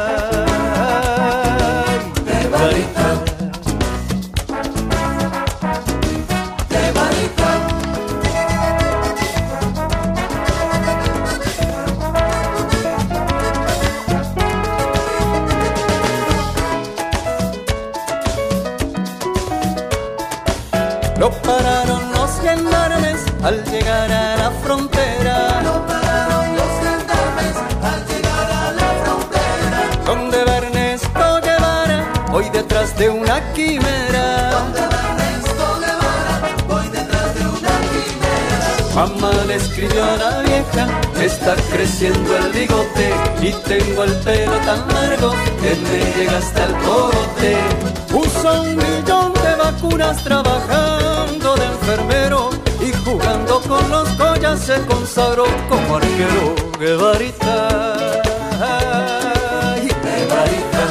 Lo 21.19 21.33
pararon 21.43 22.08
gendarmes 22.49 23.21
al 23.43 23.65
llegar 23.71 24.11
a 24.11 24.37
la 24.37 24.51
frontera. 24.63 25.37
Lo 25.63 25.75
pararon 25.87 26.47
los 26.61 26.73
gendarmes 26.85 27.57
al 27.91 28.01
llegar 28.11 28.49
a 28.63 28.73
la 28.81 28.89
frontera. 29.03 29.81
Donde 30.07 30.45
va 30.45 30.57
Ernesto 30.65 31.27
Guevara, 31.47 31.99
hoy 32.33 32.47
detrás 32.51 32.97
de 32.99 33.11
una 33.11 33.37
quimera. 33.55 34.27
Donde 34.57 34.81
va 34.93 35.01
Ernesto 35.11 35.67
Guevara, 35.83 36.37
hoy 36.75 36.87
detrás 36.99 37.29
de 37.37 37.43
una 37.57 37.75
quimera. 37.91 38.95
Mamá 38.95 39.33
le 39.47 39.55
escribió 39.57 40.05
a 40.05 40.17
la 40.17 40.33
vieja, 40.49 40.85
está 41.21 41.55
creciendo 41.73 42.31
el 42.37 42.49
bigote 42.53 43.07
y 43.43 43.51
tengo 43.71 44.05
el 44.05 44.15
pelo 44.27 44.57
tan 44.69 44.81
largo 44.97 45.31
que 45.61 45.71
me 45.89 46.01
llega 46.17 46.39
hasta 46.39 46.65
el 46.65 46.75
cogote. 46.85 47.53
Un 48.21 48.77
millón 48.77 49.28
de 49.28 49.28
vacunas 49.73 50.25
trabajando 50.25 51.55
de 51.57 51.67
enfermero 51.67 52.51
y 52.81 52.91
jugando 53.05 53.61
con 53.63 53.89
los 53.91 54.09
collas 54.11 54.61
se 54.61 54.81
consagró 54.87 55.45
como 55.69 55.97
arquero. 55.97 56.55
Guevarita, 56.79 57.69
ay, 58.61 59.89
Guevarita, 60.05 60.85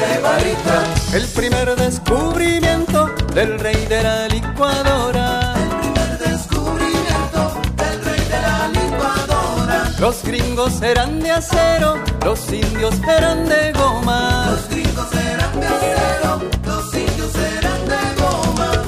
Guevarita. 0.00 1.16
el 1.16 1.26
primer 1.38 1.74
descubrimiento 1.74 3.10
del 3.34 3.58
rey 3.58 3.86
de 3.86 4.02
la 4.02 4.28
licuadora. 4.28 5.54
El 5.64 5.68
primer 5.80 6.18
descubrimiento 6.18 7.40
del 7.76 8.04
rey 8.04 8.22
de 8.34 8.40
la 8.48 8.68
licuadora. 8.68 9.92
Los 9.98 10.22
gringos 10.22 10.80
eran 10.82 11.18
de 11.20 11.32
acero, 11.32 11.98
los 12.24 12.40
indios 12.52 12.94
eran 13.18 13.48
de 13.48 13.72
goma. 13.72 14.50
Los 14.50 14.77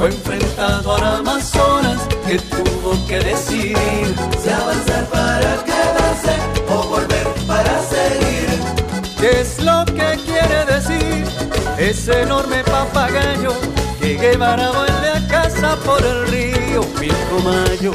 fue 0.01 0.09
enfrentado 0.09 0.97
a 0.97 1.19
Amazonas 1.19 2.01
que 2.27 2.39
tuvo 2.39 3.07
que 3.07 3.19
decidir 3.19 4.15
si 4.43 4.49
avanzar 4.49 5.05
para 5.11 5.63
quedarse 5.63 6.35
o 6.71 6.89
volver 6.89 7.27
para 7.47 7.79
seguir. 7.83 8.49
¿Qué 9.21 9.43
es 9.43 9.59
lo 9.63 9.85
que 9.85 10.19
quiere 10.25 10.65
decir 10.65 11.27
ese 11.77 12.23
enorme 12.23 12.65
papagayo 12.65 13.53
que 14.01 14.17
Guevara 14.17 14.71
vuelve 14.71 15.11
a 15.11 15.29
casa 15.29 15.77
por 15.85 16.03
el 16.03 16.27
río 16.29 16.81
Pilcomayo? 16.99 17.93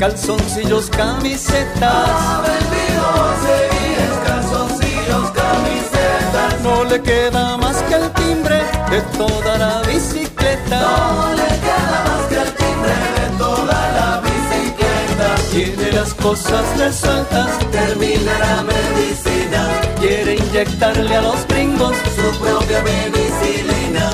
Calzoncillos, 0.00 0.88
camisetas. 0.88 1.82
Ha 1.82 2.40
vendido 2.40 3.04
borseguíes, 3.16 4.14
calzoncillos, 4.26 5.30
camisetas. 5.30 6.60
No 6.62 6.84
le 6.84 7.02
queda 7.02 7.58
más 7.58 7.76
que 7.82 7.94
el 7.96 8.10
timbre 8.12 8.62
de 8.90 9.00
toda 9.18 9.58
la 9.58 9.82
bicicleta. 9.82 10.80
No 10.80 11.34
le 11.34 11.50
queda 11.66 11.98
más 12.08 12.22
que 12.30 12.36
el 12.40 12.52
timbre 12.62 12.96
de 13.18 13.26
toda 13.36 13.78
la 13.98 14.22
bicicleta. 14.24 15.28
Tiene 15.52 15.92
las 15.92 16.14
cosas 16.14 16.64
resueltas, 16.78 17.58
termina 17.70 18.32
la 18.38 18.62
medicina. 18.62 19.68
Quiere 20.00 20.36
inyectarle 20.36 21.14
a 21.14 21.20
los 21.20 21.46
gringos 21.46 21.94
su 22.16 22.40
propia 22.40 22.82
medicina. 22.82 24.10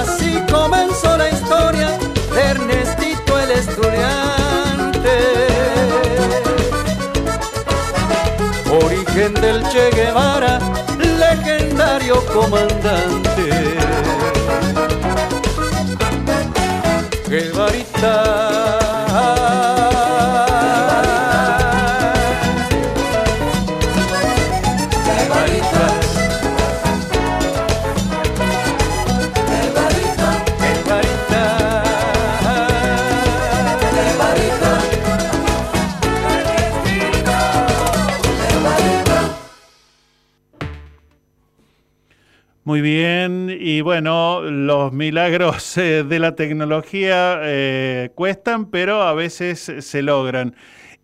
Así 0.00 0.40
comenzó 0.52 1.16
la 1.16 1.30
historia 1.30 1.98
Origen 9.10 9.32
del 9.40 9.60
Che 9.72 9.90
Guevara, 9.90 10.58
legendario 10.96 12.22
comandante. 12.26 13.78
Eh, 45.32 46.04
de 46.08 46.18
la 46.18 46.34
tecnología 46.34 47.38
eh, 47.42 48.10
cuestan, 48.16 48.68
pero 48.68 49.02
a 49.02 49.14
veces 49.14 49.72
se 49.78 50.02
logran. 50.02 50.56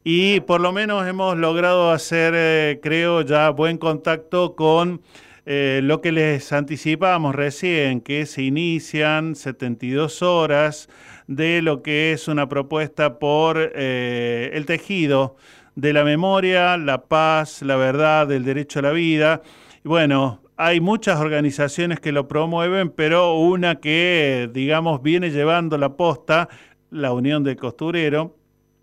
Y 0.02 0.40
por 0.40 0.60
lo 0.60 0.72
menos 0.72 1.06
hemos 1.06 1.36
logrado 1.36 1.92
hacer, 1.92 2.34
eh, 2.36 2.80
creo, 2.82 3.22
ya 3.22 3.50
buen 3.50 3.78
contacto 3.78 4.56
con 4.56 5.02
lo 5.48 6.00
que 6.00 6.10
les 6.10 6.52
anticipábamos 6.52 7.32
recién, 7.36 8.00
que 8.00 8.26
se 8.26 8.42
inician 8.42 9.36
72 9.36 10.20
horas 10.20 10.88
de 11.28 11.62
lo 11.62 11.82
que 11.82 12.10
es 12.10 12.26
una 12.26 12.48
propuesta 12.48 13.20
por 13.20 13.56
el 13.56 14.66
tejido 14.66 15.36
de 15.76 15.92
la 15.92 16.02
memoria, 16.02 16.76
la 16.76 17.04
paz, 17.04 17.62
la 17.62 17.76
verdad, 17.76 18.32
el 18.32 18.44
derecho 18.44 18.80
a 18.80 18.82
la 18.82 18.90
vida. 18.90 19.42
Bueno, 19.84 20.40
hay 20.56 20.80
muchas 20.80 21.20
organizaciones 21.20 22.00
que 22.00 22.12
lo 22.12 22.28
promueven, 22.28 22.90
pero 22.90 23.38
una 23.38 23.76
que, 23.76 24.48
digamos, 24.52 25.02
viene 25.02 25.30
llevando 25.30 25.76
la 25.76 25.96
posta, 25.96 26.48
la 26.90 27.12
Unión 27.12 27.44
de 27.44 27.56
Costurero, 27.56 28.34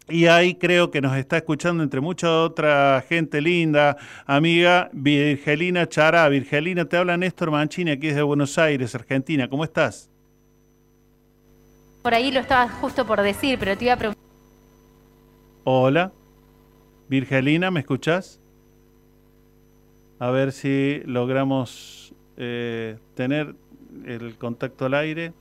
y 0.09 0.25
ahí 0.25 0.55
creo 0.55 0.91
que 0.91 1.01
nos 1.01 1.15
está 1.15 1.37
escuchando 1.37 1.81
entre 1.81 2.01
mucha 2.01 2.41
otra 2.41 3.03
gente 3.07 3.41
linda, 3.41 3.95
amiga 4.25 4.89
Virgelina 4.91 5.87
Chará. 5.87 6.27
Virgelina, 6.27 6.85
te 6.85 6.97
habla 6.97 7.15
Néstor 7.15 7.51
Mancini, 7.51 7.91
aquí 7.91 8.07
desde 8.07 8.21
Buenos 8.21 8.57
Aires, 8.57 8.93
Argentina. 8.95 9.47
¿Cómo 9.47 9.63
estás? 9.63 10.09
Por 12.01 12.13
ahí 12.13 12.31
lo 12.31 12.41
estaba 12.41 12.67
justo 12.67 13.07
por 13.07 13.21
decir, 13.21 13.57
pero 13.57 13.77
te 13.77 13.85
iba 13.85 13.93
a 13.93 13.97
preguntar. 13.97 14.23
Hola. 15.63 16.11
Virgelina, 17.07 17.71
¿me 17.71 17.79
escuchás? 17.79 18.41
A 20.23 20.31
ver 20.31 20.53
si 20.53 21.01
logramos 21.03 22.13
eh, 22.37 22.97
tener 23.13 23.55
el 24.05 24.37
contacto 24.37 24.85
al 24.85 24.93
aire. 24.93 25.33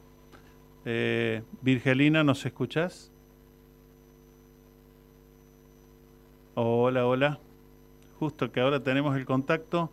Eh, 0.84 1.42
Virgelina, 1.60 2.24
¿nos 2.24 2.44
escuchás? 2.44 3.12
Hola, 6.56 7.06
hola. 7.06 7.38
Justo 8.18 8.50
que 8.50 8.60
ahora 8.60 8.82
tenemos 8.82 9.16
el 9.16 9.24
contacto. 9.24 9.92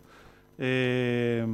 Eh, 0.58 1.46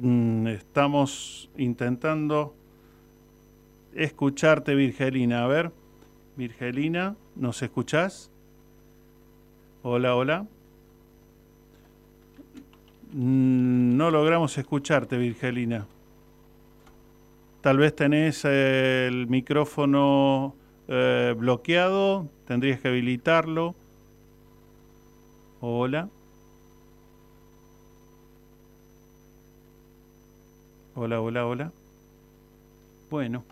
mm, 0.00 0.46
estamos 0.46 1.50
intentando 1.56 2.54
escucharte, 3.92 4.76
Virgelina. 4.76 5.42
A 5.42 5.48
ver, 5.48 5.72
Virgelina, 6.36 7.16
¿nos 7.34 7.60
escuchás? 7.60 8.30
Hola, 9.82 10.14
hola. 10.14 10.46
Mm, 13.12 13.96
No 13.96 14.10
logramos 14.10 14.56
escucharte, 14.58 15.16
Virgelina. 15.16 15.86
Tal 17.60 17.76
vez 17.78 17.94
tenés 17.94 18.44
eh, 18.44 19.06
el 19.08 19.26
micrófono 19.26 20.54
eh, 20.88 21.34
bloqueado, 21.36 22.26
tendrías 22.46 22.80
que 22.80 22.88
habilitarlo. 22.88 23.74
Hola. 25.60 26.08
Hola, 30.94 31.20
hola, 31.20 31.46
hola. 31.46 31.72
Bueno, 33.10 33.44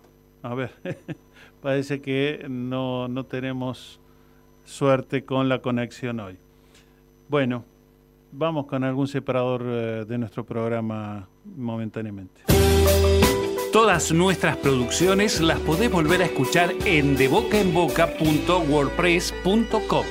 a 0.42 0.54
ver, 0.54 0.70
parece 1.62 2.00
que 2.00 2.46
no, 2.48 3.08
no 3.08 3.24
tenemos 3.24 4.00
suerte 4.64 5.24
con 5.24 5.48
la 5.48 5.60
conexión 5.60 6.20
hoy. 6.20 6.38
Bueno, 7.28 7.64
vamos 8.32 8.66
con 8.66 8.84
algún 8.84 9.08
separador 9.08 9.62
eh, 9.66 10.04
de 10.06 10.18
nuestro 10.18 10.44
programa 10.44 11.26
momentáneamente. 11.44 12.42
Todas 13.72 14.12
nuestras 14.12 14.56
producciones 14.56 15.40
las 15.40 15.58
podés 15.60 15.90
volver 15.90 16.20
a 16.22 16.24
escuchar 16.24 16.72
en 16.84 17.16
debocaenboca.wordpress.com. 17.16 20.04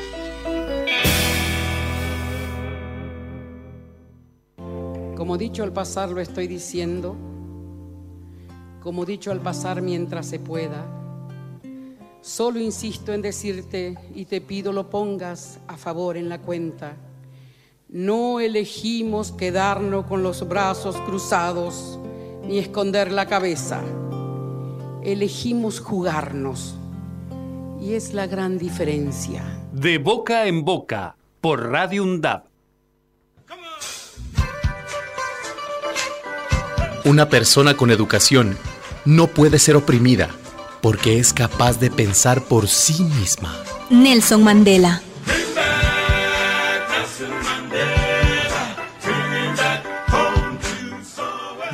Como 5.15 5.37
dicho 5.37 5.63
al 5.63 5.73
pasar 5.73 6.11
lo 6.11 6.21
estoy 6.21 6.47
diciendo, 6.47 7.17
como 8.81 9.03
dicho 9.03 9.31
al 9.31 9.41
pasar 9.41 9.81
mientras 9.81 10.27
se 10.27 10.39
pueda, 10.39 10.85
solo 12.21 12.59
insisto 12.59 13.11
en 13.11 13.21
decirte 13.23 13.97
y 14.13 14.25
te 14.25 14.39
pido 14.39 14.71
lo 14.71 14.87
pongas 14.89 15.59
a 15.67 15.75
favor 15.77 16.15
en 16.15 16.29
la 16.29 16.39
cuenta. 16.39 16.95
No 17.89 18.41
elegimos 18.41 19.31
quedarnos 19.31 20.07
con 20.07 20.21
los 20.21 20.45
brazos 20.45 20.97
cruzados 21.05 21.97
ni 22.45 22.59
esconder 22.59 23.13
la 23.13 23.27
cabeza. 23.27 23.81
Elegimos 25.03 25.79
jugarnos. 25.79 26.75
Y 27.79 27.93
es 27.93 28.13
la 28.13 28.27
gran 28.27 28.57
diferencia. 28.57 29.41
De 29.71 29.99
boca 29.99 30.47
en 30.47 30.65
boca, 30.65 31.15
por 31.39 31.69
Radio 31.69 32.03
UNDAB. 32.03 32.43
Una 37.05 37.29
persona 37.29 37.75
con 37.75 37.89
educación 37.89 38.57
no 39.05 39.27
puede 39.27 39.59
ser 39.59 39.77
oprimida 39.77 40.29
porque 40.81 41.19
es 41.19 41.31
capaz 41.31 41.79
de 41.79 41.89
pensar 41.89 42.43
por 42.43 42.67
sí 42.67 43.01
misma. 43.01 43.55
Nelson 43.89 44.43
Mandela. 44.43 45.01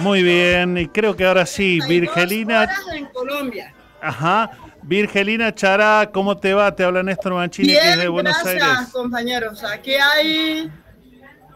Muy 0.04 0.22
bien, 0.24 0.78
y 0.78 0.88
creo 0.88 1.16
que 1.16 1.26
ahora 1.26 1.46
sí, 1.46 1.80
Virgelina. 1.88 2.70
en 2.94 3.06
Colombia. 3.08 3.74
Ajá. 4.02 4.52
Virgelina 4.82 5.56
Chará, 5.56 6.10
¿cómo 6.14 6.38
te 6.38 6.54
va? 6.54 6.76
Te 6.76 6.84
habla 6.84 7.02
Néstor 7.04 7.34
Mancini, 7.34 7.70
que 7.70 7.78
es 7.78 7.92
de 7.96 7.98
Bien, 8.02 8.12
Buenos 8.12 8.34
gracias, 8.44 8.64
Aires. 8.64 8.90
compañeros. 8.92 9.64
Aquí 9.64 9.94
hay 9.96 10.70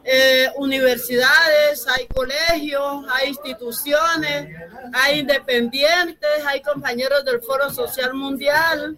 eh, 0.06 0.48
universidades, 0.56 1.86
hay 1.90 2.07
colegios, 2.07 3.03
hay 3.11 3.28
instituciones, 3.30 4.48
hay 4.94 5.19
independientes, 5.19 6.30
hay 6.48 6.61
compañeros 6.61 7.26
del 7.26 7.41
Foro 7.41 7.69
Social 7.69 8.14
Mundial. 8.14 8.98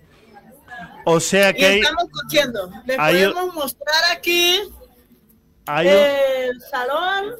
O 1.05 1.19
sea 1.19 1.49
Y 1.49 1.53
que 1.55 1.65
hay, 1.65 1.79
estamos 1.79 2.05
cociendo. 2.11 2.71
Les 2.85 2.99
hay- 2.99 3.25
podemos 3.25 3.55
mostrar 3.55 4.03
aquí 4.15 4.59
hay 5.65 5.87
el 5.87 6.61
salón 6.69 7.33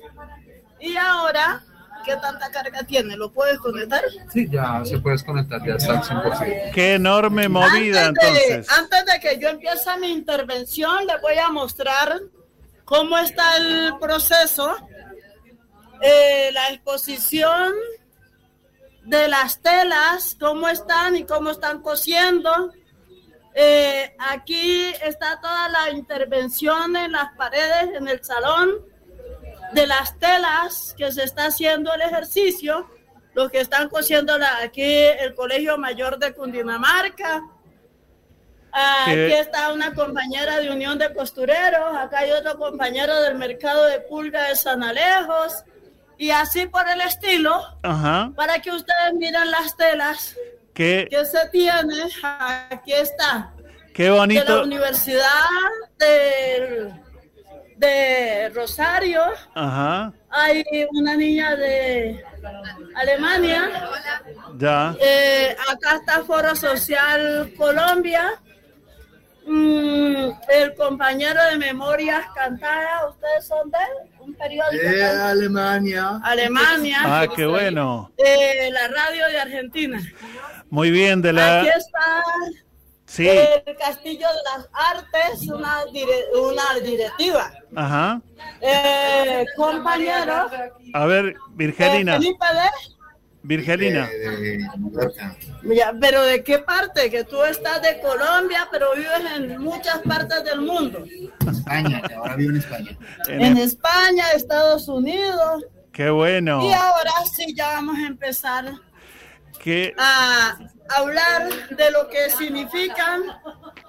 y 0.80 0.96
ahora, 0.98 1.64
¿qué 2.10 2.18
tanta 2.18 2.50
carga 2.52 2.84
tiene? 2.84 3.16
¿Lo 3.16 3.32
puedes 3.32 3.60
conectar? 3.60 4.04
Sí, 4.34 4.48
ya 4.50 4.82
se 4.84 4.98
puedes 5.00 5.24
conectar, 5.24 5.64
ya 5.66 5.76
está 5.76 6.00
al 6.00 6.04
100%. 6.04 6.72
qué 6.74 6.96
enorme 6.96 7.48
movida 7.48 8.08
antes, 8.08 8.34
de, 8.34 8.40
entonces. 8.40 8.78
antes 8.78 9.06
de 9.06 9.20
que 9.20 9.40
yo 9.40 9.50
empiece 9.50 9.98
mi 10.00 10.12
intervención, 10.12 11.06
les 11.06 11.22
voy 11.22 11.38
a 11.38 11.50
mostrar 11.50 12.20
cómo 12.86 13.18
está 13.18 13.58
el 13.58 13.94
proceso, 14.00 14.76
eh, 16.02 16.50
la 16.52 16.70
exposición 16.72 17.74
de 19.06 19.28
las 19.28 19.62
telas, 19.62 20.36
cómo 20.40 20.68
están 20.68 21.16
y 21.16 21.26
cómo 21.26 21.52
están 21.52 21.82
cosiendo. 21.82 22.74
Eh, 23.54 24.16
aquí 24.20 24.94
está 25.04 25.40
toda 25.42 25.70
la 25.70 25.92
intervención 25.92 26.96
en 26.96 27.12
las 27.12 27.36
paredes, 27.36 27.90
en 27.96 28.08
el 28.08 28.24
salón, 28.24 28.70
de 29.74 29.88
las 29.88 30.18
telas 30.20 30.96
que 30.98 31.12
se 31.12 31.24
está 31.24 31.46
haciendo 31.48 31.94
el 31.94 32.02
ejercicio, 32.02 32.90
los 33.34 33.52
que 33.52 33.60
están 33.60 33.90
cosiendo 33.90 34.38
aquí 34.64 34.84
el 34.84 35.34
Colegio 35.36 35.78
Mayor 35.78 36.18
de 36.20 36.34
Cundinamarca. 36.34 37.42
Ah. 38.72 39.06
Aquí 39.08 39.34
está 39.34 39.72
una 39.74 39.94
compañera 39.94 40.58
de 40.60 40.70
Unión 40.70 40.98
de 41.00 41.12
Costureros, 41.14 41.96
acá 41.98 42.20
hay 42.20 42.32
otro 42.32 42.58
compañero 42.58 43.20
del 43.22 43.36
Mercado 43.36 43.86
de 43.86 44.00
Pulga 44.02 44.44
de 44.50 44.56
San 44.56 44.84
Alejos, 44.84 45.64
y 46.18 46.32
así 46.32 46.68
por 46.68 46.88
el 46.88 47.02
estilo, 47.02 47.62
Ajá. 47.82 48.32
para 48.36 48.60
que 48.60 48.72
ustedes 48.72 49.14
miren 49.16 49.50
las 49.50 49.76
telas 49.78 50.36
Qué, 50.74 51.08
que 51.10 51.26
se 51.26 51.48
tiene. 51.50 52.04
Aquí 52.22 52.94
está 52.94 53.54
qué 53.94 54.04
de 54.04 54.10
la 54.10 54.16
bonito. 54.18 54.64
Universidad 54.64 55.24
del- 55.98 56.94
de 57.80 58.50
Rosario. 58.50 59.22
Ajá. 59.56 60.14
Hay 60.30 60.64
una 60.92 61.16
niña 61.16 61.56
de 61.56 62.24
Alemania. 62.96 63.90
Ya. 64.58 64.96
Eh, 65.00 65.56
acá 65.72 65.96
está 65.96 66.24
Foro 66.24 66.56
Social 66.56 67.54
Colombia. 67.58 68.42
Mm, 69.48 70.32
el 70.50 70.76
compañero 70.76 71.42
de 71.50 71.58
Memorias 71.58 72.26
Cantada. 72.36 73.08
¿Ustedes 73.10 73.48
son 73.48 73.72
de 73.72 73.78
un 74.20 74.34
periódico? 74.36 74.84
De 74.84 75.04
Alemania. 75.04 76.20
Alemania. 76.24 76.98
Ah, 77.04 77.28
qué 77.36 77.46
bueno. 77.46 78.12
De 78.18 78.70
la 78.72 78.88
radio 78.90 79.26
de 79.28 79.40
Argentina. 79.40 80.00
Muy 80.70 80.92
bien 80.92 81.22
de 81.22 81.34
la. 81.34 81.62
Aquí 81.62 81.70
está 81.70 82.24
Sí. 83.10 83.28
el 83.28 83.76
Castillo 83.78 84.28
de 84.28 84.58
las 84.58 84.70
Artes, 84.72 85.48
una, 85.50 85.84
dire- 85.86 86.26
una 86.40 86.80
directiva. 86.84 87.52
Ajá. 87.76 88.22
Eh, 88.62 89.46
compañero. 89.58 90.48
A 90.94 91.06
ver, 91.08 91.26
eh, 91.30 91.36
Virgelina. 91.56 92.14
Felipe 92.18 92.46
de. 92.54 92.70
Virgelina. 93.42 94.08
Ya, 95.64 95.94
pero 96.00 96.22
¿de 96.24 96.44
qué 96.44 96.60
parte? 96.60 97.10
Que 97.10 97.24
tú 97.24 97.44
estás 97.44 97.82
de 97.82 98.00
Colombia, 98.02 98.68
pero 98.72 98.94
vives 98.96 99.22
en 99.36 99.60
muchas 99.60 100.00
partes 100.00 100.44
del 100.44 100.62
mundo. 100.62 101.04
España, 101.50 102.02
que 102.08 102.14
ahora 102.14 102.36
vivo 102.36 102.52
en 102.52 102.58
España. 102.58 102.98
En 103.28 103.58
España, 103.58 104.32
Estados 104.36 104.88
Unidos. 104.88 105.64
Qué 105.92 106.10
bueno. 106.12 106.64
Y 106.64 106.72
ahora 106.74 107.12
sí 107.36 107.54
ya 107.56 107.70
vamos 107.74 107.98
a 107.98 108.08
empezar 108.08 108.72
Qué, 109.64 109.94
a 109.98 110.58
hablar 110.98 111.50
de 111.70 111.92
lo 111.92 112.08
que 112.10 112.30
significan 112.30 113.22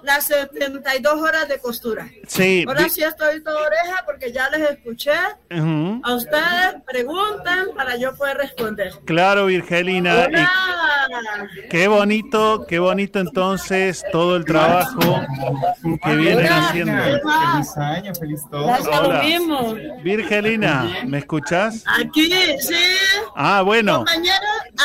las 0.03 0.25
72 0.25 1.21
horas 1.21 1.47
de 1.47 1.59
costura. 1.59 2.07
Sí, 2.27 2.65
Ahora 2.67 2.89
sí 2.89 3.03
estoy 3.03 3.43
toda 3.43 3.61
oreja 3.61 4.03
porque 4.05 4.31
ya 4.31 4.49
les 4.49 4.71
escuché. 4.71 5.13
Ujú. 5.51 6.01
A 6.03 6.13
ustedes 6.15 6.75
preguntan 6.85 7.67
para 7.75 7.95
yo 7.97 8.15
poder 8.15 8.37
responder. 8.37 8.93
Claro, 9.05 9.45
Virgelina. 9.47 10.27
y 10.27 11.67
qué 11.69 11.87
bonito, 11.87 12.65
qué 12.67 12.79
bonito 12.79 13.19
entonces 13.19 14.03
todo 14.11 14.35
el 14.37 14.45
trabajo 14.45 15.21
que 16.03 16.15
vienen 16.15 16.45
Hola. 16.45 16.67
haciendo. 16.69 17.03
Feliz 17.03 17.77
año, 17.77 18.15
feliz 18.15 18.41
todo. 18.49 18.65
Hola. 18.65 19.21
mismo. 19.23 19.75
Virgelina, 20.03 20.87
¿me 21.05 21.19
escuchas? 21.19 21.83
Aquí, 21.99 22.31
sí. 22.59 22.75
Ah, 23.35 23.61
bueno. 23.61 23.97
Compañero, 23.97 24.35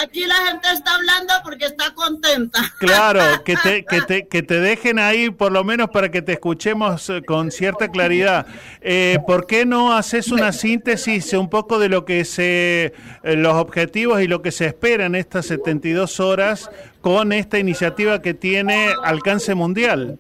aquí 0.03 0.25
la 0.27 0.35
gente 0.47 0.69
está 0.73 0.95
hablando 0.95 1.35
porque 1.45 1.67
está 1.67 1.93
contenta. 2.07 2.61
Claro, 2.79 3.21
que 3.45 3.57
te, 3.57 3.85
que 3.85 4.01
te, 4.03 4.29
que 4.29 4.43
te 4.43 4.61
dejen 4.61 4.99
ahí 4.99 5.31
por 5.31 5.51
lo 5.51 5.65
menos 5.65 5.91
para 5.91 6.11
que 6.11 6.23
te 6.23 6.33
escuchemos 6.33 7.09
eh, 7.09 7.23
con 7.25 7.51
cierta 7.51 7.89
claridad. 7.89 8.47
Eh, 8.81 9.19
¿Por 9.27 9.47
qué 9.47 9.65
no 9.65 9.93
haces 9.95 10.29
una 10.29 10.53
síntesis 10.53 11.33
un 11.33 11.49
poco 11.49 11.79
de 11.79 11.89
lo 11.89 12.05
que 12.05 12.25
se, 12.25 12.93
eh, 13.23 13.37
los 13.37 13.55
objetivos 13.55 14.21
y 14.21 14.27
lo 14.27 14.43
que 14.43 14.53
se 14.53 14.67
espera 14.67 15.07
en 15.07 15.15
estas 15.15 15.47
72 15.47 16.21
horas 16.21 16.71
con 17.01 17.33
esta 17.33 17.59
iniciativa 17.59 18.21
que 18.21 18.35
tiene 18.35 18.89
alcance 19.03 19.55
mundial? 19.55 20.19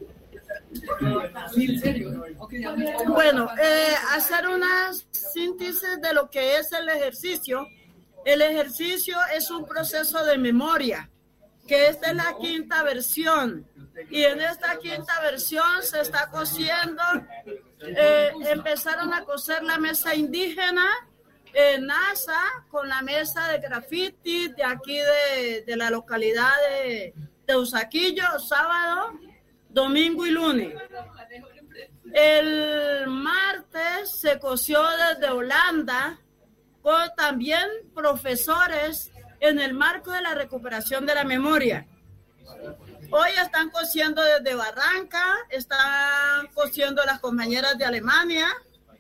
Bueno, 3.09 3.49
eh, 3.61 3.95
hacer 4.13 4.47
una 4.49 4.93
síntesis 5.11 6.01
de 6.01 6.13
lo 6.13 6.31
que 6.31 6.57
es 6.59 6.73
el 6.73 6.89
ejercicio. 6.89 7.67
El 8.25 8.43
ejercicio 8.43 9.17
es 9.35 9.51
un 9.51 9.67
proceso 9.67 10.25
de 10.25 10.37
memoria, 10.39 11.09
que 11.67 11.89
esta 11.89 12.11
es 12.11 12.17
la 12.17 12.37
quinta 12.41 12.83
versión. 12.83 13.67
Y 14.11 14.23
en 14.25 14.41
esta 14.41 14.79
quinta 14.79 15.21
versión 15.21 15.83
se 15.83 16.01
está 16.01 16.31
cosiendo, 16.31 17.03
eh, 17.81 18.33
empezaron 18.47 19.13
a 19.13 19.25
coser 19.25 19.63
la 19.63 19.79
mesa 19.79 20.15
indígena 20.15 20.87
en 21.53 21.87
NASA 21.87 22.41
con 22.69 22.89
la 22.89 23.01
mesa 23.01 23.49
de 23.49 23.59
graffiti 23.59 24.49
de 24.49 24.65
aquí 24.65 24.99
de, 24.99 25.65
de 25.67 25.77
la 25.77 25.89
localidad 25.91 26.53
de, 26.69 27.15
de 27.47 27.57
Usaquillo, 27.57 28.39
sábado, 28.39 29.19
domingo 29.69 30.27
y 30.27 30.31
lunes. 30.31 30.75
El 32.13 33.07
martes 33.09 34.21
se 34.21 34.39
cosió 34.39 34.83
desde 34.83 35.33
Holanda 35.33 36.21
con 36.83 37.15
también 37.17 37.69
profesores 37.95 39.11
en 39.41 39.59
el 39.61 39.75
marco 39.75 40.13
de 40.13 40.23
la 40.23 40.35
recuperación 40.35 41.07
de 41.07 41.15
la 41.15 41.25
memoria. 41.25 41.87
Hoy 43.11 43.31
están 43.43 43.71
cosiendo 43.71 44.23
desde 44.23 44.55
Barranca, 44.55 45.25
están 45.51 46.49
cosiendo 46.55 47.05
las 47.05 47.21
compañeras 47.21 47.79
de 47.79 47.85
Alemania, 47.85 48.49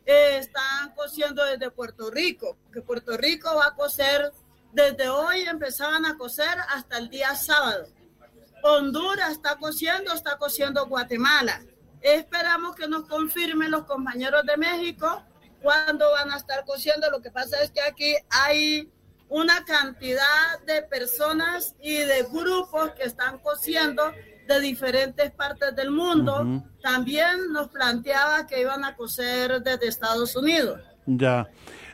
eh, 0.04 0.38
están 0.38 0.94
cosiendo 0.94 1.44
desde 1.44 1.70
Puerto 1.70 2.10
Rico, 2.10 2.56
que 2.72 2.82
Puerto 2.82 3.16
Rico 3.16 3.54
va 3.56 3.66
a 3.66 3.74
coser 3.74 4.32
desde 4.72 5.08
hoy, 5.08 5.40
empezaban 5.42 6.06
a 6.06 6.16
coser 6.16 6.56
hasta 6.68 6.98
el 6.98 7.08
día 7.08 7.34
sábado. 7.34 7.86
Honduras 8.62 9.32
está 9.32 9.56
cosiendo, 9.56 10.12
está 10.12 10.38
cosiendo 10.38 10.86
Guatemala. 10.86 11.62
Esperamos 12.00 12.76
que 12.76 12.86
nos 12.86 13.08
confirmen 13.08 13.70
los 13.70 13.84
compañeros 13.84 14.44
de 14.44 14.56
México 14.56 15.24
cuándo 15.62 16.10
van 16.12 16.30
a 16.30 16.36
estar 16.36 16.64
cosiendo. 16.64 17.10
Lo 17.10 17.20
que 17.20 17.30
pasa 17.30 17.60
es 17.62 17.70
que 17.70 17.80
aquí 17.80 18.14
hay 18.30 18.88
una 19.28 19.64
cantidad 19.64 20.60
de 20.66 20.82
personas 20.82 21.74
y 21.82 21.94
de 21.96 22.24
grupos 22.32 22.92
que 22.92 23.04
están 23.04 23.38
cosiendo 23.38 24.12
de 24.46 24.60
diferentes 24.60 25.30
partes 25.32 25.74
del 25.74 25.90
mundo. 25.90 26.62
También 26.82 27.52
nos 27.52 27.68
planteaba 27.68 28.46
que 28.46 28.60
iban 28.60 28.84
a 28.84 28.94
coser 28.94 29.60
desde 29.62 29.88
Estados 29.88 30.36
Unidos. 30.36 30.80
Ya. 31.06 31.48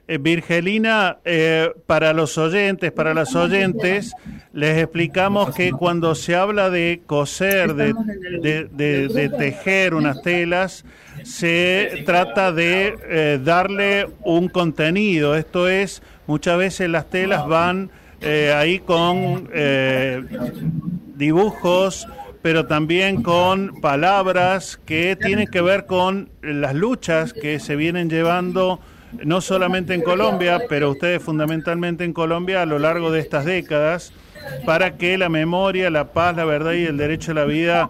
Eh, 0.09 0.19
Virgelina, 0.19 1.19
eh, 1.25 1.71
para 1.87 2.13
los 2.13 2.37
oyentes, 2.37 2.91
para 2.93 3.15
las 3.15 3.35
oyentes, 3.37 4.13
les 4.53 4.77
explicamos 4.83 5.55
que 5.55 5.71
cuando 5.71 6.15
se 6.15 6.35
habla 6.35 6.71
de 6.71 7.03
coser, 7.07 7.75
de, 7.75 7.95
de- 8.43 8.65
de- 8.71 9.09
de 9.09 9.29
tejer 9.31 9.95
unas 9.95 10.21
telas, 10.21 10.85
se 11.25 12.03
trata 12.05 12.53
de 12.53 12.97
eh, 13.09 13.41
darle 13.43 14.09
un 14.25 14.49
contenido. 14.49 15.35
Esto 15.37 15.69
es, 15.69 16.03
muchas 16.27 16.59
veces 16.59 16.89
las 16.89 17.11
telas 17.11 17.47
van 17.47 17.91
eh, 18.21 18.53
ahí 18.55 18.79
con 18.79 19.49
eh, 19.53 20.23
dibujos, 21.17 22.07
pero 22.41 22.67
también 22.67 23.23
con 23.23 23.81
palabras 23.81 24.81
que 24.85 25.17
tienen 25.17 25.49
que 25.49 25.61
ver 25.61 25.87
con 25.87 26.31
las 26.43 26.75
luchas 26.75 27.33
que 27.33 27.59
se 27.61 27.77
vienen 27.77 28.11
llevando 28.11 28.81
no 29.25 29.41
solamente 29.41 29.95
en 29.95 30.01
Colombia, 30.01 30.63
pero 30.69 30.91
ustedes 30.91 31.23
fundamentalmente 31.23 32.05
en 32.05 32.13
Colombia 32.13 32.63
a 32.63 32.67
lo 32.67 32.79
largo 32.79 33.11
de 33.11 33.21
estas 33.21 33.45
décadas, 33.45 34.13
para 34.65 34.97
que 34.97 35.19
la 35.19 35.29
memoria, 35.29 35.91
la 35.91 36.13
paz, 36.13 36.35
la 36.35 36.45
verdad 36.45 36.73
y 36.73 36.85
el 36.85 36.97
derecho 36.97 37.33
a 37.33 37.35
la 37.35 37.45
vida 37.45 37.89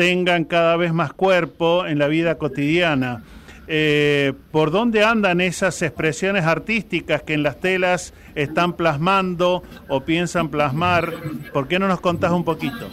tengan 0.00 0.44
cada 0.46 0.78
vez 0.78 0.94
más 0.94 1.12
cuerpo 1.12 1.84
en 1.86 1.98
la 1.98 2.08
vida 2.08 2.38
cotidiana. 2.38 3.22
eh, 3.68 4.32
¿por 4.50 4.70
dónde 4.70 5.04
andan 5.04 5.42
esas 5.42 5.82
expresiones 5.82 6.46
artísticas 6.46 7.22
que 7.22 7.34
en 7.34 7.42
las 7.42 7.60
telas 7.60 8.14
están 8.34 8.72
plasmando 8.72 9.62
o 9.88 10.00
piensan 10.00 10.48
plasmar? 10.48 11.12
¿Por 11.52 11.68
qué 11.68 11.78
no 11.78 11.86
nos 11.86 12.00
contás 12.00 12.32
un 12.32 12.44
poquito? 12.44 12.88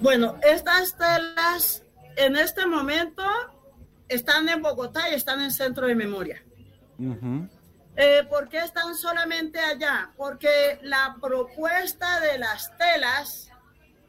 Bueno, 0.00 0.36
estas 0.42 0.96
telas 0.96 1.82
en 2.16 2.36
este 2.36 2.64
momento 2.64 3.22
están 4.08 4.48
en 4.48 4.62
Bogotá 4.62 5.10
y 5.10 5.16
están 5.16 5.42
en 5.42 5.50
Centro 5.50 5.86
de 5.86 5.94
Memoria. 5.94 6.42
Eh, 7.96 8.22
¿Por 8.30 8.48
qué 8.48 8.60
están 8.60 8.94
solamente 8.94 9.58
allá? 9.58 10.12
Porque 10.16 10.78
la 10.80 11.14
propuesta 11.20 12.20
de 12.20 12.38
las 12.38 12.74
telas 12.78 13.50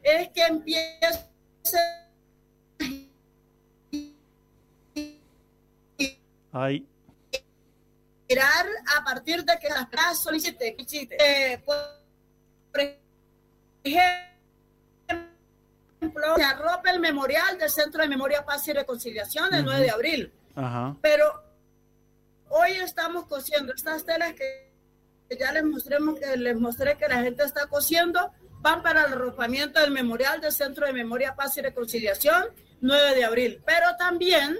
es 0.06 0.28
que 0.28 0.42
empiece 0.42 1.26
Ay, 6.52 6.86
mirar 8.28 8.66
a 8.96 9.04
partir 9.04 9.44
de 9.44 9.58
que 9.58 9.68
las 9.68 9.88
clases 9.88 10.20
soliciten. 10.20 10.76
Eh, 11.18 11.60
por 11.66 11.76
ejemplo, 13.82 14.16
se 16.36 16.44
arropa 16.44 16.90
el 16.90 17.00
memorial 17.00 17.58
del 17.58 17.68
Centro 17.68 18.00
de 18.02 18.08
Memoria, 18.08 18.44
Paz 18.44 18.68
y 18.68 18.72
Reconciliación 18.72 19.52
el 19.52 19.64
9 19.64 19.80
de 19.80 19.90
abril. 19.90 20.32
ajá. 20.54 20.96
Pero 21.02 21.26
hoy 22.48 22.72
estamos 22.72 23.26
cosiendo 23.26 23.74
estas 23.74 24.04
telas 24.04 24.34
que 24.34 24.72
ya 25.38 25.52
les 25.52 25.64
mostremos 25.64 26.18
que 26.18 26.36
les 26.36 26.56
mostré 26.58 26.96
que 26.96 27.08
la 27.08 27.22
gente 27.22 27.42
está 27.42 27.66
cosiendo, 27.66 28.32
van 28.66 28.82
para 28.82 29.04
el 29.04 29.12
arropamiento 29.12 29.78
del 29.80 29.92
memorial 29.92 30.40
del 30.40 30.50
Centro 30.50 30.86
de 30.88 30.92
Memoria, 30.92 31.36
Paz 31.36 31.56
y 31.56 31.62
Reconciliación 31.62 32.46
9 32.80 33.14
de 33.14 33.24
abril. 33.24 33.62
Pero 33.64 33.94
también 33.96 34.58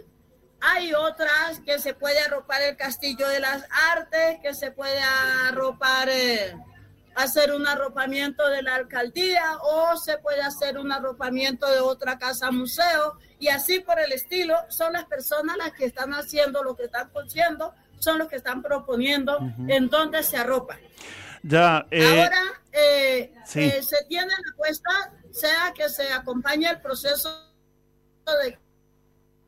hay 0.60 0.94
otras 0.94 1.58
que 1.66 1.80
se 1.80 1.92
puede 1.92 2.20
arropar 2.20 2.62
el 2.62 2.76
Castillo 2.76 3.26
de 3.28 3.40
las 3.40 3.64
Artes, 3.90 4.38
que 4.40 4.54
se 4.54 4.70
puede 4.70 5.00
arropar, 5.48 6.08
eh, 6.08 6.56
hacer 7.16 7.52
un 7.52 7.66
arropamiento 7.66 8.48
de 8.48 8.62
la 8.62 8.76
alcaldía 8.76 9.58
o 9.62 9.96
se 9.96 10.18
puede 10.18 10.40
hacer 10.40 10.78
un 10.78 10.92
arropamiento 10.92 11.66
de 11.66 11.80
otra 11.80 12.16
casa 12.16 12.52
museo 12.52 13.18
y 13.40 13.48
así 13.48 13.80
por 13.80 13.98
el 13.98 14.12
estilo. 14.12 14.54
Son 14.68 14.92
las 14.92 15.06
personas 15.06 15.56
las 15.56 15.72
que 15.72 15.84
están 15.84 16.14
haciendo 16.14 16.62
lo 16.62 16.76
que 16.76 16.84
están 16.84 17.10
haciendo, 17.12 17.74
son 17.98 18.18
los 18.18 18.28
que 18.28 18.36
están 18.36 18.62
proponiendo 18.62 19.36
Ujú. 19.38 19.66
en 19.66 19.88
dónde 19.88 20.22
se 20.22 20.36
arropa. 20.36 20.78
Ya, 21.48 21.86
eh, 21.92 22.04
Ahora 22.04 22.42
eh, 22.72 23.32
sí. 23.44 23.60
eh, 23.60 23.82
se 23.82 24.04
tiene 24.08 24.26
la 24.26 24.52
apuesta, 24.52 24.90
sea 25.30 25.72
que 25.74 25.88
se 25.88 26.12
acompañe 26.12 26.68
el 26.68 26.80
proceso 26.80 27.30
de 28.42 28.58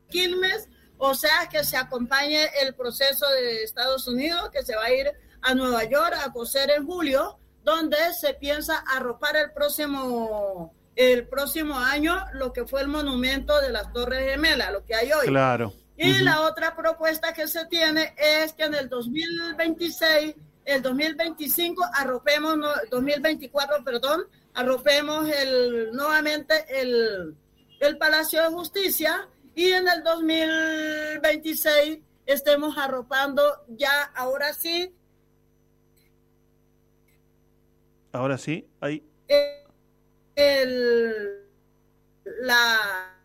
Quilmes, 0.09 0.69
o 0.97 1.13
sea 1.13 1.49
que 1.51 1.63
se 1.63 1.75
acompañe 1.75 2.47
el 2.61 2.73
proceso 2.73 3.29
de 3.29 3.63
Estados 3.63 4.07
Unidos, 4.07 4.49
que 4.51 4.63
se 4.63 4.75
va 4.75 4.85
a 4.85 4.93
ir 4.93 5.11
a 5.41 5.53
Nueva 5.53 5.83
York 5.83 6.15
a 6.23 6.31
coser 6.31 6.71
en 6.71 6.85
julio, 6.85 7.37
donde 7.63 7.97
se 8.17 8.33
piensa 8.33 8.77
arropar 8.77 9.35
el 9.35 9.51
próximo 9.51 10.73
el 10.95 11.27
próximo 11.27 11.79
año 11.79 12.25
lo 12.33 12.51
que 12.51 12.65
fue 12.65 12.81
el 12.81 12.89
monumento 12.89 13.59
de 13.61 13.71
las 13.71 13.91
Torres 13.93 14.31
Gemelas, 14.31 14.71
lo 14.71 14.83
que 14.85 14.95
hay 14.95 15.11
hoy. 15.11 15.27
claro. 15.27 15.73
Y 15.95 16.19
la 16.19 16.41
otra 16.41 16.77
propuesta 16.77 17.33
que 17.33 17.45
se 17.45 17.65
tiene 17.65 18.13
es 18.17 18.53
que 18.53 18.63
en 18.63 18.73
el 18.73 18.87
2026, 18.87 20.33
el 20.69 20.81
2025, 20.81 21.83
arropemos, 21.93 22.57
no, 22.57 22.67
2024, 22.91 23.83
perdón, 23.83 24.23
arropemos 24.53 25.27
el, 25.29 25.91
nuevamente 25.93 26.53
el, 26.81 27.35
el 27.79 27.97
Palacio 27.97 28.41
de 28.43 28.49
Justicia 28.49 29.27
y 29.55 29.71
en 29.71 29.87
el 29.87 30.03
2026 30.03 31.99
estemos 32.25 32.77
arropando 32.77 33.43
ya, 33.69 34.03
ahora 34.15 34.53
sí, 34.53 34.93
Ahora 38.11 38.37
sí, 38.39 38.67
ahí. 38.81 39.03
el, 40.35 41.45
la, 42.41 43.15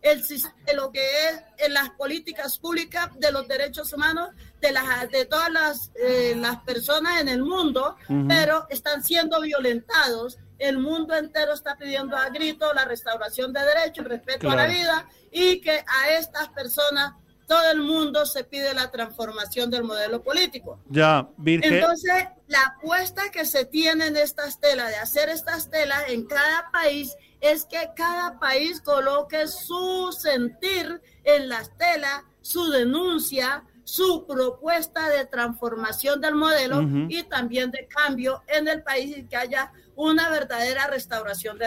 el 0.00 0.24
sis- 0.24 0.50
de 0.64 0.74
lo 0.74 0.90
que 0.90 1.00
es 1.28 1.42
en 1.58 1.74
las 1.74 1.90
políticas 1.90 2.58
públicas 2.58 3.10
de 3.18 3.30
los 3.32 3.46
derechos 3.48 3.92
humanos 3.92 4.30
de 4.62 4.72
las 4.72 5.10
de 5.10 5.26
todas 5.26 5.50
las, 5.50 5.90
eh, 5.96 6.34
las 6.36 6.60
personas 6.60 7.20
en 7.20 7.28
el 7.28 7.42
mundo, 7.42 7.96
pero 8.28 8.66
están 8.70 9.02
siendo 9.02 9.40
violentados. 9.40 10.38
El 10.58 10.78
mundo 10.78 11.16
entero 11.16 11.52
está 11.52 11.76
pidiendo 11.76 12.16
a 12.16 12.28
grito 12.28 12.72
la 12.72 12.84
restauración 12.84 13.52
de 13.52 13.60
derechos, 13.60 14.06
respeto 14.06 14.48
a 14.48 14.54
la 14.54 14.66
vida 14.66 15.08
y 15.32 15.60
que 15.60 15.84
a 15.86 16.10
estas 16.16 16.48
personas 16.50 17.14
todo 17.48 17.70
el 17.72 17.80
mundo 17.80 18.24
se 18.24 18.44
pide 18.44 18.72
la 18.72 18.90
transformación 18.90 19.68
del 19.68 19.82
modelo 19.82 20.22
político. 20.22 20.78
Ya, 20.88 21.28
Virgen. 21.36 21.74
Entonces, 21.74 22.28
la 22.46 22.62
apuesta 22.62 23.30
que 23.32 23.44
se 23.44 23.64
tiene 23.64 24.06
en 24.06 24.16
estas 24.16 24.60
telas, 24.60 24.90
de 24.90 24.96
hacer 24.96 25.28
estas 25.28 25.68
telas 25.68 26.04
en 26.08 26.24
cada 26.26 26.70
país, 26.70 27.14
es 27.40 27.64
que 27.64 27.90
cada 27.96 28.38
país 28.38 28.80
coloque 28.80 29.48
su 29.48 30.16
sentir 30.16 31.02
en 31.24 31.48
las 31.48 31.76
telas, 31.76 32.22
su 32.40 32.70
denuncia, 32.70 33.64
su 33.84 34.26
propuesta 34.26 35.08
de 35.08 35.26
transformación 35.26 36.20
del 36.20 36.34
modelo 36.34 36.82
y 37.08 37.22
también 37.24 37.70
de 37.70 37.86
cambio 37.86 38.42
en 38.48 38.68
el 38.68 38.82
país 38.82 39.16
y 39.18 39.24
que 39.24 39.36
haya 39.36 39.72
una 39.96 40.30
verdadera 40.30 40.86
restauración 40.86 41.58
de 41.58 41.66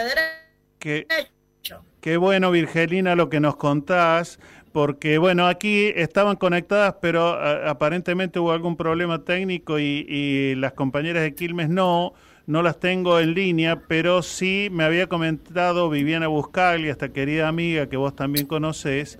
derechos. 0.80 1.84
Qué 2.00 2.16
bueno, 2.16 2.50
Virgelina, 2.52 3.16
lo 3.16 3.28
que 3.28 3.40
nos 3.40 3.56
contás, 3.56 4.38
porque 4.72 5.18
bueno, 5.18 5.46
aquí 5.48 5.92
estaban 5.96 6.36
conectadas, 6.36 6.96
pero 7.00 7.28
a- 7.28 7.68
aparentemente 7.70 8.38
hubo 8.38 8.52
algún 8.52 8.76
problema 8.76 9.24
técnico 9.24 9.78
y, 9.80 10.06
y 10.08 10.54
las 10.54 10.72
compañeras 10.74 11.22
de 11.24 11.34
Quilmes 11.34 11.68
no, 11.68 12.12
no 12.46 12.62
las 12.62 12.78
tengo 12.78 13.18
en 13.18 13.34
línea, 13.34 13.80
pero 13.88 14.22
sí 14.22 14.68
me 14.70 14.84
había 14.84 15.08
comentado 15.08 15.90
Viviana 15.90 16.28
Buscaglia, 16.28 16.92
esta 16.92 17.08
querida 17.08 17.48
amiga 17.48 17.88
que 17.88 17.96
vos 17.96 18.14
también 18.14 18.46
conocés, 18.46 19.18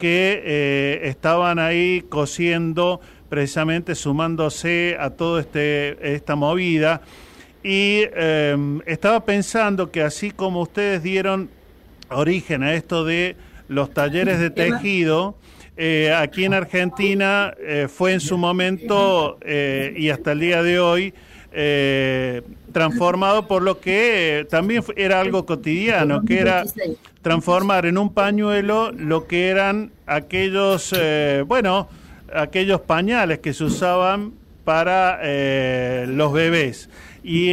que 0.00 0.42
eh, 0.44 1.00
estaban 1.04 1.58
ahí 1.58 2.02
cosiendo, 2.08 3.00
precisamente 3.28 3.94
sumándose 3.94 4.96
a 4.98 5.10
toda 5.10 5.42
este, 5.42 6.14
esta 6.14 6.34
movida. 6.34 7.02
Y 7.62 8.04
eh, 8.14 8.56
estaba 8.86 9.24
pensando 9.24 9.90
que 9.90 10.02
así 10.02 10.30
como 10.30 10.62
ustedes 10.62 11.02
dieron 11.02 11.50
origen 12.08 12.62
a 12.62 12.74
esto 12.74 13.04
de 13.04 13.36
los 13.68 13.92
talleres 13.92 14.40
de 14.40 14.50
tejido, 14.50 15.36
eh, 15.76 16.12
aquí 16.16 16.46
en 16.46 16.54
Argentina 16.54 17.54
eh, 17.60 17.86
fue 17.88 18.14
en 18.14 18.20
su 18.20 18.38
momento 18.38 19.38
y 19.44 20.08
hasta 20.08 20.32
el 20.32 20.40
día 20.40 20.62
de 20.62 20.80
hoy 20.80 21.14
eh, 21.52 22.42
transformado 22.72 23.48
por 23.48 23.62
lo 23.62 23.80
que 23.80 24.40
eh, 24.40 24.44
también 24.44 24.84
era 24.96 25.20
algo 25.20 25.46
cotidiano, 25.46 26.24
que 26.24 26.38
era 26.38 26.64
transformar 27.22 27.86
en 27.86 27.98
un 27.98 28.14
pañuelo 28.14 28.92
lo 28.92 29.26
que 29.26 29.48
eran 29.48 29.90
aquellos, 30.06 30.94
eh, 30.96 31.42
bueno, 31.44 31.88
aquellos 32.32 32.80
pañales 32.82 33.40
que 33.40 33.52
se 33.52 33.64
usaban 33.64 34.32
para 34.64 35.18
los 36.06 36.32
bebés. 36.32 36.88
Y 37.24 37.50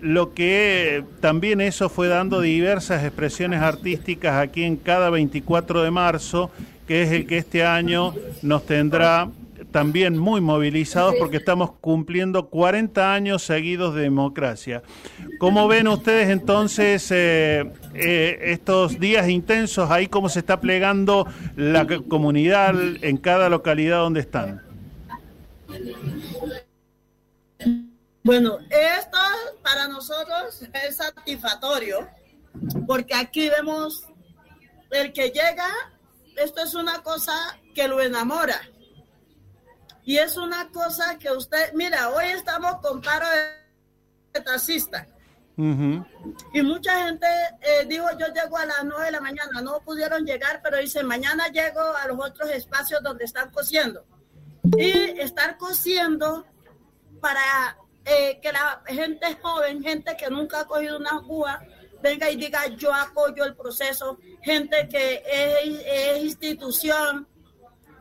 lo 0.00 0.32
que 0.32 1.02
también 1.20 1.60
eso 1.60 1.88
fue 1.88 2.06
dando 2.06 2.40
diversas 2.40 3.02
expresiones 3.04 3.60
artísticas 3.60 4.36
aquí 4.36 4.62
en 4.62 4.76
cada 4.76 5.10
24 5.10 5.82
de 5.82 5.90
marzo, 5.90 6.52
que 6.86 7.02
es 7.02 7.10
el 7.10 7.26
que 7.26 7.38
este 7.38 7.64
año 7.64 8.14
nos 8.42 8.64
tendrá 8.64 9.28
también 9.72 10.16
muy 10.16 10.40
movilizados 10.40 11.14
porque 11.18 11.38
estamos 11.38 11.72
cumpliendo 11.80 12.48
40 12.48 13.14
años 13.14 13.42
seguidos 13.42 13.94
de 13.94 14.02
democracia. 14.02 14.82
¿Cómo 15.40 15.66
ven 15.66 15.88
ustedes 15.88 16.28
entonces 16.28 17.10
eh, 17.10 17.72
eh, 17.94 18.38
estos 18.42 19.00
días 19.00 19.28
intensos 19.28 19.90
ahí, 19.90 20.06
cómo 20.06 20.28
se 20.28 20.38
está 20.40 20.60
plegando 20.60 21.26
la 21.56 21.86
comunidad 22.08 22.74
en 23.02 23.16
cada 23.16 23.48
localidad 23.48 23.98
donde 23.98 24.20
están? 24.20 24.62
Bueno, 28.22 28.58
esto 28.70 29.18
para 29.62 29.88
nosotros 29.88 30.62
es 30.86 30.96
satisfactorio, 30.96 32.06
porque 32.86 33.14
aquí 33.14 33.48
vemos 33.48 34.04
el 34.90 35.12
que 35.12 35.30
llega, 35.30 35.66
esto 36.36 36.62
es 36.62 36.74
una 36.74 37.02
cosa 37.02 37.32
que 37.74 37.88
lo 37.88 38.00
enamora. 38.00 38.60
Y 40.04 40.18
es 40.18 40.36
una 40.36 40.68
cosa 40.70 41.18
que 41.18 41.30
usted, 41.30 41.72
mira, 41.74 42.10
hoy 42.10 42.26
estamos 42.26 42.76
con 42.80 43.00
paro 43.00 43.26
de 44.32 44.40
taxista. 44.40 45.06
Y 45.56 46.62
mucha 46.62 47.06
gente 47.06 47.26
eh, 47.60 47.84
dijo, 47.86 48.06
yo 48.18 48.26
llego 48.28 48.56
a 48.56 48.66
las 48.66 48.84
9 48.84 49.04
de 49.04 49.12
la 49.12 49.20
mañana, 49.20 49.60
no 49.62 49.80
pudieron 49.80 50.24
llegar, 50.24 50.60
pero 50.62 50.78
dicen, 50.78 51.06
mañana 51.06 51.48
llego 51.48 51.80
a 51.80 52.06
los 52.08 52.18
otros 52.18 52.50
espacios 52.50 53.02
donde 53.02 53.24
están 53.24 53.50
cosiendo. 53.50 54.04
Y 54.76 54.90
estar 55.20 55.56
cosiendo 55.58 56.46
para 57.20 57.76
eh, 58.04 58.40
que 58.42 58.50
la 58.50 58.82
gente 58.86 59.38
joven, 59.40 59.82
gente 59.82 60.16
que 60.16 60.30
nunca 60.30 60.60
ha 60.60 60.64
cogido 60.66 60.98
una 60.98 61.10
aguja, 61.10 61.62
venga 62.02 62.28
y 62.30 62.36
diga 62.36 62.66
yo 62.68 62.92
apoyo 62.92 63.44
el 63.44 63.54
proceso, 63.54 64.18
gente 64.42 64.88
que 64.88 65.22
es, 65.26 65.82
es 65.86 66.24
institución, 66.24 67.28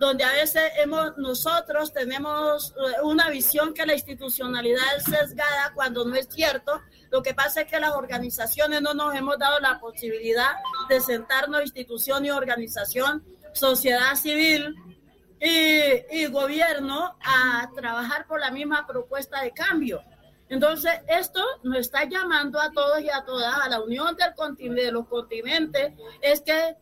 donde 0.02 0.24
a 0.24 0.32
veces 0.32 0.64
hemos, 0.78 1.16
nosotros 1.18 1.94
tenemos 1.94 2.72
eh, 2.72 3.02
una 3.04 3.30
visión 3.30 3.72
que 3.72 3.86
la 3.86 3.94
institucionalidad 3.94 4.82
es 4.98 5.04
sesgada 5.04 5.74
cuando 5.76 6.04
no 6.04 6.16
es 6.16 6.28
cierto. 6.28 6.82
Lo 7.12 7.22
que 7.22 7.36
pasa 7.36 7.62
es 7.62 7.68
que 7.72 7.80
las 7.80 7.92
organizaciones 7.92 8.82
no 8.82 8.96
nos 8.96 9.14
hemos 9.14 9.38
dado 9.38 9.60
la 9.60 9.80
posibilidad 9.80 10.54
de 10.90 11.00
sentarnos 11.02 11.62
institución 11.62 12.26
y 12.26 12.32
organización, 12.32 13.24
sociedad 13.54 14.16
civil 14.16 14.76
y, 15.40 16.26
gobierno 16.26 17.16
a 17.24 17.70
trabajar 17.76 18.26
por 18.26 18.40
la 18.40 18.50
misma 18.50 18.88
propuesta 18.88 19.44
de 19.44 19.52
cambio. 19.52 20.02
Entonces, 20.50 20.94
esto 21.10 21.44
nos 21.62 21.78
está 21.78 22.06
llamando 22.06 22.60
a 22.60 22.72
todos 22.72 23.02
y 23.02 23.10
a 23.12 23.24
todas, 23.24 23.56
a 23.56 23.70
la 23.70 23.80
unión 23.82 24.16
del 24.16 24.34
continente, 24.34 24.86
de 24.86 24.92
los 24.94 25.08
continentes, 25.08 25.94
es 26.22 26.42
que 26.42 26.76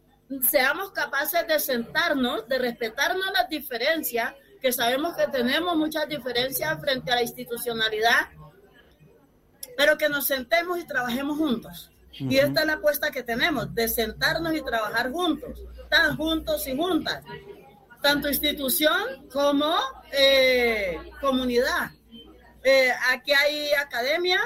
seamos 0.50 0.92
capaces 0.92 1.48
de 1.48 1.60
sentarnos, 1.60 2.48
de 2.48 2.60
respetarnos 2.60 3.26
las 3.34 3.50
diferencias, 3.50 4.34
que 4.62 4.72
sabemos 4.72 5.16
que 5.16 5.28
tenemos 5.28 5.76
muchas 5.76 6.08
diferencias 6.08 6.80
frente 6.80 7.12
a 7.12 7.16
la 7.16 7.22
institucionalidad, 7.24 8.30
pero 9.78 9.98
que 9.98 10.10
nos 10.10 10.28
sentemos 10.28 10.80
y 10.80 10.86
trabajemos 10.86 11.38
juntos. 11.38 11.92
Y 12.12 12.38
esta 12.38 12.62
es 12.62 12.68
la 12.68 12.74
apuesta 12.74 13.12
que 13.12 13.24
tenemos, 13.24 13.74
de 13.74 13.88
sentarnos 13.88 14.54
y 14.54 14.62
trabajar 14.62 15.12
juntos, 15.12 15.64
tan 15.90 16.18
juntos 16.18 16.68
y 16.68 16.76
juntas, 16.76 17.24
tanto 18.02 18.28
institución 18.28 19.28
como 19.32 19.74
eh, 20.12 20.98
comunidad. 21.22 21.92
Eh, 22.64 22.92
aquí 23.10 23.32
hay 23.32 23.72
academia, 23.72 24.40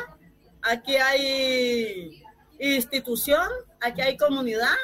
aquí 0.62 0.96
hay 0.98 2.24
institución, 2.60 3.50
aquí 3.82 4.02
hay 4.02 4.18
comunidad, 4.18 4.76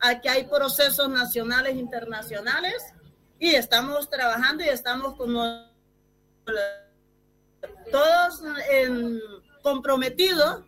Aquí 0.00 0.28
hay 0.28 0.44
procesos 0.44 1.08
nacionales 1.08 1.76
internacionales 1.76 2.92
y 3.38 3.54
estamos 3.54 4.08
trabajando 4.08 4.64
y 4.64 4.68
estamos 4.68 5.16
como 5.16 5.66
todos 7.90 8.42
comprometidos 9.62 10.64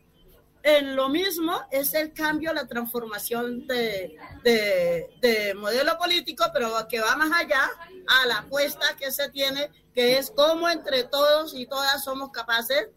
en 0.62 0.96
lo 0.96 1.08
mismo, 1.08 1.62
es 1.70 1.94
el 1.94 2.12
cambio, 2.12 2.52
la 2.52 2.66
transformación 2.66 3.66
de, 3.66 4.16
de, 4.42 5.54
modelo 5.54 5.96
político, 5.98 6.44
pero 6.52 6.70
que 6.88 7.00
va 7.00 7.16
más 7.16 7.30
allá 7.32 7.70
a 8.06 8.26
la 8.26 8.38
apuesta 8.38 8.96
que 8.98 9.10
se 9.10 9.30
tiene, 9.30 9.70
que 9.94 10.18
es 10.18 10.30
cómo 10.30 10.68
entre 10.68 11.04
todos 11.04 11.54
y 11.54 11.66
todas 11.66 12.04
somos 12.04 12.30
capaces 12.30 12.88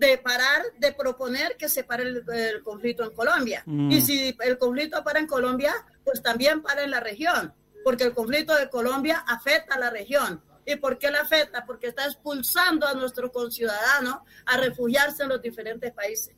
de 0.00 0.16
parar, 0.16 0.62
de 0.78 0.92
proponer 0.92 1.56
que 1.58 1.68
se 1.68 1.84
pare 1.84 2.04
el, 2.04 2.62
conflicto 2.64 3.04
en 3.04 3.10
Colombia. 3.10 3.62
Mm. 3.66 3.90
Y 3.90 4.00
si 4.00 4.36
el 4.40 4.56
conflicto 4.56 5.04
para 5.04 5.20
en 5.20 5.26
Colombia, 5.26 5.74
pues 6.02 6.22
también 6.22 6.62
para 6.62 6.82
en 6.82 6.90
la 6.90 7.00
región, 7.00 7.52
porque 7.84 8.04
el 8.04 8.14
conflicto 8.14 8.56
de 8.56 8.70
Colombia 8.70 9.22
afecta 9.26 9.74
a 9.74 9.78
la 9.78 9.90
región. 9.90 10.42
¿Y 10.64 10.76
por 10.76 10.98
qué 10.98 11.10
la 11.10 11.20
afecta? 11.20 11.66
Porque 11.66 11.88
está 11.88 12.06
expulsando 12.06 12.86
a 12.86 12.94
nuestros 12.94 13.30
conciudadanos 13.30 14.20
a 14.46 14.56
refugiarse 14.56 15.22
en 15.22 15.28
los 15.28 15.42
diferentes 15.42 15.92
países. 15.92 16.34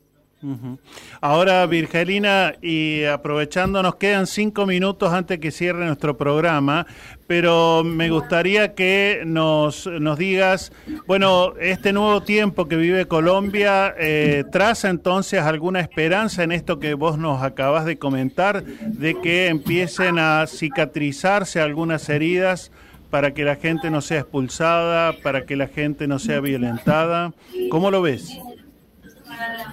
Ahora, 1.21 1.65
Virgelina, 1.65 2.53
y 2.61 3.03
aprovechando, 3.05 3.81
nos 3.81 3.95
quedan 3.95 4.27
cinco 4.27 4.65
minutos 4.65 5.11
antes 5.13 5.39
que 5.39 5.51
cierre 5.51 5.85
nuestro 5.85 6.17
programa, 6.17 6.85
pero 7.27 7.83
me 7.83 8.09
gustaría 8.09 8.73
que 8.73 9.23
nos, 9.25 9.87
nos 9.87 10.17
digas, 10.17 10.71
bueno, 11.07 11.53
este 11.59 11.93
nuevo 11.93 12.21
tiempo 12.23 12.67
que 12.67 12.75
vive 12.75 13.07
Colombia, 13.07 13.93
eh, 13.97 14.43
¿traza 14.51 14.89
entonces 14.89 15.41
alguna 15.41 15.79
esperanza 15.79 16.43
en 16.43 16.51
esto 16.51 16.79
que 16.79 16.93
vos 16.93 17.17
nos 17.17 17.41
acabas 17.41 17.85
de 17.85 17.97
comentar, 17.97 18.63
de 18.63 19.19
que 19.21 19.47
empiecen 19.47 20.19
a 20.19 20.45
cicatrizarse 20.47 21.61
algunas 21.61 22.09
heridas? 22.09 22.71
para 23.09 23.35
que 23.35 23.43
la 23.43 23.57
gente 23.57 23.91
no 23.91 24.01
sea 24.01 24.21
expulsada, 24.21 25.13
para 25.21 25.45
que 25.45 25.55
la 25.55 25.67
gente 25.67 26.07
no 26.07 26.17
sea 26.17 26.39
violentada. 26.39 27.31
¿Cómo 27.69 27.91
lo 27.91 28.01
ves? 28.01 28.39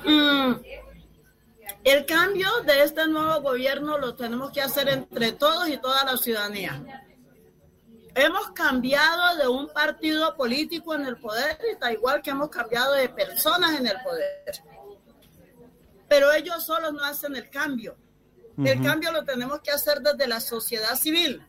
Mm, 0.04 0.54
el 1.84 2.06
cambio 2.06 2.48
de 2.66 2.82
este 2.82 3.06
nuevo 3.08 3.40
gobierno 3.40 3.98
lo 3.98 4.14
tenemos 4.14 4.52
que 4.52 4.60
hacer 4.60 4.88
entre 4.88 5.32
todos 5.32 5.68
y 5.68 5.78
toda 5.78 6.04
la 6.04 6.16
ciudadanía. 6.16 6.82
Hemos 8.14 8.50
cambiado 8.50 9.36
de 9.38 9.48
un 9.48 9.68
partido 9.68 10.36
político 10.36 10.94
en 10.94 11.06
el 11.06 11.16
poder, 11.18 11.58
y 11.66 11.72
está 11.72 11.92
igual 11.92 12.20
que 12.22 12.30
hemos 12.30 12.50
cambiado 12.50 12.94
de 12.94 13.08
personas 13.08 13.78
en 13.78 13.86
el 13.86 13.96
poder. 14.02 14.62
Pero 16.08 16.32
ellos 16.32 16.64
solos 16.64 16.92
no 16.92 17.04
hacen 17.04 17.36
el 17.36 17.48
cambio. 17.48 17.96
El 18.58 18.82
cambio 18.82 19.10
lo 19.10 19.24
tenemos 19.24 19.60
que 19.60 19.70
hacer 19.70 20.00
desde 20.00 20.26
la 20.26 20.40
sociedad 20.40 20.94
civil. 20.96 21.42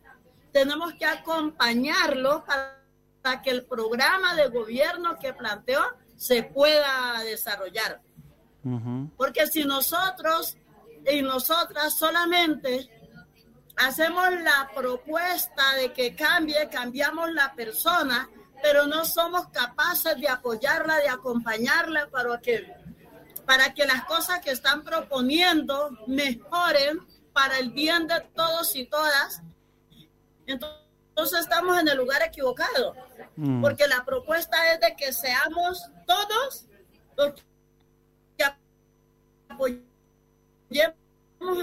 Tenemos 0.53 0.93
que 0.93 1.05
acompañarlo 1.05 2.45
para 2.45 3.41
que 3.41 3.49
el 3.49 3.65
programa 3.65 4.35
de 4.35 4.47
gobierno 4.47 5.17
que 5.19 5.33
planteó 5.33 5.81
se 6.21 6.43
pueda 6.43 7.19
desarrollar. 7.23 7.99
Porque 9.17 9.47
si 9.47 9.63
nosotros 9.63 10.55
y 11.11 11.23
nosotras 11.23 11.95
solamente 11.95 12.91
hacemos 13.75 14.29
la 14.43 14.69
propuesta 14.75 15.73
de 15.77 15.91
que 15.91 16.15
cambie, 16.15 16.69
cambiamos 16.69 17.31
la 17.33 17.55
persona, 17.55 18.29
pero 18.61 18.85
no 18.85 19.03
somos 19.03 19.47
capaces 19.47 20.15
de 20.21 20.29
apoyarla, 20.29 20.97
de 20.97 21.09
acompañarla 21.09 22.07
para 22.11 22.39
que, 22.39 22.71
para 23.47 23.73
que 23.73 23.87
las 23.87 24.05
cosas 24.05 24.41
que 24.41 24.51
están 24.51 24.83
proponiendo 24.83 25.89
mejoren 26.05 26.99
para 27.33 27.57
el 27.57 27.71
bien 27.71 28.05
de 28.05 28.21
todos 28.35 28.75
y 28.75 28.85
todas, 28.85 29.41
entonces 30.45 30.80
estamos 31.23 31.79
en 31.79 31.87
el 31.87 31.97
lugar 31.97 32.21
equivocado. 32.23 32.95
Mm. 33.35 33.61
Porque 33.61 33.87
la 33.87 34.03
propuesta 34.03 34.73
es 34.73 34.79
de 34.79 34.95
que 34.95 35.13
seamos 35.13 35.83
todos 36.05 36.65
los 37.17 37.33
que 38.37 38.45
apoyemos 39.49 39.85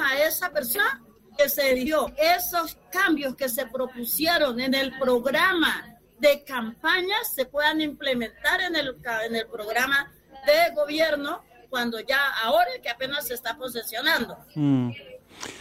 a 0.03 0.23
esa 0.25 0.51
persona 0.51 1.03
que 1.37 1.49
se 1.49 1.75
dio 1.75 2.13
esos 2.17 2.77
cambios 2.91 3.37
que 3.37 3.49
se 3.49 3.67
propusieron 3.67 4.59
en 4.61 4.75
el 4.75 4.99
programa 4.99 5.99
de 6.19 6.43
campaña 6.45 7.17
se 7.33 7.47
puedan 7.47 7.81
implementar 7.81 8.61
en 8.61 8.77
el, 8.77 8.97
en 9.25 9.37
el 9.37 9.47
programa 9.47 10.13
de 10.47 10.75
gobierno 10.75 11.45
cuando 11.71 12.01
ya 12.01 12.19
ahora 12.43 12.71
que 12.83 12.89
apenas 12.89 13.29
se 13.29 13.35
está 13.35 13.57
posesionando. 13.57 14.37
Mm. 14.55 14.91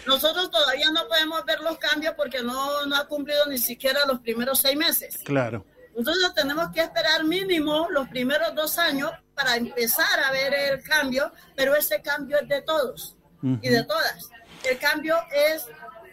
Nosotros 0.05 0.49
todavía 0.49 0.89
no 0.91 1.07
podemos 1.07 1.43
ver 1.45 1.59
los 1.61 1.77
cambios 1.77 2.13
porque 2.15 2.41
no, 2.41 2.85
no 2.85 2.95
ha 2.95 3.07
cumplido 3.07 3.45
ni 3.47 3.57
siquiera 3.57 4.05
los 4.05 4.19
primeros 4.19 4.59
seis 4.59 4.77
meses. 4.77 5.17
Claro. 5.23 5.65
Entonces 5.97 6.31
tenemos 6.35 6.69
que 6.71 6.81
esperar 6.81 7.23
mínimo 7.23 7.87
los 7.89 8.07
primeros 8.07 8.53
dos 8.53 8.77
años 8.77 9.11
para 9.33 9.55
empezar 9.55 10.19
a 10.25 10.31
ver 10.31 10.53
el 10.53 10.83
cambio, 10.83 11.31
pero 11.55 11.75
ese 11.75 12.01
cambio 12.01 12.37
es 12.39 12.47
de 12.47 12.61
todos 12.61 13.15
y 13.41 13.69
de 13.69 13.83
todas. 13.83 14.29
El 14.63 14.77
cambio 14.77 15.15
es 15.31 15.65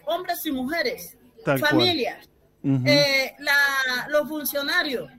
hombres 0.07 0.45
y 0.47 0.53
mujeres, 0.53 1.17
familias, 1.61 2.29
eh, 2.65 3.37
los 4.09 4.27
funcionarios, 4.27 5.11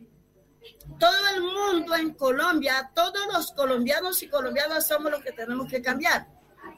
todo 0.99 1.27
el 1.35 1.41
mundo 1.41 1.95
en 1.95 2.13
Colombia, 2.13 2.89
todos 2.95 3.21
los 3.33 3.51
colombianos 3.51 4.21
y 4.23 4.29
colombianas 4.29 4.87
somos 4.87 5.11
los 5.11 5.21
que 5.21 5.31
tenemos 5.31 5.69
que 5.69 5.81
cambiar, 5.81 6.27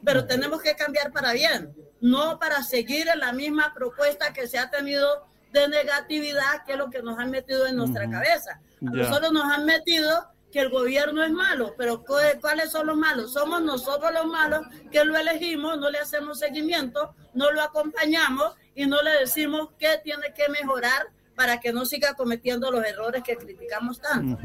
pero 0.07 0.25
tenemos 0.25 0.61
que 0.61 0.73
cambiar 0.73 1.11
para 1.11 1.33
bien, 1.33 1.75
no 1.99 2.39
para 2.39 2.63
seguir 2.63 3.09
en 3.09 3.19
la 3.19 3.33
misma 3.33 3.73
propuesta 3.73 4.31
que 4.31 4.47
se 4.47 4.57
ha 4.57 4.69
tenido 4.69 5.27
de 5.51 5.67
negatividad, 5.67 6.63
que 6.65 6.71
es 6.71 6.77
lo 6.77 6.89
que 6.89 7.01
nos 7.01 7.19
han 7.19 7.29
metido 7.29 7.67
en 7.67 7.75
nuestra 7.75 8.09
cabeza. 8.09 8.61
A 8.87 8.89
nosotros 8.89 9.33
nos 9.33 9.43
han 9.43 9.65
metido 9.65 10.29
que 10.49 10.61
el 10.61 10.69
gobierno 10.69 11.25
es 11.25 11.31
malo, 11.31 11.75
pero 11.77 12.05
¿cuáles 12.05 12.71
son 12.71 12.87
los 12.87 12.95
malos? 12.95 13.33
Somos 13.33 13.61
nosotros 13.61 14.13
los 14.13 14.27
malos 14.27 14.61
que 14.93 15.03
lo 15.03 15.17
elegimos, 15.17 15.77
no 15.77 15.89
le 15.89 15.99
hacemos 15.99 16.39
seguimiento, 16.39 17.13
no 17.33 17.51
lo 17.51 17.61
acompañamos 17.61 18.55
y 18.75 18.85
no 18.85 19.01
le 19.01 19.11
decimos 19.11 19.71
qué 19.77 19.99
tiene 20.01 20.33
que 20.33 20.47
mejorar 20.47 21.07
para 21.35 21.59
que 21.59 21.73
no 21.73 21.83
siga 21.83 22.13
cometiendo 22.13 22.71
los 22.71 22.85
errores 22.85 23.23
que 23.23 23.35
criticamos 23.35 23.99
tanto. 23.99 24.39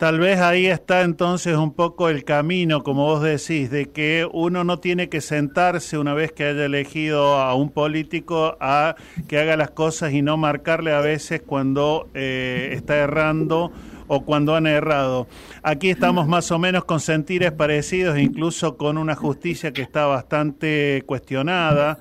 Tal 0.00 0.18
vez 0.18 0.40
ahí 0.40 0.64
está 0.64 1.02
entonces 1.02 1.58
un 1.58 1.74
poco 1.74 2.08
el 2.08 2.24
camino, 2.24 2.82
como 2.82 3.04
vos 3.04 3.22
decís, 3.22 3.70
de 3.70 3.90
que 3.90 4.26
uno 4.32 4.64
no 4.64 4.78
tiene 4.78 5.10
que 5.10 5.20
sentarse 5.20 5.98
una 5.98 6.14
vez 6.14 6.32
que 6.32 6.44
haya 6.44 6.64
elegido 6.64 7.34
a 7.34 7.54
un 7.54 7.68
político 7.68 8.56
a 8.60 8.96
que 9.28 9.38
haga 9.38 9.58
las 9.58 9.72
cosas 9.72 10.14
y 10.14 10.22
no 10.22 10.38
marcarle 10.38 10.94
a 10.94 11.02
veces 11.02 11.42
cuando 11.44 12.08
eh, 12.14 12.70
está 12.72 12.96
errando 12.96 13.72
o 14.08 14.24
cuando 14.24 14.56
han 14.56 14.66
errado. 14.66 15.28
Aquí 15.62 15.90
estamos 15.90 16.26
más 16.26 16.50
o 16.50 16.58
menos 16.58 16.86
con 16.86 17.00
sentires 17.00 17.52
parecidos, 17.52 18.18
incluso 18.18 18.78
con 18.78 18.96
una 18.96 19.14
justicia 19.14 19.74
que 19.74 19.82
está 19.82 20.06
bastante 20.06 21.02
cuestionada 21.04 21.98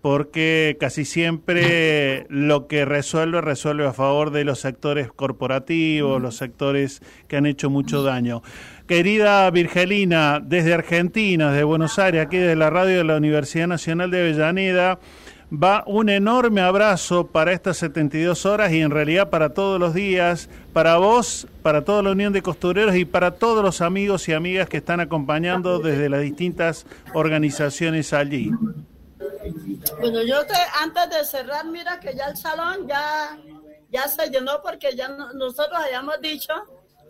porque 0.00 0.76
casi 0.78 1.04
siempre 1.04 2.26
lo 2.28 2.66
que 2.66 2.84
resuelve, 2.84 3.40
resuelve 3.40 3.86
a 3.86 3.92
favor 3.92 4.30
de 4.30 4.44
los 4.44 4.60
sectores 4.60 5.10
corporativos, 5.12 6.22
los 6.22 6.36
sectores 6.36 7.02
que 7.26 7.36
han 7.36 7.46
hecho 7.46 7.68
mucho 7.70 8.02
daño. 8.02 8.42
Querida 8.86 9.50
Virgelina, 9.50 10.40
desde 10.40 10.74
Argentina, 10.74 11.50
desde 11.50 11.64
Buenos 11.64 11.98
Aires, 11.98 12.24
aquí 12.24 12.38
de 12.38 12.56
la 12.56 12.70
radio 12.70 12.98
de 12.98 13.04
la 13.04 13.16
Universidad 13.16 13.66
Nacional 13.66 14.10
de 14.10 14.20
Avellaneda, 14.20 14.98
va 15.52 15.82
un 15.86 16.08
enorme 16.08 16.60
abrazo 16.60 17.26
para 17.26 17.52
estas 17.52 17.78
72 17.78 18.46
horas 18.46 18.72
y 18.72 18.80
en 18.80 18.90
realidad 18.90 19.30
para 19.30 19.50
todos 19.50 19.80
los 19.80 19.94
días, 19.94 20.48
para 20.72 20.96
vos, 20.98 21.48
para 21.62 21.82
toda 21.82 22.02
la 22.02 22.12
Unión 22.12 22.32
de 22.32 22.42
Costureros 22.42 22.96
y 22.96 23.04
para 23.04 23.32
todos 23.32 23.64
los 23.64 23.80
amigos 23.80 24.28
y 24.28 24.32
amigas 24.32 24.68
que 24.68 24.76
están 24.76 25.00
acompañando 25.00 25.78
desde 25.80 26.08
las 26.08 26.20
distintas 26.20 26.86
organizaciones 27.14 28.12
allí. 28.12 28.52
Bueno, 30.00 30.22
yo 30.22 30.44
te, 30.46 30.54
antes 30.80 31.10
de 31.10 31.24
cerrar, 31.24 31.64
mira 31.66 31.98
que 32.00 32.14
ya 32.14 32.26
el 32.26 32.36
salón 32.36 32.86
ya, 32.88 33.38
ya 33.90 34.08
se 34.08 34.28
llenó 34.30 34.60
porque 34.62 34.94
ya 34.96 35.08
no- 35.08 35.32
nosotros 35.32 35.78
habíamos 35.82 36.20
dicho 36.20 36.52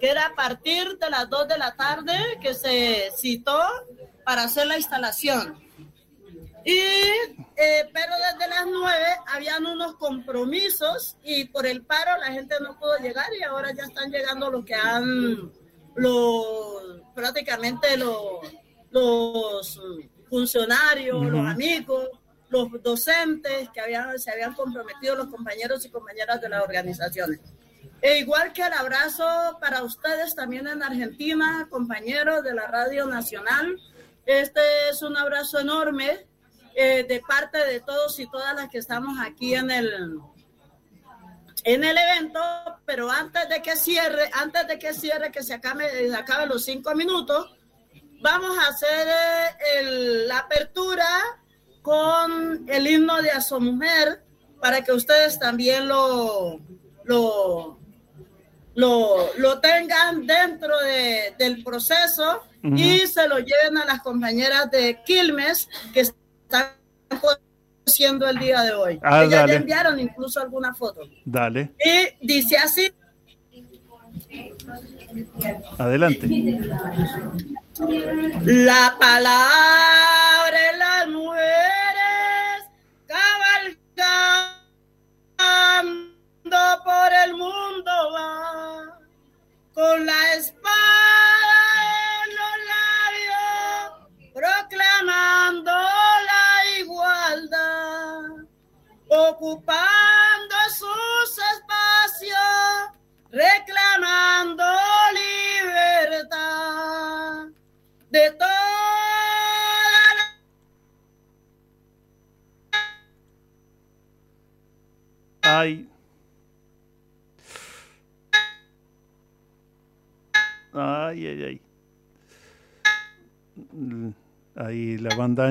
que 0.00 0.10
era 0.10 0.26
a 0.26 0.34
partir 0.34 0.96
de 0.98 1.10
las 1.10 1.28
2 1.28 1.48
de 1.48 1.58
la 1.58 1.74
tarde 1.74 2.14
que 2.40 2.54
se 2.54 3.10
citó 3.16 3.60
para 4.24 4.44
hacer 4.44 4.66
la 4.66 4.76
instalación. 4.76 5.58
Y, 6.64 6.78
eh, 6.78 7.88
pero 7.92 8.12
desde 8.16 8.48
las 8.48 8.66
9 8.66 9.04
habían 9.26 9.64
unos 9.66 9.94
compromisos 9.96 11.16
y 11.24 11.44
por 11.46 11.66
el 11.66 11.82
paro 11.84 12.16
la 12.18 12.26
gente 12.32 12.54
no 12.60 12.78
pudo 12.78 12.96
llegar 12.98 13.26
y 13.38 13.42
ahora 13.42 13.72
ya 13.72 13.84
están 13.84 14.10
llegando 14.10 14.50
los 14.50 14.64
que 14.64 14.74
han, 14.74 15.50
los, 15.94 16.82
prácticamente 17.14 17.96
los, 17.96 18.40
los 18.90 19.80
funcionarios, 20.28 21.24
los 21.24 21.46
amigos, 21.46 22.08
los 22.50 22.68
docentes 22.82 23.68
que 23.70 23.80
habían, 23.80 24.18
se 24.18 24.30
habían 24.30 24.54
comprometido, 24.54 25.14
los 25.16 25.28
compañeros 25.28 25.84
y 25.84 25.90
compañeras 25.90 26.40
de 26.40 26.48
las 26.48 26.62
organizaciones. 26.62 27.40
E 28.00 28.18
igual 28.18 28.52
que 28.52 28.62
el 28.62 28.72
abrazo 28.72 29.58
para 29.60 29.82
ustedes 29.82 30.34
también 30.34 30.66
en 30.68 30.82
Argentina, 30.82 31.66
compañeros 31.70 32.42
de 32.44 32.54
la 32.54 32.66
Radio 32.68 33.06
Nacional. 33.06 33.76
Este 34.24 34.60
es 34.90 35.02
un 35.02 35.16
abrazo 35.16 35.58
enorme 35.58 36.26
eh, 36.74 37.04
de 37.04 37.20
parte 37.26 37.58
de 37.58 37.80
todos 37.80 38.18
y 38.20 38.30
todas 38.30 38.54
las 38.54 38.68
que 38.68 38.78
estamos 38.78 39.18
aquí 39.20 39.54
en 39.54 39.70
el, 39.70 40.20
en 41.64 41.82
el 41.84 41.98
evento, 41.98 42.40
pero 42.86 43.10
antes 43.10 43.48
de 43.48 43.60
que 43.62 43.74
cierre, 43.76 44.30
antes 44.32 44.66
de 44.68 44.78
que 44.78 44.94
cierre, 44.94 45.32
que 45.32 45.42
se 45.42 45.54
acabe, 45.54 46.08
se 46.08 46.14
acabe 46.16 46.46
los 46.46 46.64
cinco 46.64 46.94
minutos, 46.94 47.52
vamos 48.20 48.56
a 48.58 48.68
hacer 48.68 49.08
eh, 49.08 49.56
el- 49.80 50.28
la 50.28 50.38
apertura 50.38 51.08
con 51.88 52.68
el 52.68 52.86
himno 52.86 53.22
de 53.22 53.30
Asomujer 53.30 54.22
para 54.60 54.84
que 54.84 54.92
ustedes 54.92 55.38
también 55.38 55.88
lo, 55.88 56.60
lo, 57.04 57.78
lo, 58.74 59.16
lo 59.38 59.60
tengan 59.60 60.26
dentro 60.26 60.76
de- 60.80 61.34
del 61.38 61.64
proceso 61.64 62.42
y 62.62 62.98
se 63.06 63.26
lo 63.26 63.38
lleven 63.38 63.78
a 63.78 63.86
las 63.86 64.02
compañeras 64.02 64.70
de 64.70 65.00
Quilmes 65.06 65.68
que 65.94 66.00
están 66.00 66.72
haciendo 67.86 68.28
el 68.28 68.38
día 68.38 68.60
de 68.62 68.72
hoy. 68.72 68.98
Ah, 69.02 69.24
ya 69.24 69.44
enviaron 69.44 69.98
incluso 69.98 70.40
alguna 70.40 70.74
foto. 70.74 71.00
Dale, 71.24 71.72
Y 71.82 72.26
dice 72.26 72.58
así. 72.58 72.92
adelante. 75.78 76.26
La 78.44 78.96
palabra 78.98 80.07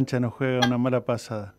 la 0.07 0.19
banda 0.19 0.19
ancha 0.19 0.19
nos 0.19 0.33
juega 0.33 0.65
una 0.65 0.77
mala 0.77 1.01
pasada. 1.01 1.53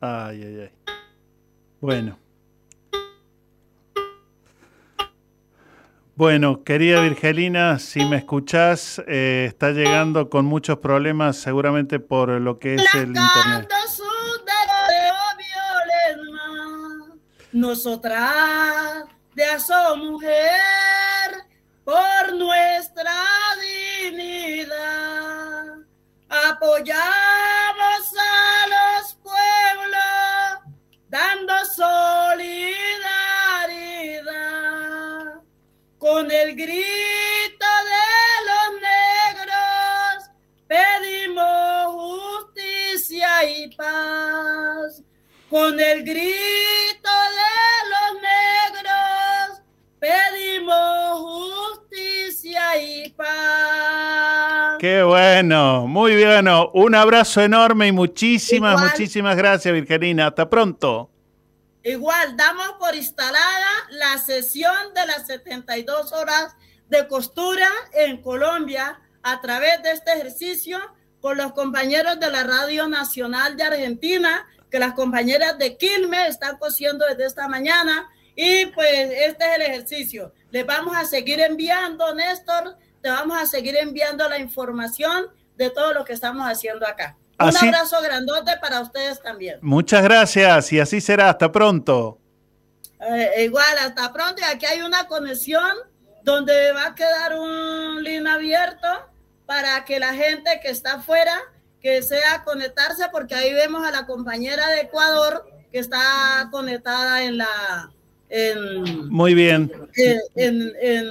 Ay, 0.00 0.42
ay, 0.42 0.60
ay. 0.60 0.70
Bueno. 1.80 2.18
Bueno, 6.14 6.62
querida 6.62 7.00
Virgelina, 7.00 7.78
si 7.78 8.04
me 8.04 8.16
escuchás, 8.16 9.02
eh, 9.06 9.46
está 9.48 9.70
llegando 9.70 10.28
con 10.28 10.44
muchos 10.44 10.78
problemas 10.78 11.36
seguramente 11.36 12.00
por 12.00 12.28
lo 12.40 12.58
que 12.58 12.74
es 12.74 12.94
el 12.94 13.08
internet. 13.08 13.68
Nosotras 17.52 19.04
de 19.34 19.44
mujer 19.96 21.30
por 21.84 22.34
nuestra 22.34 23.41
apoyamos 26.62 28.14
a 28.16 28.66
los 28.68 29.14
pueblos 29.14 30.76
dando 31.08 31.52
solidaridad 31.64 33.02
con 35.98 36.30
el 36.30 36.54
grito 36.54 37.66
de 37.90 38.06
los 38.46 38.70
negros 38.80 40.30
pedimos 40.68 41.86
justicia 41.90 43.44
y 43.50 43.74
paz. 43.74 45.02
Con 45.50 45.80
el 45.80 46.04
grito 46.04 46.71
Qué 54.82 55.00
bueno, 55.04 55.86
muy 55.86 56.20
bueno. 56.24 56.72
Un 56.74 56.96
abrazo 56.96 57.40
enorme 57.40 57.86
y 57.86 57.92
muchísimas, 57.92 58.72
Igual. 58.72 58.90
muchísimas 58.90 59.36
gracias, 59.36 59.72
Virgelina. 59.72 60.26
Hasta 60.26 60.50
pronto. 60.50 61.08
Igual 61.84 62.36
damos 62.36 62.68
por 62.80 62.92
instalada 62.96 63.70
la 63.90 64.18
sesión 64.18 64.74
de 64.92 65.06
las 65.06 65.28
72 65.28 66.12
horas 66.12 66.56
de 66.88 67.06
costura 67.06 67.68
en 67.92 68.20
Colombia 68.22 68.98
a 69.22 69.40
través 69.40 69.80
de 69.84 69.92
este 69.92 70.14
ejercicio 70.14 70.80
con 71.20 71.36
los 71.36 71.52
compañeros 71.52 72.18
de 72.18 72.32
la 72.32 72.42
Radio 72.42 72.88
Nacional 72.88 73.56
de 73.56 73.62
Argentina, 73.62 74.48
que 74.68 74.80
las 74.80 74.94
compañeras 74.94 75.58
de 75.58 75.76
Quilmes 75.76 76.30
están 76.30 76.58
cosiendo 76.58 77.06
desde 77.06 77.26
esta 77.26 77.46
mañana. 77.46 78.10
Y 78.34 78.66
pues 78.66 79.12
este 79.12 79.44
es 79.48 79.56
el 79.58 79.62
ejercicio. 79.62 80.34
Les 80.50 80.66
vamos 80.66 80.96
a 80.96 81.04
seguir 81.04 81.38
enviando, 81.38 82.12
Néstor, 82.16 82.76
te 83.02 83.10
vamos 83.10 83.36
a 83.40 83.46
seguir 83.46 83.76
enviando 83.76 84.28
la 84.28 84.38
información 84.38 85.26
de 85.56 85.70
todo 85.70 85.92
lo 85.92 86.04
que 86.04 86.12
estamos 86.12 86.46
haciendo 86.48 86.86
acá. 86.86 87.16
Así- 87.38 87.66
Un 87.68 87.74
abrazo 87.74 88.00
grandote 88.00 88.52
para 88.60 88.80
ustedes 88.80 89.20
también. 89.20 89.58
Muchas 89.62 90.02
gracias 90.02 90.72
y 90.72 90.80
así 90.80 91.00
será. 91.00 91.30
Hasta 91.30 91.50
pronto. 91.50 92.18
Eh, 93.00 93.44
igual, 93.44 93.76
hasta 93.80 94.12
pronto. 94.12 94.40
Y 94.40 94.44
aquí 94.44 94.64
hay 94.66 94.80
una 94.82 95.06
conexión 95.08 95.76
donde 96.22 96.72
va 96.72 96.86
a 96.86 96.94
quedar 96.94 97.36
un 97.36 98.02
link 98.04 98.26
abierto 98.26 98.86
para 99.44 99.84
que 99.84 99.98
la 99.98 100.14
gente 100.14 100.60
que 100.62 100.68
está 100.70 100.94
afuera, 100.94 101.36
que 101.80 102.00
sea 102.02 102.44
conectarse, 102.44 103.08
porque 103.10 103.34
ahí 103.34 103.52
vemos 103.52 103.84
a 103.84 103.90
la 103.90 104.06
compañera 104.06 104.68
de 104.68 104.82
Ecuador 104.82 105.44
que 105.72 105.80
está 105.80 106.48
conectada 106.52 107.24
en 107.24 107.38
la 107.38 107.90
en, 108.32 109.08
Muy 109.10 109.34
bien. 109.34 109.70
en, 109.96 110.18
en- 110.36 110.72
en 110.80 111.06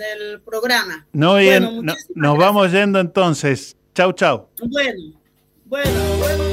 el 0.00 0.40
programa. 0.44 1.06
No 1.12 1.36
bien. 1.36 1.64
Bueno, 1.64 1.82
No- 1.82 1.94
nos 2.14 2.36
vamos 2.38 2.70
yendo 2.70 3.00
entonces. 3.00 3.76
Chau, 3.94 4.12
chau. 4.12 4.48
Bueno, 4.62 5.00
bueno, 5.64 5.90
bueno. 6.18 6.44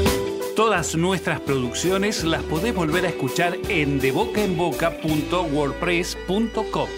Todas 0.56 0.94
nuestras 0.96 1.40
producciones 1.40 2.24
las 2.24 2.42
podés 2.44 2.74
volver 2.74 3.04
a 3.06 3.08
escuchar 3.08 3.56
en 3.68 4.00
debocaenboca.wordpress.com. 4.00 6.88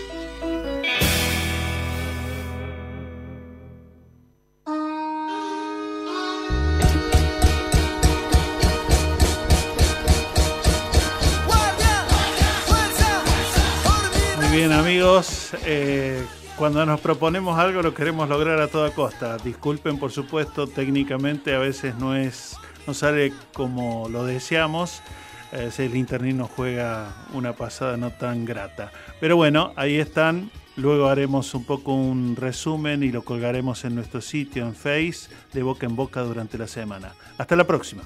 amigos, 14.72 15.50
eh, 15.64 16.24
cuando 16.56 16.84
nos 16.86 17.00
proponemos 17.00 17.58
algo 17.58 17.82
lo 17.82 17.94
queremos 17.94 18.28
lograr 18.28 18.60
a 18.60 18.68
toda 18.68 18.90
costa. 18.90 19.36
Disculpen, 19.38 19.98
por 19.98 20.10
supuesto, 20.12 20.66
técnicamente 20.66 21.54
a 21.54 21.58
veces 21.58 21.96
no 21.96 22.16
es, 22.16 22.56
no 22.86 22.94
sale 22.94 23.32
como 23.52 24.08
lo 24.08 24.24
deseamos. 24.24 25.02
A 25.52 25.56
veces 25.56 25.90
el 25.90 25.96
internet 25.96 26.34
nos 26.34 26.50
juega 26.50 27.14
una 27.32 27.52
pasada 27.52 27.96
no 27.96 28.10
tan 28.10 28.44
grata. 28.44 28.90
Pero 29.20 29.36
bueno, 29.36 29.72
ahí 29.76 29.96
están. 29.96 30.50
Luego 30.76 31.08
haremos 31.08 31.54
un 31.54 31.64
poco 31.64 31.94
un 31.94 32.36
resumen 32.36 33.02
y 33.02 33.12
lo 33.12 33.22
colgaremos 33.22 33.84
en 33.84 33.94
nuestro 33.94 34.20
sitio 34.20 34.66
en 34.66 34.74
Face 34.74 35.28
de 35.52 35.62
boca 35.62 35.86
en 35.86 35.96
boca 35.96 36.22
durante 36.22 36.58
la 36.58 36.66
semana. 36.66 37.14
Hasta 37.38 37.56
la 37.56 37.66
próxima. 37.66 38.02